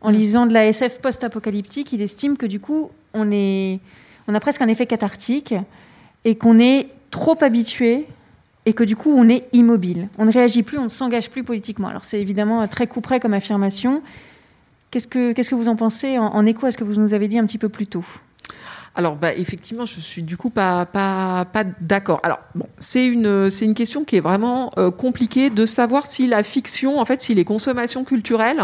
En 0.00 0.10
mm. 0.10 0.14
lisant 0.14 0.46
de 0.46 0.52
la 0.52 0.66
SF 0.66 1.00
post-apocalyptique, 1.00 1.92
il 1.92 2.02
estime 2.02 2.36
que 2.36 2.46
du 2.46 2.58
coup, 2.58 2.90
on, 3.14 3.30
est, 3.30 3.78
on 4.26 4.34
a 4.34 4.40
presque 4.40 4.62
un 4.62 4.68
effet 4.68 4.86
cathartique 4.86 5.54
et 6.24 6.34
qu'on 6.34 6.58
est 6.58 6.88
trop 7.12 7.36
habitué 7.40 8.06
et 8.66 8.72
que 8.72 8.82
du 8.82 8.96
coup, 8.96 9.12
on 9.12 9.28
est 9.28 9.48
immobile. 9.52 10.08
On 10.18 10.24
ne 10.24 10.32
réagit 10.32 10.64
plus, 10.64 10.78
on 10.78 10.84
ne 10.84 10.88
s'engage 10.88 11.30
plus 11.30 11.44
politiquement. 11.44 11.86
Alors, 11.86 12.04
c'est 12.04 12.20
évidemment 12.20 12.66
très 12.66 12.88
coup 12.88 13.00
près 13.00 13.20
comme 13.20 13.34
affirmation, 13.34 14.02
Qu'est-ce 14.90 15.06
que, 15.06 15.54
vous 15.54 15.68
en 15.68 15.76
pensez 15.76 16.18
en, 16.18 16.44
écho 16.46 16.66
à 16.66 16.72
ce 16.72 16.78
que 16.78 16.84
vous 16.84 17.00
nous 17.00 17.14
avez 17.14 17.28
dit 17.28 17.38
un 17.38 17.46
petit 17.46 17.58
peu 17.58 17.68
plus 17.68 17.86
tôt? 17.86 18.04
Alors, 18.96 19.14
bah, 19.14 19.32
effectivement, 19.34 19.86
je 19.86 20.00
suis 20.00 20.24
du 20.24 20.36
coup 20.36 20.50
pas, 20.50 20.86
d'accord. 21.80 22.18
Alors, 22.24 22.40
bon, 22.56 22.66
c'est 22.78 23.06
une, 23.06 23.74
question 23.74 24.04
qui 24.04 24.16
est 24.16 24.20
vraiment 24.20 24.70
euh, 24.78 24.90
compliquée 24.90 25.48
de 25.48 25.64
savoir 25.64 26.06
si 26.06 26.26
la 26.26 26.42
fiction, 26.42 26.98
en 26.98 27.04
fait, 27.04 27.20
si 27.20 27.34
les 27.34 27.44
consommations 27.44 28.04
culturelles 28.04 28.62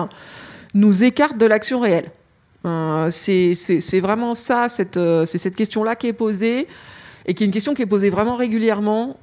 nous 0.74 1.04
écartent 1.04 1.38
de 1.38 1.46
l'action 1.46 1.78
réelle. 1.78 2.10
Euh, 2.64 3.08
c'est, 3.12 4.00
vraiment 4.00 4.34
ça, 4.34 4.68
cette, 4.68 4.96
euh, 4.96 5.26
c'est 5.26 5.38
cette 5.38 5.54
question-là 5.54 5.94
qui 5.94 6.08
est 6.08 6.12
posée 6.12 6.66
et 7.26 7.34
qui 7.34 7.44
est 7.44 7.46
une 7.46 7.52
question 7.52 7.74
qui 7.74 7.82
est 7.82 7.86
posée 7.86 8.10
vraiment 8.10 8.34
régulièrement 8.34 9.16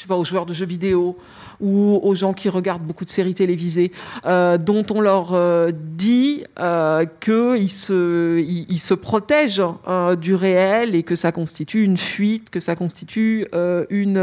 je 0.00 0.04
sais 0.04 0.08
pas, 0.08 0.16
aux 0.16 0.24
joueurs 0.24 0.46
de 0.46 0.54
jeux 0.54 0.64
vidéo, 0.64 1.18
ou 1.60 2.00
aux 2.02 2.14
gens 2.14 2.32
qui 2.32 2.48
regardent 2.48 2.82
beaucoup 2.82 3.04
de 3.04 3.10
séries 3.10 3.34
télévisées, 3.34 3.90
euh, 4.24 4.58
dont 4.58 4.84
on 4.90 5.00
leur 5.00 5.34
euh, 5.34 5.70
dit 5.74 6.44
euh, 6.58 7.04
qu'ils 7.20 7.70
se, 7.70 8.40
ils, 8.40 8.78
se 8.78 8.94
protègent 8.94 9.62
euh, 9.88 10.16
du 10.16 10.34
réel 10.34 10.94
et 10.94 11.02
que 11.02 11.16
ça 11.16 11.32
constitue 11.32 11.84
une 11.84 11.96
fuite, 11.96 12.50
que 12.50 12.60
ça 12.60 12.76
constitue 12.76 13.46
euh, 13.54 13.84
une, 13.90 14.18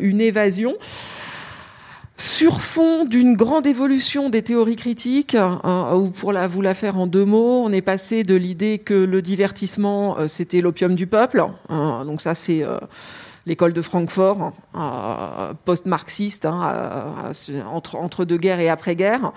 une 0.00 0.20
évasion 0.20 0.74
sur 2.16 2.60
fond 2.60 3.06
d'une 3.06 3.34
grande 3.34 3.66
évolution 3.66 4.28
des 4.28 4.42
théories 4.42 4.76
critiques, 4.76 5.34
ou 5.94 6.08
pour 6.10 6.32
la, 6.32 6.48
vous 6.48 6.60
la 6.60 6.74
faire 6.74 6.98
en 6.98 7.06
deux 7.06 7.24
mots, 7.24 7.62
on 7.64 7.72
est 7.72 7.80
passé 7.80 8.24
de 8.24 8.34
l'idée 8.34 8.78
que 8.78 8.92
le 8.92 9.22
divertissement, 9.22 10.28
c'était 10.28 10.60
l'opium 10.60 10.94
du 10.94 11.06
peuple. 11.06 11.42
donc 11.70 12.20
ça, 12.20 12.34
c'est 12.34 12.62
l'école 13.50 13.72
de 13.72 13.82
Francfort, 13.82 14.52
euh, 14.76 15.52
post-marxiste, 15.64 16.46
hein, 16.46 16.72
euh, 16.72 17.62
entre, 17.64 17.96
entre 17.96 18.24
deux 18.24 18.36
guerres 18.36 18.60
et 18.60 18.68
après-guerre. 18.68 19.32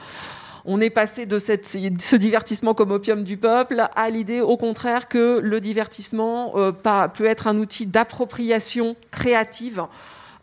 On 0.65 0.79
est 0.79 0.91
passé 0.91 1.25
de 1.25 1.39
cette, 1.39 1.65
ce 1.65 2.15
divertissement 2.15 2.75
comme 2.75 2.91
opium 2.91 3.23
du 3.23 3.37
peuple 3.37 3.87
à 3.95 4.09
l'idée, 4.11 4.39
au 4.39 4.55
contraire, 4.55 5.09
que 5.09 5.39
le 5.39 5.59
divertissement 5.59 6.53
euh, 6.57 6.71
peut 6.71 7.25
être 7.25 7.47
un 7.47 7.57
outil 7.57 7.87
d'appropriation 7.87 8.95
créative 9.09 9.87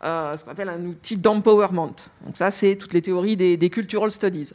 euh, 0.03 0.37
ce 0.37 0.43
qu'on 0.43 0.51
appelle 0.51 0.69
un 0.69 0.81
outil 0.85 1.17
d'empowerment. 1.17 1.95
Donc 2.25 2.35
ça, 2.35 2.51
c'est 2.51 2.75
toutes 2.75 2.93
les 2.93 3.01
théories 3.01 3.35
des, 3.35 3.69
cultural 3.69 4.11
studies, 4.11 4.51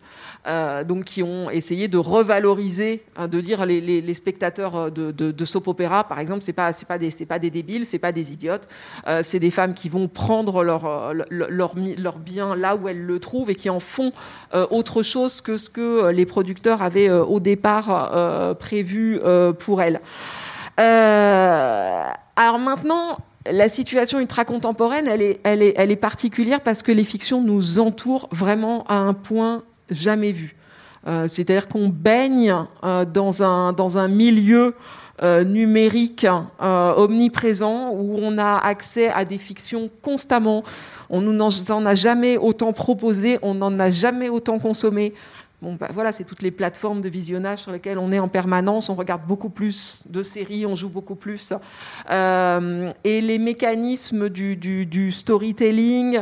euh, 0.46 0.84
donc 0.84 1.04
qui 1.04 1.22
ont 1.22 1.50
essayé 1.50 1.88
de 1.88 1.98
revaloriser, 1.98 3.04
hein, 3.16 3.28
de 3.28 3.40
dire 3.40 3.64
les, 3.64 4.14
spectateurs 4.14 4.90
de, 4.90 5.10
de, 5.10 5.30
de, 5.30 5.44
soap 5.44 5.68
opéra, 5.68 6.04
par 6.04 6.18
exemple, 6.18 6.42
c'est 6.42 6.52
pas 6.52 6.72
c'est 6.72 6.86
pas 6.86 6.98
des 6.98 7.10
c'est 7.10 7.26
pas 7.26 7.38
des 7.38 7.50
débiles, 7.50 7.84
c'est 7.84 7.98
pas 7.98 8.12
des 8.12 8.32
idiotes, 8.32 8.68
euh, 9.06 9.20
c'est 9.22 9.38
des 9.38 9.50
femmes 9.50 9.74
qui 9.74 9.88
vont 9.88 10.08
prendre 10.08 10.64
leur, 10.64 11.14
leur 11.30 11.74
leur 11.76 12.18
bien 12.18 12.56
là 12.56 12.76
où 12.76 12.88
elles 12.88 13.04
le 13.04 13.20
trouvent 13.20 13.50
et 13.50 13.54
qui 13.54 13.70
en 13.70 13.80
font 13.80 14.12
euh, 14.54 14.66
autre 14.70 15.02
chose 15.02 15.40
que 15.40 15.56
ce 15.56 15.68
que 15.68 16.10
les 16.10 16.26
producteurs 16.26 16.82
avaient 16.82 17.08
euh, 17.08 17.24
au 17.24 17.40
départ 17.40 18.12
euh, 18.14 18.54
prévu 18.54 19.20
pour 19.58 19.82
elles. 19.82 20.00
alors 20.76 22.58
maintenant, 22.58 23.18
la 23.50 23.68
situation 23.68 24.20
ultra-contemporaine, 24.20 25.06
elle 25.06 25.22
est, 25.22 25.40
elle, 25.44 25.62
est, 25.62 25.96
particulière 25.96 26.60
parce 26.60 26.82
que 26.82 26.92
les 26.92 27.04
fictions 27.04 27.42
nous 27.42 27.78
entourent 27.78 28.28
vraiment 28.30 28.84
à 28.84 28.96
un 28.96 29.14
point 29.14 29.62
jamais 29.90 30.32
vu. 30.32 30.56
Euh, 31.06 31.28
C'est-à-dire 31.28 31.68
qu'on 31.68 31.88
baigne 31.88 32.54
euh, 32.84 33.04
dans, 33.04 33.42
un, 33.42 34.08
milieu 34.08 34.74
euh, 35.22 35.44
numérique 35.44 36.26
omniprésent 36.60 37.90
où 37.92 38.18
on 38.20 38.38
a 38.38 38.56
accès 38.58 39.08
à 39.08 39.24
des 39.24 39.38
fictions 39.38 39.90
constamment. 40.02 40.64
On 41.08 41.20
nous 41.20 41.40
en 41.40 41.86
a 41.86 41.94
jamais 41.94 42.36
autant 42.36 42.72
proposé, 42.72 43.38
on 43.42 43.54
n'en 43.54 43.78
a 43.78 43.90
jamais 43.90 44.28
autant 44.28 44.58
consommé. 44.58 45.14
Bah, 45.74 45.88
voilà, 45.92 46.12
c'est 46.12 46.24
toutes 46.24 46.42
les 46.42 46.50
plateformes 46.50 47.02
de 47.02 47.08
visionnage 47.08 47.60
sur 47.60 47.72
lesquelles 47.72 47.98
on 47.98 48.12
est 48.12 48.18
en 48.18 48.28
permanence. 48.28 48.88
On 48.88 48.94
regarde 48.94 49.22
beaucoup 49.26 49.50
plus 49.50 50.00
de 50.06 50.22
séries, 50.22 50.66
on 50.66 50.76
joue 50.76 50.88
beaucoup 50.88 51.16
plus. 51.16 51.52
Euh, 52.10 52.88
et 53.04 53.20
les 53.20 53.38
mécanismes 53.38 54.28
du 54.28 55.12
storytelling 55.12 56.20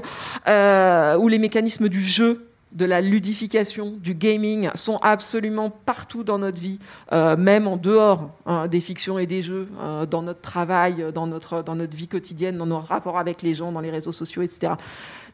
euh, 0.48 1.16
ou 1.18 1.28
les 1.28 1.38
mécanismes 1.38 1.88
du 1.88 2.02
jeu 2.02 2.53
de 2.74 2.84
la 2.84 3.00
ludification, 3.00 3.94
du 3.98 4.14
gaming, 4.14 4.70
sont 4.74 4.98
absolument 4.98 5.70
partout 5.70 6.24
dans 6.24 6.38
notre 6.38 6.58
vie, 6.58 6.80
euh, 7.12 7.36
même 7.36 7.68
en 7.68 7.76
dehors 7.76 8.30
hein, 8.46 8.66
des 8.66 8.80
fictions 8.80 9.18
et 9.18 9.26
des 9.26 9.42
jeux, 9.42 9.68
euh, 9.80 10.06
dans 10.06 10.22
notre 10.22 10.40
travail, 10.40 11.06
dans 11.14 11.26
notre, 11.26 11.62
dans 11.62 11.76
notre 11.76 11.96
vie 11.96 12.08
quotidienne, 12.08 12.58
dans 12.58 12.66
nos 12.66 12.80
rapports 12.80 13.18
avec 13.18 13.42
les 13.42 13.54
gens, 13.54 13.70
dans 13.70 13.80
les 13.80 13.90
réseaux 13.90 14.12
sociaux, 14.12 14.42
etc. 14.42 14.72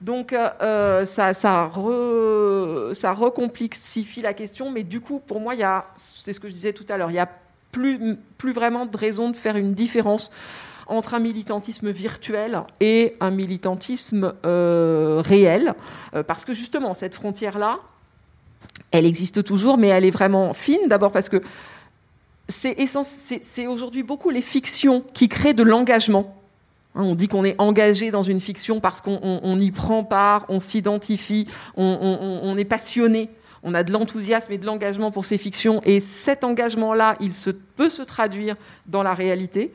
Donc 0.02 0.32
euh, 0.32 1.04
ça, 1.06 1.32
ça, 1.32 1.70
ça 2.92 3.14
la 4.22 4.34
question, 4.34 4.70
mais 4.70 4.82
du 4.82 5.00
coup, 5.00 5.20
pour 5.20 5.40
moi, 5.40 5.54
y 5.54 5.64
c'est 5.96 6.32
ce 6.32 6.40
que 6.40 6.48
je 6.48 6.54
disais 6.54 6.72
tout 6.72 6.86
à 6.88 6.96
l'heure, 6.96 7.10
il 7.10 7.14
n'y 7.14 7.18
a 7.18 7.28
plus, 7.72 8.16
plus 8.36 8.52
vraiment 8.52 8.86
de 8.86 8.96
raison 8.96 9.30
de 9.30 9.36
faire 9.36 9.56
une 9.56 9.74
différence 9.74 10.30
entre 10.90 11.14
un 11.14 11.20
militantisme 11.20 11.90
virtuel 11.90 12.62
et 12.80 13.16
un 13.20 13.30
militantisme 13.30 14.34
euh, 14.44 15.22
réel, 15.24 15.74
euh, 16.14 16.22
parce 16.22 16.44
que 16.44 16.52
justement, 16.52 16.94
cette 16.94 17.14
frontière-là, 17.14 17.78
elle 18.90 19.06
existe 19.06 19.44
toujours, 19.44 19.78
mais 19.78 19.88
elle 19.88 20.04
est 20.04 20.10
vraiment 20.10 20.52
fine, 20.52 20.88
d'abord 20.88 21.12
parce 21.12 21.28
que 21.28 21.40
c'est 22.48 23.66
aujourd'hui 23.68 24.02
beaucoup 24.02 24.30
les 24.30 24.42
fictions 24.42 25.04
qui 25.14 25.28
créent 25.28 25.54
de 25.54 25.62
l'engagement. 25.62 26.36
Hein, 26.96 27.02
on 27.04 27.14
dit 27.14 27.28
qu'on 27.28 27.44
est 27.44 27.54
engagé 27.58 28.10
dans 28.10 28.24
une 28.24 28.40
fiction 28.40 28.80
parce 28.80 29.00
qu'on 29.00 29.58
y 29.58 29.70
prend 29.70 30.02
part, 30.02 30.44
on 30.48 30.58
s'identifie, 30.58 31.46
on, 31.76 32.56
est 32.58 32.64
passionné, 32.64 33.30
on 33.62 33.74
a 33.74 33.84
de 33.84 33.92
l'enthousiasme 33.92 34.52
et 34.52 34.58
de 34.58 34.66
l'engagement 34.66 35.12
pour 35.12 35.24
ces 35.24 35.38
fictions, 35.38 35.80
et 35.84 36.00
cet 36.00 36.42
engagement-là, 36.42 37.16
il 37.20 37.30
peut 37.76 37.90
se 37.90 38.02
traduire 38.02 38.56
dans 38.86 39.04
la 39.04 39.14
réalité. 39.14 39.72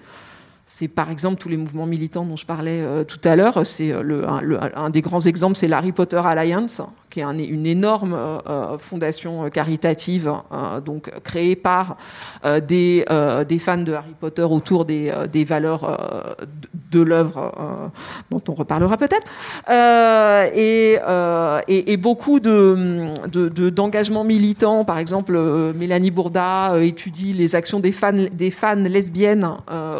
C'est 0.67 0.87
par 0.87 1.11
exemple 1.11 1.39
tous 1.39 1.47
les 1.47 1.57
mouvements 1.57 1.85
militants 1.85 2.25
dont 2.25 2.37
je 2.37 2.45
parlais 2.45 2.81
euh, 2.81 3.03
tout 3.03 3.19
à 3.23 3.35
l'heure. 3.35 3.65
C'est 3.65 3.91
euh, 3.91 4.27
un, 4.75 4.89
des 4.89 5.01
grands 5.01 5.19
exemples, 5.19 5.55
c'est 5.55 5.67
l'Harry 5.67 5.91
Potter 5.91 6.19
Alliance, 6.23 6.81
qui 7.11 7.19
est 7.19 7.23
une 7.23 7.67
énorme 7.67 8.15
euh, 8.15 8.77
fondation 8.79 9.49
caritative, 9.49 10.33
donc 10.83 11.11
créée 11.23 11.55
par 11.55 11.97
des, 12.67 13.05
fans 13.59 13.77
de 13.77 13.93
Harry 13.93 14.15
Potter 14.19 14.41
autour 14.41 14.85
des, 14.85 15.45
valeurs 15.47 16.35
de, 16.91 17.01
l'œuvre, 17.01 17.91
dont 18.31 18.41
on 18.49 18.53
reparlera 18.53 18.97
peut-être, 18.97 19.27
et, 20.53 21.97
beaucoup 21.97 22.39
de, 22.39 23.69
d'engagements 23.69 24.25
militants. 24.25 24.83
Par 24.83 24.97
exemple, 24.97 25.39
Mélanie 25.73 26.11
Bourda 26.11 26.77
étudie 26.81 27.31
les 27.33 27.55
actions 27.55 27.79
des 27.79 27.93
fans, 27.93 28.25
des 28.31 28.51
fans 28.51 28.75
lesbiennes 28.75 29.47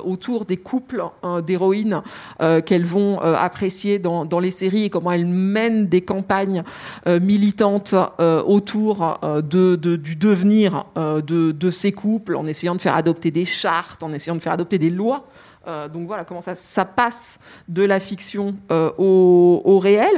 autour 0.03 0.43
des 0.45 0.54
couples 0.57 1.03
euh, 1.23 1.41
d'héroïnes 1.41 2.01
euh, 2.41 2.61
qu'elles 2.61 2.85
vont 2.85 3.21
euh, 3.21 3.35
apprécier 3.35 3.99
dans, 3.99 4.39
les 4.39 4.51
séries 4.51 4.85
et 4.85 4.89
comment 4.89 5.11
elles 5.11 5.25
mènent 5.25 5.87
des 5.87 6.01
campagnes 6.01 6.63
militantes 7.05 7.95
autour 8.19 9.19
de, 9.23 9.75
du 9.75 10.15
devenir 10.15 10.85
de, 10.95 11.71
ces 11.71 11.91
couples 11.93 12.35
en 12.35 12.45
essayant 12.45 12.75
de 12.75 12.81
faire 12.81 12.95
adopter 12.95 13.31
des 13.31 13.45
chartes, 13.45 14.03
en 14.03 14.11
essayant 14.11 14.35
de 14.35 14.41
faire 14.41 14.53
adopter 14.53 14.77
des 14.77 14.89
lois. 14.89 15.25
donc 15.65 16.07
voilà 16.07 16.25
comment 16.25 16.41
ça, 16.41 16.55
ça 16.55 16.83
passe 16.83 17.39
de 17.69 17.83
la 17.83 17.99
fiction 17.99 18.55
au, 18.69 19.79
réel. 19.81 20.11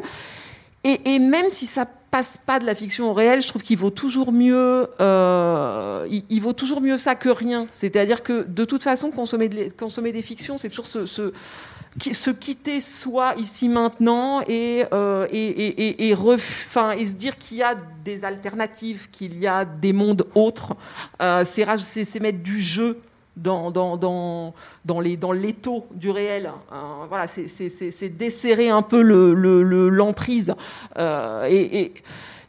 Et, 0.84 1.16
et, 1.16 1.20
même 1.20 1.50
si 1.50 1.68
ça 1.68 1.86
passe 2.12 2.38
pas 2.44 2.60
de 2.60 2.66
la 2.66 2.76
fiction 2.76 3.10
au 3.10 3.14
réel, 3.14 3.42
je 3.42 3.48
trouve 3.48 3.62
qu'il 3.62 3.78
vaut 3.78 3.90
toujours 3.90 4.32
mieux, 4.32 4.88
euh, 5.02 6.08
il, 6.30 6.42
vaut 6.42 6.54
toujours 6.54 6.82
mieux 6.82 6.98
ça 6.98 7.16
que 7.16 7.30
rien. 7.30 7.68
C'est-à-dire 7.72 8.24
que 8.24 8.44
de 8.44 8.66
toute 8.66 8.84
façon, 8.84 9.12
consommer, 9.12 9.50
des 9.50 10.22
fictions, 10.22 10.58
c'est 10.58 10.70
toujours 10.70 10.88
se, 10.88 12.32
quitter 12.32 12.80
soi 12.80 13.34
ici 13.38 13.68
maintenant 13.68 14.42
et, 14.48 14.86
euh, 14.94 15.28
et, 15.32 15.48
et, 15.48 16.08
et, 16.08 16.10
et, 16.12 16.16
se 16.16 17.14
dire 17.16 17.38
qu'il 17.38 17.58
y 17.58 17.64
a 17.64 17.76
des 18.04 18.24
alternatives, 18.24 19.10
qu'il 19.12 19.38
y 19.38 19.48
a 19.48 19.66
des 19.66 19.94
mondes 19.94 20.26
autres. 20.34 20.76
Euh, 21.22 21.44
c'est 21.46 22.20
mettre 22.20 22.40
du 22.40 22.62
jeu 22.62 23.02
dans, 23.38 23.72
dans, 23.72 23.98
dans, 23.98 24.54
dans, 24.86 25.00
les, 25.00 25.16
dans 25.16 25.32
l'étau 25.32 25.86
du 25.94 26.10
réel. 26.10 26.52
Hein. 26.72 27.06
voilà, 27.08 27.28
c'est, 27.28 28.10
desserrer 28.18 28.70
un 28.70 28.82
peu 28.82 29.02
l'emprise. 29.02 30.54
Le, 30.96 31.02
euh, 31.02 31.48
et, 31.50 31.94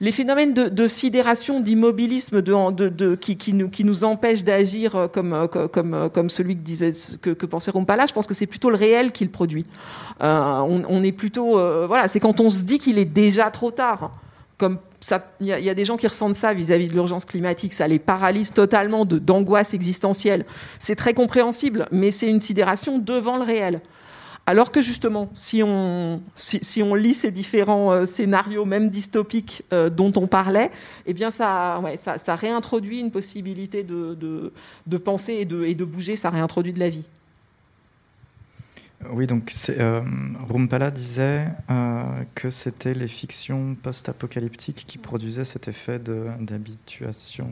les 0.01 0.13
phénomènes 0.13 0.55
de, 0.55 0.87
sidération, 0.87 1.59
d'immobilisme 1.61 2.41
de, 2.41 3.15
qui, 3.17 3.37
qui, 3.37 3.53
nous, 3.53 3.69
qui 3.69 3.83
nous 3.83 4.05
empêchent 4.05 4.45
d'agir 4.45 5.09
comme, 5.13 5.49
comme, 5.49 6.09
comme 6.15 6.31
celui 6.31 6.55
que, 6.55 6.63
disait, 6.63 6.93
que, 7.21 7.31
que 7.31 7.47
pensait 7.47 7.73
Rompala, 7.73 8.07
je 8.07 8.13
pense 8.13 8.29
que 8.29 8.35
c'est 8.35 8.47
plutôt 8.47 8.71
le 8.71 8.77
réel 8.77 9.11
qui 9.11 9.25
le 9.25 9.31
produit. 9.31 9.67
Euh, 10.23 10.83
on, 10.89 11.03
est 11.03 11.11
plutôt... 11.11 11.59
Euh, 11.59 11.87
voilà, 11.89 12.07
c'est 12.07 12.21
quand 12.21 12.39
on 12.39 12.49
se 12.49 12.63
dit 12.63 12.79
qu'il 12.79 12.97
est 12.99 13.05
déjà 13.05 13.51
trop 13.51 13.73
tard 13.73 14.13
comme 14.57 14.79
il 15.41 15.47
y, 15.47 15.71
a 15.71 15.75
des 15.75 15.85
gens 15.85 15.97
qui 15.97 16.07
ressentent 16.07 16.35
ça 16.35 16.53
vis-à-vis 16.53 16.89
de 16.89 16.93
l'urgence 16.93 17.25
climatique, 17.25 17.73
ça 17.73 17.87
les 17.87 17.99
paralyse 17.99 18.53
totalement 18.53 19.05
d'angoisse 19.05 19.75
existentielle. 19.75 20.45
C'est 20.79 20.97
très 20.97 21.15
compréhensible, 21.15 21.87
mais 21.93 22.11
c'est 22.11 22.29
une 22.29 22.41
sidération 22.41 22.99
devant 22.99 23.37
le 23.37 23.45
réel. 23.45 23.81
Alors 24.47 24.73
que 24.73 24.81
justement, 24.81 25.29
si 25.35 25.63
on, 25.63 26.23
si, 26.35 26.83
on 26.83 26.95
lit 26.95 27.13
ces 27.13 27.31
différents 27.31 27.93
euh, 27.93 28.07
scénarios, 28.07 28.65
même 28.65 28.89
dystopiques, 28.89 29.63
euh, 29.75 29.91
dont 29.91 30.11
on 30.17 30.27
parlait, 30.27 30.71
eh 31.05 31.13
bien 31.13 31.31
ça, 31.31 31.83
ça, 31.97 32.35
réintroduit 32.35 32.99
une 32.99 33.11
possibilité 33.11 33.83
de, 33.83 34.15
de, 34.15 34.55
de 34.87 34.97
penser 34.97 35.35
et 35.35 35.45
de, 35.45 35.65
et 35.65 35.75
de 35.75 35.85
bouger, 35.85 36.17
ça 36.17 36.31
réintroduit 36.31 36.73
de 36.73 36.79
la 36.79 36.89
vie. 36.89 37.07
Oui, 39.11 39.29
donc 39.29 39.55
euh, 39.69 40.03
Rumpala 40.49 40.91
disait 40.91 41.47
euh, 41.71 42.03
que 42.35 42.51
c'était 42.51 42.95
les 42.95 43.07
fictions 43.07 43.77
post-apocalyptiques 43.81 44.85
qui 44.89 44.99
produisaient 44.99 45.45
cet 45.45 45.69
effet 45.69 46.01
d'habituation. 46.01 47.49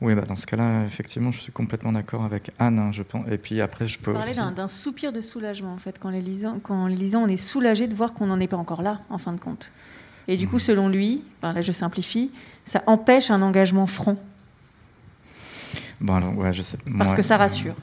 Oui, 0.00 0.14
bah 0.14 0.22
dans 0.22 0.36
ce 0.36 0.46
cas-là, 0.46 0.84
effectivement, 0.84 1.32
je 1.32 1.40
suis 1.40 1.52
complètement 1.52 1.90
d'accord 1.90 2.22
avec 2.22 2.52
Anne. 2.60 2.78
Hein, 2.78 2.92
je 2.92 3.02
pense. 3.02 3.26
Et 3.28 3.38
puis 3.38 3.60
après, 3.60 3.88
je 3.88 3.98
peux 3.98 4.12
parler 4.12 4.34
d'un 4.54 4.68
soupir 4.68 5.12
de 5.12 5.20
soulagement 5.20 5.74
en 5.74 5.78
fait 5.78 5.98
quand 5.98 6.10
les 6.10 6.22
lisant, 6.22 6.60
quand 6.62 6.86
les 6.86 6.96
lisant, 6.96 7.22
on 7.22 7.28
est 7.28 7.36
soulagé 7.36 7.88
de 7.88 7.94
voir 7.96 8.14
qu'on 8.14 8.26
n'en 8.26 8.38
est 8.38 8.48
pas 8.48 8.56
encore 8.56 8.82
là, 8.82 9.00
en 9.10 9.18
fin 9.18 9.32
de 9.32 9.40
compte. 9.40 9.72
Et 10.28 10.36
du 10.36 10.46
coup, 10.46 10.56
mmh. 10.56 10.60
selon 10.60 10.88
lui, 10.88 11.24
là 11.42 11.60
je 11.60 11.72
simplifie, 11.72 12.30
ça 12.64 12.84
empêche 12.86 13.32
un 13.32 13.42
engagement 13.42 13.88
franc. 13.88 14.16
Bon 16.00 16.14
alors, 16.14 16.36
ouais, 16.38 16.52
je 16.52 16.62
sais. 16.62 16.78
Parce 16.96 17.14
que 17.14 17.22
ça 17.22 17.36
rassure. 17.36 17.74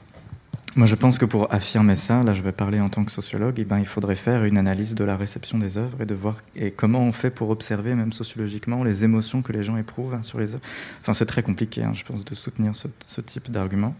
Moi, 0.78 0.86
je 0.86 0.94
pense 0.94 1.18
que 1.18 1.24
pour 1.24 1.52
affirmer 1.52 1.96
ça, 1.96 2.22
là, 2.22 2.34
je 2.34 2.40
vais 2.40 2.52
parler 2.52 2.78
en 2.78 2.88
tant 2.88 3.04
que 3.04 3.10
sociologue, 3.10 3.56
eh 3.58 3.64
ben, 3.64 3.80
il 3.80 3.84
faudrait 3.84 4.14
faire 4.14 4.44
une 4.44 4.56
analyse 4.56 4.94
de 4.94 5.02
la 5.02 5.16
réception 5.16 5.58
des 5.58 5.76
œuvres 5.76 6.02
et 6.02 6.06
de 6.06 6.14
voir 6.14 6.36
et 6.54 6.70
comment 6.70 7.00
on 7.00 7.10
fait 7.10 7.30
pour 7.30 7.50
observer, 7.50 7.96
même 7.96 8.12
sociologiquement, 8.12 8.84
les 8.84 9.02
émotions 9.02 9.42
que 9.42 9.52
les 9.52 9.64
gens 9.64 9.76
éprouvent 9.76 10.14
hein, 10.14 10.22
sur 10.22 10.38
les 10.38 10.54
œuvres. 10.54 10.62
Enfin, 11.00 11.14
c'est 11.14 11.26
très 11.26 11.42
compliqué, 11.42 11.82
hein, 11.82 11.94
je 11.94 12.04
pense, 12.04 12.24
de 12.24 12.32
soutenir 12.36 12.74
ce, 12.76 13.20
type 13.20 13.50
d'argument. 13.50 13.96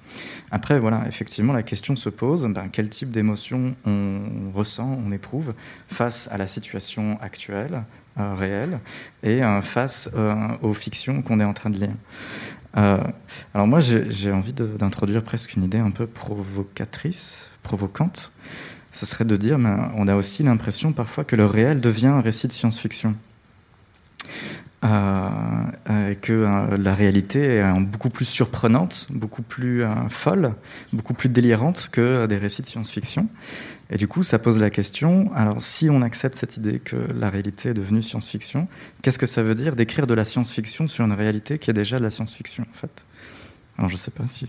Après, 0.52 0.78
voilà, 0.78 1.02
effectivement, 1.08 1.52
la 1.52 1.64
question 1.64 1.96
se 1.96 2.10
pose 2.10 2.46
ben, 2.46 2.68
quel 2.70 2.88
type 2.90 3.10
d'émotions 3.10 3.74
on 3.84 4.52
ressent, 4.54 5.00
on 5.04 5.10
éprouve 5.10 5.54
face 5.88 6.28
à 6.30 6.38
la 6.38 6.46
situation 6.46 7.18
actuelle, 7.20 7.82
euh, 8.20 8.34
réelle, 8.34 8.80
et 9.22 9.44
euh, 9.44 9.62
face 9.62 10.10
euh, 10.14 10.34
aux 10.62 10.74
fictions 10.74 11.22
qu'on 11.22 11.38
est 11.38 11.44
en 11.44 11.54
train 11.54 11.70
de 11.70 11.78
lire. 11.78 11.94
Euh, 12.76 12.98
alors 13.54 13.66
moi, 13.66 13.80
j'ai 13.80 14.32
envie 14.32 14.52
d'introduire 14.52 15.22
presque 15.22 15.54
une 15.54 15.62
idée 15.62 15.78
un 15.78 15.90
peu 15.90 16.06
provocatrice, 16.06 17.48
provocante. 17.62 18.32
Ce 18.92 19.06
serait 19.06 19.24
de 19.24 19.36
dire, 19.36 19.58
mais 19.58 19.74
on 19.96 20.08
a 20.08 20.14
aussi 20.14 20.42
l'impression 20.42 20.92
parfois 20.92 21.24
que 21.24 21.36
le 21.36 21.46
réel 21.46 21.80
devient 21.80 22.06
un 22.08 22.20
récit 22.20 22.48
de 22.48 22.52
science-fiction. 22.52 23.14
Euh, 24.84 26.10
et 26.10 26.14
que 26.14 26.32
euh, 26.32 26.76
la 26.78 26.94
réalité 26.94 27.56
est 27.56 27.80
beaucoup 27.80 28.10
plus 28.10 28.24
surprenante, 28.24 29.08
beaucoup 29.10 29.42
plus 29.42 29.84
folle, 30.08 30.54
beaucoup 30.92 31.14
plus 31.14 31.28
délirante 31.28 31.88
que 31.90 32.26
des 32.26 32.36
récits 32.36 32.62
de 32.62 32.68
science-fiction. 32.68 33.28
Et 33.90 33.96
du 33.96 34.06
coup, 34.06 34.22
ça 34.22 34.38
pose 34.38 34.58
la 34.58 34.68
question, 34.70 35.30
alors 35.34 35.60
si 35.60 35.88
on 35.88 36.02
accepte 36.02 36.36
cette 36.36 36.58
idée 36.58 36.78
que 36.78 36.96
la 37.18 37.30
réalité 37.30 37.70
est 37.70 37.74
devenue 37.74 38.02
science-fiction, 38.02 38.68
qu'est-ce 39.00 39.18
que 39.18 39.26
ça 39.26 39.42
veut 39.42 39.54
dire 39.54 39.76
d'écrire 39.76 40.06
de 40.06 40.14
la 40.14 40.24
science-fiction 40.24 40.88
sur 40.88 41.04
une 41.04 41.12
réalité 41.12 41.58
qui 41.58 41.70
est 41.70 41.74
déjà 41.74 41.96
de 41.98 42.02
la 42.02 42.10
science-fiction, 42.10 42.66
en 42.70 42.78
fait? 42.78 43.04
Alors 43.78 43.88
je 43.88 43.96
sais 43.96 44.10
pas 44.10 44.26
si, 44.26 44.48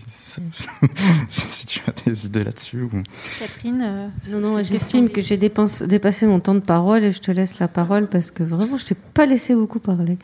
si, 1.28 1.66
tu 1.66 1.80
as 1.86 1.92
des 2.04 2.26
idées 2.26 2.42
là-dessus. 2.42 2.82
Ou... 2.82 2.90
Catherine 3.38 3.80
euh, 3.80 4.08
Non, 4.30 4.40
non, 4.40 4.62
j'estime 4.62 5.08
que 5.08 5.20
j'ai 5.20 5.36
dépassé 5.36 6.26
mon 6.26 6.40
temps 6.40 6.56
de 6.56 6.60
parole 6.60 7.04
et 7.04 7.12
je 7.12 7.20
te 7.20 7.30
laisse 7.30 7.60
la 7.60 7.68
parole 7.68 8.08
parce 8.08 8.32
que 8.32 8.42
vraiment, 8.42 8.76
je 8.76 8.86
t'ai 8.86 8.96
pas 8.96 9.26
laissé 9.26 9.54
beaucoup 9.54 9.78
parler. 9.78 10.18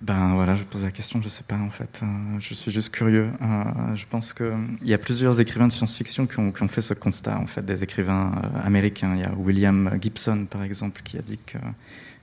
Ben 0.00 0.32
voilà, 0.34 0.54
je 0.54 0.64
pose 0.64 0.82
la 0.82 0.90
question, 0.90 1.20
je 1.20 1.28
sais 1.28 1.42
pas 1.42 1.56
en 1.56 1.68
fait. 1.68 2.00
Euh, 2.02 2.06
je 2.38 2.54
suis 2.54 2.70
juste 2.70 2.88
curieux. 2.88 3.28
Euh, 3.42 3.94
je 3.94 4.06
pense 4.08 4.32
qu'il 4.32 4.48
y 4.82 4.94
a 4.94 4.98
plusieurs 4.98 5.40
écrivains 5.40 5.66
de 5.66 5.72
science-fiction 5.72 6.26
qui 6.26 6.38
ont, 6.38 6.68
fait 6.68 6.80
ce 6.80 6.94
constat, 6.94 7.38
en 7.38 7.46
fait, 7.46 7.62
des 7.62 7.84
écrivains 7.84 8.32
euh, 8.42 8.66
américains. 8.66 9.14
Il 9.14 9.20
y 9.20 9.24
a 9.24 9.32
William 9.34 9.90
Gibson, 10.00 10.46
par 10.48 10.62
exemple, 10.62 11.02
qui 11.02 11.18
a 11.18 11.22
dit 11.22 11.38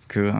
que, 0.09 0.31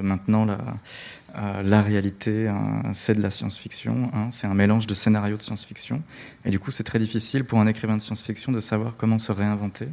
maintenant 0.00 0.46
la, 0.46 1.82
réalité, 1.82 2.50
c'est 2.92 3.14
de 3.14 3.20
la 3.20 3.30
science-fiction. 3.30 4.10
Hein. 4.14 4.28
c'est 4.30 4.46
un 4.46 4.54
mélange 4.54 4.86
de 4.86 4.94
scénarios 4.94 5.36
de 5.36 5.42
science-fiction. 5.42 6.02
Et 6.46 6.50
du 6.50 6.58
coup, 6.58 6.70
c'est 6.70 6.84
très 6.84 7.00
difficile 7.00 7.44
pour 7.44 7.58
un 7.58 7.66
écrivain 7.66 7.96
de 7.96 8.02
science-fiction 8.02 8.52
de 8.52 8.60
savoir 8.60 8.94
comment 8.96 9.18
se 9.18 9.32
réinventer. 9.32 9.88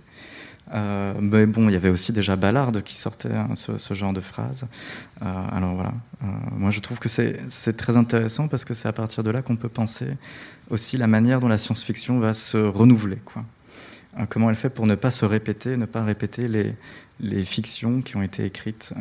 Euh, 0.72 1.14
mais 1.20 1.46
bon, 1.46 1.70
il 1.70 1.74
y 1.74 1.76
avait 1.76 1.90
aussi 1.90 2.14
déjà 2.14 2.36
Ballard 2.36 2.72
qui 2.84 2.96
sortait 2.96 3.34
hein, 3.34 3.50
ce, 3.56 3.94
genre 3.94 4.14
de 4.14 4.22
phrase. 4.22 4.66
Euh, 5.22 5.26
alors 5.52 5.76
voilà, 5.76 5.94
euh, 6.24 6.28
moi 6.56 6.72
je 6.72 6.80
trouve 6.80 7.00
que 7.00 7.10
c'est 7.10 7.78
très 7.78 7.98
intéressant 7.98 8.48
parce 8.48 8.66
que 8.66 8.74
c'est 8.74 8.88
à 8.88 8.94
partir 8.94 9.24
de 9.24 9.32
là 9.32 9.42
qu'on 9.42 9.56
peut 9.56 9.70
penser 9.70 10.08
aussi 10.70 10.98
la 10.98 11.08
manière 11.08 11.40
dont 11.40 11.48
la 11.48 11.58
science-fiction 11.58 12.20
va 12.20 12.34
se 12.34 12.58
renouveler. 12.58 13.20
Comment 14.30 14.50
elle 14.52 14.56
fait 14.56 14.70
pour 14.70 14.86
ne 14.86 14.96
pas 14.96 15.10
se 15.10 15.26
répéter, 15.26 15.76
ne 15.76 15.86
pas 15.86 16.04
répéter 16.04 16.48
les, 16.48 16.76
les 17.20 17.44
fictions 17.44 18.02
qui 18.02 18.16
ont 18.16 18.22
été 18.22 18.46
écrites 18.46 18.94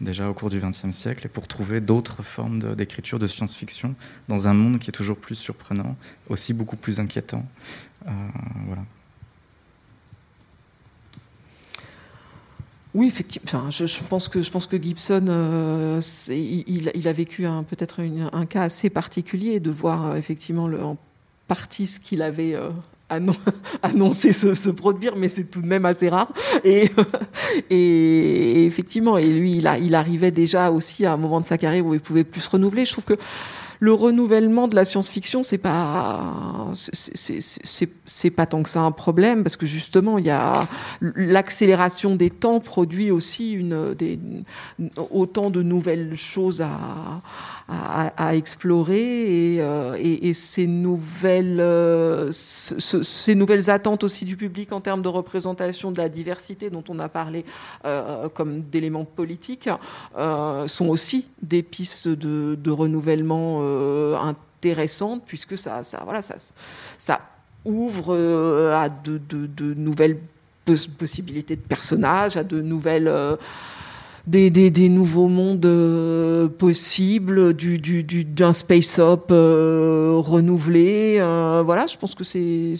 déjà 0.00 0.30
au 0.30 0.34
cours 0.34 0.48
du 0.48 0.60
XXe 0.60 0.92
siècle 0.92 1.26
et 1.26 1.28
pour 1.28 1.48
trouver 1.48 1.80
d'autres 1.80 2.22
formes 2.22 2.76
d'écriture 2.76 3.18
de, 3.18 3.24
de 3.24 3.28
science-fiction 3.28 3.96
dans 4.28 4.46
un 4.46 4.54
monde 4.54 4.78
qui 4.78 4.90
est 4.90 4.92
toujours 4.92 5.16
plus 5.16 5.34
surprenant, 5.34 5.96
aussi 6.28 6.54
beaucoup 6.54 6.76
plus 6.76 7.00
inquiétant. 7.00 7.44
voilà. 8.04 8.82
Oui, 12.94 13.06
effectivement. 13.06 13.70
je, 13.70 14.02
pense 14.08 14.28
que 14.28 14.42
je 14.42 14.50
pense 14.50 14.66
que 14.66 14.80
Gibson, 14.80 15.26
euh, 15.28 16.00
il, 16.30 17.08
a 17.08 17.12
vécu 17.12 17.46
peut-être 17.68 18.00
un 18.32 18.46
cas 18.46 18.62
assez 18.62 18.88
particulier 18.88 19.60
de 19.60 19.70
voir 19.70 20.06
euh, 20.06 20.16
effectivement 20.16 20.64
en 20.64 20.96
partie 21.48 21.86
ce 21.86 22.00
qu'il 22.00 22.22
avait 22.22 22.54
euh, 22.54 22.70
annoncer 23.82 24.32
se, 24.32 24.70
produire, 24.70 25.16
mais 25.16 25.28
c'est 25.28 25.44
tout 25.44 25.60
de 25.60 25.66
même 25.66 25.84
assez 25.84 26.08
rare. 26.08 26.32
Et, 26.64 26.90
effectivement, 28.66 29.18
et 29.18 29.28
lui, 29.28 29.56
il, 29.56 29.70
il 29.82 29.94
arrivait 29.94 30.30
déjà 30.30 30.70
aussi 30.70 31.04
à 31.04 31.12
un 31.12 31.18
moment 31.18 31.40
de 31.40 31.46
sa 31.46 31.58
carrière 31.58 31.84
où 31.84 31.94
il 31.94 32.00
pouvait 32.00 32.24
plus 32.24 32.40
se 32.40 32.50
renouveler. 32.50 32.86
Je 32.86 32.92
trouve 32.92 33.04
que 33.04 33.18
le 33.80 33.92
renouvellement 33.92 34.68
de 34.68 34.74
la 34.74 34.84
science-fiction, 34.84 35.42
c'est 35.42 35.58
pas, 35.58 36.72
c'est 36.72 38.30
pas 38.30 38.46
tant 38.46 38.62
que 38.62 38.68
ça 38.68 38.80
un 38.80 38.92
problème, 38.92 39.42
parce 39.42 39.56
que 39.56 39.66
justement, 39.66 40.18
il 40.18 40.26
y 40.26 40.30
a 40.30 40.66
l'accélération 41.00 42.16
des 42.16 42.30
temps 42.30 42.60
produit 42.60 43.10
aussi 43.10 43.58
autant 45.10 45.50
de 45.50 45.62
nouvelles 45.62 46.16
choses 46.16 46.62
à, 46.62 48.34
explorer 48.34 49.54
et, 49.54 49.60
euh, 49.60 49.94
et, 49.98 50.32
ces 50.32 50.66
nouvelles, 50.66 51.60
euh, 51.60 52.30
ces 52.32 53.34
nouvelles 53.34 53.68
attentes 53.68 54.04
aussi 54.04 54.24
du 54.24 54.36
public 54.36 54.72
en 54.72 54.80
termes 54.80 55.02
de 55.02 55.08
représentation 55.08 55.92
de 55.92 55.98
la 55.98 56.08
diversité 56.08 56.70
dont 56.70 56.84
on 56.88 56.98
a 56.98 57.08
parlé 57.10 57.44
euh, 57.84 58.28
comme 58.30 58.62
d'éléments 58.62 59.04
politiques 59.04 59.68
sont 60.66 60.88
aussi 60.88 61.26
des 61.42 61.62
pistes 61.62 62.08
de 62.08 62.70
renouvellement 62.70 63.60
intéressantes 64.20 65.22
puisque 65.26 65.56
ça, 65.56 65.82
ça, 65.82 66.02
voilà, 66.04 66.22
ça, 66.22 66.36
ça 66.98 67.20
ouvre 67.64 68.14
à 68.74 68.88
de, 68.88 69.18
de, 69.18 69.74
nouvelles 69.74 70.18
possibilités 70.98 71.56
de 71.56 71.60
personnages, 71.60 72.36
à 72.36 72.44
de 72.44 72.60
nouvelles 72.60 73.08
des, 74.28 74.50
des, 74.50 74.70
des 74.70 74.90
nouveaux 74.90 75.28
mondes 75.28 75.64
euh, 75.64 76.48
possibles, 76.48 77.54
du, 77.54 77.78
du, 77.78 78.04
du, 78.04 78.24
d'un 78.24 78.52
space 78.52 78.98
up 78.98 79.28
euh, 79.30 80.16
renouvelé. 80.18 81.16
Euh, 81.18 81.62
voilà, 81.64 81.86
je 81.86 81.96
pense 81.96 82.14
que 82.14 82.24
c'est, 82.24 82.74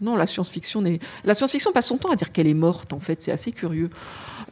non, 0.00 0.16
la 0.16 0.26
science-fiction 0.26 0.82
n'est. 0.82 0.98
La 1.24 1.34
science-fiction 1.34 1.72
passe 1.72 1.86
son 1.86 1.96
temps 1.96 2.10
à 2.10 2.16
dire 2.16 2.32
qu'elle 2.32 2.48
est 2.48 2.54
morte. 2.54 2.92
En 2.92 2.98
fait, 2.98 3.22
c'est 3.22 3.30
assez 3.30 3.52
curieux. 3.52 3.88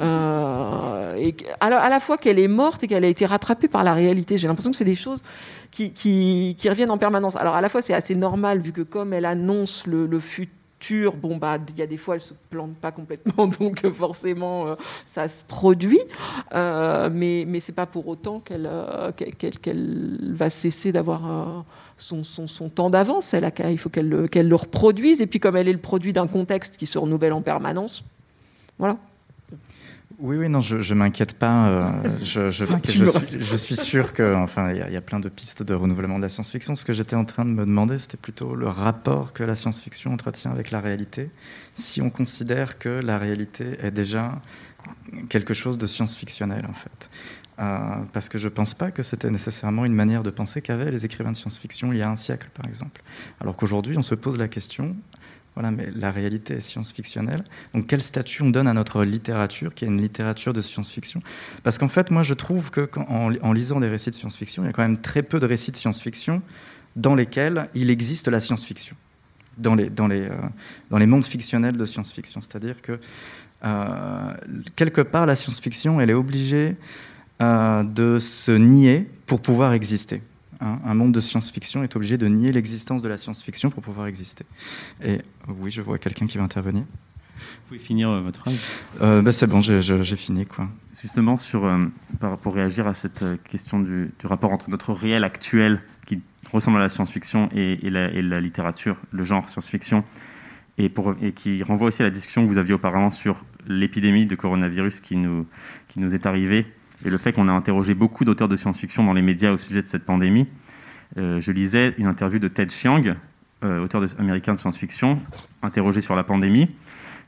Euh, 0.03 1.31
à 1.61 1.89
la, 1.89 2.01
fois 2.01 2.19
qu'elle 2.19 2.39
est 2.39 2.49
morte 2.49 2.83
et 2.83 2.89
qu'elle 2.89 3.05
a 3.05 3.09
été 3.09 3.27
rattrapée 3.27 3.69
par 3.69 3.85
la 3.85 3.95
réalité. 3.95 4.39
J'ai 4.39 4.49
l'impression 4.49 4.71
que 4.71 4.77
c'est 4.77 4.85
des 4.85 4.97
choses 4.97 5.23
qui, 5.71 6.57
reviennent 6.69 6.91
en 6.91 6.99
permanence. 6.99 7.37
Alors 7.37 7.55
à 7.55 7.61
la 7.61 7.69
fois 7.69 7.83
c'est 7.83 7.95
assez 7.95 8.15
normal 8.15 8.61
vu 8.61 8.73
que 8.73 8.83
comme 8.83 9.13
elle 9.13 9.25
annonce 9.25 9.87
le, 9.87 10.21
futur 10.21 11.15
bon 11.15 11.37
bah 11.37 11.59
il 11.69 11.79
y 11.79 11.83
a 11.83 11.87
des 11.87 11.97
fois 11.97 12.17
elle 12.17 12.21
se 12.21 12.35
plante 12.51 12.75
pas 12.75 12.91
complètement, 12.91 13.47
donc 13.61 13.85
euh, 13.85 13.93
forcément 13.93 14.67
euh, 14.67 14.75
ça 15.07 15.29
se 15.29 15.45
produit, 15.45 16.01
euh, 16.55 17.09
mais 17.13 17.45
mais 17.47 17.61
c'est 17.61 17.73
pas 17.73 17.87
pour 17.87 18.09
autant 18.09 18.41
qu'elle 18.41 18.69
qu'elle 19.39 20.35
va 20.35 20.51
cesser 20.51 20.91
d'avoir 20.91 21.65
son, 21.97 22.23
temps 22.69 22.91
d'avance. 22.91 23.35
Il 23.35 23.79
faut 23.79 23.91
qu'elle 23.91 24.09
le 24.09 24.57
reproduise 24.57 25.23
et 25.23 25.27
puis 25.29 25.39
comme 25.39 25.57
elle 25.57 25.69
est 25.69 25.73
le 25.73 25.79
produit 25.79 26.13
d'un 26.13 26.27
contexte 26.27 26.77
qui 26.77 26.87
se 26.87 26.99
renouvelle 26.99 27.33
en 27.33 27.43
permanence, 27.43 28.03
voilà. 28.79 28.97
Oui, 30.23 30.37
oui, 30.37 30.49
non, 30.49 30.61
je 30.61 30.77
ne 30.77 30.99
m'inquiète 30.99 31.35
pas. 31.35 31.67
Euh, 31.67 31.81
je, 32.23 32.49
je, 32.51 32.65
suis, 32.85 33.41
je, 33.41 33.57
suis, 33.57 33.75
sûr 33.75 34.13
que, 34.13 34.37
enfin, 34.37 34.71
il 34.71 34.77
y, 34.77 34.93
y, 34.93 34.97
a 34.97 35.01
plein 35.01 35.19
de 35.19 35.29
pistes 35.29 35.65
de 35.65 35.75
renouvellement 35.75 36.17
de 36.17 36.23
la 36.23 36.29
science-fiction. 36.29 36.77
Ce 36.77 36.85
que 36.85 36.93
j'étais 36.93 37.17
en 37.17 37.25
train 37.25 37.45
de 37.45 37.51
me 37.51 37.67
demander, 37.67 37.99
c'était 37.99 38.19
plutôt 38.19 38.55
le 38.55 38.69
rapport 38.69 39.33
que 39.33 39.43
la 39.43 39.57
science-fiction 39.57 40.13
entretient 40.13 40.53
avec 40.53 40.71
la 40.71 40.81
réalité. 40.81 41.31
Si 41.75 42.01
on 42.01 42.09
considère 42.09 42.79
que 42.79 42.89
la 42.89 43.19
réalité 43.19 43.77
est 43.83 43.91
déjà 43.91 44.41
quelque 45.29 45.55
chose 45.55 45.77
de 45.77 45.87
science-fictionnel, 45.87 46.67
en 46.71 46.75
fait. 46.75 47.11
Euh, 47.59 47.79
parce 48.13 48.29
que 48.29 48.39
je 48.39 48.45
ne 48.45 48.53
pense 48.53 48.75
pas 48.75 48.93
que 48.93 49.03
c'était 49.03 49.31
nécessairement 49.31 49.85
une 49.85 49.93
manière 49.93 50.23
de 50.23 50.31
penser 50.31 50.63
qu'avaient 50.63 50.93
les 50.93 51.05
écrivains 51.05 51.33
de 51.33 51.37
science-fiction 51.37 51.93
il 51.93 51.99
y 51.99 52.03
a 52.03 52.09
un 52.09 52.17
siècle, 52.17 52.49
par 52.55 52.67
exemple. 52.67 53.03
Alors 53.41 53.57
qu'aujourd'hui, 53.57 53.99
on 53.99 54.03
se 54.05 54.15
pose 54.15 54.39
la 54.39 54.49
question 54.49 54.97
voilà, 55.55 55.71
mais 55.71 55.89
la 55.95 56.11
réalité 56.11 56.55
est 56.55 56.61
science-fictionnelle. 56.61 57.45
Donc, 57.75 57.87
quel 57.87 58.01
statut 58.01 58.43
on 58.43 58.51
donne 58.51 58.67
à 58.67 58.73
notre 58.73 59.05
littérature, 59.05 59.75
qui 59.75 59.85
est 59.85 59.89
une 59.89 60.01
littérature 60.01 60.55
de 60.55 60.63
science-fiction? 60.63 61.21
Parce 61.63 61.77
qu'en 61.77 61.89
fait, 61.89 62.11
moi, 62.11 62.23
je 62.23 62.33
trouve 62.33 62.71
que 62.71 62.89
en, 62.97 63.53
lisant 63.53 63.79
des 63.79 63.89
récits 63.89 64.11
de 64.11 64.15
science-fiction, 64.15 64.63
il 64.63 64.67
y 64.67 64.69
a 64.71 64.73
quand 64.73 64.83
même 64.83 64.99
très 64.99 65.23
peu 65.23 65.41
de 65.41 65.47
récits 65.47 65.71
de 65.71 65.77
science-fiction 65.77 66.43
dans 66.97 67.15
lesquels 67.15 67.69
il 67.75 67.91
existe 67.91 68.29
la 68.29 68.41
science-fiction, 68.41 68.97
dans 69.59 69.75
les, 69.75 69.91
dans, 69.91 70.07
les, 70.07 70.23
euh, 70.23 71.07
mondes 71.07 71.25
fictionnels 71.25 71.77
de 71.77 71.85
science-fiction. 71.85 72.41
C'est-à-dire 72.41 72.81
que, 72.81 72.99
euh, 73.65 74.35
quelque 74.75 75.03
part, 75.03 75.27
la 75.27 75.37
science-fiction, 75.37 76.01
elle 76.01 76.11
est 76.11 76.15
obligée 76.15 76.77
euh, 77.43 77.83
de 77.83 78.19
se 78.19 78.53
nier 78.53 79.07
pour 79.27 79.41
pouvoir 79.41 79.75
exister 79.75 80.23
un, 80.63 80.95
monde 80.95 81.13
de 81.13 81.21
science-fiction 81.21 81.83
est 81.83 81.97
obligé 81.97 82.17
de 82.19 82.27
nier 82.27 82.53
l'existence 82.53 83.03
de 83.03 83.09
la 83.09 83.19
science-fiction 83.19 83.71
pour 83.71 83.83
pouvoir 83.83 84.07
exister. 84.07 84.45
Et 85.05 85.19
oui, 85.49 85.71
je 85.71 85.83
vois 85.83 85.99
quelqu'un 85.99 86.27
qui 86.27 86.39
va 86.39 86.45
intervenir. 86.45 86.85
Vous 86.85 87.69
pouvez 87.69 87.81
finir 87.81 88.11
euh, 88.11 88.21
votre 88.21 88.41
phrase 88.41 88.55
euh, 89.01 89.23
bah, 89.23 89.33
C'est 89.33 89.47
bon, 89.47 89.61
j'ai 89.61 90.17
fini. 90.17 90.47
Quoi. 90.47 90.69
Justement, 91.01 91.37
sur, 91.37 91.65
euh, 91.65 91.87
pour 92.43 92.55
réagir 92.55 92.87
à 92.87 92.95
cette 92.95 93.25
question 93.49 93.81
du, 93.81 94.13
rapport 94.23 94.53
entre 94.53 94.71
notre 94.71 94.93
réel 94.93 95.25
actuel, 95.25 95.81
qui 96.07 96.21
ressemble 96.53 96.79
à 96.79 96.81
la 96.81 96.89
science-fiction, 96.89 97.49
et, 97.55 97.91
la, 97.91 98.41
littérature, 98.41 98.97
le 99.11 99.25
genre 99.25 99.51
science-fiction, 99.51 100.05
et, 100.79 100.93
qui 101.35 101.63
renvoie 101.63 101.89
aussi 101.89 102.03
à 102.03 102.05
la 102.05 102.11
discussion 102.11 102.43
que 102.45 102.49
vous 102.49 102.59
aviez 102.59 102.75
auparavant 102.75 103.11
sur 103.11 103.45
l'épidémie 103.67 104.27
de 104.27 104.35
coronavirus 104.35 105.01
qui 105.01 105.17
nous, 105.17 105.47
qui 105.89 106.01
nous 106.01 106.15
est 106.15 106.27
arrivée 106.27 106.67
et 107.05 107.11
le 107.11 107.19
fait 107.19 107.33
qu'on 107.33 107.49
a 107.49 107.53
interrogé 107.53 107.95
beaucoup 107.95 108.25
d'auteurs 108.25 108.49
de 108.49 108.57
science-fiction 108.57 109.05
dans 109.05 109.13
les 109.13 109.23
médias 109.23 109.53
au 109.53 109.59
sujet 109.59 109.83
de 109.83 109.89
cette 109.89 110.05
pandémie. 110.05 110.49
Euh, 111.19 111.41
je 111.41 111.53
lisais 111.53 111.95
une 111.99 112.07
interview 112.07 112.39
de 112.39 112.49
Ted 112.49 112.71
Chiang, 112.71 113.03
euh, 113.65 113.85
auteur 113.85 114.03
américain 114.19 114.55
de 114.55 114.59
science-fiction, 114.59 115.21
interrogé 115.63 116.01
sur 116.01 116.17
la 116.17 116.25
pandémie, 116.25 116.71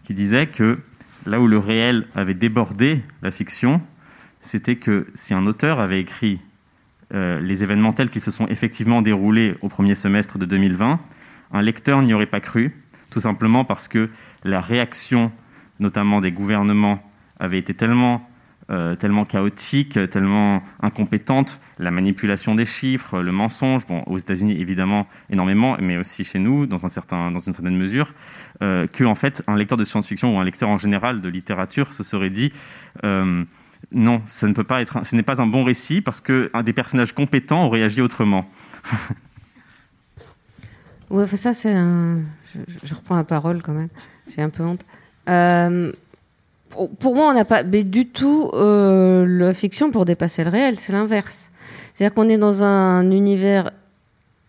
qui 0.05 0.14
disait 0.14 0.46
que 0.46 0.78
là 1.26 1.40
où 1.40 1.46
le 1.46 1.59
réel 1.59 2.06
avait 2.14 2.34
débordé 2.34 3.02
la 3.22 3.30
fiction, 3.30 3.80
c'était 4.40 4.76
que 4.76 5.06
si 5.14 5.34
un 5.34 5.46
auteur 5.46 5.80
avait 5.80 6.01
écrit 6.01 6.40
euh, 7.12 7.40
les 7.40 7.62
événements 7.62 7.92
tels 7.92 8.10
qu'ils 8.10 8.22
se 8.22 8.30
sont 8.30 8.46
effectivement 8.48 9.02
déroulés 9.02 9.55
au 9.60 9.68
premier 9.68 9.94
semestre 9.94 10.38
de 10.38 10.46
2020, 10.46 11.01
un 11.52 11.62
lecteur 11.62 12.02
n'y 12.02 12.14
aurait 12.14 12.26
pas 12.26 12.40
cru, 12.40 12.74
tout 13.10 13.20
simplement 13.20 13.64
parce 13.64 13.88
que 13.88 14.10
la 14.44 14.60
réaction, 14.60 15.30
notamment 15.78 16.20
des 16.20 16.32
gouvernements, 16.32 17.02
avait 17.38 17.59
été 17.59 17.74
tellement 17.74 18.28
euh, 18.70 18.95
tellement 18.95 19.27
chaotique, 19.27 19.99
tellement 20.09 20.62
incompétente, 20.81 21.61
la 21.78 21.91
manipulation 21.91 22.55
des 22.55 22.65
chiffres, 22.65 23.20
le 23.20 23.31
mensonge, 23.31 23.86
bon, 23.86 24.03
aux 24.07 24.16
États-Unis 24.16 24.59
évidemment 24.59 25.07
énormément, 25.28 25.77
mais 25.81 25.99
aussi 25.99 26.24
chez 26.24 26.39
nous 26.39 26.66
dans, 26.66 26.86
un 26.86 26.89
certain, 26.89 27.31
dans 27.31 27.41
une 27.41 27.53
certaine 27.53 27.77
mesure, 27.77 28.15
euh, 28.62 28.86
que 28.86 29.05
en 29.05 29.15
fait 29.15 29.43
un 29.49 29.57
lecteur 29.57 29.77
de 29.77 29.85
science-fiction 29.85 30.35
ou 30.35 30.41
un 30.41 30.45
lecteur 30.45 30.70
en 30.70 30.78
général 30.78 31.20
de 31.20 31.28
littérature 31.28 31.93
se 31.93 32.03
serait 32.03 32.31
dit 32.31 32.55
euh, 33.05 33.45
non, 33.93 34.23
ça 34.24 34.47
ne 34.47 34.55
peut 34.55 34.65
pas 34.65 34.81
être, 34.81 35.07
ce 35.07 35.15
n'est 35.15 35.23
pas 35.23 35.43
un 35.43 35.47
bon 35.47 35.65
récit 35.65 36.01
parce 36.01 36.23
que 36.23 36.51
un 36.55 36.62
des 36.62 36.73
personnages 36.73 37.12
compétents 37.12 37.66
aurait 37.66 37.82
agi 37.82 38.01
autrement. 38.01 38.51
ouais, 41.11 41.27
ça 41.27 41.53
c'est 41.53 41.74
un... 41.74 42.20
je, 42.47 42.61
je, 42.82 42.95
reprends 42.95 43.16
la 43.16 43.24
parole 43.24 43.61
quand 43.61 43.74
même. 43.74 43.91
J'ai 44.35 44.41
un 44.41 44.49
peu 44.49 44.62
honte. 44.62 44.86
Pour 46.98 47.14
moi, 47.14 47.30
on 47.30 47.34
n'a 47.34 47.44
pas 47.44 47.62
du 47.62 48.09
tout 48.09 48.51
euh, 48.55 49.24
la 49.26 49.55
fiction 49.55 49.90
pour 49.90 50.05
dépasser 50.05 50.44
le 50.44 50.51
réel, 50.51 50.78
c'est 50.78 50.92
l'inverse. 50.92 51.51
C'est-à-dire 51.94 52.14
qu'on 52.14 52.28
est 52.28 52.38
dans 52.38 52.62
un 52.62 53.10
univers 53.10 53.70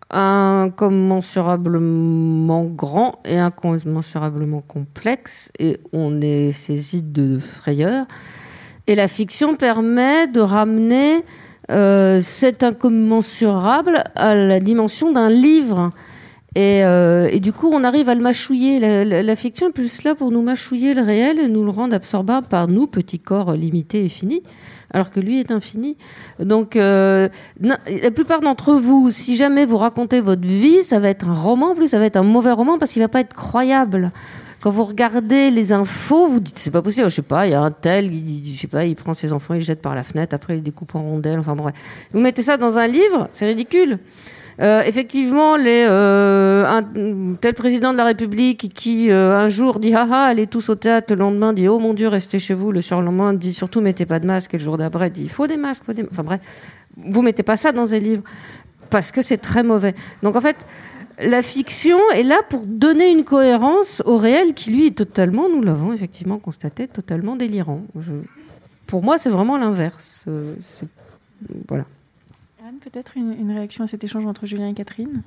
incommensurablement 0.09 2.63
grand 2.63 3.19
et 3.25 3.37
incommensurablement 3.37 4.61
complexe 4.61 5.51
et 5.59 5.79
on 5.93 6.21
est 6.21 6.51
saisi 6.51 7.01
de 7.01 7.39
frayeur. 7.39 8.05
Et 8.87 8.95
la 8.95 9.07
fiction 9.07 9.55
permet 9.55 10.27
de 10.27 10.39
ramener 10.39 11.23
euh, 11.71 12.21
cet 12.21 12.63
incommensurable 12.63 14.03
à 14.15 14.35
la 14.35 14.59
dimension 14.59 15.11
d'un 15.11 15.29
livre. 15.29 15.91
Euh, 16.57 17.27
et, 17.31 17.39
du 17.39 17.51
coup, 17.51 17.69
on 17.71 17.83
arrive 17.83 18.07
à 18.09 18.15
le 18.15 18.21
mâchouiller. 18.21 18.79
La, 18.79 19.35
fiction 19.35 19.67
est 19.69 19.71
plus 19.71 20.03
là 20.03 20.15
pour 20.15 20.31
nous 20.31 20.41
mâchouiller 20.41 20.93
le 20.93 21.01
réel 21.01 21.39
et 21.39 21.47
nous 21.47 21.63
le 21.63 21.71
rendre 21.71 21.93
absorbable 21.93 22.47
par 22.47 22.67
nous, 22.67 22.87
petits 22.87 23.19
corps 23.19 23.53
limités 23.53 24.05
et 24.05 24.09
finis, 24.09 24.41
alors 24.91 25.11
que 25.11 25.19
lui 25.19 25.39
est 25.39 25.51
infini. 25.51 25.97
Donc, 26.39 26.75
euh, 26.75 27.27
la 27.59 28.11
plupart 28.11 28.39
d'entre 28.39 28.73
vous, 28.75 29.09
si 29.09 29.35
jamais 29.35 29.65
vous 29.65 29.77
racontez 29.77 30.21
votre 30.21 30.47
vie, 30.47 30.83
ça 30.83 30.99
va 30.99 31.09
être 31.09 31.27
un 31.27 31.33
roman, 31.33 31.75
plus, 31.75 31.87
ça 31.87 31.99
va 31.99 32.05
être 32.05 32.17
un 32.17 32.23
mauvais 32.23 32.51
roman 32.51 32.77
parce 32.77 32.93
qu'il 32.93 33.01
va 33.01 33.09
pas 33.09 33.19
être 33.19 33.33
croyable. 33.33 34.11
Quand 34.61 34.71
vous 34.71 34.85
regardez 34.85 35.51
les 35.51 35.73
infos, 35.73 36.27
vous 36.27 36.39
dites 36.39 36.57
c'est 36.57 36.71
pas 36.71 36.81
possible, 36.81 37.07
je 37.09 37.15
sais 37.15 37.21
pas, 37.21 37.45
il 37.45 37.51
y 37.51 37.53
a 37.53 37.61
un 37.61 37.69
tel, 37.69 38.11
il, 38.11 38.51
je 38.51 38.59
sais 38.59 38.65
pas, 38.65 38.85
il 38.85 38.95
prend 38.95 39.13
ses 39.13 39.31
enfants, 39.31 39.53
il 39.53 39.59
les 39.59 39.63
jette 39.63 39.81
par 39.81 39.93
la 39.93 40.03
fenêtre, 40.03 40.33
après 40.33 40.57
il 40.57 40.63
découpe 40.63 40.95
en 40.95 41.03
rondelles, 41.03 41.37
enfin 41.37 41.55
bref. 41.55 41.75
Vous 42.13 42.19
mettez 42.19 42.41
ça 42.41 42.57
dans 42.57 42.79
un 42.79 42.87
livre, 42.87 43.27
c'est 43.29 43.45
ridicule. 43.45 43.99
Euh, 44.61 44.83
effectivement, 44.83 45.57
euh, 45.59 46.65
un 46.65 47.35
tel 47.35 47.53
président 47.53 47.91
de 47.91 47.97
la 47.97 48.05
République 48.05 48.73
qui 48.73 49.11
euh, 49.11 49.35
un 49.35 49.49
jour 49.49 49.79
dit 49.79 49.93
haha, 49.93 50.23
allez 50.23 50.47
tous 50.47 50.69
au 50.69 50.75
théâtre, 50.75 51.13
le 51.13 51.19
lendemain 51.19 51.51
dit 51.51 51.67
oh 51.67 51.79
mon 51.79 51.93
Dieu, 51.93 52.07
restez 52.07 52.39
chez 52.39 52.53
vous, 52.53 52.71
le 52.71 52.81
surlendemain 52.81 53.33
dit 53.33 53.53
surtout 53.53 53.81
mettez 53.81 54.05
pas 54.05 54.19
de 54.19 54.25
masque, 54.25 54.53
et 54.53 54.57
le 54.57 54.63
jour 54.63 54.77
d'après 54.77 55.09
dit 55.09 55.27
faut 55.27 55.47
des 55.47 55.57
masques, 55.57 55.83
faut 55.85 55.93
des... 55.93 56.05
enfin 56.09 56.23
bref, 56.23 56.39
vous 56.95 57.21
mettez 57.21 57.43
pas 57.43 57.57
ça 57.57 57.73
dans 57.73 57.93
un 57.93 57.99
livre 57.99 58.23
parce 58.89 59.11
que 59.11 59.21
c'est 59.21 59.39
très 59.39 59.63
mauvais. 59.63 59.93
Donc 60.23 60.37
en 60.37 60.41
fait, 60.41 60.65
la 61.19 61.41
fiction 61.41 61.99
est 62.13 62.23
là 62.23 62.39
pour 62.49 62.65
donner 62.65 63.11
une 63.11 63.25
cohérence 63.25 64.01
au 64.05 64.17
réel 64.17 64.53
qui, 64.53 64.71
lui, 64.71 64.87
est 64.87 64.97
totalement, 64.97 65.49
nous 65.49 65.61
l'avons 65.61 65.91
effectivement 65.91 66.39
constaté, 66.39 66.87
totalement 66.87 67.35
délirant. 67.35 67.81
pour 68.87 69.03
moi, 69.03 69.17
c'est 69.17 69.29
vraiment 69.29 69.57
l'inverse. 69.57 70.25
Voilà. 71.67 71.85
Peut-être 72.91 73.17
une, 73.17 73.51
réaction 73.51 73.83
à 73.83 73.87
cet 73.87 74.03
échange 74.03 74.27
entre 74.27 74.45
Julien 74.45 74.69
et 74.69 74.75
Catherine? 74.75 75.23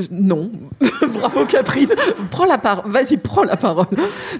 Euh, 0.00 0.04
non, 0.10 0.50
bravo 1.12 1.44
Catherine. 1.44 1.90
Prends 2.30 2.46
la 2.46 2.56
parole. 2.56 2.90
Vas-y, 2.90 3.18
prends 3.18 3.44
la 3.44 3.58
parole. 3.58 3.86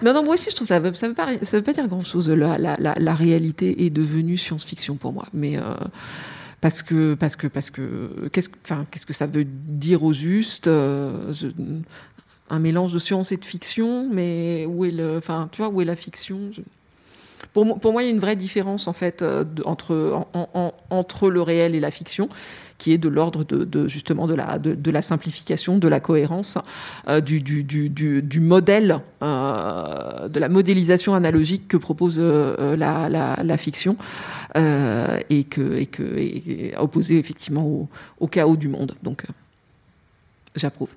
Non, 0.03 0.15
non, 0.15 0.25
moi 0.25 0.33
aussi 0.33 0.49
je 0.49 0.57
trouve 0.57 0.67
ça. 0.67 0.81
Ça 0.95 1.09
veut 1.09 1.15
pas, 1.15 1.27
ça 1.43 1.59
veut 1.59 1.63
pas 1.63 1.75
dire 1.75 1.87
grand 1.89 2.03
chose. 2.03 2.31
La, 2.31 2.57
la, 2.57 2.77
la, 2.79 3.15
réalité 3.15 3.85
est 3.85 3.91
devenue 3.91 4.39
science-fiction 4.39 4.97
pour 4.97 5.13
moi. 5.13 5.27
Mais 5.35 5.59
euh, 5.59 5.75
parce 6.63 6.81
que 6.81 7.13
parce 7.13 7.37
que 7.37 7.49
parce 7.49 7.69
que 7.69 8.31
qu'est-ce 8.33 8.49
enfin, 8.65 8.87
qu'est-ce 8.91 9.05
que 9.05 9.13
ça 9.13 9.27
veut 9.27 9.45
dire 9.45 10.03
au 10.03 10.15
juste 10.15 10.67
euh, 10.67 11.35
un 12.49 12.59
mélange 12.61 12.95
de 12.95 12.99
science 12.99 13.31
et 13.31 13.37
de 13.37 13.45
fiction 13.45 14.09
mais 14.11 14.65
où 14.67 14.87
est 14.87 14.91
le 14.91 15.19
enfin 15.19 15.51
tu 15.53 15.61
vois 15.61 15.69
où 15.69 15.83
est 15.83 15.85
la 15.85 15.97
fiction? 15.97 16.51
Pour, 17.55 17.93
moi 17.93 18.03
il 18.03 18.07
y 18.07 18.09
a 18.09 18.13
une 18.13 18.21
vraie 18.21 18.37
différence 18.37 18.89
en 18.89 18.93
fait 18.93 19.23
euh, 19.23 19.45
entre 20.91 21.31
le 21.31 21.41
réel 21.41 21.75
et 21.75 21.81
la 21.81 21.93
fiction 21.93 22.29
qui 22.79 22.93
est 22.93 22.99
de 22.99 23.09
l'ordre 23.09 23.45
de, 23.45 23.89
justement 23.89 24.27
de 24.27 24.35
la, 24.35 25.03
simplification, 25.03 25.79
de 25.79 25.87
la 25.87 26.01
cohérence, 26.01 26.59
euh, 27.09 27.21
du, 27.21 28.41
modèle, 28.41 28.99
euh, 29.23 30.29
de 30.29 30.41
la 30.41 30.49
modélisation 30.49 31.15
analogique 31.15 31.69
que 31.69 31.77
propose 31.77 32.19
la, 32.19 33.57
fiction 33.57 33.97
et 34.57 35.45
que, 35.45 35.79
et 35.79 36.75
opposé 36.77 37.19
effectivement 37.19 37.65
au, 37.65 37.89
au, 38.19 38.27
chaos 38.27 38.57
du 38.57 38.67
monde. 38.67 38.97
Donc, 39.05 39.25
j'approuve. 40.57 40.91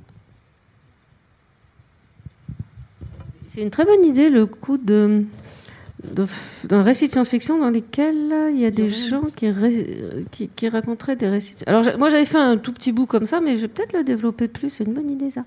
C'est 3.47 3.61
une 3.61 3.69
très 3.69 3.85
bonne 3.85 4.03
idée 4.03 4.31
le 4.31 4.47
coup 4.47 4.77
de 4.77 5.23
d'un 6.63 6.81
récit 6.81 7.07
de 7.07 7.11
science-fiction 7.11 7.59
dans 7.59 7.69
lequel 7.69 8.15
il 8.53 8.59
y 8.59 8.65
a 8.65 8.71
des 8.71 8.89
gens 8.89 9.23
qui, 9.35 10.49
qui, 10.55 10.69
raconteraient 10.69 11.15
des 11.15 11.29
récits. 11.29 11.55
Alors 11.67 11.84
moi 11.97 12.09
j'avais 12.09 12.25
fait 12.25 12.38
un 12.38 12.57
tout 12.57 12.73
petit 12.73 12.91
bout 12.91 13.05
comme 13.05 13.25
ça, 13.25 13.41
mais 13.41 13.55
je 13.55 13.61
vais 13.61 13.67
peut-être 13.67 13.93
le 13.93 14.03
développer 14.03 14.47
plus. 14.47 14.69
C'est 14.69 14.84
une 14.84 14.93
bonne 14.93 15.09
idée 15.09 15.31
ça. 15.31 15.43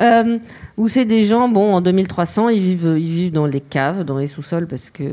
Euh, 0.00 0.38
où 0.78 0.88
c'est 0.88 1.04
des 1.04 1.24
gens, 1.24 1.48
bon, 1.48 1.74
en 1.74 1.80
2300, 1.80 2.48
ils 2.48 2.60
vivent, 2.60 2.96
ils 2.98 3.10
vivent 3.10 3.32
dans 3.32 3.46
les 3.46 3.60
caves, 3.60 4.04
dans 4.04 4.16
les 4.16 4.26
sous-sols, 4.26 4.66
parce 4.66 4.90
que 4.90 5.04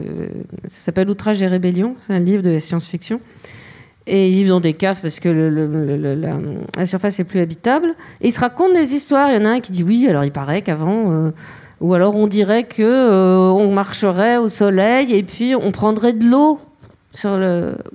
ça 0.63 0.85
s'appelle 0.85 1.09
Outrage 1.09 1.41
et 1.41 1.47
Rébellion, 1.47 1.95
c'est 2.07 2.13
un 2.13 2.19
livre 2.19 2.41
de 2.41 2.57
science-fiction. 2.59 3.19
Et 4.07 4.29
ils 4.29 4.35
vivent 4.35 4.49
dans 4.49 4.61
des 4.61 4.73
caves 4.73 4.99
parce 5.01 5.19
que 5.19 5.27
la, 6.77 6.85
surface 6.85 7.19
est 7.19 7.25
plus 7.25 7.41
habitable. 7.41 7.93
Et 8.21 8.29
ils 8.29 8.31
se 8.31 8.39
racontent 8.39 8.73
des 8.73 8.93
histoires. 8.93 9.29
Il 9.31 9.35
y 9.35 9.37
en 9.37 9.45
a 9.45 9.49
un 9.49 9.59
qui 9.59 9.73
dit 9.73 9.83
oui, 9.83 10.07
alors 10.07 10.23
il 10.23 10.31
paraît 10.31 10.61
qu'avant. 10.61 11.11
Euh, 11.11 11.31
ou 11.79 11.93
alors 11.93 12.15
on 12.15 12.27
dirait 12.27 12.63
que 12.63 12.81
euh, 12.81 13.49
on 13.51 13.71
marcherait 13.71 14.37
au 14.37 14.49
soleil 14.49 15.13
et 15.13 15.23
puis 15.23 15.55
on 15.55 15.71
prendrait 15.71 16.13
de 16.13 16.25
l'eau 16.25 16.59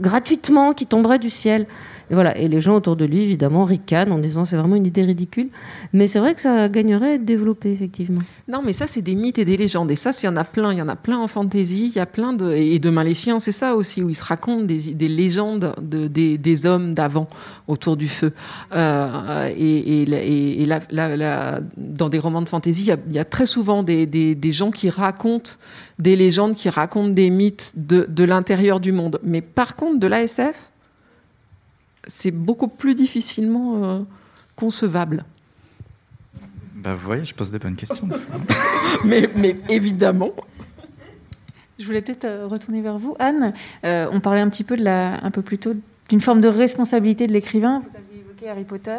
gratuitement 0.00 0.72
qui 0.72 0.86
tomberait 0.86 1.20
du 1.20 1.30
ciel. 1.30 1.66
Et 2.12 2.14
voilà. 2.14 2.36
Et 2.36 2.46
les 2.46 2.60
gens 2.60 2.76
autour 2.76 2.94
de 2.94 3.06
lui, 3.06 3.22
évidemment, 3.22 3.64
ricanent 3.64 4.12
en 4.12 4.18
disant 4.18 4.44
c'est 4.44 4.56
vraiment 4.56 4.76
une 4.76 4.86
idée 4.86 5.02
ridicule. 5.02 5.48
Mais 5.94 6.06
c'est 6.06 6.18
vrai 6.18 6.34
que 6.34 6.42
ça 6.42 6.68
gagnerait 6.68 7.12
à 7.12 7.14
être 7.14 7.24
développé, 7.24 7.72
effectivement. 7.72 8.20
Non, 8.48 8.60
mais 8.64 8.74
ça, 8.74 8.86
c'est 8.86 9.00
des 9.00 9.14
mythes 9.14 9.38
et 9.38 9.46
des 9.46 9.56
légendes. 9.56 9.90
Et 9.90 9.96
ça, 9.96 10.10
il 10.22 10.26
y 10.26 10.28
en 10.28 10.36
a 10.36 10.44
plein. 10.44 10.72
Il 10.72 10.78
y 10.78 10.82
en 10.82 10.88
a 10.88 10.96
plein 10.96 11.18
en 11.18 11.26
fantasy. 11.26 11.86
Il 11.86 11.96
y 11.96 12.00
a 12.00 12.06
plein 12.06 12.34
de. 12.34 12.52
Et 12.52 12.78
de 12.78 12.90
Maléfiant, 12.90 13.38
c'est 13.38 13.50
ça 13.50 13.74
aussi, 13.74 14.02
où 14.02 14.10
ils 14.10 14.14
se 14.14 14.24
racontent 14.24 14.64
des, 14.64 14.92
des 14.92 15.08
légendes 15.08 15.74
de, 15.80 16.06
des, 16.06 16.36
des 16.36 16.66
hommes 16.66 16.92
d'avant 16.92 17.28
autour 17.66 17.96
du 17.96 18.08
feu. 18.08 18.32
Euh, 18.74 19.50
et, 19.56 20.02
et, 20.02 20.62
et 20.62 20.68
dans 21.78 22.08
des 22.10 22.18
romans 22.18 22.42
de 22.42 22.48
fantasy, 22.48 22.90
il 23.08 23.14
y 23.14 23.18
a, 23.18 23.24
très 23.24 23.46
souvent 23.46 23.82
des, 23.82 24.04
des, 24.04 24.34
des 24.34 24.52
gens 24.52 24.70
qui 24.70 24.90
racontent 24.90 25.52
des 25.98 26.16
légendes, 26.16 26.56
qui 26.56 26.68
racontent 26.68 27.08
des 27.08 27.30
mythes 27.30 27.72
de, 27.76 28.06
de 28.06 28.24
l'intérieur 28.24 28.80
du 28.80 28.92
monde. 28.92 29.18
Mais 29.22 29.40
par 29.40 29.76
contre, 29.76 29.98
de 29.98 30.06
l'ASF, 30.06 30.71
c'est 32.06 32.30
beaucoup 32.30 32.68
plus 32.68 32.94
difficilement 32.94 33.84
euh, 33.84 34.00
concevable. 34.56 35.24
Bah, 36.76 36.92
vous 36.94 37.04
voyez, 37.04 37.24
je 37.24 37.34
pose 37.34 37.50
des 37.50 37.58
bonnes 37.58 37.76
questions. 37.76 38.08
mais, 39.04 39.30
mais, 39.36 39.56
évidemment. 39.68 40.30
Je 41.78 41.86
voulais 41.86 42.02
peut-être 42.02 42.24
euh, 42.24 42.46
retourner 42.46 42.80
vers 42.80 42.98
vous, 42.98 43.14
Anne. 43.18 43.54
Euh, 43.84 44.08
on 44.12 44.20
parlait 44.20 44.40
un 44.40 44.48
petit 44.48 44.64
peu 44.64 44.76
de 44.76 44.84
la, 44.84 45.24
un 45.24 45.30
peu 45.30 45.42
plus 45.42 45.58
tôt 45.58 45.74
d'une 46.08 46.20
forme 46.20 46.40
de 46.40 46.48
responsabilité 46.48 47.26
de 47.26 47.32
l'écrivain. 47.32 47.80
Vous 47.80 47.96
aviez 47.96 48.20
évoqué 48.20 48.48
Harry 48.48 48.64
Potter. 48.64 48.98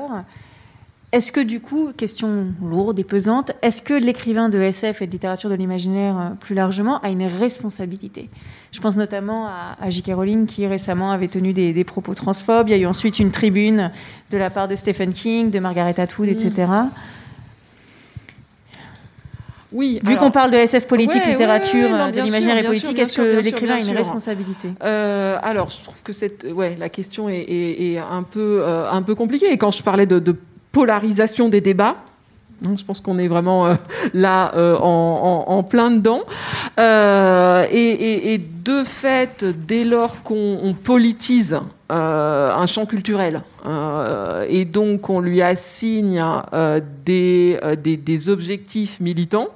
Est-ce 1.14 1.32
que 1.32 1.40
du 1.40 1.60
coup, 1.60 1.92
question 1.96 2.48
lourde 2.60 2.98
et 2.98 3.04
pesante, 3.04 3.52
est-ce 3.62 3.84
que 3.84 3.94
l'écrivain 3.94 4.50
de 4.50 4.60
SF 4.60 5.04
et 5.04 5.06
de 5.06 5.12
littérature 5.12 5.48
de 5.48 5.54
l'imaginaire 5.54 6.18
euh, 6.18 6.30
plus 6.40 6.56
largement 6.56 7.00
a 7.02 7.10
une 7.10 7.28
responsabilité? 7.28 8.32
Je 8.72 8.80
pense 8.80 8.98
notamment 8.98 9.46
à, 9.46 9.90
J.K. 9.92 10.08
Rowling 10.16 10.48
qui 10.48 10.66
récemment 10.66 11.12
avait 11.12 11.28
tenu 11.28 11.54
des, 11.54 11.84
propos 11.84 12.16
transphobes. 12.16 12.68
Il 12.68 12.72
y 12.72 12.74
a 12.74 12.78
eu 12.78 12.88
ensuite 12.88 13.20
une 13.20 13.30
tribune 13.30 13.92
de 14.32 14.38
la 14.40 14.50
part 14.50 14.68
de 14.68 14.76
Stephen 14.76 15.14
King, 15.14 15.52
de 15.52 15.60
Margaret 15.60 16.00
Atwood, 16.00 16.30
etc. 16.30 16.52
Mm. 16.68 16.90
Oui, 19.72 20.00
Vu 20.04 20.18
qu'on 20.18 20.32
parle 20.32 20.50
de 20.50 20.58
SF 20.58 20.88
politique, 20.88 21.24
littérature, 21.28 21.90
de 21.90 22.22
l'imaginaire 22.22 22.58
et 22.58 22.64
politique, 22.64 22.98
est-ce 22.98 23.18
que 23.18 23.40
l'écrivain 23.40 23.76
a 23.76 23.80
une 23.80 23.96
responsabilité? 23.96 24.70
Euh, 24.84 25.38
Alors, 25.44 25.70
je 25.70 25.84
trouve 25.84 26.02
que 26.04 26.14
cette, 26.14 26.48
ouais, 26.52 26.76
la 26.80 26.90
question 26.90 27.30
est, 27.30 28.00
un, 28.00 28.24
peu, 28.24 28.64
euh, 28.64 28.90
un 28.90 29.04
peu 29.04 29.14
compliquée. 29.14 29.52
Et 29.52 29.58
quand 29.60 29.72
je 29.72 29.84
parlais 29.84 30.06
de, 30.08 30.18
de 30.18 30.36
polarisation 30.74 31.48
des 31.48 31.62
débats. 31.62 31.96
Je 32.78 32.84
pense 32.84 33.02
qu'on 33.02 33.20
est 33.20 33.28
vraiment 33.28 33.68
euh, 33.68 33.76
là 34.14 34.54
euh, 34.56 34.78
en, 34.78 35.64
plein 35.64 35.92
dedans. 35.92 36.22
Euh, 36.80 37.66
et, 37.72 38.40
de 38.64 38.84
fait, 38.86 39.46
dès 39.68 39.84
lors 39.84 40.24
qu'on 40.24 40.76
politise 40.84 41.60
un 41.90 42.66
champ 42.66 42.86
culturel 42.86 43.44
et 44.48 44.66
donc 44.66 45.02
qu'on 45.02 45.20
lui 45.20 45.42
assigne 45.42 46.24
des, 47.06 48.30
objectifs 48.30 49.00
militants, 49.00 49.50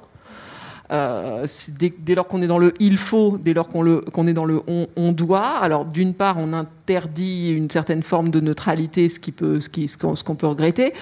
euh, 0.90 1.46
dès, 1.78 2.14
lors 2.14 2.26
qu'on 2.26 2.40
est 2.40 2.46
dans 2.46 2.58
le 2.58 2.72
il 2.80 2.96
faut, 2.96 3.38
dès 3.38 3.52
lors 3.52 3.68
qu'on 3.68 4.26
est 4.26 4.32
dans 4.32 4.44
le 4.44 4.62
on, 4.96 5.12
doit, 5.12 5.58
alors 5.58 5.84
d'une 5.84 6.14
part, 6.14 6.36
on 6.38 6.52
interdit 6.52 7.50
une 7.50 7.68
certaine 7.68 8.02
forme 8.02 8.30
de 8.30 8.40
neutralité, 8.40 9.08
ce 9.08 9.20
qui 9.20 9.32
peut, 9.32 9.60
ce 9.60 9.68
qui, 9.68 9.90
qu'on 9.98 10.14
regretter, 10.48 10.92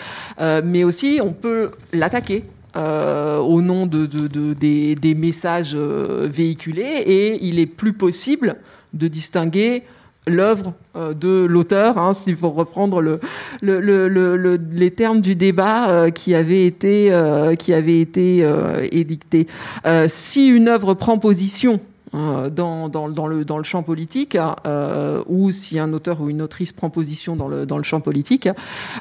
euh, 0.40 0.60
mais 0.64 0.84
aussi 0.84 1.20
on 1.22 1.32
peut 1.32 1.70
l'attaquer. 1.92 2.44
Euh, 2.76 3.38
au 3.38 3.62
nom 3.62 3.86
de, 3.86 4.04
des, 4.52 4.96
des, 4.96 5.14
messages 5.14 5.74
véhiculés 5.74 7.04
et 7.06 7.46
il 7.46 7.58
est 7.58 7.64
plus 7.64 7.94
possible 7.94 8.56
de 8.92 9.08
distinguer 9.08 9.82
l'œuvre 10.26 10.74
euh, 10.96 11.14
de 11.14 11.44
l'auteur, 11.44 11.98
hein, 11.98 12.12
s'il 12.12 12.36
faut 12.36 12.50
reprendre 12.50 13.00
le, 13.00 13.20
le, 13.62 14.58
les 14.72 14.90
termes 14.90 15.20
du 15.20 15.36
débat 15.36 15.90
euh, 15.90 16.10
qui 16.10 16.34
avait 16.34 16.66
été, 16.66 17.12
euh, 17.12 17.54
édicté. 18.90 19.46
si 20.08 20.48
une 20.48 20.68
œuvre 20.68 20.94
prend 20.94 21.18
position 21.18 21.80
dans, 22.16 22.88
dans, 22.88 23.08
dans, 23.08 23.26
le, 23.26 23.44
dans 23.44 23.58
le 23.58 23.64
champ 23.64 23.82
politique, 23.82 24.36
euh, 24.66 25.22
ou 25.26 25.52
si 25.52 25.78
un 25.78 25.92
auteur 25.92 26.20
ou 26.20 26.30
une 26.30 26.42
autrice 26.42 26.72
prend 26.72 26.90
position 26.90 27.36
dans 27.36 27.48
le, 27.48 27.66
dans 27.66 27.78
le 27.78 27.84
champ 27.84 28.00
politique, 28.00 28.48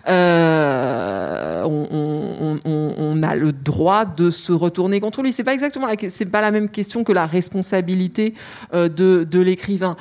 euh, 0.07 1.63
on, 1.65 3.23
a 3.23 3.35
le 3.35 3.53
droit 3.53 4.05
de 4.05 4.29
se 4.29 4.51
retourner 4.51 4.99
contre 4.99 5.21
lui. 5.23 5.31
C'est 5.31 5.43
pas 5.43 5.53
exactement 5.53 5.87
la, 5.87 5.95
c'est 6.09 6.25
pas 6.25 6.41
la 6.41 6.51
même 6.51 6.69
question 6.69 7.03
que 7.03 7.13
la 7.13 7.25
responsabilité 7.25 8.33
euh, 8.73 8.89
de, 8.89 9.23
de 9.23 9.39
l'écrivain. 9.39 9.95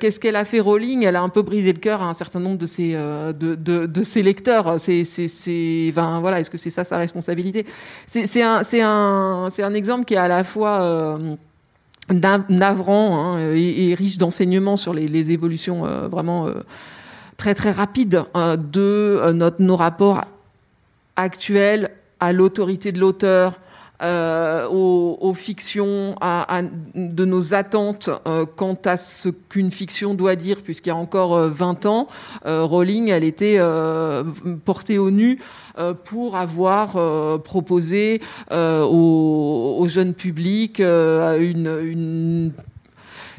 Qu'est-ce 0.00 0.18
qu'elle 0.18 0.36
a 0.36 0.44
fait 0.44 0.60
Rowling? 0.60 1.04
Elle 1.04 1.16
a 1.16 1.22
un 1.22 1.28
peu 1.28 1.42
brisé 1.42 1.72
le 1.72 1.78
cœur 1.78 2.02
à 2.02 2.06
un 2.06 2.14
certain 2.14 2.40
nombre 2.40 2.58
de 2.58 2.66
ses, 2.66 2.92
de, 2.92 3.54
de, 3.54 4.02
ses 4.02 4.22
lecteurs. 4.22 4.80
C'est, 4.80 5.04
c'est, 5.04 5.28
c'est, 5.28 5.88
enfin, 5.90 6.20
voilà, 6.20 6.40
est-ce 6.40 6.50
que 6.50 6.58
c'est 6.58 6.70
ça 6.70 6.84
sa 6.84 6.96
responsabilité? 6.96 7.66
C'est, 8.06 8.26
c'est 8.26 8.42
un, 8.42 8.62
c'est 8.62 8.80
un, 8.80 9.48
c'est 9.50 9.62
un 9.62 9.74
exemple 9.74 10.04
qui 10.04 10.14
est 10.14 10.18
à 10.18 10.28
la 10.28 10.44
fois 10.44 11.18
navrant 12.12 13.36
hein, 13.36 13.52
et, 13.54 13.94
riche 13.94 14.18
d'enseignements 14.18 14.76
sur 14.76 14.92
les, 14.92 15.30
évolutions 15.30 15.86
euh, 15.86 16.08
vraiment 16.08 16.46
euh, 16.46 16.54
très 17.36 17.54
très 17.54 17.70
rapides 17.70 18.22
euh, 18.36 18.56
de 18.56 19.52
nos 19.58 19.76
rapports 19.76 20.22
actuels 21.16 21.90
à 22.20 22.32
l'autorité 22.32 22.92
de 22.92 22.98
l'auteur, 22.98 23.58
euh, 24.02 24.68
aux, 24.68 25.34
fictions, 25.34 26.16
à, 26.20 26.62
de 26.96 27.24
nos 27.24 27.54
attentes 27.54 28.10
euh, 28.26 28.44
quant 28.44 28.76
à 28.84 28.96
ce 28.96 29.28
qu'une 29.28 29.70
fiction 29.70 30.14
doit 30.14 30.34
dire, 30.34 30.62
puisqu'il 30.62 30.88
y 30.88 30.92
a 30.92 30.96
encore 30.96 31.38
20 31.48 31.86
euh, 31.86 31.88
ans, 31.88 32.08
Rowling, 32.44 33.08
elle 33.08 33.22
était 33.22 33.60
portée 34.64 34.98
au 34.98 35.10
nu 35.10 35.40
pour 36.04 36.36
avoir 36.36 37.40
proposé 37.42 38.20
au, 38.50 39.76
au, 39.78 39.88
jeune 39.88 40.14
public 40.14 40.80
une, 40.80 41.78
une 41.84 42.52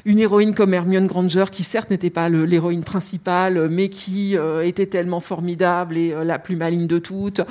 une 0.06 0.20
héroïne 0.20 0.54
comme 0.54 0.74
Hermione 0.74 1.08
Granger, 1.08 1.46
qui 1.52 1.64
certes 1.64 1.90
n'était 1.90 2.12
pas 2.12 2.30
l'héroïne 2.30 2.84
principale, 2.84 3.70
mais 3.70 3.90
qui 3.90 4.38
était 4.64 4.86
tellement 4.86 5.20
formidable 5.20 5.98
et 5.98 6.14
la 6.24 6.38
plus 6.38 6.56
maligne 6.56 6.86
de 6.86 7.00
toutes, 7.00 7.42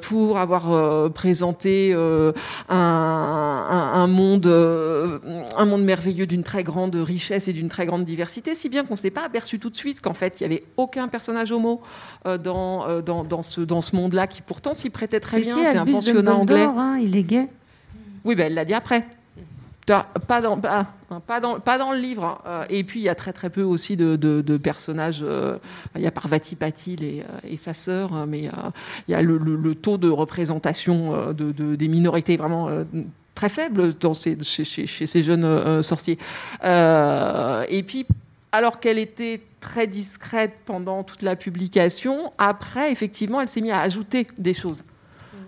pour 0.00 0.38
avoir 0.38 1.12
présenté 1.12 1.92
un, 1.92 2.32
un, 2.68 4.06
monde, 4.06 4.46
un 4.46 5.64
monde 5.64 5.84
merveilleux 5.84 6.26
d'une 6.26 6.44
très 6.44 6.62
grande 6.62 6.94
richesse 6.94 7.48
et 7.48 7.52
d'une 7.52 7.68
très 7.68 7.86
grande 7.86 8.04
diversité, 8.04 8.54
si 8.54 8.68
bien 8.68 8.84
qu'on 8.84 8.94
ne 8.94 8.98
s'est 8.98 9.10
pas 9.10 9.24
aperçu 9.24 9.58
tout 9.58 9.70
de 9.70 9.76
suite 9.76 10.00
qu'en 10.00 10.14
fait, 10.14 10.40
il 10.40 10.48
n'y 10.48 10.54
avait 10.54 10.64
aucun 10.76 11.08
personnage 11.08 11.50
homo 11.50 11.82
dans, 12.24 13.00
dans, 13.02 13.24
dans, 13.24 13.42
ce, 13.42 13.60
dans 13.60 13.80
ce 13.80 13.96
monde-là, 13.96 14.28
qui 14.28 14.42
pourtant 14.42 14.74
s'y 14.74 14.90
prêtait 14.90 15.20
très 15.20 15.40
bien. 15.40 15.56
C'est 15.64 15.78
un 15.78 15.84
pensionnat 15.84 16.34
anglais. 16.34 16.62
Hein, 16.62 16.98
il 17.02 17.16
est 17.16 17.24
gay. 17.24 17.48
Oui, 18.24 18.36
ben, 18.36 18.46
elle 18.46 18.54
l'a 18.54 18.64
dit 18.64 18.74
après. 18.74 19.04
Pas 19.84 20.40
dans, 20.40 20.58
pas, 20.58 20.86
pas, 21.26 21.40
dans, 21.40 21.58
pas 21.58 21.76
dans 21.76 21.92
le 21.92 21.98
livre. 21.98 22.40
Hein. 22.46 22.66
Et 22.70 22.84
puis, 22.84 23.00
il 23.00 23.02
y 23.02 23.08
a 23.08 23.16
très 23.16 23.32
très 23.32 23.50
peu 23.50 23.62
aussi 23.62 23.96
de, 23.96 24.14
de, 24.16 24.56
personnages. 24.56 25.20
Euh, 25.22 25.58
il 25.96 26.02
y 26.02 26.06
a 26.06 26.12
Parvati 26.12 26.54
Patil 26.54 27.02
et, 27.02 27.22
euh, 27.22 27.48
et 27.48 27.56
sa 27.56 27.74
sœur, 27.74 28.26
mais 28.28 28.46
euh, 28.46 28.70
il 29.08 29.12
y 29.12 29.14
a 29.14 29.22
le, 29.22 29.38
le, 29.38 29.74
taux 29.74 29.98
de 29.98 30.08
représentation 30.08 31.32
de, 31.32 31.74
des 31.74 31.88
minorités 31.88 32.36
vraiment 32.36 32.68
très 33.34 33.48
faible 33.48 33.94
dans 33.98 34.14
ces, 34.14 34.38
chez, 34.44 34.86
ces 34.86 35.22
jeunes 35.22 35.82
sorciers. 35.82 36.18
et 36.62 37.82
puis, 37.84 38.06
alors 38.52 38.78
qu'elle 38.78 38.98
était 38.98 39.40
très 39.60 39.88
discrète 39.88 40.52
pendant 40.64 41.02
toute 41.02 41.22
la 41.22 41.34
publication, 41.34 42.32
après, 42.38 42.92
effectivement, 42.92 43.40
elle 43.40 43.48
s'est 43.48 43.62
mise 43.62 43.72
à 43.72 43.80
ajouter 43.80 44.28
des 44.38 44.54
choses 44.54 44.84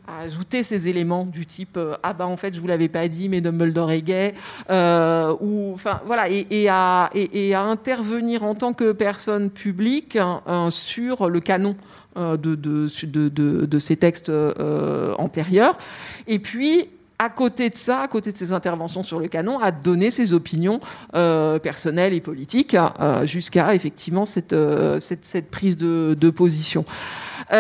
à 0.07 0.21
ajouter 0.21 0.63
ces 0.63 0.89
éléments 0.89 1.25
du 1.25 1.47
type 1.47 1.77
euh, 1.77 1.97
ah 2.03 2.13
bah 2.13 2.27
en 2.27 2.37
fait 2.37 2.55
je 2.55 2.61
vous 2.61 2.67
l'avais 2.67 2.89
pas 2.89 3.09
dit 3.09 3.29
mais 3.29 3.41
Dumbledore 3.41 3.91
est 3.91 4.03
gay. 4.03 4.35
Euh, 4.71 5.35
ou 5.41 5.73
enfin 5.75 6.01
voilà 6.07 6.29
et, 6.31 6.47
et, 6.51 6.69
à, 6.69 7.11
et, 7.15 7.55
à 7.55 7.63
intervenir 7.63 8.45
en 8.45 8.55
tant 8.55 8.73
que 8.73 8.93
personne 8.93 9.51
publique 9.51 10.17
hein, 10.17 10.69
sur 10.71 11.29
le 11.29 11.41
canon 11.41 11.77
euh, 12.17 12.37
de, 12.37 12.55
de, 12.55 12.87
de, 13.07 13.29
de, 13.67 13.79
ces 13.79 13.97
textes 13.97 14.31
antérieurs. 15.19 15.77
Et 16.27 16.39
puis 16.39 16.89
à 17.19 17.29
côté 17.29 17.71
de 17.71 17.75
ça, 17.75 18.01
à 18.01 18.09
côté 18.09 18.33
de 18.33 18.37
ses 18.37 18.53
interventions 18.53 19.03
sur 19.03 19.21
le 19.21 19.29
canon, 19.29 19.59
à 19.61 19.71
donner 19.71 20.11
ses 20.11 20.33
opinions 20.33 20.81
euh, 21.15 21.59
personnelles 21.59 22.13
et 22.13 22.21
politiques 22.21 22.75
euh, 22.75 23.27
jusqu'à 23.27 23.75
effectivement 23.75 24.27
cette, 24.27 24.53
euh, 24.53 24.99
prise 25.51 25.77
de, 25.77 26.31
position. 26.31 26.85
Bon, 27.51 27.57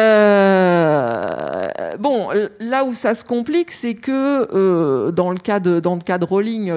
là 2.58 2.84
où 2.84 2.94
ça 2.94 3.14
se 3.14 3.24
complique, 3.24 3.70
c'est 3.70 3.94
que 3.94 5.10
dans 5.10 5.30
le 5.30 5.38
cas 5.38 5.60
de 5.60 5.78
dans 5.78 5.94
le 5.94 6.24
Rowling, 6.24 6.72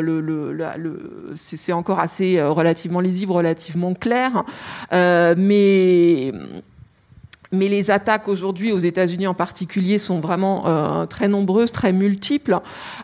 c'est 1.36 1.74
encore 1.74 2.00
assez 2.00 2.42
relativement 2.42 3.00
lisible, 3.00 3.32
relativement 3.32 3.96
clair, 3.96 4.44
mais 4.92 6.32
mais 7.52 7.68
les 7.68 7.92
attaques 7.92 8.28
aujourd'hui 8.28 8.72
aux 8.72 8.80
États-Unis 8.80 9.28
en 9.28 9.34
particulier 9.34 10.00
sont 10.00 10.20
vraiment 10.20 10.66
euh, 10.66 11.06
très 11.06 11.28
nombreuses, 11.28 11.72
très 11.72 11.94
multiples, 11.94 12.60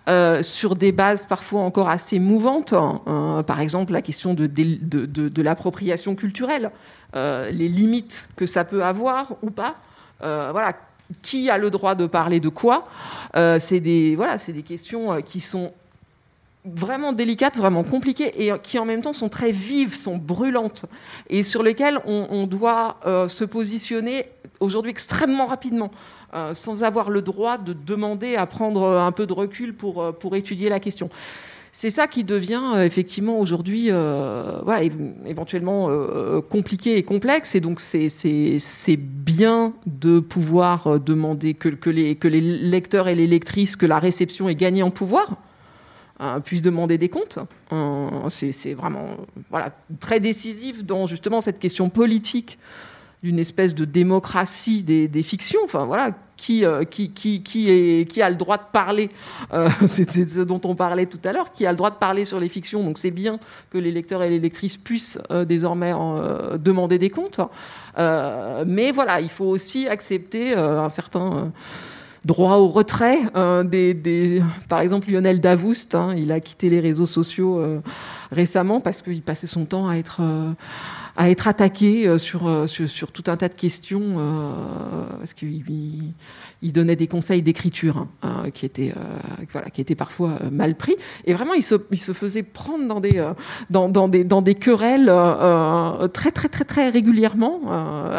euh, 0.09 0.43
sur 0.43 0.75
des 0.75 0.91
bases 0.91 1.25
parfois 1.25 1.61
encore 1.61 1.89
assez 1.89 2.19
mouvantes. 2.19 2.73
Euh, 2.73 3.43
par 3.43 3.59
exemple, 3.59 3.93
la 3.93 4.01
question 4.01 4.33
de, 4.33 4.47
de, 4.47 5.05
de, 5.05 5.29
de 5.29 5.41
l'appropriation 5.41 6.15
culturelle, 6.15 6.71
euh, 7.15 7.51
les 7.51 7.69
limites 7.69 8.29
que 8.35 8.45
ça 8.45 8.65
peut 8.65 8.83
avoir 8.83 9.33
ou 9.41 9.49
pas. 9.49 9.75
Euh, 10.23 10.49
voilà, 10.51 10.73
qui 11.21 11.49
a 11.49 11.57
le 11.57 11.69
droit 11.69 11.95
de 11.95 12.05
parler 12.05 12.39
de 12.39 12.49
quoi? 12.49 12.87
C'est 13.59 13.79
des 13.79 14.15
voilà, 14.15 14.37
c'est 14.37 14.53
des 14.53 14.63
questions 14.63 15.21
qui 15.21 15.41
sont 15.41 15.71
vraiment 16.65 17.13
délicates, 17.13 17.57
vraiment 17.57 17.83
compliquées 17.83 18.45
et 18.45 18.51
qui 18.61 18.79
en 18.79 18.85
même 18.85 19.01
temps 19.01 19.13
sont 19.13 19.29
très 19.29 19.51
vives, 19.51 19.95
sont 19.95 20.17
brûlantes 20.17 20.85
et 21.29 21.43
sur 21.43 21.63
lesquelles 21.63 21.99
on, 22.05 22.27
on 22.29 22.47
doit 22.47 22.97
euh, 23.05 23.27
se 23.27 23.43
positionner 23.43 24.27
aujourd'hui 24.59 24.91
extrêmement 24.91 25.45
rapidement. 25.45 25.91
Euh, 26.35 26.55
sans 26.55 26.83
avoir 26.83 27.11
le 27.11 27.21
droit 27.21 27.59
de 27.59 27.73
demander 27.73 28.35
à 28.35 28.47
prendre 28.47 28.87
un 28.87 29.11
peu 29.11 29.27
de 29.27 29.33
recul 29.33 29.75
pour, 29.75 30.01
euh, 30.01 30.11
pour 30.11 30.35
étudier 30.35 30.67
la 30.67 30.79
question. 30.79 31.11
C'est 31.75 31.89
ça 31.89 32.05
qui 32.05 32.23
devient 32.23 32.61
euh, 32.75 32.85
effectivement 32.85 33.39
aujourd'hui 33.39 33.87
euh, 33.89 34.59
voilà, 34.63 34.83
éventuellement 35.27 35.89
euh, 35.89 36.39
compliqué 36.41 36.97
et 36.97 37.03
complexe. 37.03 37.55
Et 37.55 37.59
donc 37.61 37.79
c'est 37.79 38.95
bien 38.97 39.73
de 39.87 40.19
pouvoir 40.19 40.99
demander 40.99 41.55
que, 41.55 41.69
que, 41.69 41.89
les, 41.89 42.15
que 42.15 42.27
les 42.27 42.41
lecteurs 42.41 43.07
et 43.07 43.15
les 43.15 43.27
lectrices, 43.27 43.75
que 43.75 43.87
la 43.87 43.97
réception 43.99 44.49
ait 44.49 44.55
gagné 44.55 44.83
en 44.83 44.91
pouvoir 44.91 45.31
euh, 45.31 45.35
puisse 46.43 46.61
demander 46.61 46.97
des 46.97 47.09
comptes. 47.09 47.39
Euh, 47.71 48.29
c'est 48.29 48.73
vraiment 48.73 49.17
très 49.99 50.19
décisif 50.19 50.83
dans 50.83 51.07
justement 51.07 51.41
cette 51.41 51.59
question 51.59 51.89
politique 51.89 52.57
d'une 53.23 53.39
espèce 53.39 53.73
de 53.73 53.85
démocratie 53.85 54.83
des, 54.83 55.23
fictions. 55.23 55.61
Enfin 55.63 55.85
voilà, 55.85 56.11
qui, 56.35 56.65
euh, 56.65 56.83
qui, 56.83 58.21
a 58.21 58.29
le 58.29 58.35
droit 58.35 58.57
de 58.57 58.69
parler 58.73 59.09
euh, 59.53 59.69
C'était 59.87 60.27
ce 60.27 60.41
dont 60.41 60.59
on 60.65 60.75
parlait 60.75 61.05
tout 61.05 61.21
à 61.23 61.31
l'heure. 61.31 61.53
Qui 61.53 61.65
a 61.65 61.71
le 61.71 61.77
droit 61.77 61.89
de 61.89 61.95
parler 61.95 62.25
sur 62.25 62.39
les 62.39 62.49
fictions 62.49 62.83
Donc 62.83 62.97
c'est 62.97 63.11
bien 63.11 63.39
que 63.69 63.77
les 63.77 63.91
lecteurs 63.91 64.23
et 64.23 64.29
les 64.29 64.39
lectrices 64.39 64.75
puissent 64.75 65.19
euh, 65.31 65.45
désormais 65.45 65.93
demander 66.59 66.99
des 66.99 67.09
comptes. 67.09 67.39
mais 67.97 68.91
voilà, 68.91 69.21
il 69.21 69.29
faut 69.29 69.45
aussi 69.45 69.87
accepter 69.87 70.53
un 70.53 70.89
certain 70.89 71.53
droit 72.25 72.55
au 72.55 72.67
retrait. 72.67 73.19
Des, 73.65 73.93
des, 73.93 74.41
par 74.69 74.79
exemple, 74.79 75.11
Lionel 75.11 75.39
Davoust, 75.39 75.95
hein, 75.95 76.13
il 76.17 76.31
a 76.31 76.39
quitté 76.39 76.69
les 76.69 76.79
réseaux 76.79 77.05
sociaux 77.05 77.59
euh, 77.59 77.79
récemment 78.31 78.79
parce 78.81 79.01
qu'il 79.01 79.21
passait 79.21 79.47
son 79.47 79.65
temps 79.65 79.87
à 79.87 79.95
être, 79.95 80.17
euh, 80.21 80.51
à 81.15 81.29
être 81.29 81.47
attaqué 81.47 82.17
sur, 82.17 82.67
sur, 82.67 82.89
sur, 82.89 83.11
tout 83.11 83.23
un 83.27 83.37
tas 83.37 83.49
de 83.49 83.53
questions, 83.53 84.15
parce 85.19 85.33
qu'il 85.33 85.63
il 86.61 86.73
donnait 86.73 86.95
des 86.95 87.07
conseils 87.07 87.41
d'écriture 87.41 88.07
hein, 88.23 88.45
qui 88.53 88.65
étaient 88.65 88.93
voilà 89.51 89.69
qui 89.69 89.81
étaient 89.81 89.95
parfois 89.95 90.39
mal 90.51 90.75
pris 90.75 90.95
et 91.25 91.33
vraiment 91.33 91.53
il 91.53 91.61
se, 91.61 91.75
il 91.91 91.99
se 91.99 92.13
faisait 92.13 92.41
prendre 92.41 92.87
dans 92.87 92.99
des 92.99 93.23
dans, 93.69 93.89
dans 93.89 94.07
des 94.07 94.23
dans 94.23 94.41
des 94.41 94.55
querelles 94.55 95.11
très 96.13 96.31
très 96.31 96.49
très 96.49 96.63
très 96.63 96.89
régulièrement 96.89 97.61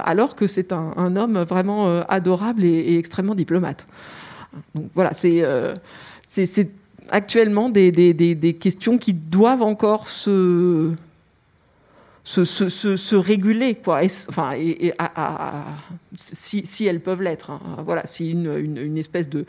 alors 0.04 0.36
que 0.36 0.46
c'est 0.46 0.72
un, 0.72 0.92
un, 0.96 1.16
homme 1.16 1.38
vraiment 1.38 2.02
adorable 2.08 2.64
et, 2.64 2.98
extrêmement 2.98 3.34
diplomate. 3.34 3.86
Donc 4.74 4.86
voilà, 4.94 5.12
euh, 5.24 5.74
c'est 6.28 6.70
actuellement 7.10 7.68
des, 7.68 7.92
des, 7.92 8.14
des, 8.14 8.54
questions 8.54 8.98
qui 8.98 9.12
doivent 9.12 9.62
encore 9.62 10.08
se 10.08 10.92
se, 12.24 13.14
réguler 13.14 13.74
quoi 13.74 14.00
enfin 14.30 14.52
si, 16.16 16.86
elles 16.86 17.00
peuvent 17.00 17.20
l'être 17.20 17.50
hein. 17.50 17.60
voilà 17.84 18.06
si 18.06 18.30
une, 18.30 18.96
espèce 18.96 19.28
de 19.28 19.44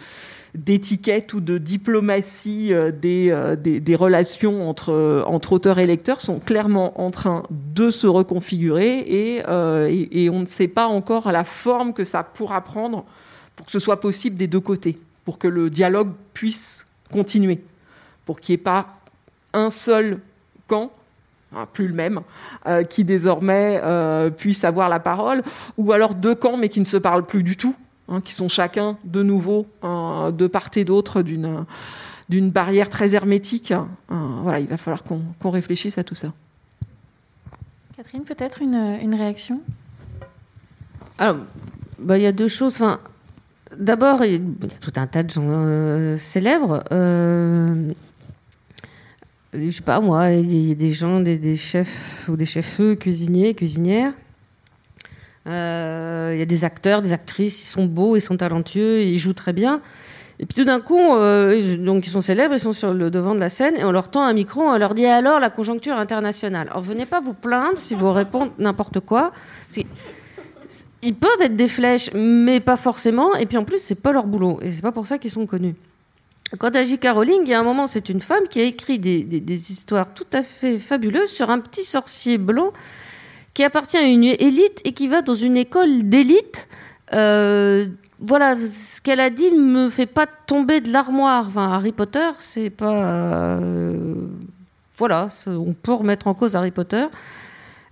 d'étiquette 0.53 1.34
ou 1.34 1.39
de 1.41 1.57
diplomatie 1.57 2.73
euh, 2.73 2.91
des, 2.91 3.30
euh, 3.30 3.56
des, 3.56 3.80
des, 3.80 3.95
relations 3.95 4.69
entre 4.69 5.23
entre 5.26 5.53
auteurs 5.53 5.80
et 5.80 5.85
lecteurs 5.85 6.22
sont 6.22 6.39
clairement 6.39 7.02
en 7.02 7.11
train 7.11 7.43
de 7.49 7.89
se 7.89 8.07
reconfigurer 8.07 9.03
et 9.07 9.41
on 10.30 10.39
ne 10.41 10.45
sait 10.45 10.68
pas 10.68 10.88
encore 10.88 11.31
la 11.31 11.43
forme 11.43 11.93
que 11.93 12.03
ça 12.06 12.23
pourra 12.23 12.61
prendre 12.61 13.06
pour 13.56 13.65
que 13.65 13.72
ce 13.72 13.80
soit 13.80 13.99
possible 13.99 14.35
des 14.35 14.47
deux 14.47 14.60
côtés, 14.60 14.97
pour 15.23 15.38
que 15.38 15.47
le 15.47 15.69
dialogue 15.69 16.11
puisse 16.34 16.85
continuer, 17.11 17.64
pour 18.26 18.39
qu'il 18.39 18.53
n'y 18.53 18.61
ait 18.61 18.64
pas 18.64 18.99
un 19.53 19.69
seul 19.69 20.19
camp 20.68 20.91
hein, 21.54 21.68
plus 21.72 21.88
le 21.88 21.94
même, 21.94 22.22
euh, 22.68 22.84
qui 22.84 23.04
désormais 23.04 23.82
euh, 23.84 24.30
puisse 24.30 24.64
avoir 24.64 24.90
la 24.90 25.00
parole, 25.00 25.44
ou 25.78 25.92
alors 25.92 26.16
deux 26.16 26.36
camps 26.36 26.58
mais 26.58 26.70
qui 26.70 26.80
ne 26.80 26.86
se 26.86 26.98
parlent 26.98 27.26
plus 27.26 27.44
du 27.44 27.58
tout, 27.58 27.76
hein, 28.08 28.22
qui 28.22 28.34
sont 28.34 28.50
chacun 28.50 28.98
de 29.04 29.24
nouveau 29.24 29.68
euh, 29.84 30.32
de 30.32 30.48
part 30.48 30.70
et 30.76 30.84
d'autre 30.84 31.22
d'une 31.22 31.66
d'une 32.28 32.50
barrière 32.50 32.90
très 32.90 33.14
hermétique. 33.14 33.72
Voilà, 34.10 34.60
il 34.60 34.68
va 34.68 34.78
falloir 34.78 35.04
qu'on 35.04 35.22
qu 35.40 35.48
réfléchisse 35.48 36.00
à 36.00 36.04
tout 36.04 36.16
ça. 36.16 36.34
Catherine, 37.96 38.24
peut-être 38.24 38.64
une, 38.64 38.98
une 39.00 39.14
réaction? 39.14 39.62
Alors, 41.20 41.38
bah, 42.00 42.18
il 42.18 42.24
y 42.24 42.26
a 42.26 42.32
deux 42.32 42.48
choses. 42.48 42.74
Enfin, 42.74 43.00
D'abord, 43.78 44.24
il 44.24 44.34
y 44.34 44.36
a 44.36 44.68
tout 44.80 44.94
un 44.96 45.08
tas 45.08 45.24
de 45.24 45.30
gens 45.30 45.48
euh, 45.48 46.18
célèbres. 46.18 46.84
Je 49.57 49.69
sais 49.69 49.82
pas 49.82 49.99
moi, 49.99 50.32
il 50.32 50.69
y 50.69 50.72
a 50.72 50.76
des 50.76 50.94
gens, 50.94 51.19
des, 51.19 51.38
des 51.38 51.56
chefs 51.56 52.26
ou 52.27 52.36
des 52.36 52.45
chefs 52.45 52.82
cuisiniers, 52.99 53.53
cuisinières. 53.53 54.14
Euh, 55.48 56.32
il 56.34 56.40
y 56.40 56.41
a 56.41 56.45
des 56.45 56.64
acteurs, 56.64 57.02
des 57.02 57.14
actrices, 57.14 57.64
ils 57.64 57.68
sont 57.68 57.86
beaux, 57.86 58.15
ils 58.15 58.22
sont 58.22 58.38
talentueux, 58.38 59.03
ils 59.03 59.18
jouent 59.18 59.34
très 59.34 59.53
bien. 59.53 59.82
Et 60.40 60.45
puis 60.45 60.56
tout 60.56 60.65
d'un 60.65 60.82
coup, 60.82 60.99
euh, 60.99 61.77
donc 61.77 62.07
ils 62.07 62.10
sont 62.10 62.22
célèbres, 62.22 62.56
ils 62.56 62.60
sont 62.60 62.73
sur 62.73 62.94
le 62.94 63.10
devant 63.10 63.36
de 63.36 63.40
la 63.40 63.49
scène, 63.49 63.76
et 63.77 63.86
on 63.86 63.91
leur 63.91 64.10
tend 64.10 64.23
un 64.23 64.34
micro, 64.34 64.61
on 64.61 64.77
leur 64.77 64.94
dit 64.94 65.06
alors 65.06 65.40
la 65.40 65.49
conjoncture 65.49 65.95
internationale. 65.95 66.68
Alors 66.69 66.82
venez 66.82 67.06
pas 67.06 67.22
vous 67.22 67.34
plaindre 67.34 67.77
si 67.77 67.95
vous 67.95 68.11
répondez 68.11 68.52
n'importe 68.60 68.99
quoi 68.99 69.32
ils 71.02 71.15
peuvent 71.15 71.41
être 71.41 71.56
des 71.56 71.68
flèches, 71.68 72.10
mais 72.14 72.60
pas 72.60 72.76
forcément. 72.76 73.36
Et 73.36 73.45
puis 73.45 73.57
en 73.57 73.64
plus, 73.64 73.80
c'est 73.80 73.95
pas 73.95 74.11
leur 74.11 74.26
boulot. 74.26 74.60
Et 74.61 74.72
c'est 74.72 74.82
pas 74.82 74.91
pour 74.91 75.07
ça 75.07 75.18
qu'ils 75.18 75.32
sont 75.32 75.45
connus. 75.45 75.76
Quant 76.60 76.69
à 76.69 76.84
J.K. 76.84 77.07
Rowling, 77.14 77.41
il 77.44 77.49
y 77.49 77.53
a 77.53 77.60
un 77.60 77.64
moment, 77.64 77.88
c'est 77.88 78.10
une 78.10 78.22
femme 78.22 78.48
qui 78.49 78.60
a 78.60 78.64
écrit 78.64 78.99
des, 78.99 79.23
des, 79.23 79.72
histoires 79.72 80.14
tout 80.14 80.27
à 80.34 80.44
fait 80.44 80.80
fabuleuses 80.80 81.30
sur 81.30 81.49
un 81.49 81.60
petit 81.60 81.84
sorcier 81.84 82.38
blanc 82.38 82.72
qui 83.53 83.64
appartient 83.64 83.98
à 83.98 84.03
une 84.03 84.23
élite 84.23 84.82
et 84.84 84.91
qui 84.91 85.07
va 85.07 85.22
dans 85.22 85.34
une 85.34 85.57
école 85.57 86.03
d'élite. 86.03 86.68
Euh, 87.14 87.88
voilà, 88.19 88.56
ce 88.57 89.02
qu'elle 89.02 89.19
a 89.19 89.30
dit 89.30 89.52
me 89.52 89.90
fait 89.90 90.06
pas 90.06 90.27
tomber 90.27 90.82
de 90.82 90.91
l'armoire. 90.91 91.48
Enfin, 91.48 91.72
Harry 91.72 91.91
Potter, 91.91 92.30
c'est 92.40 92.69
pas. 92.69 93.03
Euh, 93.03 94.27
voilà, 94.98 95.30
on 95.48 95.73
peut 95.73 95.94
remettre 95.94 96.27
en 96.27 96.34
cause 96.34 96.56
Harry 96.56 96.72
Potter. 96.72 97.06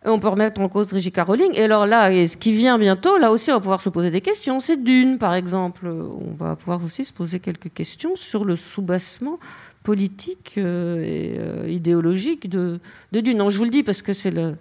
On 0.05 0.19
peut 0.19 0.27
remettre 0.27 0.59
en 0.59 0.67
cause 0.67 0.93
J.K. 0.95 1.21
Rowling. 1.21 1.51
Et 1.53 1.63
alors 1.63 1.85
là, 1.85 2.11
ce 2.27 2.35
qui 2.35 2.51
vient 2.51 2.77
bientôt, 2.77 3.17
là 3.17 3.31
aussi, 3.31 3.51
on 3.51 3.55
va 3.55 3.59
pouvoir 3.61 3.81
se 3.81 3.89
poser 3.89 4.11
des 4.11 4.19
questions. 4.19 4.59
C'est 4.59 4.83
Dune, 4.83 5.17
par 5.17 5.33
exemple. 5.33 5.87
On 5.87 6.33
va 6.37 6.57
pouvoir 6.57 6.83
aussi 6.83 7.05
se 7.05 7.13
poser 7.13 7.39
quelques 7.39 7.71
questions 7.73 8.15
sur 8.15 8.43
le 8.43 8.57
soubassement 8.57 9.39
politique 9.83 10.55
euh, 10.57 11.03
et 11.03 11.35
euh, 11.37 11.69
idéologique 11.69 12.49
de, 12.49 12.79
Dune. 13.11 13.37
Non, 13.37 13.49
je 13.49 13.57
vous 13.57 13.65
le 13.65 13.69
dis 13.69 13.83
parce 13.83 14.01
que 14.01 14.13
c'est 14.13 14.31
le. 14.31 14.55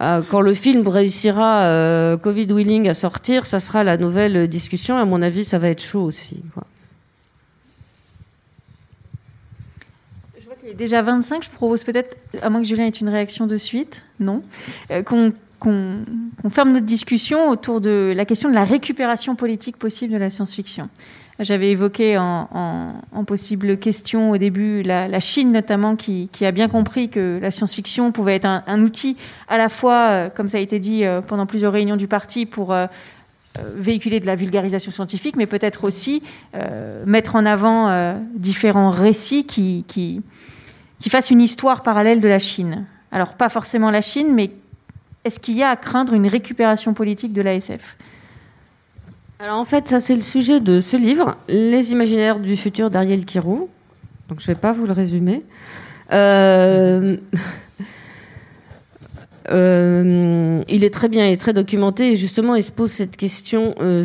Euh, 0.00 0.22
quand 0.30 0.40
le 0.40 0.54
film 0.54 0.86
réussira, 0.86 2.16
Covid 2.22 2.46
willing, 2.46 2.88
à 2.88 2.94
sortir, 2.94 3.46
ça 3.46 3.60
sera 3.60 3.84
la 3.84 3.96
nouvelle 3.96 4.48
discussion. 4.48 4.96
À 4.96 5.04
mon 5.04 5.20
avis, 5.22 5.44
ça 5.44 5.58
va 5.58 5.68
être 5.68 5.82
chaud 5.82 6.02
aussi. 6.02 6.42
Déjà 10.80 11.02
25. 11.02 11.44
Je 11.44 11.50
propose 11.50 11.84
peut-être, 11.84 12.16
à 12.42 12.50
moins 12.50 12.62
que 12.62 12.66
Julien 12.66 12.86
ait 12.86 12.88
une 12.88 13.10
réaction 13.10 13.46
de 13.46 13.58
suite, 13.58 14.02
non, 14.18 14.40
euh, 14.90 15.02
qu'on 15.02 15.32
ferme 16.50 16.72
notre 16.72 16.86
discussion 16.86 17.50
autour 17.50 17.82
de 17.82 18.14
la 18.16 18.24
question 18.24 18.48
de 18.48 18.54
la 18.54 18.64
récupération 18.64 19.36
politique 19.36 19.76
possible 19.76 20.12
de 20.12 20.18
la 20.18 20.30
science-fiction. 20.30 20.88
J'avais 21.38 21.70
évoqué 21.70 22.18
en, 22.18 23.24
possible 23.26 23.78
question 23.78 24.30
au 24.30 24.38
début 24.38 24.82
la, 24.82 25.20
Chine 25.20 25.52
notamment 25.52 25.96
qui, 25.96 26.28
a 26.42 26.50
bien 26.50 26.68
compris 26.68 27.08
que 27.08 27.38
la 27.40 27.50
science-fiction 27.50 28.10
pouvait 28.12 28.36
être 28.36 28.46
un, 28.46 28.82
outil 28.82 29.16
à 29.48 29.58
la 29.58 29.68
fois, 29.68 30.08
euh, 30.08 30.28
comme 30.30 30.48
ça 30.48 30.58
a 30.58 30.60
été 30.60 30.78
dit 30.78 31.04
euh, 31.04 31.20
pendant 31.20 31.46
plusieurs 31.46 31.72
réunions 31.72 31.96
du 31.96 32.08
parti, 32.08 32.46
pour 32.46 32.74
véhiculer 33.76 34.20
de 34.20 34.26
la 34.26 34.36
vulgarisation 34.36 34.92
scientifique, 34.92 35.36
mais 35.36 35.46
peut-être 35.46 35.84
aussi 35.84 36.22
mettre 37.04 37.34
en 37.34 37.44
avant 37.44 38.14
différents 38.36 38.90
récits 38.90 39.44
qui, 39.44 39.84
qui, 39.88 40.22
qui 41.00 41.10
fasse 41.10 41.30
une 41.30 41.40
histoire 41.40 41.82
parallèle 41.82 42.20
de 42.20 42.28
la 42.28 42.38
Chine. 42.38 42.84
Alors 43.10 43.34
pas 43.34 43.48
forcément 43.48 43.90
la 43.90 44.02
Chine, 44.02 44.32
mais 44.32 44.52
est-ce 45.24 45.40
qu'il 45.40 45.56
y 45.56 45.62
a 45.62 45.70
à 45.70 45.76
craindre 45.76 46.12
une 46.12 46.26
récupération 46.26 46.94
politique 46.94 47.32
de 47.32 47.42
l'ASF? 47.42 47.96
Alors 49.40 49.58
en 49.58 49.64
fait, 49.64 49.88
ça 49.88 50.00
c'est 50.00 50.14
le 50.14 50.20
sujet 50.20 50.60
de 50.60 50.80
ce 50.80 50.96
livre, 50.96 51.36
Les 51.48 51.92
imaginaires 51.92 52.38
du 52.38 52.56
futur 52.56 52.90
d'Ariel 52.90 53.24
Kirou. 53.24 53.68
Donc 54.28 54.40
je 54.40 54.50
ne 54.50 54.54
vais 54.54 54.60
pas 54.60 54.72
vous 54.72 54.86
le 54.86 54.92
résumer. 54.92 55.42
Euh... 56.12 57.16
Euh, 59.50 60.62
il 60.68 60.84
est 60.84 60.94
très 60.94 61.08
bien 61.08 61.26
et 61.26 61.36
très 61.36 61.52
documenté 61.52 62.12
et 62.12 62.16
justement 62.16 62.54
il 62.54 62.62
se 62.62 62.70
pose 62.70 62.90
cette 62.90 63.16
question 63.16 63.74
euh, 63.80 64.04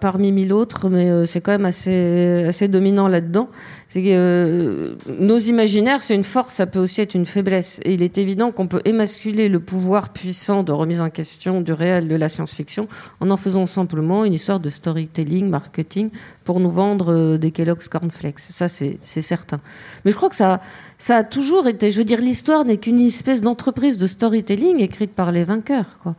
parmi 0.00 0.30
mille 0.30 0.52
autres, 0.52 0.90
mais 0.90 1.24
c'est 1.24 1.40
quand 1.40 1.52
même 1.52 1.64
assez 1.64 2.68
dominant 2.68 3.08
là-dedans. 3.08 3.48
C'est 3.88 4.02
que 4.02 4.08
euh, 4.10 4.94
nos 5.18 5.38
imaginaires, 5.38 6.02
c'est 6.02 6.14
une 6.14 6.24
force, 6.24 6.54
ça 6.54 6.66
peut 6.66 6.78
aussi 6.78 7.00
être 7.00 7.14
une 7.14 7.24
faiblesse. 7.24 7.80
Et 7.84 7.94
il 7.94 8.02
est 8.02 8.18
évident 8.18 8.52
qu'on 8.52 8.68
peut 8.68 8.82
émasculer 8.84 9.48
le 9.48 9.60
pouvoir 9.60 10.10
puissant 10.10 10.62
de 10.62 10.72
remise 10.72 11.00
en 11.00 11.08
question 11.08 11.62
du 11.62 11.72
réel 11.72 12.06
de 12.06 12.14
la 12.14 12.28
science-fiction 12.28 12.86
en 13.20 13.30
en 13.30 13.36
faisant 13.38 13.64
simplement 13.64 14.26
une 14.26 14.34
histoire 14.34 14.60
de 14.60 14.68
storytelling, 14.68 15.48
marketing, 15.48 16.10
pour 16.44 16.60
nous 16.60 16.70
vendre 16.70 17.38
des 17.38 17.50
Kellogg's 17.50 17.88
Cornflakes. 17.88 18.40
Ça, 18.40 18.68
c'est 18.68 18.98
certain. 19.04 19.60
Mais 20.04 20.10
je 20.10 20.16
crois 20.16 20.28
que 20.28 20.36
ça, 20.36 20.60
ça 20.98 21.16
a 21.16 21.24
toujours 21.24 21.66
été, 21.66 21.90
je 21.90 21.98
veux 21.98 22.04
dire, 22.04 22.20
l'histoire 22.20 22.64
n'est 22.64 22.76
qu'une 22.76 23.00
espèce 23.00 23.40
d'entreprise 23.40 23.98
de 23.98 24.06
storytelling 24.06 24.80
écrite 24.80 25.12
par 25.12 25.32
les 25.32 25.44
vainqueurs. 25.44 25.98
Quoi. 26.02 26.14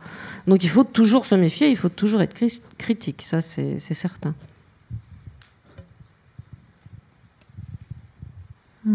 Donc 0.46 0.64
il 0.64 0.70
faut 0.70 0.84
toujours 0.84 1.26
se 1.26 1.34
méfier, 1.34 1.68
il 1.68 1.76
faut 1.76 1.88
toujours 1.88 2.22
être 2.22 2.34
critique, 2.78 3.22
ça 3.22 3.40
c'est 3.40 3.78
certain. 3.78 4.34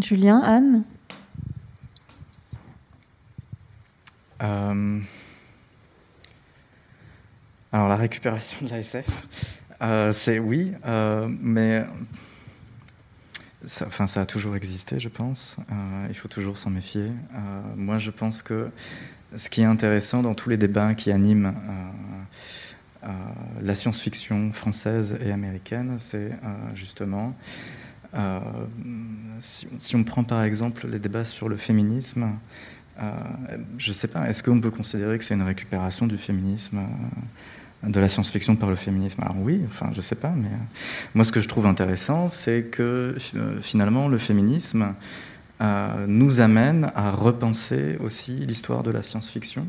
Julien, 0.01 0.41
Anne 0.43 0.83
euh, 4.41 4.99
Alors 7.71 7.87
la 7.87 7.95
récupération 7.95 8.65
de 8.65 8.71
l'ASF, 8.71 9.27
euh, 9.83 10.11
c'est 10.11 10.39
oui, 10.39 10.73
euh, 10.85 11.27
mais 11.29 11.85
ça 13.63 14.21
a 14.21 14.25
toujours 14.25 14.55
existé, 14.55 14.99
je 14.99 15.09
pense. 15.09 15.57
il 16.09 16.15
faut 16.15 16.29
toujours 16.29 16.57
s'en 16.57 16.71
méfier. 16.71 17.11
moi, 17.75 17.99
je 17.99 18.09
pense 18.09 18.41
que 18.41 18.69
ce 19.35 19.49
qui 19.49 19.61
est 19.61 19.65
intéressant 19.65 20.23
dans 20.23 20.33
tous 20.33 20.49
les 20.49 20.57
débats 20.57 20.95
qui 20.95 21.11
animent 21.11 21.53
la 23.61 23.75
science-fiction 23.75 24.51
française 24.51 25.17
et 25.23 25.31
américaine, 25.31 25.95
c'est 25.99 26.31
justement 26.73 27.35
euh, 28.15 28.39
si, 29.39 29.95
on 29.95 30.03
prend 30.03 30.23
par 30.23 30.43
exemple 30.43 30.87
les 30.87 30.99
débats 30.99 31.25
sur 31.25 31.49
le 31.49 31.57
féminisme, 31.57 32.29
euh, 32.99 33.11
je 33.77 33.89
ne 33.89 33.93
sais 33.93 34.07
pas, 34.07 34.27
est-ce 34.29 34.41
qu'on 34.41 34.61
peut 34.61 34.71
considérer 34.71 35.17
que 35.17 35.23
c'est 35.23 35.33
une 35.33 35.41
récupération 35.41 36.07
du 36.07 36.17
féminisme 36.17 36.79
euh, 36.79 37.89
de 37.89 37.99
la 37.99 38.07
science-fiction 38.07 38.55
par 38.55 38.69
le 38.69 38.75
féminisme? 38.75 39.21
Alors 39.21 39.39
oui, 39.39 39.61
enfin 39.65 39.89
je 39.91 40.01
sais 40.01 40.15
pas, 40.15 40.33
mais 40.35 40.49
moi 41.13 41.25
ce 41.25 41.31
que 41.31 41.41
je 41.41 41.47
trouve 41.47 41.65
intéressant, 41.65 42.29
c'est 42.29 42.63
que 42.63 43.15
finalement 43.61 44.07
le 44.07 44.17
féminisme 44.17 44.93
nous 46.07 46.41
amène 46.41 46.91
à 46.95 47.11
repenser 47.11 47.97
aussi 48.03 48.33
l'histoire 48.33 48.83
de 48.83 48.91
la 48.91 49.01
science-fiction 49.01 49.67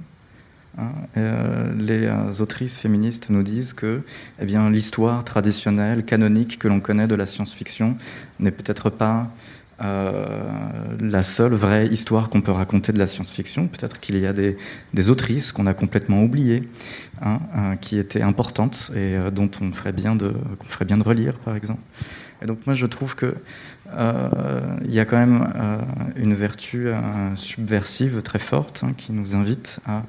Hein, 0.79 0.93
euh, 1.17 1.73
les 1.79 2.05
euh, 2.05 2.43
autrices 2.43 2.75
féministes 2.75 3.31
nous 3.31 3.43
disent 3.43 3.73
que 3.73 4.03
eh 4.41 4.45
bien, 4.45 4.69
l'histoire 4.71 5.25
traditionnelle, 5.25 6.05
canonique 6.05 6.59
que 6.59 6.69
l'on 6.69 6.81
connaît 6.81 7.07
de 7.07 7.15
la 7.15 7.25
science-fiction 7.25 7.97
n'est 8.41 8.51
peut-être 8.51 8.91
pas 8.91 9.31
euh, 9.83 10.27
la 11.01 11.23
seule 11.23 11.55
vraie 11.55 11.87
histoire 11.87 12.29
qu'on 12.29 12.43
peut 12.43 12.53
raconter 12.53 12.93
de 12.93 12.99
la 12.99 13.07
science-fiction. 13.07 13.69
Peut-être 13.69 14.01
qu'il 14.01 14.19
y 14.19 14.27
a 14.27 14.35
des, 14.35 14.57
autrices 15.09 15.51
qu'on 15.51 15.67
a 15.67 15.73
complètement 15.73 16.23
oubliées, 16.23 16.69
hein, 17.23 17.39
qui 17.81 17.99
étaient 17.99 18.23
importantes 18.23 18.91
et 18.95 19.17
dont 19.33 19.51
on 19.63 19.73
ferait, 19.73 19.93
bien 19.93 20.15
de, 20.15 20.35
relire, 21.03 21.35
par 21.39 21.57
exemple. 21.57 21.81
Et 22.43 22.47
donc 22.47 22.67
moi, 22.67 22.75
je 22.75 22.85
trouve 22.85 23.15
que 23.15 23.35
il 24.85 24.93
y 24.93 25.01
a 25.01 25.05
quand 25.07 25.17
même 25.17 25.49
une 26.17 26.35
vertu 26.35 26.89
subversive 27.35 28.21
très 28.23 28.39
forte 28.39 28.83
hein, 28.83 28.93
qui 28.97 29.13
nous 29.13 29.37
invite 29.37 29.81
à 29.87 30.03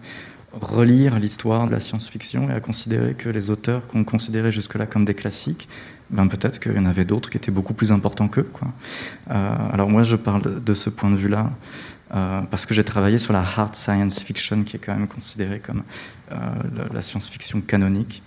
relire 0.61 1.19
l'histoire 1.19 1.67
de 1.67 1.71
la 1.71 1.79
science-fiction 1.79 2.49
et 2.49 2.53
à 2.53 2.59
considérer 2.59 3.13
que 3.13 3.29
les 3.29 3.49
auteurs 3.49 3.87
qu'on 3.87 4.03
considérait 4.03 4.51
jusque-là 4.51 4.85
comme 4.85 5.05
des 5.05 5.13
classiques, 5.13 5.67
ben 6.09 6.27
peut-être 6.27 6.59
qu'il 6.59 6.73
y 6.73 6.79
en 6.79 6.85
avait 6.85 7.05
d'autres 7.05 7.29
qui 7.29 7.37
étaient 7.37 7.51
beaucoup 7.51 7.73
plus 7.73 7.91
importants 7.91 8.27
qu'eux. 8.27 8.43
Quoi. 8.43 8.69
Euh, 9.31 9.55
alors 9.71 9.89
moi, 9.89 10.03
je 10.03 10.15
parle 10.15 10.63
de 10.63 10.73
ce 10.73 10.89
point 10.89 11.11
de 11.11 11.17
vue-là 11.17 11.51
euh, 12.15 12.41
parce 12.49 12.65
que 12.65 12.73
j'ai 12.73 12.83
travaillé 12.83 13.17
sur 13.17 13.33
la 13.33 13.41
hard 13.41 13.75
science 13.75 14.19
fiction, 14.19 14.63
qui 14.63 14.77
est 14.77 14.79
quand 14.79 14.93
même 14.93 15.07
considérée 15.07 15.59
comme 15.59 15.83
euh, 16.31 16.35
la 16.93 17.01
science-fiction 17.01 17.61
canonique. 17.61 18.23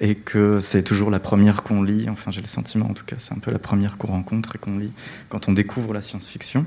et 0.00 0.14
que 0.14 0.60
c'est 0.60 0.84
toujours 0.84 1.10
la 1.10 1.18
première 1.18 1.64
qu'on 1.64 1.82
lit, 1.82 2.08
enfin 2.08 2.30
j'ai 2.30 2.40
le 2.40 2.46
sentiment 2.46 2.86
en 2.88 2.94
tout 2.94 3.04
cas, 3.04 3.16
c'est 3.18 3.34
un 3.34 3.40
peu 3.40 3.50
la 3.50 3.58
première 3.58 3.98
qu'on 3.98 4.12
rencontre 4.12 4.54
et 4.54 4.58
qu'on 4.58 4.78
lit 4.78 4.92
quand 5.28 5.48
on 5.48 5.52
découvre 5.52 5.92
la 5.92 6.00
science-fiction. 6.00 6.64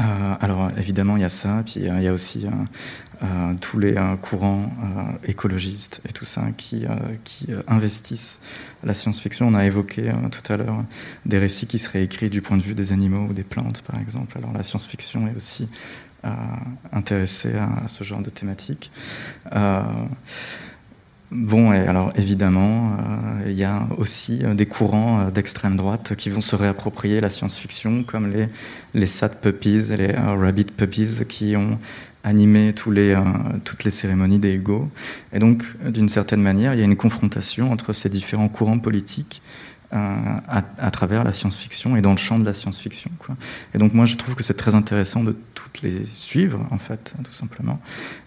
Euh, 0.00 0.34
alors 0.40 0.70
évidemment 0.76 1.16
il 1.16 1.22
y 1.22 1.24
a 1.24 1.28
ça, 1.28 1.62
puis 1.64 1.76
il 1.76 2.02
y 2.02 2.08
a 2.08 2.12
aussi 2.12 2.46
euh, 2.46 2.50
euh, 3.22 3.54
tous 3.60 3.78
les 3.78 3.94
courants 4.22 4.70
écologistes 5.24 6.00
et 6.08 6.12
tout 6.12 6.24
ça 6.24 6.42
qui, 6.56 6.84
qui 7.22 7.48
investissent 7.68 8.40
la 8.82 8.92
science-fiction. 8.92 9.46
On 9.46 9.54
a 9.54 9.64
évoqué 9.64 10.12
tout 10.30 10.52
à 10.52 10.56
l'heure 10.56 10.84
des 11.26 11.38
récits 11.38 11.66
qui 11.66 11.78
seraient 11.78 12.02
écrits 12.02 12.30
du 12.30 12.42
point 12.42 12.56
de 12.56 12.62
vue 12.62 12.74
des 12.74 12.92
animaux 12.92 13.28
ou 13.28 13.32
des 13.32 13.44
plantes 13.44 13.82
par 13.82 14.00
exemple. 14.00 14.36
Alors 14.36 14.52
la 14.52 14.62
science-fiction 14.62 15.28
est 15.28 15.36
aussi 15.36 15.68
intéressée 16.92 17.54
à, 17.54 17.84
à, 17.84 17.88
ce 17.88 18.02
genre 18.02 18.20
de 18.20 18.30
thématiques. 18.30 18.90
Bon, 21.34 21.72
et 21.72 21.78
alors 21.78 22.10
évidemment, 22.14 22.92
euh, 22.92 23.50
il 23.50 23.54
y 23.54 23.64
a 23.64 23.88
aussi 23.98 24.38
euh, 24.44 24.54
des 24.54 24.66
courants 24.66 25.18
euh, 25.18 25.30
d'extrême 25.32 25.76
droite 25.76 26.14
qui 26.14 26.30
vont 26.30 26.40
se 26.40 26.54
réapproprier 26.54 27.20
la 27.20 27.28
science-fiction, 27.28 28.04
comme 28.04 28.30
les, 28.32 28.46
les 28.94 29.06
sad 29.06 29.40
puppies 29.40 29.82
les 29.98 30.12
rabbit 30.12 30.66
puppies 30.66 31.24
qui 31.28 31.56
ont 31.56 31.80
animé 32.22 32.72
tous 32.72 32.92
les, 32.92 33.20
toutes 33.64 33.82
les 33.82 33.90
cérémonies 33.90 34.38
des 34.38 34.54
Hugo. 34.54 34.88
Et 35.32 35.40
donc, 35.40 35.64
d'une 35.84 36.08
certaine 36.08 36.40
manière, 36.40 36.72
il 36.72 36.78
y 36.78 36.82
a 36.82 36.86
une 36.86 36.96
confrontation 36.96 37.72
entre 37.72 37.92
ces 37.92 38.08
différents 38.08 38.48
courants 38.48 38.78
politiques 38.78 39.42
à, 39.90 40.90
travers 40.90 41.22
la 41.22 41.32
science-fiction 41.32 41.96
et 41.96 42.00
dans 42.00 42.10
le 42.10 42.16
champ 42.16 42.38
de 42.38 42.44
la 42.44 42.54
science-fiction. 42.54 43.10
Et 43.74 43.78
donc 43.78 43.94
moi 43.94 44.06
je 44.06 44.16
trouve 44.16 44.34
que 44.34 44.42
c'est 44.42 44.54
très 44.54 44.74
intéressant 44.74 45.22
de 45.22 45.36
toutes 45.54 45.82
les 45.82 46.04
suivre 46.06 46.66
en 46.70 46.78
fait, 46.78 47.14
tout 47.22 47.32
simplement, 47.32 47.78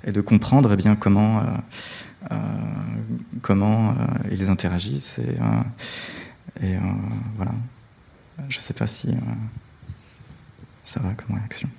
et 0.05 0.13
de 0.13 0.21
comprendre 0.21 0.71
eh 0.71 0.77
bien 0.77 0.95
comment 0.95 1.43
comment 3.41 3.95
ils 4.31 4.49
interagissent 4.49 5.19
et, 5.19 5.37
et 6.65 6.75
voilà. 7.35 7.51
Je 8.49 8.57
ne 8.57 8.61
sais 8.61 8.73
pas 8.73 8.87
si 8.87 9.15
ça 10.83 10.99
va 10.99 11.13
comme 11.13 11.35
réaction. 11.35 11.69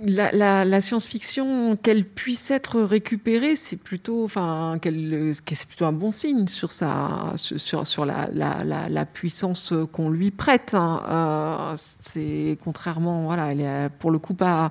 La, 0.00 0.80
science-fiction, 0.80 1.76
qu'elle 1.76 2.04
puisse 2.04 2.52
être 2.52 2.80
récupérée, 2.80 3.56
c'est 3.56 3.76
plutôt, 3.76 4.24
enfin, 4.24 4.78
c'est 4.80 5.66
plutôt 5.66 5.86
un 5.86 5.92
bon 5.92 6.12
signe 6.12 6.46
sur 6.46 6.70
sa, 6.70 7.32
sur, 7.36 8.06
la, 8.06 9.06
puissance 9.06 9.74
qu'on 9.90 10.08
lui 10.08 10.30
prête. 10.30 10.74
Hein. 10.74 11.02
Euh, 11.10 11.74
c'est 11.76 12.58
contrairement, 12.62 13.24
voilà, 13.24 13.50
elle 13.50 13.60
est 13.60 13.88
pour 13.98 14.12
le 14.12 14.20
coup 14.20 14.34
pas 14.34 14.70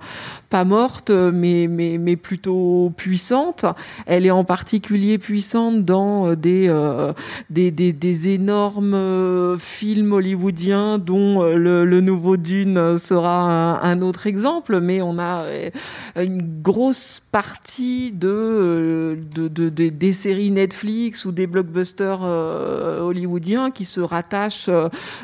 pas 0.50 0.64
morte, 0.64 1.10
mais 1.10 1.68
mais 1.68 2.16
plutôt 2.16 2.94
puissante. 2.96 3.66
Elle 4.06 4.26
est 4.26 4.32
en 4.32 4.46
particulier 4.46 5.18
puissante 5.18 5.84
dans 5.84 6.36
des 6.36 6.68
euh, 6.70 7.12
des, 7.50 7.72
des, 7.72 7.92
des, 7.92 8.30
énormes 8.30 9.58
films 9.60 10.14
hollywoodiens, 10.14 11.00
dont 11.00 11.44
le, 11.44 11.84
le 11.84 12.02
nouveau 12.02 12.38
Dune 12.38 12.98
sera 12.98 13.42
un, 13.42 13.82
un 13.82 14.02
autre 14.02 14.28
exemple, 14.28 14.80
mais 14.80 15.02
on 15.02 15.17
a 15.20 15.44
euh, 15.44 15.70
une 16.16 16.62
grosse 16.62 17.22
partie 17.32 18.14
euh, 18.24 19.16
de, 19.36 19.70
des 19.70 20.14
séries 20.14 20.52
Netflix 20.52 21.26
ou 21.26 21.32
des 21.32 21.48
blockbusters 21.48 22.20
euh, 22.24 23.02
hollywoodiens 23.02 23.72
qui 23.72 23.86
se 23.86 24.00
rattachent 24.00 24.70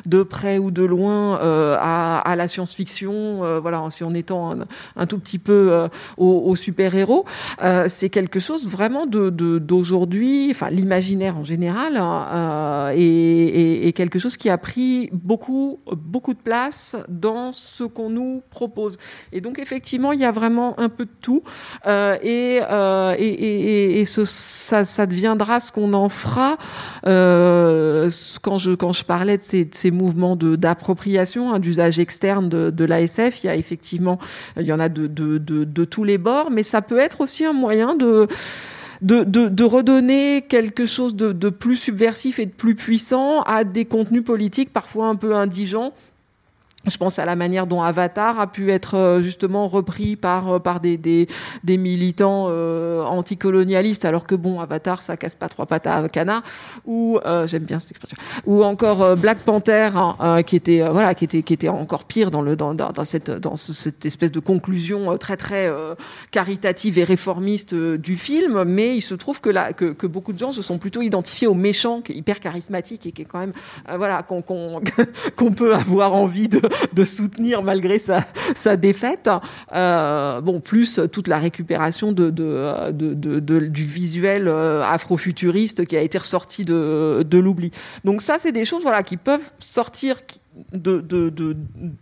de 0.06 0.24
près 0.24 0.58
ou 0.58 0.72
de 0.72 0.84
loin 0.84 1.36
à, 1.36 2.36
la 2.36 2.48
science-fiction, 2.48 3.60
voilà, 3.60 3.86
si 3.90 4.04
en 4.04 4.14
étant 4.14 4.56
un, 4.96 5.06
tout 5.06 5.20
petit 5.20 5.40
peu 5.40 5.88
aux, 6.18 6.56
super-héros. 6.56 7.26
c'est 7.88 8.10
quelque 8.10 8.40
chose 8.40 8.68
vraiment 8.68 9.06
d'aujourd'hui, 9.06 10.50
enfin 10.52 10.70
l'imaginaire 10.70 11.38
en 11.38 11.44
général, 11.44 11.98
hein, 11.98 12.90
et, 12.96 13.88
et, 13.88 13.94
quelque 13.94 14.20
chose 14.20 14.38
qui 14.38 14.50
a 14.50 14.58
pris 14.58 15.10
beaucoup, 15.12 15.80
beaucoup 15.92 16.34
de 16.34 16.40
place 16.40 16.96
dans 17.10 17.54
ce 17.54 17.84
qu'on 17.84 18.10
nous 18.10 18.42
propose. 18.50 18.98
Et 19.32 19.42
donc 19.42 19.60
effectivement, 19.60 19.83
effectivement, 19.84 20.14
il 20.14 20.22
y 20.22 20.26
a 20.26 20.32
vraiment 20.32 20.80
un 20.80 20.88
peu 20.88 21.04
de 21.04 21.12
tout. 21.22 21.44
Euh, 21.88 22.16
et, 22.24 22.62
euh, 22.72 24.06
ça, 24.06 25.06
deviendra 25.06 25.60
ce 25.60 25.74
qu'on 25.74 25.94
en 25.94 26.08
fera. 26.08 26.58
Euh, 27.06 28.10
quand, 28.42 28.58
je, 28.58 29.04
parlais 29.04 29.36
de 29.36 29.42
ces, 29.42 29.66
de 29.66 29.92
mouvements 29.92 30.38
d'appropriation, 30.38 31.54
hein, 31.54 31.60
d'usage 31.60 32.00
externe 32.00 32.48
de, 32.48 32.86
l'ASF, 32.86 33.44
il 33.44 33.48
y 33.48 33.50
a 33.50 33.56
effectivement, 33.56 34.20
il 34.58 34.66
y 34.66 34.72
en 34.72 34.80
a 34.80 34.88
de, 34.88 35.08
de, 35.08 35.84
tous 35.84 36.06
les 36.06 36.18
bords, 36.18 36.50
mais 36.50 36.64
ça 36.64 36.82
peut 36.82 37.00
être 37.00 37.20
aussi 37.20 37.44
un 37.44 37.54
moyen 37.54 37.96
de... 37.96 38.28
De, 39.02 39.64
redonner 39.64 40.44
quelque 40.48 40.86
chose 40.86 41.14
de, 41.14 41.50
plus 41.50 41.76
subversif 41.76 42.40
et 42.40 42.46
de 42.46 42.52
plus 42.52 42.76
puissant 42.76 43.42
à 43.42 43.66
des 43.66 43.84
contenus 43.84 44.24
politiques 44.24 44.72
parfois 44.72 45.08
un 45.08 45.16
peu 45.16 45.36
indigents 45.36 45.92
je 46.86 46.98
pense 46.98 47.18
à 47.18 47.26
la 47.26 47.36
manière 47.36 47.66
dont 47.66 47.82
Avatar 47.82 48.40
a 48.40 48.48
pu 48.48 48.72
être 48.72 48.96
euh, 48.96 49.22
justement 49.22 49.68
repris 49.68 50.16
par 50.16 50.56
euh, 50.56 50.60
par 50.60 50.80
des 50.80 50.98
des, 50.98 51.28
des 51.64 51.78
militants 51.78 52.48
euh, 52.50 53.04
anticolonialistes, 53.04 54.06
alors 54.06 54.26
que 54.26 54.36
bon, 54.36 54.60
Avatar, 54.60 55.02
ça 55.02 55.16
casse 55.16 55.36
pas 55.36 55.48
trois 55.48 55.66
pattes 55.66 55.88
à 55.88 56.08
canard. 56.10 56.44
Ou 56.86 57.20
euh, 57.26 57.48
j'aime 57.48 57.64
bien 57.64 57.80
cette 57.80 57.92
expression. 57.92 58.18
Ou 58.46 58.64
encore 58.64 59.16
Black 59.16 59.40
Panther, 59.40 59.92
hein, 59.96 60.44
qui 60.44 60.56
était 60.56 60.82
voilà, 60.90 61.16
qui 61.16 61.26
était 61.26 61.42
qui 61.42 61.54
était 61.54 61.70
encore 61.70 62.04
pire 62.04 62.32
dans 62.32 62.42
le 62.42 62.56
dans 62.56 62.74
dans, 62.74 63.06
cette 63.06 63.32
dans 63.32 63.56
cette 63.56 64.06
espèce 64.06 64.32
de 64.32 64.40
conclusion 64.40 65.18
très 65.18 65.38
très 65.38 65.72
caritative 66.32 67.00
et 67.00 67.04
réformiste 67.04 67.74
du 67.74 68.18
film. 68.18 68.64
Mais 68.66 68.98
il 68.98 69.02
se 69.02 69.14
trouve 69.14 69.40
que 69.40 69.50
là 69.50 69.74
que, 69.74 69.94
que 69.94 70.08
beaucoup 70.08 70.34
de 70.34 70.40
gens 70.40 70.52
se 70.52 70.62
sont 70.62 70.78
plutôt 70.78 71.02
identifiés 71.02 71.48
au 71.48 71.54
méchant, 71.54 72.02
qui 72.02 72.12
est 72.12 72.16
hyper 72.16 72.40
charismatique 72.40 73.06
et 73.06 73.12
qui 73.12 73.22
est 73.22 73.26
quand 73.26 73.40
même 73.40 73.54
voilà 73.88 74.24
qu'on 74.24 74.42
qu'on 74.42 74.82
qu'on 75.36 75.52
peut 75.52 75.74
avoir 75.74 76.14
envie 76.14 76.50
de 76.50 76.62
de 76.94 77.04
soutenir 77.04 77.62
malgré 77.64 78.00
sa, 78.00 78.26
défaite. 78.78 79.30
Euh, 79.74 80.42
bon, 80.42 80.60
plus 80.60 81.00
toute 81.12 81.28
la 81.28 81.38
récupération 81.40 82.12
du 82.12 83.84
visuel 83.84 84.48
euh, 84.48 84.84
afrofuturiste 84.84 85.86
qui 85.86 85.98
a 85.98 86.02
été 86.02 86.18
ressorti 86.18 86.66
de, 86.66 87.38
l'oubli. 87.38 87.72
Donc 88.04 88.22
ça, 88.22 88.38
c'est 88.38 88.52
des 88.52 88.66
choses 88.66 88.84
voilà, 88.84 89.04
qui 89.04 89.18
peuvent 89.18 89.52
sortir 89.60 90.18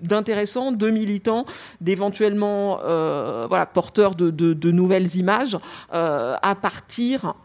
d'intéressants, 0.01 0.71
de, 0.73 0.89
militants, 0.89 1.45
d'éventuellement 1.79 2.79
euh, 2.83 3.45
voilà, 3.47 3.65
porteurs 3.65 4.15
de, 4.15 4.71
nouvelles 4.71 5.15
images 5.15 5.57
à 5.91 6.55
partir 6.61 7.35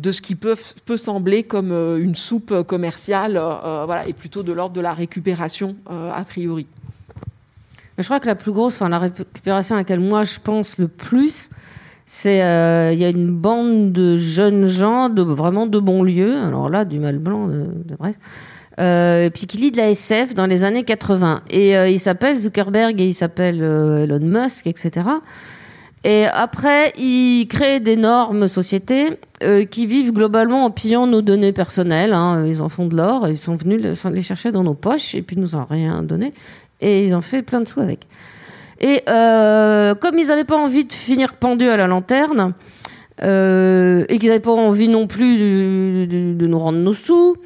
de 0.00 0.12
ce 0.12 0.22
qui 0.22 0.34
peut, 0.34 0.56
sembler 0.96 1.42
comme 1.42 1.72
euh, 1.72 1.98
une 1.98 2.14
soupe 2.14 2.62
commerciale, 2.62 3.36
euh, 3.36 3.84
voilà, 3.84 4.08
et 4.08 4.12
plutôt 4.12 4.42
de 4.42 4.52
l'ordre 4.52 4.74
de 4.74 4.80
la 4.80 4.94
récupération 4.94 5.76
euh, 5.90 6.10
a 6.12 6.24
priori. 6.24 6.66
Je 7.98 8.04
crois 8.04 8.18
que 8.18 8.26
la 8.26 8.34
plus 8.34 8.52
grosse, 8.52 8.76
enfin 8.76 8.88
la 8.88 8.98
récupération 8.98 9.74
à 9.74 9.78
laquelle 9.78 10.00
moi 10.00 10.22
je 10.24 10.38
pense 10.42 10.78
le 10.78 10.88
plus, 10.88 11.50
c'est 12.06 12.36
il 12.36 12.98
y 12.98 13.04
a 13.04 13.10
une 13.10 13.30
bande 13.30 13.92
de 13.92 14.16
jeunes 14.16 14.66
gens 14.66 15.10
de 15.10 15.20
vraiment 15.20 15.66
de 15.66 15.78
lieux, 16.02 16.42
alors 16.42 16.70
là 16.70 16.86
du 16.86 16.98
mal 16.98 17.18
blanc, 17.18 17.46
de, 17.46 17.68
bref, 17.98 18.16
puis 19.34 19.46
qui 19.46 19.58
lit 19.58 19.70
de 19.70 19.76
la 19.76 19.90
SF 19.90 20.32
dans 20.32 20.46
les 20.46 20.64
années 20.64 20.84
80. 20.84 21.42
Et 21.50 21.74
il 21.92 22.00
s'appelle 22.00 22.36
Zuckerberg 22.36 22.98
et 22.98 23.06
il 23.06 23.14
s'appelle 23.14 23.56
Elon 23.56 24.20
Musk, 24.20 24.66
etc. 24.66 25.02
Et 26.04 26.24
après, 26.24 26.92
ils 26.98 27.46
créent 27.46 27.80
d'énormes 27.80 28.48
sociétés 28.48 29.18
euh, 29.42 29.64
qui 29.64 29.86
vivent 29.86 30.12
globalement 30.12 30.64
en 30.64 30.70
pillant 30.70 31.06
nos 31.06 31.20
données 31.20 31.52
personnelles. 31.52 32.14
Hein. 32.14 32.46
Ils 32.46 32.62
en 32.62 32.68
font 32.70 32.86
de 32.86 32.96
l'or, 32.96 33.28
ils 33.28 33.36
sont 33.36 33.56
venus 33.56 33.82
les 34.04 34.22
chercher 34.22 34.50
dans 34.50 34.62
nos 34.62 34.74
poches 34.74 35.14
et 35.14 35.22
puis 35.22 35.36
nous 35.36 35.56
ont 35.56 35.66
rien 35.68 36.02
donné. 36.02 36.32
Et 36.80 37.04
ils 37.04 37.14
ont 37.14 37.20
fait 37.20 37.42
plein 37.42 37.60
de 37.60 37.68
sous 37.68 37.80
avec. 37.80 38.06
Et 38.80 39.02
euh, 39.10 39.94
comme 39.94 40.18
ils 40.18 40.28
n'avaient 40.28 40.44
pas 40.44 40.56
envie 40.56 40.86
de 40.86 40.92
finir 40.92 41.34
pendus 41.34 41.68
à 41.68 41.76
la 41.76 41.86
lanterne, 41.86 42.54
euh, 43.22 44.06
et 44.08 44.18
qu'ils 44.18 44.30
n'avaient 44.30 44.40
pas 44.40 44.52
envie 44.52 44.88
non 44.88 45.06
plus 45.06 46.06
de 46.06 46.46
nous 46.46 46.58
rendre 46.58 46.78
nos 46.78 46.94
sous, 46.94 47.36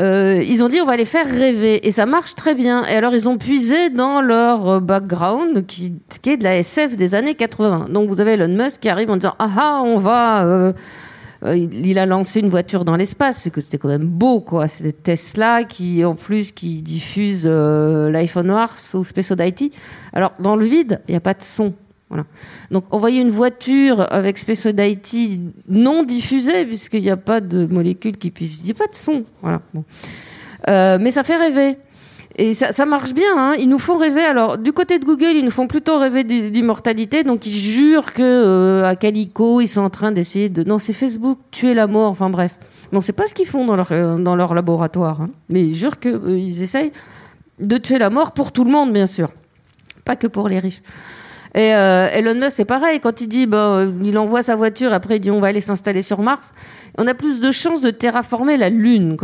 euh, 0.00 0.42
ils 0.46 0.62
ont 0.62 0.68
dit 0.68 0.80
on 0.80 0.86
va 0.86 0.96
les 0.96 1.04
faire 1.04 1.26
rêver 1.26 1.86
et 1.86 1.90
ça 1.90 2.06
marche 2.06 2.34
très 2.34 2.54
bien. 2.54 2.84
Et 2.84 2.94
alors 2.94 3.14
ils 3.14 3.28
ont 3.28 3.38
puisé 3.38 3.90
dans 3.90 4.20
leur 4.20 4.68
euh, 4.68 4.80
background 4.80 5.66
qui, 5.66 5.94
qui 6.22 6.30
est 6.30 6.36
de 6.36 6.44
la 6.44 6.56
SF 6.56 6.96
des 6.96 7.14
années 7.14 7.34
80. 7.34 7.86
Donc 7.90 8.08
vous 8.08 8.20
avez 8.20 8.32
Elon 8.32 8.48
Musk 8.48 8.80
qui 8.82 8.88
arrive 8.88 9.10
en 9.10 9.16
disant 9.16 9.34
ah 9.38 9.50
ah 9.56 9.82
on 9.84 9.98
va 9.98 10.44
euh, 10.44 10.72
il 11.54 11.98
a 11.98 12.06
lancé 12.06 12.40
une 12.40 12.48
voiture 12.48 12.84
dans 12.84 12.96
l'espace, 12.96 13.42
c'était 13.42 13.78
quand 13.78 13.88
même 13.88 14.06
beau, 14.06 14.40
quoi. 14.40 14.66
Des 14.80 14.92
Tesla 14.92 15.64
qui, 15.64 16.02
en 16.02 16.14
plus, 16.14 16.50
qui 16.50 16.80
diffusent 16.80 17.46
l'iPhone 17.46 18.46
Mars 18.46 18.94
ou 18.94 19.04
Space 19.04 19.30
Oddity. 19.30 19.70
Alors, 20.14 20.32
dans 20.40 20.56
le 20.56 20.64
vide, 20.64 21.02
il 21.06 21.12
n'y 21.12 21.16
a 21.16 21.20
pas 21.20 21.34
de 21.34 21.42
son. 21.42 21.74
Donc 22.70 22.84
envoyer 22.90 23.20
une 23.20 23.30
voiture 23.30 24.06
avec 24.12 24.38
Space 24.38 24.66
Oddity 24.66 25.40
non 25.68 26.04
diffusée, 26.04 26.64
puisqu'il 26.64 27.02
n'y 27.02 27.10
a 27.10 27.16
pas 27.16 27.40
de 27.40 27.66
molécules 27.66 28.16
qui 28.16 28.30
puissent... 28.30 28.58
Il 28.60 28.64
n'y 28.64 28.70
a 28.70 28.74
pas 28.74 28.86
de 28.86 28.94
son. 28.94 29.24
Voilà. 29.42 29.60
Euh, 30.68 30.98
mais 31.00 31.10
ça 31.10 31.24
fait 31.24 31.36
rêver. 31.36 31.78
Et 32.38 32.52
ça, 32.52 32.84
marche 32.84 33.14
bien, 33.14 33.34
hein. 33.34 33.54
ils 33.58 33.68
nous 33.68 33.78
font 33.78 33.96
rêver. 33.96 34.20
Alors, 34.20 34.58
du 34.58 34.72
côté 34.72 34.98
de 34.98 35.06
Google, 35.06 35.36
ils 35.36 35.44
nous 35.44 35.50
font 35.50 35.66
plutôt 35.66 35.98
rêver 35.98 36.22
d'immortalité. 36.22 37.24
Donc, 37.24 37.46
ils 37.46 37.52
jurent 37.52 38.12
que 38.12 38.22
euh, 38.22 38.84
à 38.84 38.94
Calico, 38.94 39.62
ils 39.62 39.68
sont 39.68 39.80
en 39.80 39.88
train 39.88 40.12
d'essayer 40.12 40.50
de. 40.50 40.62
Non, 40.62 40.78
c'est 40.78 40.92
Facebook, 40.92 41.38
tuer 41.50 41.72
la 41.72 41.86
mort. 41.86 42.10
Enfin, 42.10 42.28
bref. 42.28 42.58
Non, 42.92 43.00
c'est 43.00 43.14
pas 43.14 43.26
ce 43.26 43.32
qu'ils 43.32 43.46
font 43.46 43.64
dans 43.64 43.74
leur, 43.74 43.90
euh, 43.90 44.54
laboratoire. 44.54 45.22
Hein. 45.22 45.30
Mais 45.48 45.62
ils 45.62 45.74
jurent 45.74 45.98
qu'ils 45.98 46.62
essayent 46.62 46.92
de 47.58 47.78
tuer 47.78 47.98
la 47.98 48.10
mort 48.10 48.32
pour 48.32 48.52
tout 48.52 48.64
le 48.64 48.70
monde, 48.70 48.92
bien 48.92 49.06
sûr. 49.06 49.30
Pas 50.04 50.14
que 50.14 50.26
pour 50.26 50.50
les 50.50 50.58
riches. 50.58 50.82
Et 51.56 51.74
euh, 51.74 52.08
Elon 52.12 52.34
Musk, 52.34 52.50
c'est 52.50 52.64
pareil. 52.66 53.00
Quand 53.00 53.22
il 53.22 53.28
dit, 53.28 53.46
bah, 53.46 53.86
il 54.02 54.18
envoie 54.18 54.42
sa 54.42 54.56
voiture, 54.56 54.92
après 54.92 55.16
il 55.16 55.20
dit, 55.20 55.30
on 55.30 55.40
va 55.40 55.48
aller 55.48 55.62
s'installer 55.62 56.02
sur 56.02 56.20
Mars. 56.20 56.52
On 56.98 57.06
a 57.06 57.14
plus 57.14 57.40
de 57.40 57.50
chances 57.50 57.80
de 57.80 57.88
terraformer 57.88 58.58
la 58.58 58.68
Lune. 58.68 59.16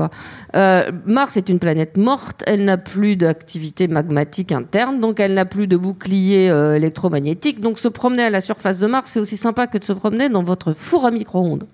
Euh, 0.57 0.91
Mars 1.05 1.37
est 1.37 1.51
une 1.51 1.59
planète 1.59 1.99
morte. 1.99 2.43
Elle 2.47 2.65
n'a 2.65 2.79
plus 2.79 3.17
d'activité 3.17 3.87
magmatique 3.87 4.51
interne, 4.51 4.99
donc 4.99 5.21
elle 5.21 5.35
n'a 5.35 5.45
plus 5.45 5.67
de 5.67 5.77
bouclier 5.77 6.49
euh, 6.49 6.75
électromagnétique. 6.75 7.61
Donc 7.61 7.79
se 7.79 7.89
promener 7.89 8.25
à 8.25 8.31
la 8.31 8.41
surface 8.41 8.79
de 8.79 8.87
Mars, 8.87 9.11
c'est 9.11 9.21
aussi 9.21 9.37
sympa 9.37 9.67
que 9.67 9.77
de 9.77 9.85
se 9.85 9.93
promener 9.93 10.31
dans 10.31 10.43
votre 10.43 10.73
four 10.73 11.05
à 11.05 11.11
micro-ondes. 11.11 11.67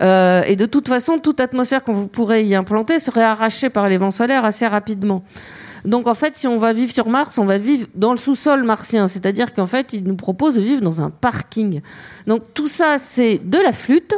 Euh, 0.00 0.42
et 0.46 0.54
de 0.54 0.66
toute 0.66 0.86
façon, 0.86 1.18
toute 1.18 1.40
atmosphère 1.40 1.82
qu'on 1.82 1.94
vous 1.94 2.06
pourrait 2.06 2.44
y 2.44 2.54
implanter 2.54 3.00
serait 3.00 3.24
arrachée 3.24 3.70
par 3.70 3.88
les 3.88 3.96
vents 3.96 4.12
solaires 4.12 4.44
assez 4.44 4.68
rapidement. 4.68 5.24
Donc 5.84 6.06
en 6.06 6.14
fait, 6.14 6.36
si 6.36 6.46
on 6.46 6.58
va 6.58 6.72
vivre 6.72 6.92
sur 6.92 7.08
Mars, 7.08 7.38
on 7.38 7.44
va 7.44 7.58
vivre 7.58 7.86
dans 7.94 8.12
le 8.12 8.18
sous-sol 8.18 8.64
martien, 8.64 9.08
c'est-à-dire 9.08 9.54
qu'en 9.54 9.66
fait, 9.66 9.92
il 9.92 10.04
nous 10.04 10.16
propose 10.16 10.54
de 10.54 10.60
vivre 10.60 10.80
dans 10.80 11.02
un 11.02 11.10
parking. 11.10 11.80
Donc 12.26 12.42
tout 12.54 12.68
ça, 12.68 12.96
c'est 12.98 13.40
de 13.44 13.58
la 13.58 13.72
flûte, 13.72 14.14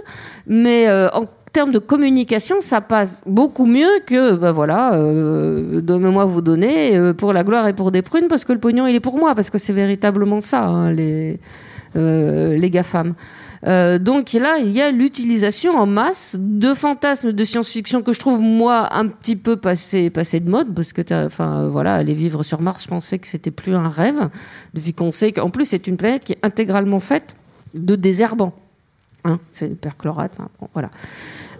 mais 0.46 0.88
euh, 0.88 1.08
termes 1.52 1.72
de 1.72 1.78
communication, 1.78 2.60
ça 2.60 2.80
passe 2.80 3.22
beaucoup 3.26 3.66
mieux 3.66 3.90
que, 4.06 4.34
ben 4.34 4.52
voilà, 4.52 4.94
euh, 4.94 5.80
donnez-moi 5.80 6.24
vous 6.24 6.40
donner 6.40 6.96
euh, 6.96 7.12
pour 7.12 7.32
la 7.32 7.42
gloire 7.42 7.66
et 7.66 7.72
pour 7.72 7.90
des 7.90 8.02
prunes, 8.02 8.28
parce 8.28 8.44
que 8.44 8.52
le 8.52 8.60
pognon, 8.60 8.86
il 8.86 8.94
est 8.94 9.00
pour 9.00 9.18
moi, 9.18 9.34
parce 9.34 9.50
que 9.50 9.58
c'est 9.58 9.72
véritablement 9.72 10.40
ça, 10.40 10.66
hein, 10.66 10.92
les, 10.92 11.40
euh, 11.96 12.56
les 12.56 12.70
GAFAM. 12.70 13.14
Euh, 13.66 13.98
donc 13.98 14.32
là, 14.32 14.58
il 14.58 14.70
y 14.70 14.80
a 14.80 14.90
l'utilisation 14.90 15.76
en 15.76 15.86
masse 15.86 16.36
de 16.38 16.72
fantasmes 16.72 17.32
de 17.32 17.44
science-fiction 17.44 18.02
que 18.02 18.12
je 18.12 18.18
trouve 18.18 18.40
moi 18.40 18.88
un 18.94 19.06
petit 19.06 19.36
peu 19.36 19.56
passé, 19.56 20.08
passé 20.08 20.40
de 20.40 20.48
mode 20.48 20.74
parce 20.74 20.92
que, 20.92 21.02
enfin 21.26 21.68
voilà, 21.68 21.94
aller 21.94 22.14
vivre 22.14 22.42
sur 22.42 22.62
Mars, 22.62 22.84
je 22.84 22.88
pensais 22.88 23.18
que 23.18 23.26
c'était 23.26 23.50
plus 23.50 23.74
un 23.74 23.88
rêve. 23.88 24.30
Depuis 24.72 24.94
qu'on 24.94 25.10
sait 25.10 25.32
qu'en 25.32 25.50
plus 25.50 25.66
c'est 25.66 25.86
une 25.86 25.96
planète 25.96 26.24
qui 26.24 26.32
est 26.32 26.38
intégralement 26.42 27.00
faite 27.00 27.36
de 27.74 27.96
désherbants. 27.96 28.54
Hein, 29.24 29.38
c'est 29.52 29.78
perchlorate, 29.78 30.32
bon, 30.38 30.68
voilà. 30.72 30.90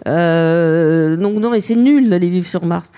Euh, 0.07 1.15
donc 1.15 1.37
non, 1.37 1.51
mais 1.51 1.59
c'est 1.59 1.75
nul 1.75 2.09
d'aller 2.09 2.29
vivre 2.29 2.47
sur 2.47 2.65
Mars. 2.65 2.91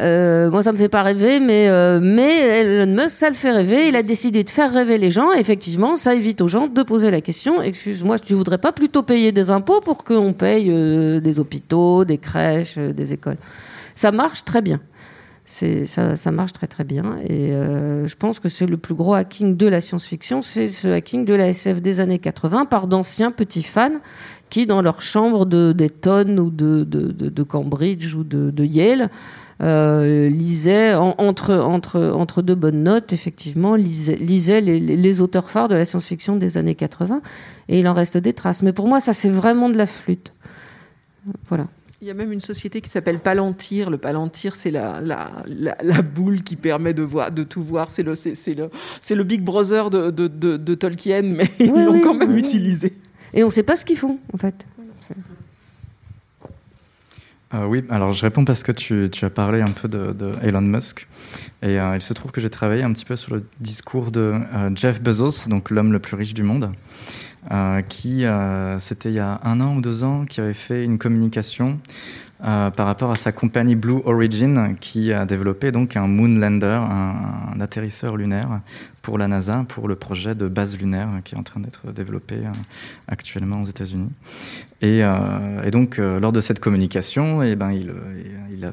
Euh, 0.00 0.50
moi, 0.50 0.62
ça 0.62 0.72
me 0.72 0.76
fait 0.76 0.88
pas 0.88 1.02
rêver, 1.02 1.40
mais, 1.40 1.68
euh, 1.68 2.00
mais 2.02 2.38
Elon 2.60 2.92
Musk, 2.92 3.10
ça 3.10 3.28
le 3.28 3.34
fait 3.34 3.52
rêver. 3.52 3.88
Il 3.88 3.96
a 3.96 4.02
décidé 4.02 4.42
de 4.42 4.50
faire 4.50 4.72
rêver 4.72 4.98
les 4.98 5.10
gens. 5.10 5.32
effectivement, 5.32 5.96
ça 5.96 6.14
évite 6.14 6.40
aux 6.40 6.48
gens 6.48 6.66
de 6.66 6.82
poser 6.82 7.10
la 7.10 7.20
question 7.20 7.62
Excuse-moi, 7.62 8.18
tu 8.18 8.34
voudrais 8.34 8.58
pas 8.58 8.72
plutôt 8.72 9.02
payer 9.02 9.30
des 9.32 9.50
impôts 9.50 9.80
pour 9.80 10.04
qu'on 10.04 10.32
paye 10.32 10.68
euh, 10.70 11.20
des 11.20 11.38
hôpitaux, 11.38 12.04
des 12.04 12.18
crèches, 12.18 12.78
des 12.78 13.12
écoles? 13.12 13.36
Ça 13.94 14.10
marche 14.10 14.44
très 14.44 14.62
bien. 14.62 14.80
Ça, 15.46 16.30
marche 16.32 16.54
très 16.54 16.66
très 16.66 16.84
bien. 16.84 17.18
Et 17.28 17.50
je 17.50 18.14
pense 18.16 18.40
que 18.40 18.48
c'est 18.48 18.66
le 18.66 18.78
plus 18.78 18.94
gros 18.94 19.12
hacking 19.12 19.58
de 19.58 19.66
la 19.66 19.82
science-fiction 19.82 20.40
c'est 20.40 20.68
ce 20.68 20.88
hacking 20.88 21.26
de 21.26 21.34
la 21.34 21.48
SF 21.48 21.82
des 21.82 22.00
années 22.00 22.18
80 22.18 22.64
par 22.64 22.86
d'anciens 22.86 23.30
petits 23.30 23.62
fans 23.62 24.00
qui, 24.48 24.66
dans 24.66 24.80
leur 24.80 25.02
chambre 25.02 25.44
de 25.44 25.72
d'Eton 25.72 26.38
ou 26.38 26.50
de, 26.50 27.42
Cambridge 27.42 28.14
ou 28.14 28.24
de 28.24 28.64
Yale, 28.64 29.10
euh, 29.62 30.28
lisait 30.28 30.94
en, 30.94 31.14
entre, 31.18 31.54
entre, 31.54 32.00
entre 32.00 32.42
deux 32.42 32.54
bonnes 32.54 32.82
notes, 32.82 33.12
effectivement, 33.12 33.76
lisait, 33.76 34.16
lisait 34.16 34.60
les, 34.60 34.80
les, 34.80 35.20
auteurs 35.20 35.50
phares 35.50 35.68
de 35.68 35.74
la 35.74 35.84
science-fiction 35.84 36.36
des 36.36 36.58
années 36.58 36.74
80, 36.74 37.22
et 37.68 37.78
il 37.78 37.88
en 37.88 37.94
reste 37.94 38.16
des 38.16 38.32
traces. 38.32 38.62
Mais 38.62 38.72
pour 38.72 38.88
moi, 38.88 39.00
ça, 39.00 39.12
c'est 39.12 39.28
vraiment 39.28 39.68
de 39.68 39.76
la 39.76 39.86
flûte. 39.86 40.32
Voilà. 41.48 41.68
Il 42.00 42.08
y 42.08 42.10
a 42.10 42.14
même 42.14 42.32
une 42.32 42.40
société 42.40 42.82
qui 42.82 42.90
s'appelle 42.90 43.18
Palantir. 43.18 43.88
Le 43.88 43.96
Palantir, 43.96 44.56
c'est 44.56 44.70
la, 44.70 45.00
la, 45.00 45.30
la, 45.46 45.74
la, 45.80 46.02
boule 46.02 46.42
qui 46.42 46.56
permet 46.56 46.92
de, 46.92 47.02
voir, 47.02 47.30
de 47.30 47.44
tout 47.44 47.62
voir. 47.62 47.90
C'est 47.90 48.02
le, 48.02 48.14
c'est, 48.14 48.54
le, 48.54 48.68
c'est 49.00 49.14
le 49.14 49.24
Big 49.24 49.40
Brother 49.40 49.88
de, 49.88 50.10
de, 50.10 50.28
de, 50.28 50.58
de 50.58 50.74
Tolkien, 50.74 51.22
mais 51.22 51.50
ils 51.60 51.68
l'ont 51.68 51.92
oui, 51.92 52.02
quand 52.02 52.12
même 52.12 52.34
oui. 52.34 52.40
utilisé. 52.40 52.94
Et 53.32 53.42
on 53.42 53.46
ne 53.46 53.52
sait 53.52 53.62
pas 53.62 53.76
ce 53.76 53.86
qu'ils 53.86 53.96
font, 53.96 54.18
en 54.34 54.36
fait. 54.36 54.66
Euh, 57.54 57.66
oui, 57.66 57.82
alors 57.88 58.12
je 58.12 58.22
réponds 58.22 58.44
parce 58.44 58.62
que 58.62 58.72
tu, 58.72 59.10
as 59.22 59.30
parlé 59.30 59.60
un 59.60 59.70
peu 59.70 59.88
de, 59.88 60.32
Elon 60.42 60.60
Musk. 60.60 61.06
Et 61.62 61.78
euh, 61.78 61.96
il 61.96 62.02
se 62.02 62.12
trouve 62.12 62.32
que 62.32 62.40
j'ai 62.40 62.50
travaillé 62.50 62.82
un 62.82 62.92
petit 62.92 63.04
peu 63.04 63.16
sur 63.16 63.34
le 63.34 63.46
discours 63.60 64.10
de 64.10 64.20
euh, 64.54 64.70
Jeff 64.74 65.00
Bezos, 65.00 65.48
donc 65.48 65.70
l'homme 65.70 65.92
le 65.92 65.98
plus 65.98 66.16
riche 66.16 66.34
du 66.34 66.42
monde, 66.42 66.70
qui, 67.90 68.24
c'était 68.78 69.10
il 69.10 69.14
y 69.16 69.20
a 69.20 69.40
un 69.44 69.60
an 69.60 69.76
ou 69.76 69.82
deux 69.82 70.02
ans, 70.02 70.24
qui 70.24 70.40
avait 70.40 70.54
fait 70.54 70.82
une 70.82 70.98
communication 70.98 71.78
par 72.40 72.86
rapport 72.86 73.10
à 73.10 73.16
sa 73.16 73.32
compagnie 73.32 73.74
Blue 73.74 74.00
Origin 74.06 74.74
qui 74.80 75.12
a 75.12 75.26
développé 75.26 75.70
donc 75.70 75.96
un 75.96 76.06
Moonlander, 76.06 76.80
un, 76.82 77.60
atterrisseur 77.60 78.16
lunaire 78.16 78.60
pour 79.02 79.18
la 79.18 79.28
NASA, 79.28 79.64
pour 79.68 79.88
le 79.88 79.94
projet 79.94 80.34
de 80.34 80.48
base 80.48 80.78
lunaire 80.78 81.08
qui 81.22 81.34
est 81.34 81.38
en 81.38 81.42
train 81.42 81.60
d'être 81.60 81.92
développé 81.92 82.40
actuellement 83.08 83.60
aux 83.60 83.66
États-Unis. 83.66 84.10
Et, 84.84 85.02
euh, 85.02 85.62
et, 85.64 85.70
donc, 85.70 85.98
euh, 85.98 86.20
lors 86.20 86.30
de 86.30 86.40
cette 86.40 86.60
communication, 86.60 87.42
et 87.42 87.52
eh 87.52 87.56
ben, 87.56 87.72
il, 87.72 87.90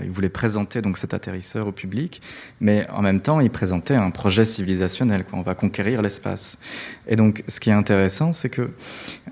voulait 0.10 0.30
présenter 0.30 0.82
donc 0.82 0.98
cet 0.98 1.14
atterrisseur 1.14 1.68
au 1.68 1.72
public, 1.72 2.22
mais 2.60 2.86
en 2.90 3.02
même 3.02 3.22
temps, 3.22 3.40
il 3.40 3.50
présentait 3.50 3.96
un 3.96 4.10
projet 4.10 4.44
civilisationnel. 4.44 5.24
On 5.32 5.42
va 5.42 5.56
conquérir 5.56 6.02
l'espace. 6.02 6.60
Et 7.08 7.16
donc, 7.16 7.44
ce 7.48 7.62
qui 7.62 7.70
est 7.70 7.74
intéressant, 7.74 8.34
c'est 8.34 8.50
que 8.50 8.72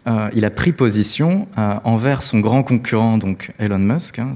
euh, 0.07 0.29
il 0.33 0.45
a 0.45 0.49
pris 0.49 0.71
position 0.71 1.47
envers 1.57 2.21
son 2.21 2.39
grand 2.39 2.63
concurrent, 2.63 3.17
donc 3.17 3.51
Elon 3.59 3.79
Musk. 3.79 4.19
Hein. 4.19 4.33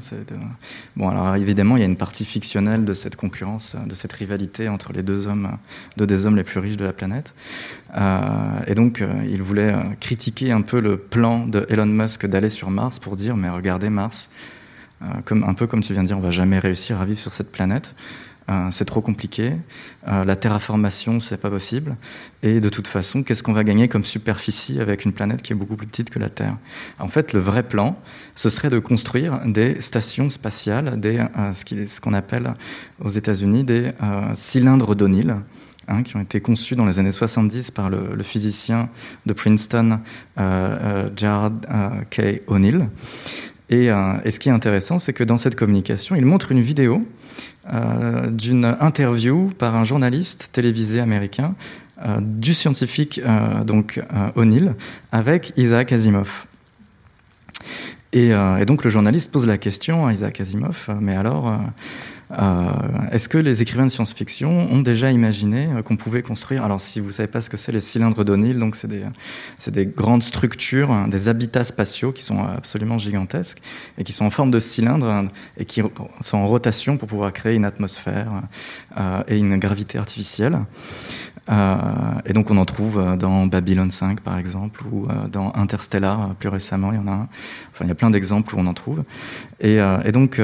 Bon, 0.97 1.09
alors 1.09 1.35
évidemment, 1.35 1.77
il 1.77 1.79
y 1.79 1.83
a 1.83 1.87
une 1.87 1.97
partie 1.97 2.25
fictionnelle 2.25 2.83
de 2.83 2.93
cette 2.93 3.15
concurrence, 3.15 3.75
de 3.85 3.95
cette 3.95 4.13
rivalité 4.13 4.69
entre 4.69 4.91
les 4.93 5.03
deux 5.03 5.27
hommes, 5.27 5.57
deux 5.97 6.07
des 6.07 6.25
hommes 6.25 6.35
les 6.35 6.43
plus 6.43 6.59
riches 6.59 6.77
de 6.77 6.85
la 6.85 6.93
planète. 6.93 7.33
Et 8.67 8.75
donc, 8.75 9.03
il 9.29 9.41
voulait 9.41 9.73
critiquer 9.99 10.51
un 10.51 10.61
peu 10.61 10.79
le 10.79 10.97
plan 10.97 11.45
de 11.45 11.65
Elon 11.69 11.85
Musk 11.85 12.25
d'aller 12.33 12.49
sur 12.49 12.71
Mars 12.71 12.97
pour 12.97 13.15
dire, 13.15 13.37
mais 13.37 13.49
regardez 13.49 13.89
Mars, 13.89 14.31
euh, 15.03 15.05
comme, 15.23 15.43
un 15.43 15.53
peu 15.53 15.67
comme 15.67 15.81
tu 15.81 15.93
viens 15.93 16.01
de 16.01 16.07
dire, 16.07 16.17
on 16.17 16.21
va 16.21 16.31
jamais 16.31 16.57
réussir 16.57 16.99
à 16.99 17.05
vivre 17.05 17.19
sur 17.19 17.31
cette 17.31 17.51
planète. 17.51 17.93
Euh, 18.49 18.69
c'est 18.71 18.85
trop 18.85 19.01
compliqué. 19.01 19.53
Euh, 20.07 20.25
la 20.25 20.35
terraformation, 20.35 21.19
c'est 21.19 21.37
pas 21.37 21.51
possible. 21.51 21.95
Et 22.41 22.59
de 22.59 22.69
toute 22.69 22.87
façon, 22.87 23.21
qu'est-ce 23.21 23.43
qu'on 23.43 23.53
va 23.53 23.63
gagner 23.63 23.87
comme 23.87 24.03
superficie 24.03 24.81
avec 24.81 25.05
une 25.05 25.13
planète 25.13 25.43
qui 25.43 25.53
est 25.53 25.55
beaucoup 25.55 25.75
plus 25.75 25.87
petite 25.87 26.09
que 26.09 26.17
la 26.17 26.29
Terre? 26.29 26.57
En 26.99 27.07
fait, 27.07 27.33
le 27.33 27.39
vrai 27.39 27.61
plan, 27.61 27.97
ce 28.35 28.49
serait 28.49 28.71
de 28.71 28.79
construire 28.79 29.39
des 29.45 29.79
stations 29.79 30.29
spatiales, 30.31 30.99
des, 30.99 31.23
ce 31.53 32.01
qu'on 32.01 32.13
appelle 32.13 32.55
aux 32.99 33.09
États-Unis 33.09 33.63
des 33.63 33.91
cylindres 34.33 34.95
d'O'Neill. 34.95 35.37
Hein, 35.89 36.03
qui 36.03 36.15
ont 36.15 36.21
été 36.21 36.39
conçus 36.39 36.77
dans 36.77 36.85
les 36.85 36.99
années 36.99 37.11
70 37.11 37.71
par 37.71 37.89
le, 37.89 38.23
physicien 38.23 38.87
de 39.25 39.33
Princeton, 39.33 39.99
euh, 40.37 40.77
euh, 40.81 41.09
Gerard 41.13 41.51
euh, 41.69 41.89
K. 42.09 42.41
O'Neill. 42.47 42.87
Et, 43.69 43.91
euh, 43.91 44.13
et, 44.23 44.31
ce 44.31 44.39
qui 44.39 44.47
est 44.47 44.53
intéressant, 44.53 44.97
c'est 44.97 45.11
que 45.11 45.25
dans 45.25 45.35
cette 45.35 45.55
communication, 45.55 46.15
il 46.15 46.25
montre 46.25 46.51
une 46.51 46.61
vidéo 46.61 47.05
d'une 48.29 48.65
interview 48.81 49.49
par 49.57 49.73
un 49.75 49.85
journaliste 49.85 50.49
télévisé 50.51 50.99
américain 50.99 51.55
du 52.19 52.53
scientifique 52.53 53.21
donc 53.65 54.01
O'Neill 54.35 54.75
avec 55.13 55.53
Isaac 55.55 55.93
Asimov. 55.93 56.45
Et, 58.11 58.33
donc 58.67 58.83
le 58.83 58.89
journaliste 58.89 59.31
pose 59.31 59.47
la 59.47 59.57
question 59.57 60.05
à 60.05 60.11
Isaac 60.11 60.41
Asimov, 60.41 60.89
mais 60.99 61.15
alors 61.15 61.57
euh, 62.39 62.71
Est-ce 63.11 63.29
que 63.29 63.37
les 63.37 63.61
écrivains 63.61 63.85
de 63.85 63.91
science-fiction 63.91 64.71
ont 64.71 64.81
déjà 64.81 65.11
imaginé 65.11 65.67
euh, 65.67 65.81
qu'on 65.81 65.97
pouvait 65.97 66.21
construire 66.21 66.63
Alors, 66.63 66.79
si 66.79 66.99
vous 66.99 67.11
savez 67.11 67.27
pas 67.27 67.41
ce 67.41 67.49
que 67.49 67.57
c'est, 67.57 67.71
les 67.71 67.79
cylindres 67.79 68.23
d'O'Neill, 68.23 68.59
donc 68.59 68.75
c'est 68.75 68.87
des, 68.87 69.03
des 69.67 69.85
grandes 69.85 70.23
structures, 70.23 70.91
hein, 70.91 71.07
des 71.07 71.29
habitats 71.29 71.63
spatiaux 71.63 72.11
qui 72.11 72.23
sont 72.23 72.43
absolument 72.43 72.97
gigantesques 72.97 73.59
et 73.97 74.03
qui 74.03 74.13
sont 74.13 74.25
en 74.25 74.29
forme 74.29 74.51
de 74.51 74.59
cylindres 74.59 75.07
hein, 75.07 75.27
et 75.57 75.65
qui 75.65 75.81
sont 76.21 76.37
en 76.37 76.47
rotation 76.47 76.97
pour 76.97 77.07
pouvoir 77.07 77.33
créer 77.33 77.55
une 77.55 77.65
atmosphère 77.65 78.43
euh, 78.97 79.23
et 79.27 79.37
une 79.37 79.57
gravité 79.57 79.97
artificielle. 79.97 80.59
Euh, 81.49 81.75
et 82.25 82.31
donc 82.31 82.49
on 82.51 82.57
en 82.57 82.63
trouve 82.63 82.99
euh, 82.99 83.17
dans 83.17 83.47
Babylon 83.47 83.91
5 83.91 84.21
par 84.21 84.37
exemple 84.37 84.81
ou 84.89 85.07
euh, 85.09 85.27
dans 85.27 85.53
Interstellar 85.55 86.33
plus 86.35 86.47
récemment 86.47 86.93
il 86.93 86.95
y 86.95 86.99
en 86.99 87.07
a 87.07 87.11
un. 87.11 87.27
enfin 87.73 87.83
il 87.83 87.89
y 87.89 87.91
a 87.91 87.95
plein 87.95 88.09
d'exemples 88.09 88.55
où 88.55 88.59
on 88.59 88.65
en 88.65 88.73
trouve. 88.73 89.03
Et, 89.59 89.79
donc 90.11 90.39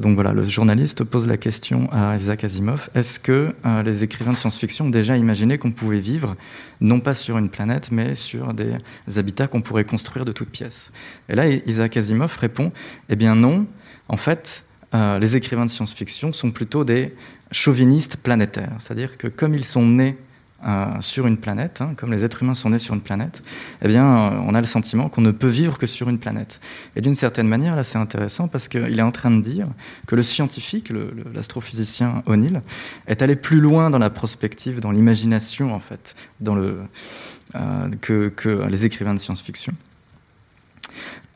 donc 0.00 0.14
voilà 0.14 0.32
le 0.32 0.42
journaliste 0.44 1.04
pose 1.04 1.26
la 1.26 1.36
question 1.36 1.88
à 1.92 2.16
Isaac 2.16 2.44
Asimov. 2.44 2.90
Est-ce 2.94 3.18
que 3.18 3.54
les 3.84 4.04
écrivains 4.04 4.32
de 4.32 4.36
science-fiction 4.36 4.86
ont 4.86 4.90
déjà 4.90 5.16
imaginé 5.16 5.58
qu'on 5.58 5.72
pouvait 5.72 5.98
vivre 5.98 6.36
non 6.80 7.00
pas 7.00 7.14
sur 7.14 7.38
une 7.38 7.48
planète 7.48 7.90
mais 7.90 8.14
sur 8.14 8.54
des 8.54 8.76
habitats 9.16 9.48
qu'on 9.48 9.62
pourrait 9.62 9.84
construire 9.84 10.24
de 10.24 10.32
toutes 10.32 10.50
pièces? 10.50 10.92
Et 11.28 11.34
là 11.34 11.48
Isaac 11.48 11.96
Asimov 11.96 12.36
répond 12.38 12.72
eh 13.08 13.16
bien 13.16 13.34
non. 13.34 13.66
En 14.08 14.16
fait 14.16 14.64
les 14.94 15.36
écrivains 15.36 15.66
de 15.66 15.70
science-fiction 15.70 16.32
sont 16.32 16.50
plutôt 16.50 16.84
des 16.84 17.14
chauvinistes 17.50 18.18
planétaires, 18.18 18.72
c'est-à-dire 18.78 19.18
que 19.18 19.26
comme 19.26 19.54
ils 19.54 19.64
sont 19.64 19.86
nés 19.86 20.16
euh, 20.64 21.00
sur 21.00 21.26
une 21.26 21.36
planète, 21.36 21.80
hein, 21.80 21.94
comme 21.96 22.12
les 22.12 22.24
êtres 22.24 22.42
humains 22.42 22.54
sont 22.54 22.70
nés 22.70 22.78
sur 22.78 22.94
une 22.94 23.00
planète, 23.00 23.42
eh 23.82 23.88
bien, 23.88 24.04
euh, 24.04 24.40
on 24.46 24.54
a 24.54 24.60
le 24.60 24.66
sentiment 24.66 25.08
qu'on 25.08 25.20
ne 25.20 25.32
peut 25.32 25.48
vivre 25.48 25.78
que 25.78 25.86
sur 25.86 26.08
une 26.08 26.18
planète. 26.18 26.60
Et 26.96 27.00
d'une 27.00 27.14
certaine 27.14 27.48
manière, 27.48 27.74
là, 27.74 27.84
c'est 27.84 27.98
intéressant 27.98 28.48
parce 28.48 28.68
qu'il 28.68 28.98
est 28.98 29.02
en 29.02 29.10
train 29.10 29.30
de 29.30 29.40
dire 29.40 29.66
que 30.06 30.14
le 30.14 30.22
scientifique, 30.22 30.92
l'astrophysicien 31.34 32.22
O'Neill, 32.26 32.62
est 33.06 33.22
allé 33.22 33.36
plus 33.36 33.60
loin 33.60 33.90
dans 33.90 33.98
la 33.98 34.10
prospective, 34.10 34.80
dans 34.80 34.92
l'imagination, 34.92 35.74
en 35.74 35.80
fait, 35.80 36.14
euh, 36.46 37.88
que 38.00 38.66
les 38.68 38.86
écrivains 38.86 39.14
de 39.14 39.20
science-fiction. 39.20 39.74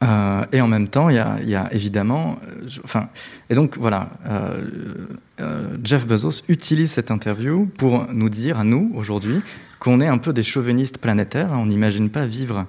Euh, 0.03 0.45
et 0.53 0.61
en 0.61 0.69
même 0.69 0.89
temps, 0.89 1.09
il 1.09 1.17
y 1.17 1.19
a, 1.19 1.39
y 1.43 1.55
a 1.55 1.73
évidemment, 1.73 2.37
euh, 2.47 2.67
enfin, 2.85 3.09
et 3.49 3.55
donc 3.55 3.79
voilà, 3.79 4.11
euh, 4.29 4.65
euh, 5.41 5.77
Jeff 5.83 6.07
Bezos 6.07 6.43
utilise 6.49 6.91
cette 6.91 7.11
interview 7.11 7.67
pour 7.79 8.07
nous 8.13 8.29
dire 8.29 8.59
à 8.59 8.65
nous 8.65 8.93
aujourd'hui 8.95 9.41
qu'on 9.79 10.01
est 10.01 10.07
un 10.07 10.19
peu 10.19 10.33
des 10.33 10.43
chauvinistes 10.43 10.99
planétaires. 10.99 11.51
On 11.53 11.67
n'imagine 11.67 12.11
pas 12.11 12.27
vivre 12.27 12.67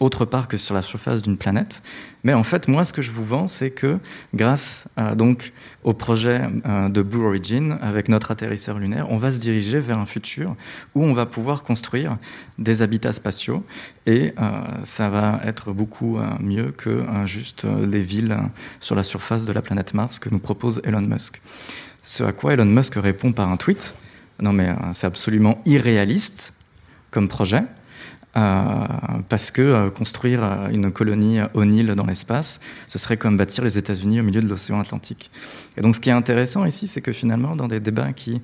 autre 0.00 0.24
part 0.24 0.48
que 0.48 0.56
sur 0.56 0.74
la 0.74 0.82
surface 0.82 1.22
d'une 1.22 1.36
planète. 1.36 1.82
Mais 2.22 2.32
en 2.32 2.42
fait, 2.42 2.68
moi, 2.68 2.84
ce 2.84 2.92
que 2.92 3.02
je 3.02 3.10
vous 3.10 3.24
vends, 3.24 3.46
c'est 3.46 3.70
que 3.70 3.98
grâce 4.34 4.88
euh, 4.98 5.14
donc 5.14 5.52
au 5.82 5.92
projet 5.92 6.40
euh, 6.66 6.88
de 6.88 7.02
Blue 7.02 7.24
Origin, 7.24 7.78
avec 7.82 8.08
notre 8.08 8.30
atterrisseur 8.30 8.78
lunaire, 8.78 9.06
on 9.10 9.18
va 9.18 9.30
se 9.30 9.38
diriger 9.38 9.78
vers 9.80 9.98
un 9.98 10.06
futur 10.06 10.56
où 10.94 11.04
on 11.04 11.12
va 11.12 11.26
pouvoir 11.26 11.62
construire 11.62 12.16
des 12.58 12.82
habitats 12.82 13.12
spatiaux 13.12 13.64
et 14.06 14.32
euh, 14.40 14.50
ça 14.84 15.10
va 15.10 15.40
être 15.44 15.72
beaucoup 15.72 16.18
mieux 16.40 16.70
que 16.70 17.04
juste 17.26 17.64
les 17.64 18.00
villes 18.00 18.36
sur 18.80 18.94
la 18.94 19.02
surface 19.02 19.44
de 19.44 19.52
la 19.52 19.62
planète 19.62 19.94
Mars 19.94 20.18
que 20.18 20.30
nous 20.30 20.38
propose 20.38 20.80
Elon 20.84 21.00
Musk. 21.00 21.40
Ce 22.02 22.22
à 22.22 22.32
quoi 22.32 22.54
Elon 22.54 22.66
Musk 22.66 22.94
répond 22.96 23.32
par 23.32 23.50
un 23.50 23.56
tweet 23.56 23.94
Non, 24.40 24.52
mais 24.52 24.74
c'est 24.92 25.06
absolument 25.06 25.60
irréaliste 25.64 26.54
comme 27.10 27.28
projet. 27.28 27.64
Euh, 28.36 28.86
parce 29.28 29.52
que 29.52 29.62
euh, 29.62 29.90
construire 29.90 30.42
euh, 30.42 30.68
une 30.68 30.90
colonie 30.90 31.38
au 31.54 31.64
Nil 31.64 31.86
dans 31.94 32.04
l'espace, 32.04 32.60
ce 32.88 32.98
serait 32.98 33.16
comme 33.16 33.36
bâtir 33.36 33.62
les 33.62 33.78
États-Unis 33.78 34.18
au 34.18 34.24
milieu 34.24 34.40
de 34.40 34.48
l'océan 34.48 34.80
Atlantique. 34.80 35.30
Et 35.76 35.82
donc, 35.82 35.94
ce 35.94 36.00
qui 36.00 36.10
est 36.10 36.14
intéressant 36.14 36.64
ici, 36.64 36.88
c'est 36.88 37.00
que 37.00 37.12
finalement, 37.12 37.54
dans 37.54 37.68
des 37.68 37.78
débats 37.78 38.12
qui 38.12 38.40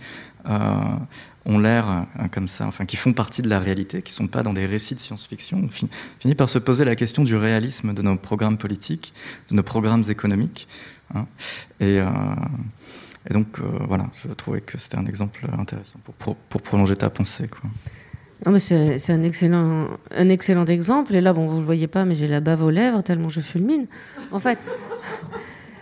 ont 1.45 1.59
l'air 1.59 2.07
comme 2.33 2.49
ça, 2.49 2.67
enfin, 2.67 2.87
qui 2.87 2.97
font 2.97 3.13
partie 3.13 3.43
de 3.43 3.49
la 3.49 3.59
réalité, 3.59 4.01
qui 4.01 4.13
ne 4.13 4.17
sont 4.17 4.27
pas 4.27 4.43
dans 4.43 4.53
des 4.53 4.65
récits 4.65 4.95
de 4.95 5.01
science-fiction, 5.01 5.63
on 5.65 5.89
finit 6.21 6.35
par 6.35 6.49
se 6.49 6.59
poser 6.59 6.85
la 6.85 6.97
question 6.97 7.25
du 7.25 7.37
réalisme 7.37 7.93
de 7.93 8.01
nos 8.01 8.17
programmes 8.17 8.57
politiques, 8.57 9.13
de 9.51 9.57
nos 9.57 9.63
programmes 9.63 10.05
économiques. 10.09 10.69
Hein. 11.15 11.27
et, 11.81 12.01
et, 13.29 13.35
donc, 13.35 13.61
voilà, 13.87 14.07
je 14.25 14.33
trouvais 14.33 14.61
que 14.61 14.79
c'était 14.79 14.97
un 14.97 15.05
exemple 15.05 15.47
intéressant 15.59 15.99
pour, 16.05 16.15
pour, 16.15 16.37
pour 16.37 16.63
prolonger 16.63 16.97
ta 16.97 17.11
pensée. 17.11 17.49
Quoi. 17.49 17.69
Non, 18.47 18.53
mais 18.53 18.59
c'est 18.59 19.11
un 19.11 19.23
excellent, 19.23 19.89
un 20.11 20.29
excellent 20.31 20.65
exemple. 20.65 21.15
Et 21.15 21.21
là, 21.21 21.33
bon, 21.35 21.47
vous 21.47 21.57
ne 21.57 21.59
le 21.59 21.65
voyez 21.65 21.87
pas, 21.87 22.07
mais 22.07 22.15
j'ai 22.15 22.29
la 22.29 22.41
bave 22.41 22.63
aux 22.63 22.71
lèvres 22.71 23.03
tellement 23.03 23.29
je 23.29 23.41
fulmine. 23.41 23.87
En 24.33 24.41
fait, 24.41 24.59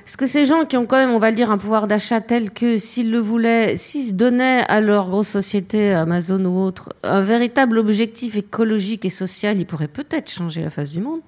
ce 0.05 0.16
que 0.16 0.27
ces 0.27 0.44
gens 0.44 0.65
qui 0.65 0.77
ont 0.77 0.85
quand 0.85 0.97
même, 0.97 1.10
on 1.10 1.20
va 1.20 1.31
le 1.31 1.36
dire, 1.36 1.52
un 1.52 1.59
pouvoir 1.59 1.86
d'achat 1.86 2.20
tel 2.20 2.51
que 2.51 2.77
s'ils 2.78 3.12
le 3.12 3.19
voulaient, 3.19 3.77
s'ils 3.77 4.06
se 4.06 4.15
donnaient 4.15 4.62
à 4.66 4.81
leur 4.81 5.09
grosse 5.09 5.28
société, 5.28 5.93
Amazon 5.93 6.44
ou 6.47 6.59
autre, 6.59 6.89
un 7.05 7.20
véritable 7.20 7.78
objectif 7.78 8.36
écologique 8.36 9.05
et 9.05 9.10
social, 9.10 9.60
ils 9.60 9.66
pourraient 9.66 9.86
peut-être 9.86 10.28
changer 10.28 10.62
la 10.62 10.70
face 10.70 10.90
du 10.90 11.01
monde. 11.01 11.20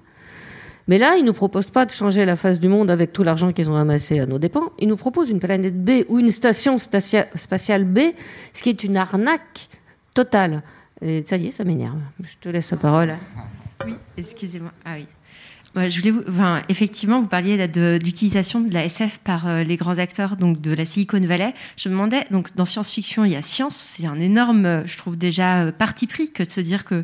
Mais 0.87 0.97
là, 0.97 1.15
ils 1.15 1.21
ne 1.21 1.27
nous 1.27 1.33
proposent 1.33 1.69
pas 1.69 1.85
de 1.85 1.91
changer 1.91 2.25
la 2.25 2.35
face 2.35 2.59
du 2.59 2.67
monde 2.67 2.89
avec 2.89 3.13
tout 3.13 3.23
l'argent 3.23 3.53
qu'ils 3.53 3.69
ont 3.69 3.75
amassé 3.75 4.19
à 4.19 4.25
nos 4.25 4.39
dépens. 4.39 4.71
Ils 4.79 4.87
nous 4.87 4.97
proposent 4.97 5.29
une 5.29 5.39
planète 5.39 5.83
B 5.83 6.03
ou 6.09 6.19
une 6.19 6.31
station 6.31 6.77
spatiale 6.77 7.83
B, 7.85 7.99
ce 8.53 8.63
qui 8.63 8.69
est 8.69 8.83
une 8.83 8.97
arnaque 8.97 9.69
totale. 10.13 10.63
Et 11.01 11.23
ça 11.25 11.37
y 11.37 11.47
est, 11.47 11.51
ça 11.51 11.63
m'énerve. 11.63 11.99
Je 12.21 12.35
te 12.39 12.49
laisse 12.49 12.71
la 12.71 12.77
parole. 12.77 13.15
Oui, 13.85 13.95
excusez-moi. 14.17 14.71
Ah 14.85 14.93
oui. 14.97 15.07
Je 15.75 16.01
voulais 16.01 16.13
enfin, 16.27 16.61
effectivement, 16.67 17.21
vous 17.21 17.27
parliez 17.27 17.67
de, 17.67 17.97
l'utilisation 18.03 18.59
de 18.59 18.73
la 18.73 18.85
SF 18.85 19.19
par 19.19 19.47
euh, 19.47 19.63
les 19.63 19.77
grands 19.77 19.97
acteurs 19.97 20.35
donc 20.35 20.59
de 20.59 20.73
la 20.73 20.85
Silicon 20.85 21.21
Valley. 21.21 21.53
Je 21.77 21.87
me 21.87 21.93
demandais, 21.93 22.25
donc 22.29 22.55
dans 22.55 22.65
science-fiction, 22.65 23.23
il 23.23 23.31
y 23.31 23.35
a 23.35 23.41
science. 23.41 23.77
C'est 23.77 24.05
un 24.05 24.19
énorme, 24.19 24.65
euh, 24.65 24.85
je 24.85 24.97
trouve 24.97 25.17
déjà, 25.17 25.63
euh, 25.63 25.71
parti 25.71 26.07
pris 26.07 26.31
que 26.31 26.43
de 26.43 26.51
se 26.51 26.61
dire 26.61 26.83
que 26.83 27.03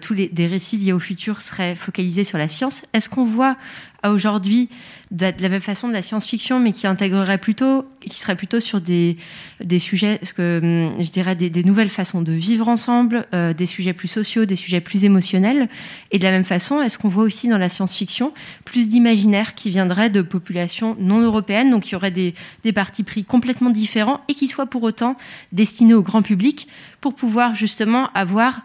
tous 0.00 0.14
les 0.14 0.28
des 0.28 0.46
récits 0.46 0.78
liés 0.78 0.94
au 0.94 0.98
futur 0.98 1.42
seraient 1.42 1.74
focalisés 1.74 2.24
sur 2.24 2.38
la 2.38 2.48
science. 2.48 2.86
Est-ce 2.94 3.10
qu'on 3.10 3.26
voit 3.26 3.56
aujourd'hui 4.04 4.70
de 5.12 5.32
la 5.40 5.48
même 5.48 5.60
façon 5.60 5.86
de 5.86 5.92
la 5.92 6.02
science-fiction, 6.02 6.58
mais 6.58 6.72
qui 6.72 6.86
intégrerait 6.86 7.38
plutôt, 7.38 7.84
qui 8.00 8.18
serait 8.18 8.34
plutôt 8.34 8.58
sur 8.58 8.80
des, 8.80 9.16
sujets, 9.78 10.20
hum, 10.38 10.94
je 10.98 11.10
dirais 11.10 11.36
des, 11.36 11.62
nouvelles 11.62 11.90
façons 11.90 12.22
de 12.22 12.32
vivre 12.32 12.66
ensemble, 12.66 13.26
euh, 13.32 13.52
des 13.52 13.66
sujets 13.66 13.92
plus 13.92 14.08
sociaux, 14.08 14.46
des 14.46 14.56
sujets 14.56 14.80
plus 14.80 15.04
émotionnels. 15.04 15.68
Et 16.10 16.18
de 16.18 16.24
la 16.24 16.32
même 16.32 16.44
façon, 16.44 16.82
est-ce 16.82 16.98
qu'on 16.98 17.08
voit 17.08 17.22
aussi 17.22 17.48
dans 17.48 17.58
la 17.58 17.68
science-fiction 17.68 18.32
plus 18.64 18.88
d'imaginaire 18.88 19.54
qui 19.54 19.70
viendrait 19.70 20.10
de 20.10 20.22
populations 20.22 20.96
non 20.98 21.20
européennes, 21.20 21.70
donc 21.70 21.88
il 21.88 21.92
y 21.92 21.94
aurait 21.94 22.10
des, 22.10 22.34
des 22.64 22.72
partis 22.72 23.04
pris 23.04 23.24
complètement 23.24 23.70
différents 23.70 24.22
et 24.28 24.34
qui 24.34 24.48
soient 24.48 24.66
pour 24.66 24.82
autant 24.82 25.16
destinés 25.52 25.94
au 25.94 26.02
grand 26.02 26.22
public 26.22 26.66
pour 27.00 27.14
pouvoir 27.14 27.54
justement 27.54 28.10
avoir 28.14 28.62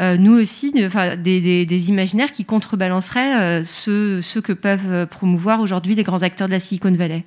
euh, 0.00 0.16
nous 0.16 0.32
aussi, 0.32 0.72
des, 0.72 1.88
imaginaires 1.90 2.30
qui 2.30 2.44
contrebalanceraient 2.44 3.60
euh, 3.60 3.64
ceux, 3.64 4.40
que 4.40 4.52
peuvent 4.52 4.90
euh, 4.90 5.06
promouvoir 5.06 5.60
aujourd'hui 5.60 5.94
les 5.94 6.02
grands 6.02 6.22
acteurs 6.22 6.48
de 6.48 6.52
la 6.52 6.60
Silicon 6.60 6.92
Valley. 6.92 7.24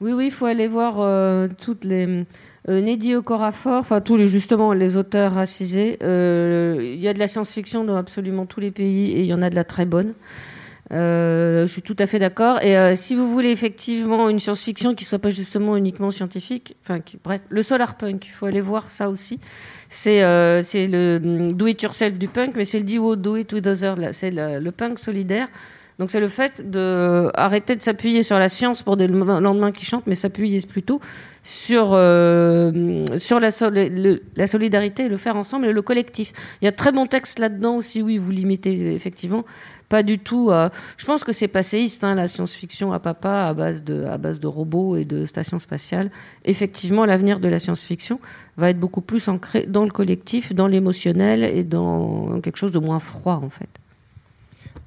Oui, 0.00 0.12
oui, 0.12 0.26
il 0.26 0.30
faut 0.30 0.46
aller 0.46 0.66
voir 0.66 1.48
toutes 1.60 1.84
les. 1.84 2.24
Neddy 2.66 3.14
Okorafor, 3.14 3.74
enfin 3.74 4.00
tous 4.00 4.16
justement 4.26 4.72
les 4.72 4.96
auteurs 4.96 5.32
racisés. 5.34 5.98
Il 6.00 7.00
y 7.00 7.08
a 7.08 7.14
de 7.14 7.18
la 7.18 7.28
science-fiction 7.28 7.84
dans 7.84 7.96
absolument 7.96 8.44
tous 8.44 8.60
les 8.60 8.70
pays 8.70 9.12
et 9.12 9.20
il 9.20 9.26
y 9.26 9.34
en 9.34 9.40
a 9.40 9.50
de 9.50 9.54
la 9.54 9.64
très 9.64 9.86
bonne. 9.86 10.14
je 10.90 11.66
suis 11.68 11.82
tout 11.82 11.96
à 11.98 12.06
fait 12.06 12.18
d'accord. 12.18 12.60
Et 12.62 12.96
si 12.96 13.14
vous 13.14 13.28
voulez 13.28 13.50
effectivement 13.50 14.28
une 14.28 14.40
science-fiction 14.40 14.94
qui 14.94 15.04
soit 15.04 15.20
pas 15.20 15.30
justement 15.30 15.76
uniquement 15.76 16.10
scientifique, 16.10 16.76
enfin, 16.82 16.98
bref, 17.22 17.40
le 17.48 17.62
solar 17.62 17.96
punk, 17.96 18.26
il 18.26 18.30
faut 18.30 18.46
aller 18.46 18.60
voir 18.60 18.84
ça 18.90 19.08
aussi. 19.08 19.38
Euh, 20.06 20.62
c'est 20.62 20.86
le 20.86 21.20
mm, 21.20 21.52
do 21.52 21.66
it 21.66 21.82
yourself 21.82 22.18
du 22.18 22.28
punk, 22.28 22.54
mais 22.56 22.64
c'est 22.64 22.78
le 22.78 22.84
do, 23.16 23.36
it 23.36 23.52
with 23.52 23.66
others. 23.66 23.96
C'est 24.12 24.30
le, 24.30 24.70
punk 24.70 24.98
solidaire. 24.98 25.48
Donc 26.00 26.10
c'est 26.10 26.18
le 26.18 26.26
fait 26.26 26.68
d'arrêter 26.68 27.76
de 27.76 27.82
s'appuyer 27.82 28.24
sur 28.24 28.36
la 28.40 28.48
science 28.48 28.82
pour 28.82 28.96
des 28.96 29.06
lendemains 29.06 29.70
qui 29.70 29.84
chantent, 29.84 30.08
mais 30.08 30.16
s'appuyer 30.16 30.58
plutôt 30.66 31.00
sur, 31.44 31.90
euh, 31.92 33.04
sur 33.16 33.38
la, 33.38 33.50
la, 34.34 34.46
solidarité, 34.48 35.08
le 35.08 35.16
faire 35.16 35.36
ensemble 35.36 35.66
et 35.66 35.72
le 35.72 35.82
collectif. 35.82 36.32
Il 36.60 36.64
y 36.64 36.68
a 36.68 36.72
de 36.72 36.76
très 36.76 36.90
bons 36.90 37.06
textes 37.06 37.38
là-dedans 37.38 37.76
aussi, 37.76 38.02
oui, 38.02 38.18
vous 38.18 38.32
limitez 38.32 38.92
effectivement 38.92 39.44
pas 39.88 40.02
du 40.02 40.18
tout. 40.18 40.50
je 40.96 41.04
pense 41.04 41.24
que 41.24 41.32
c'est 41.32 41.48
passéiste, 41.48 42.04
hein, 42.04 42.14
la 42.14 42.26
science-fiction 42.26 42.92
à 42.92 42.98
papa, 42.98 43.46
à 43.46 43.54
base, 43.54 43.84
de, 43.84 44.46
robots 44.46 44.96
et 44.96 45.04
de 45.04 45.26
stations 45.26 45.58
spatiales. 45.58 46.10
Effectivement, 46.44 47.04
l'avenir 47.04 47.40
de 47.40 47.48
la 47.48 47.58
science-fiction 47.58 48.20
va 48.56 48.70
être 48.70 48.80
beaucoup 48.80 49.02
plus 49.02 49.28
ancré 49.28 49.66
dans 49.66 49.84
le 49.84 49.90
collectif, 49.90 50.54
dans 50.54 50.66
l'émotionnel 50.66 51.44
et 51.44 51.64
dans 51.64 52.40
quelque 52.40 52.56
chose 52.56 52.72
de 52.72 52.78
moins 52.78 53.00
froid, 53.00 53.40
en 53.42 53.50
fait. 53.50 53.68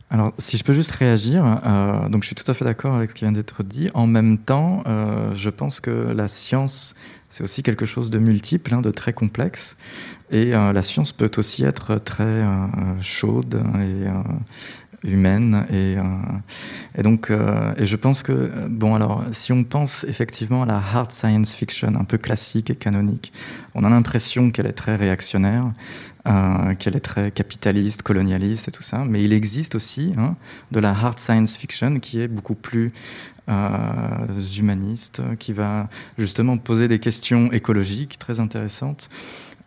Alors, 0.09 0.31
si 0.37 0.55
je 0.55 0.63
peux 0.63 0.71
juste 0.71 0.91
réagir, 0.91 1.43
euh, 1.45 2.07
je 2.21 2.25
suis 2.25 2.35
tout 2.35 2.49
à 2.49 2.53
fait 2.53 2.63
d'accord 2.63 2.95
avec 2.95 3.09
ce 3.09 3.15
qui 3.15 3.25
vient 3.25 3.33
d'être 3.33 3.61
dit. 3.63 3.89
En 3.93 4.07
même 4.07 4.37
temps, 4.37 4.83
euh, 4.87 5.35
je 5.35 5.49
pense 5.49 5.81
que 5.81 5.91
la 5.91 6.29
science, 6.29 6.95
c'est 7.29 7.43
aussi 7.43 7.61
quelque 7.61 7.85
chose 7.85 8.09
de 8.09 8.17
multiple, 8.17 8.73
hein, 8.73 8.81
de 8.81 8.91
très 8.91 9.11
complexe. 9.11 9.75
Et 10.31 10.55
euh, 10.55 10.71
la 10.71 10.81
science 10.81 11.11
peut 11.11 11.31
aussi 11.35 11.65
être 11.65 11.95
très 11.95 12.45
chaude 13.01 13.61
et 13.75 14.07
humaine 15.03 15.65
et, 15.69 15.97
euh, 15.97 16.03
et 16.97 17.03
donc 17.03 17.29
euh, 17.29 17.73
et 17.77 17.85
je 17.85 17.95
pense 17.95 18.23
que 18.23 18.51
bon 18.67 18.95
alors 18.95 19.23
si 19.31 19.51
on 19.51 19.63
pense 19.63 20.03
effectivement 20.05 20.63
à 20.63 20.65
la 20.65 20.77
hard 20.77 21.11
science 21.11 21.51
fiction 21.51 21.93
un 21.95 22.03
peu 22.03 22.17
classique 22.17 22.69
et 22.69 22.75
canonique 22.75 23.31
on 23.75 23.83
a 23.83 23.89
l'impression 23.89 24.51
qu'elle 24.51 24.65
est 24.65 24.73
très 24.73 24.95
réactionnaire 24.95 25.71
euh, 26.27 26.73
qu'elle 26.75 26.95
est 26.95 27.01
très 27.01 27.31
capitaliste 27.31 28.01
colonialiste 28.01 28.69
et 28.69 28.71
tout 28.71 28.83
ça 28.83 29.05
mais 29.07 29.21
il 29.23 29.33
existe 29.33 29.75
aussi 29.75 30.13
hein, 30.17 30.35
de 30.71 30.79
la 30.79 30.89
hard 30.89 31.19
science 31.19 31.55
fiction 31.55 31.99
qui 31.99 32.19
est 32.21 32.27
beaucoup 32.27 32.55
plus 32.55 32.91
humaniste 34.57 35.21
qui 35.39 35.53
va 35.53 35.87
justement 36.17 36.57
poser 36.57 36.89
des 36.89 36.99
questions 36.99 37.49
écologiques 37.53 38.19
très 38.19 38.41
intéressantes 38.41 39.09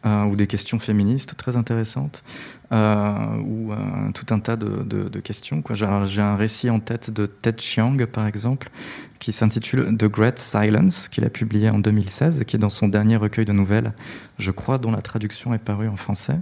euh, 0.07 0.25
ou 0.25 0.37
des 0.37 0.47
questions 0.47 0.79
féministes 0.79 1.37
très 1.37 1.57
intéressantes, 1.57 2.25
euh, 2.73 3.37
ou 3.45 3.73
euh, 3.73 3.77
tout 4.15 4.27
un 4.33 4.39
tas 4.39 4.57
de, 4.57 5.21
questions. 5.21 5.63
J'ai 5.75 6.23
un 6.23 6.37
récit 6.37 6.71
en 6.71 6.81
tête 6.81 7.11
de 7.11 7.27
Ted 7.27 7.61
Chiang, 7.61 7.97
par 8.11 8.27
exemple, 8.27 8.71
qui 9.19 9.33
s'intitule 9.33 9.97
The 9.99 10.07
Great 10.07 10.39
Silence, 10.39 11.09
qu'il 11.09 11.25
a 11.25 11.31
publié 11.31 11.69
en 11.69 11.79
2016, 11.79 12.41
et 12.41 12.45
qui 12.47 12.57
est 12.57 12.59
dans 12.59 12.71
son 12.71 12.89
dernier 12.89 13.17
recueil 13.17 13.45
de 13.45 13.53
nouvelles, 13.53 13.93
je 14.39 14.51
crois, 14.51 14.79
dont 14.79 14.91
la 14.91 15.03
traduction 15.03 15.53
est 15.53 15.63
parue 15.63 15.89
en 15.89 15.97
français, 15.97 16.39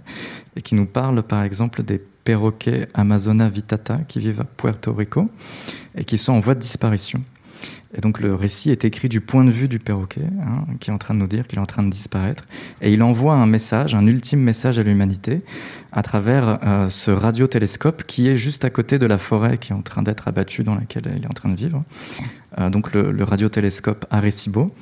et 0.54 0.62
qui 0.62 0.76
nous 0.76 0.86
parle, 0.86 1.22
par 1.24 1.42
exemple, 1.42 1.82
des 1.82 1.98
perroquets 1.98 2.86
Amazona 2.94 3.48
vitata 3.48 3.98
qui 4.06 4.20
vivent 4.20 4.42
à 4.42 4.44
Puerto 4.44 4.92
Rico 4.92 5.30
et 5.96 6.04
qui 6.04 6.18
sont 6.18 6.34
en 6.34 6.40
voie 6.40 6.54
de 6.54 6.60
disparition. 6.60 7.24
Et 7.96 8.00
donc 8.00 8.20
le 8.20 8.34
récit 8.34 8.70
est 8.70 8.84
écrit 8.84 9.08
du 9.08 9.20
point 9.20 9.44
de 9.44 9.50
vue 9.50 9.68
du 9.68 9.78
perroquet, 9.78 10.26
hein, 10.42 10.66
qui 10.78 10.90
est 10.90 10.92
en 10.92 10.98
train 10.98 11.14
de 11.14 11.20
nous 11.20 11.26
dire 11.26 11.46
qu'il 11.46 11.58
est 11.58 11.62
en 11.62 11.66
train 11.66 11.82
de 11.82 11.90
disparaître. 11.90 12.44
Et 12.82 12.92
il 12.92 13.02
envoie 13.02 13.34
un 13.34 13.46
message, 13.46 13.94
un 13.94 14.06
ultime 14.06 14.40
message 14.40 14.78
à 14.78 14.82
l'humanité, 14.82 15.40
à 15.92 16.02
travers 16.02 16.58
euh, 16.64 16.90
ce 16.90 17.10
radiotélescope 17.10 18.04
qui 18.04 18.28
est 18.28 18.36
juste 18.36 18.64
à 18.64 18.70
côté 18.70 18.98
de 18.98 19.06
la 19.06 19.16
forêt 19.16 19.56
qui 19.58 19.72
est 19.72 19.76
en 19.76 19.82
train 19.82 20.02
d'être 20.02 20.28
abattue, 20.28 20.64
dans 20.64 20.74
laquelle 20.74 21.10
il 21.16 21.24
est 21.24 21.28
en 21.28 21.30
train 21.30 21.48
de 21.48 21.56
vivre. 21.56 21.82
Euh, 22.58 22.68
donc 22.68 22.92
le, 22.92 23.10
le 23.10 23.24
radiotélescope 23.24 24.04
Arecibo. 24.10 24.74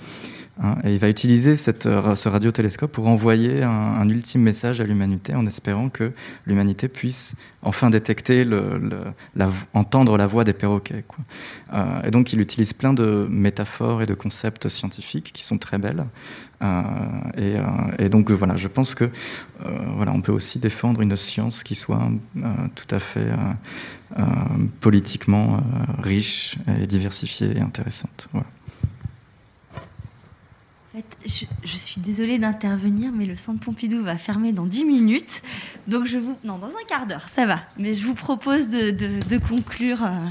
Hein, 0.59 0.77
et 0.85 0.95
il 0.95 0.99
va 0.99 1.11
utiliser 1.11 1.55
euh, 1.87 2.15
ce 2.15 2.29
radiotélescope 2.31 2.91
pour 2.91 3.07
envoyer 3.09 3.63
un, 3.63 4.09
ultime 4.09 4.41
message 4.41 4.81
à 4.81 4.85
l'humanité 4.85 5.35
en 5.35 5.45
espérant 5.45 5.91
que 5.91 6.13
l'humanité 6.47 6.89
puisse 6.89 7.35
enfin 7.61 7.91
détecter, 7.91 8.47
entendre 9.75 10.17
la 10.17 10.27
voix 10.27 10.45
des 10.45 10.55
perroquets. 10.55 11.05
Euh, 11.75 12.03
et 12.05 12.11
donc 12.11 12.33
il 12.33 12.41
utilise 12.41 12.73
plein 12.73 12.95
de 12.95 13.27
métaphores 13.29 14.03
et 14.03 14.07
de 14.07 14.15
concepts 14.15 14.69
scientifiques 14.69 15.33
qui 15.35 15.43
sont 15.43 15.59
très 15.59 15.77
belles. 15.77 16.07
Euh, 16.63 16.83
et, 17.99 18.09
donc 18.09 18.31
voilà, 18.31 18.57
je 18.57 18.69
pense 18.69 18.95
que 18.95 19.11
voilà, 19.95 20.13
on 20.13 20.23
peut 20.23 20.33
aussi 20.33 20.59
défendre 20.59 21.03
une 21.03 21.17
science 21.17 21.65
qui 21.65 21.75
soit 21.75 22.09
tout 22.75 22.95
à 22.95 22.99
fait 22.99 23.29
politiquement 24.81 25.61
riche 26.03 26.57
diversifiée 26.89 27.59
et 27.59 27.61
intéressante. 27.61 28.29
Voilà. 28.33 28.47
Je, 31.25 31.77
suis 31.77 32.01
désolée 32.01 32.39
d'intervenir, 32.39 33.13
mais 33.13 33.27
le 33.27 33.37
centre 33.37 33.61
Pompidou 33.61 34.03
va 34.03 34.17
fermer 34.17 34.53
dans 34.53 34.67
10 34.67 34.85
minutes. 34.85 35.43
Donc 35.87 36.07
je 36.07 36.19
vous... 36.19 36.37
Non, 36.45 36.59
dans 36.59 36.69
un 36.69 36.85
quart 36.89 37.07
d'heure, 37.07 37.29
ça 37.29 37.47
va. 37.47 37.61
Mais 37.79 37.95
je 37.95 38.05
vous 38.07 38.15
propose 38.15 38.69
de, 38.69 39.39
conclure. 39.39 40.03
Euh, 40.03 40.29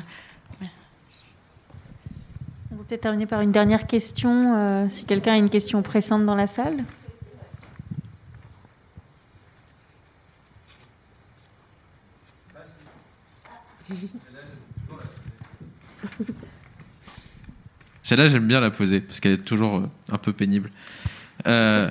On 2.72 2.76
va 2.76 2.84
peut-être 2.84 3.02
terminer 3.02 3.26
par 3.26 3.42
une 3.42 3.52
dernière 3.52 3.88
question, 3.88 4.56
euh, 4.56 4.90
si 4.90 5.06
quelqu'un 5.06 5.34
a 5.34 5.38
une 5.38 5.50
question 5.50 5.82
pressante 5.82 6.26
dans 6.26 6.36
la 6.36 6.48
salle. 6.48 6.84
Celle-là, 18.06 18.30
j'aime 18.30 18.46
bien 18.46 18.60
la 18.60 18.70
poser 18.70 19.02
parce 19.02 19.20
qu'elle 19.20 19.32
est 19.32 19.38
toujours 19.44 19.78
euh, 19.78 19.90
un 20.12 20.20
peu 20.20 20.32
pénible. 20.32 20.70
Euh, 21.48 21.90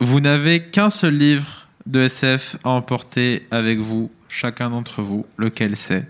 vous 0.00 0.18
n'avez 0.18 0.60
qu'un 0.60 0.90
seul 0.90 1.16
livre 1.16 1.68
de 1.86 2.00
SF 2.00 2.56
à 2.64 2.70
emporter 2.70 3.46
avec 3.52 3.78
vous, 3.78 4.10
chacun 4.28 4.70
d'entre 4.70 5.02
vous. 5.02 5.24
Lequel 5.36 5.76
c'est? 5.76 6.04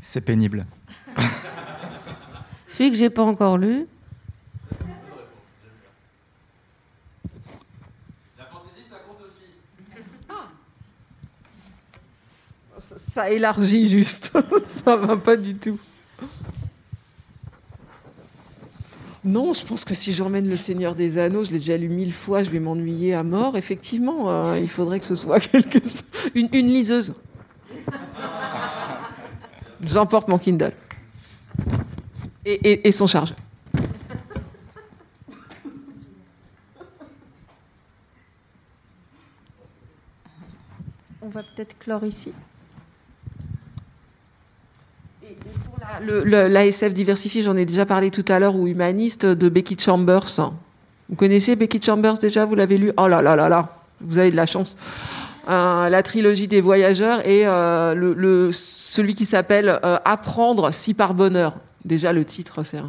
C'est 0.00 0.22
pénible. 0.22 0.66
Celui 2.66 2.90
que 2.90 2.96
j'ai 2.96 3.10
pas 3.10 3.22
encore 3.22 3.58
lu. 3.58 3.86
La 8.36 8.44
fantaisie, 8.46 8.82
ça 8.82 8.96
compte 9.06 9.24
aussi. 9.24 9.44
Ça 12.96 13.30
élargit 13.30 13.86
juste. 13.86 14.36
ça 14.66 14.96
va 14.96 15.16
pas 15.16 15.36
du 15.36 15.54
tout. 15.54 15.78
Non, 19.24 19.52
je 19.52 19.64
pense 19.64 19.84
que 19.84 19.94
si 19.94 20.12
j'emmène 20.12 20.48
Le 20.48 20.56
Seigneur 20.56 20.94
des 20.94 21.18
Anneaux, 21.18 21.44
je 21.44 21.50
l'ai 21.50 21.58
déjà 21.58 21.76
lu 21.76 21.88
mille 21.88 22.12
fois, 22.12 22.44
je 22.44 22.50
vais 22.50 22.60
m'ennuyer 22.60 23.14
à 23.14 23.22
mort. 23.22 23.56
Effectivement, 23.56 24.30
euh, 24.30 24.58
il 24.60 24.68
faudrait 24.68 25.00
que 25.00 25.06
ce 25.06 25.14
soit 25.14 25.40
quelque... 25.40 25.78
une, 26.34 26.48
une 26.52 26.68
liseuse. 26.68 27.14
J'emporte 29.82 30.28
mon 30.28 30.38
Kindle. 30.38 30.72
Et, 32.44 32.88
et 32.88 32.92
son 32.92 33.06
chargeur. 33.06 33.36
On 41.20 41.28
va 41.28 41.42
peut-être 41.42 41.78
clore 41.78 42.04
ici. 42.04 42.32
L'ASF 46.24 46.92
diversifié, 46.92 47.42
j'en 47.42 47.56
ai 47.56 47.64
déjà 47.64 47.86
parlé 47.86 48.10
tout 48.10 48.24
à 48.28 48.38
l'heure, 48.38 48.56
ou 48.56 48.66
humaniste, 48.66 49.26
de 49.26 49.48
Becky 49.48 49.76
Chambers. 49.78 50.52
Vous 51.08 51.16
connaissez 51.16 51.56
Becky 51.56 51.80
Chambers 51.82 52.18
déjà 52.18 52.44
Vous 52.44 52.54
l'avez 52.54 52.76
lu? 52.76 52.92
Oh 52.96 53.08
là 53.08 53.22
là 53.22 53.34
là 53.36 53.48
là 53.48 53.68
Vous 54.00 54.18
avez 54.18 54.30
de 54.30 54.36
la 54.36 54.46
chance. 54.46 54.76
Euh, 55.48 55.88
la 55.88 56.02
trilogie 56.02 56.46
des 56.46 56.60
voyageurs 56.60 57.26
et 57.26 57.46
euh, 57.46 58.52
celui 58.52 59.14
qui 59.14 59.24
s'appelle 59.24 59.80
euh, 59.82 59.96
Apprendre 60.04 60.74
si 60.74 60.92
par 60.92 61.14
bonheur. 61.14 61.54
Déjà 61.86 62.12
le 62.12 62.24
titre, 62.24 62.62
c'est 62.62 62.80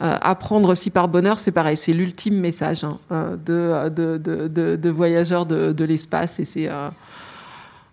Apprendre 0.00 0.74
si 0.74 0.90
par 0.90 1.06
bonheur, 1.06 1.38
c'est 1.38 1.52
pareil, 1.52 1.76
c'est 1.76 1.92
l'ultime 1.92 2.34
message 2.34 2.82
hein, 2.82 2.98
de, 3.46 3.88
de, 3.88 4.90
voyageurs 4.90 5.46
de, 5.46 5.84
l'espace 5.84 6.40
et 6.40 6.44
c'est 6.44 6.68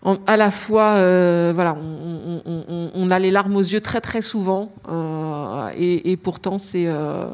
à 0.03 0.37
la 0.37 0.49
fois, 0.49 0.95
euh, 0.95 1.51
voilà, 1.53 1.75
on, 1.75 3.11
a 3.11 3.19
les 3.19 3.31
larmes 3.31 3.55
aux 3.55 3.61
yeux 3.61 3.81
très 3.81 3.99
très 3.99 4.21
souvent, 4.21 4.71
euh, 4.87 5.69
et, 5.75 6.15
pourtant 6.15 6.57
c'est 6.57 6.85
euh, 6.87 7.27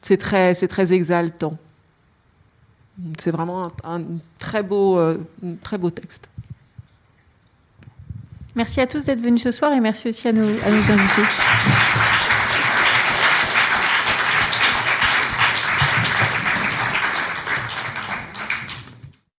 c'est 0.00 0.16
très 0.16 0.54
c'est 0.54 0.68
très 0.68 0.92
exaltant. 0.92 1.58
C'est 3.18 3.30
vraiment 3.30 3.70
un, 3.84 4.02
très 4.38 4.62
beau 4.62 4.98
très 5.62 5.76
beau 5.76 5.90
texte. 5.90 6.28
Merci 8.54 8.80
à 8.80 8.86
tous 8.86 9.04
d'être 9.04 9.20
venus 9.20 9.42
ce 9.42 9.50
soir 9.50 9.74
et 9.74 9.80
merci 9.80 10.08
aussi 10.08 10.28
à 10.28 10.32
nos, 10.32 10.42
à 10.42 10.70
nos 10.70 10.92
invités. 10.92 11.85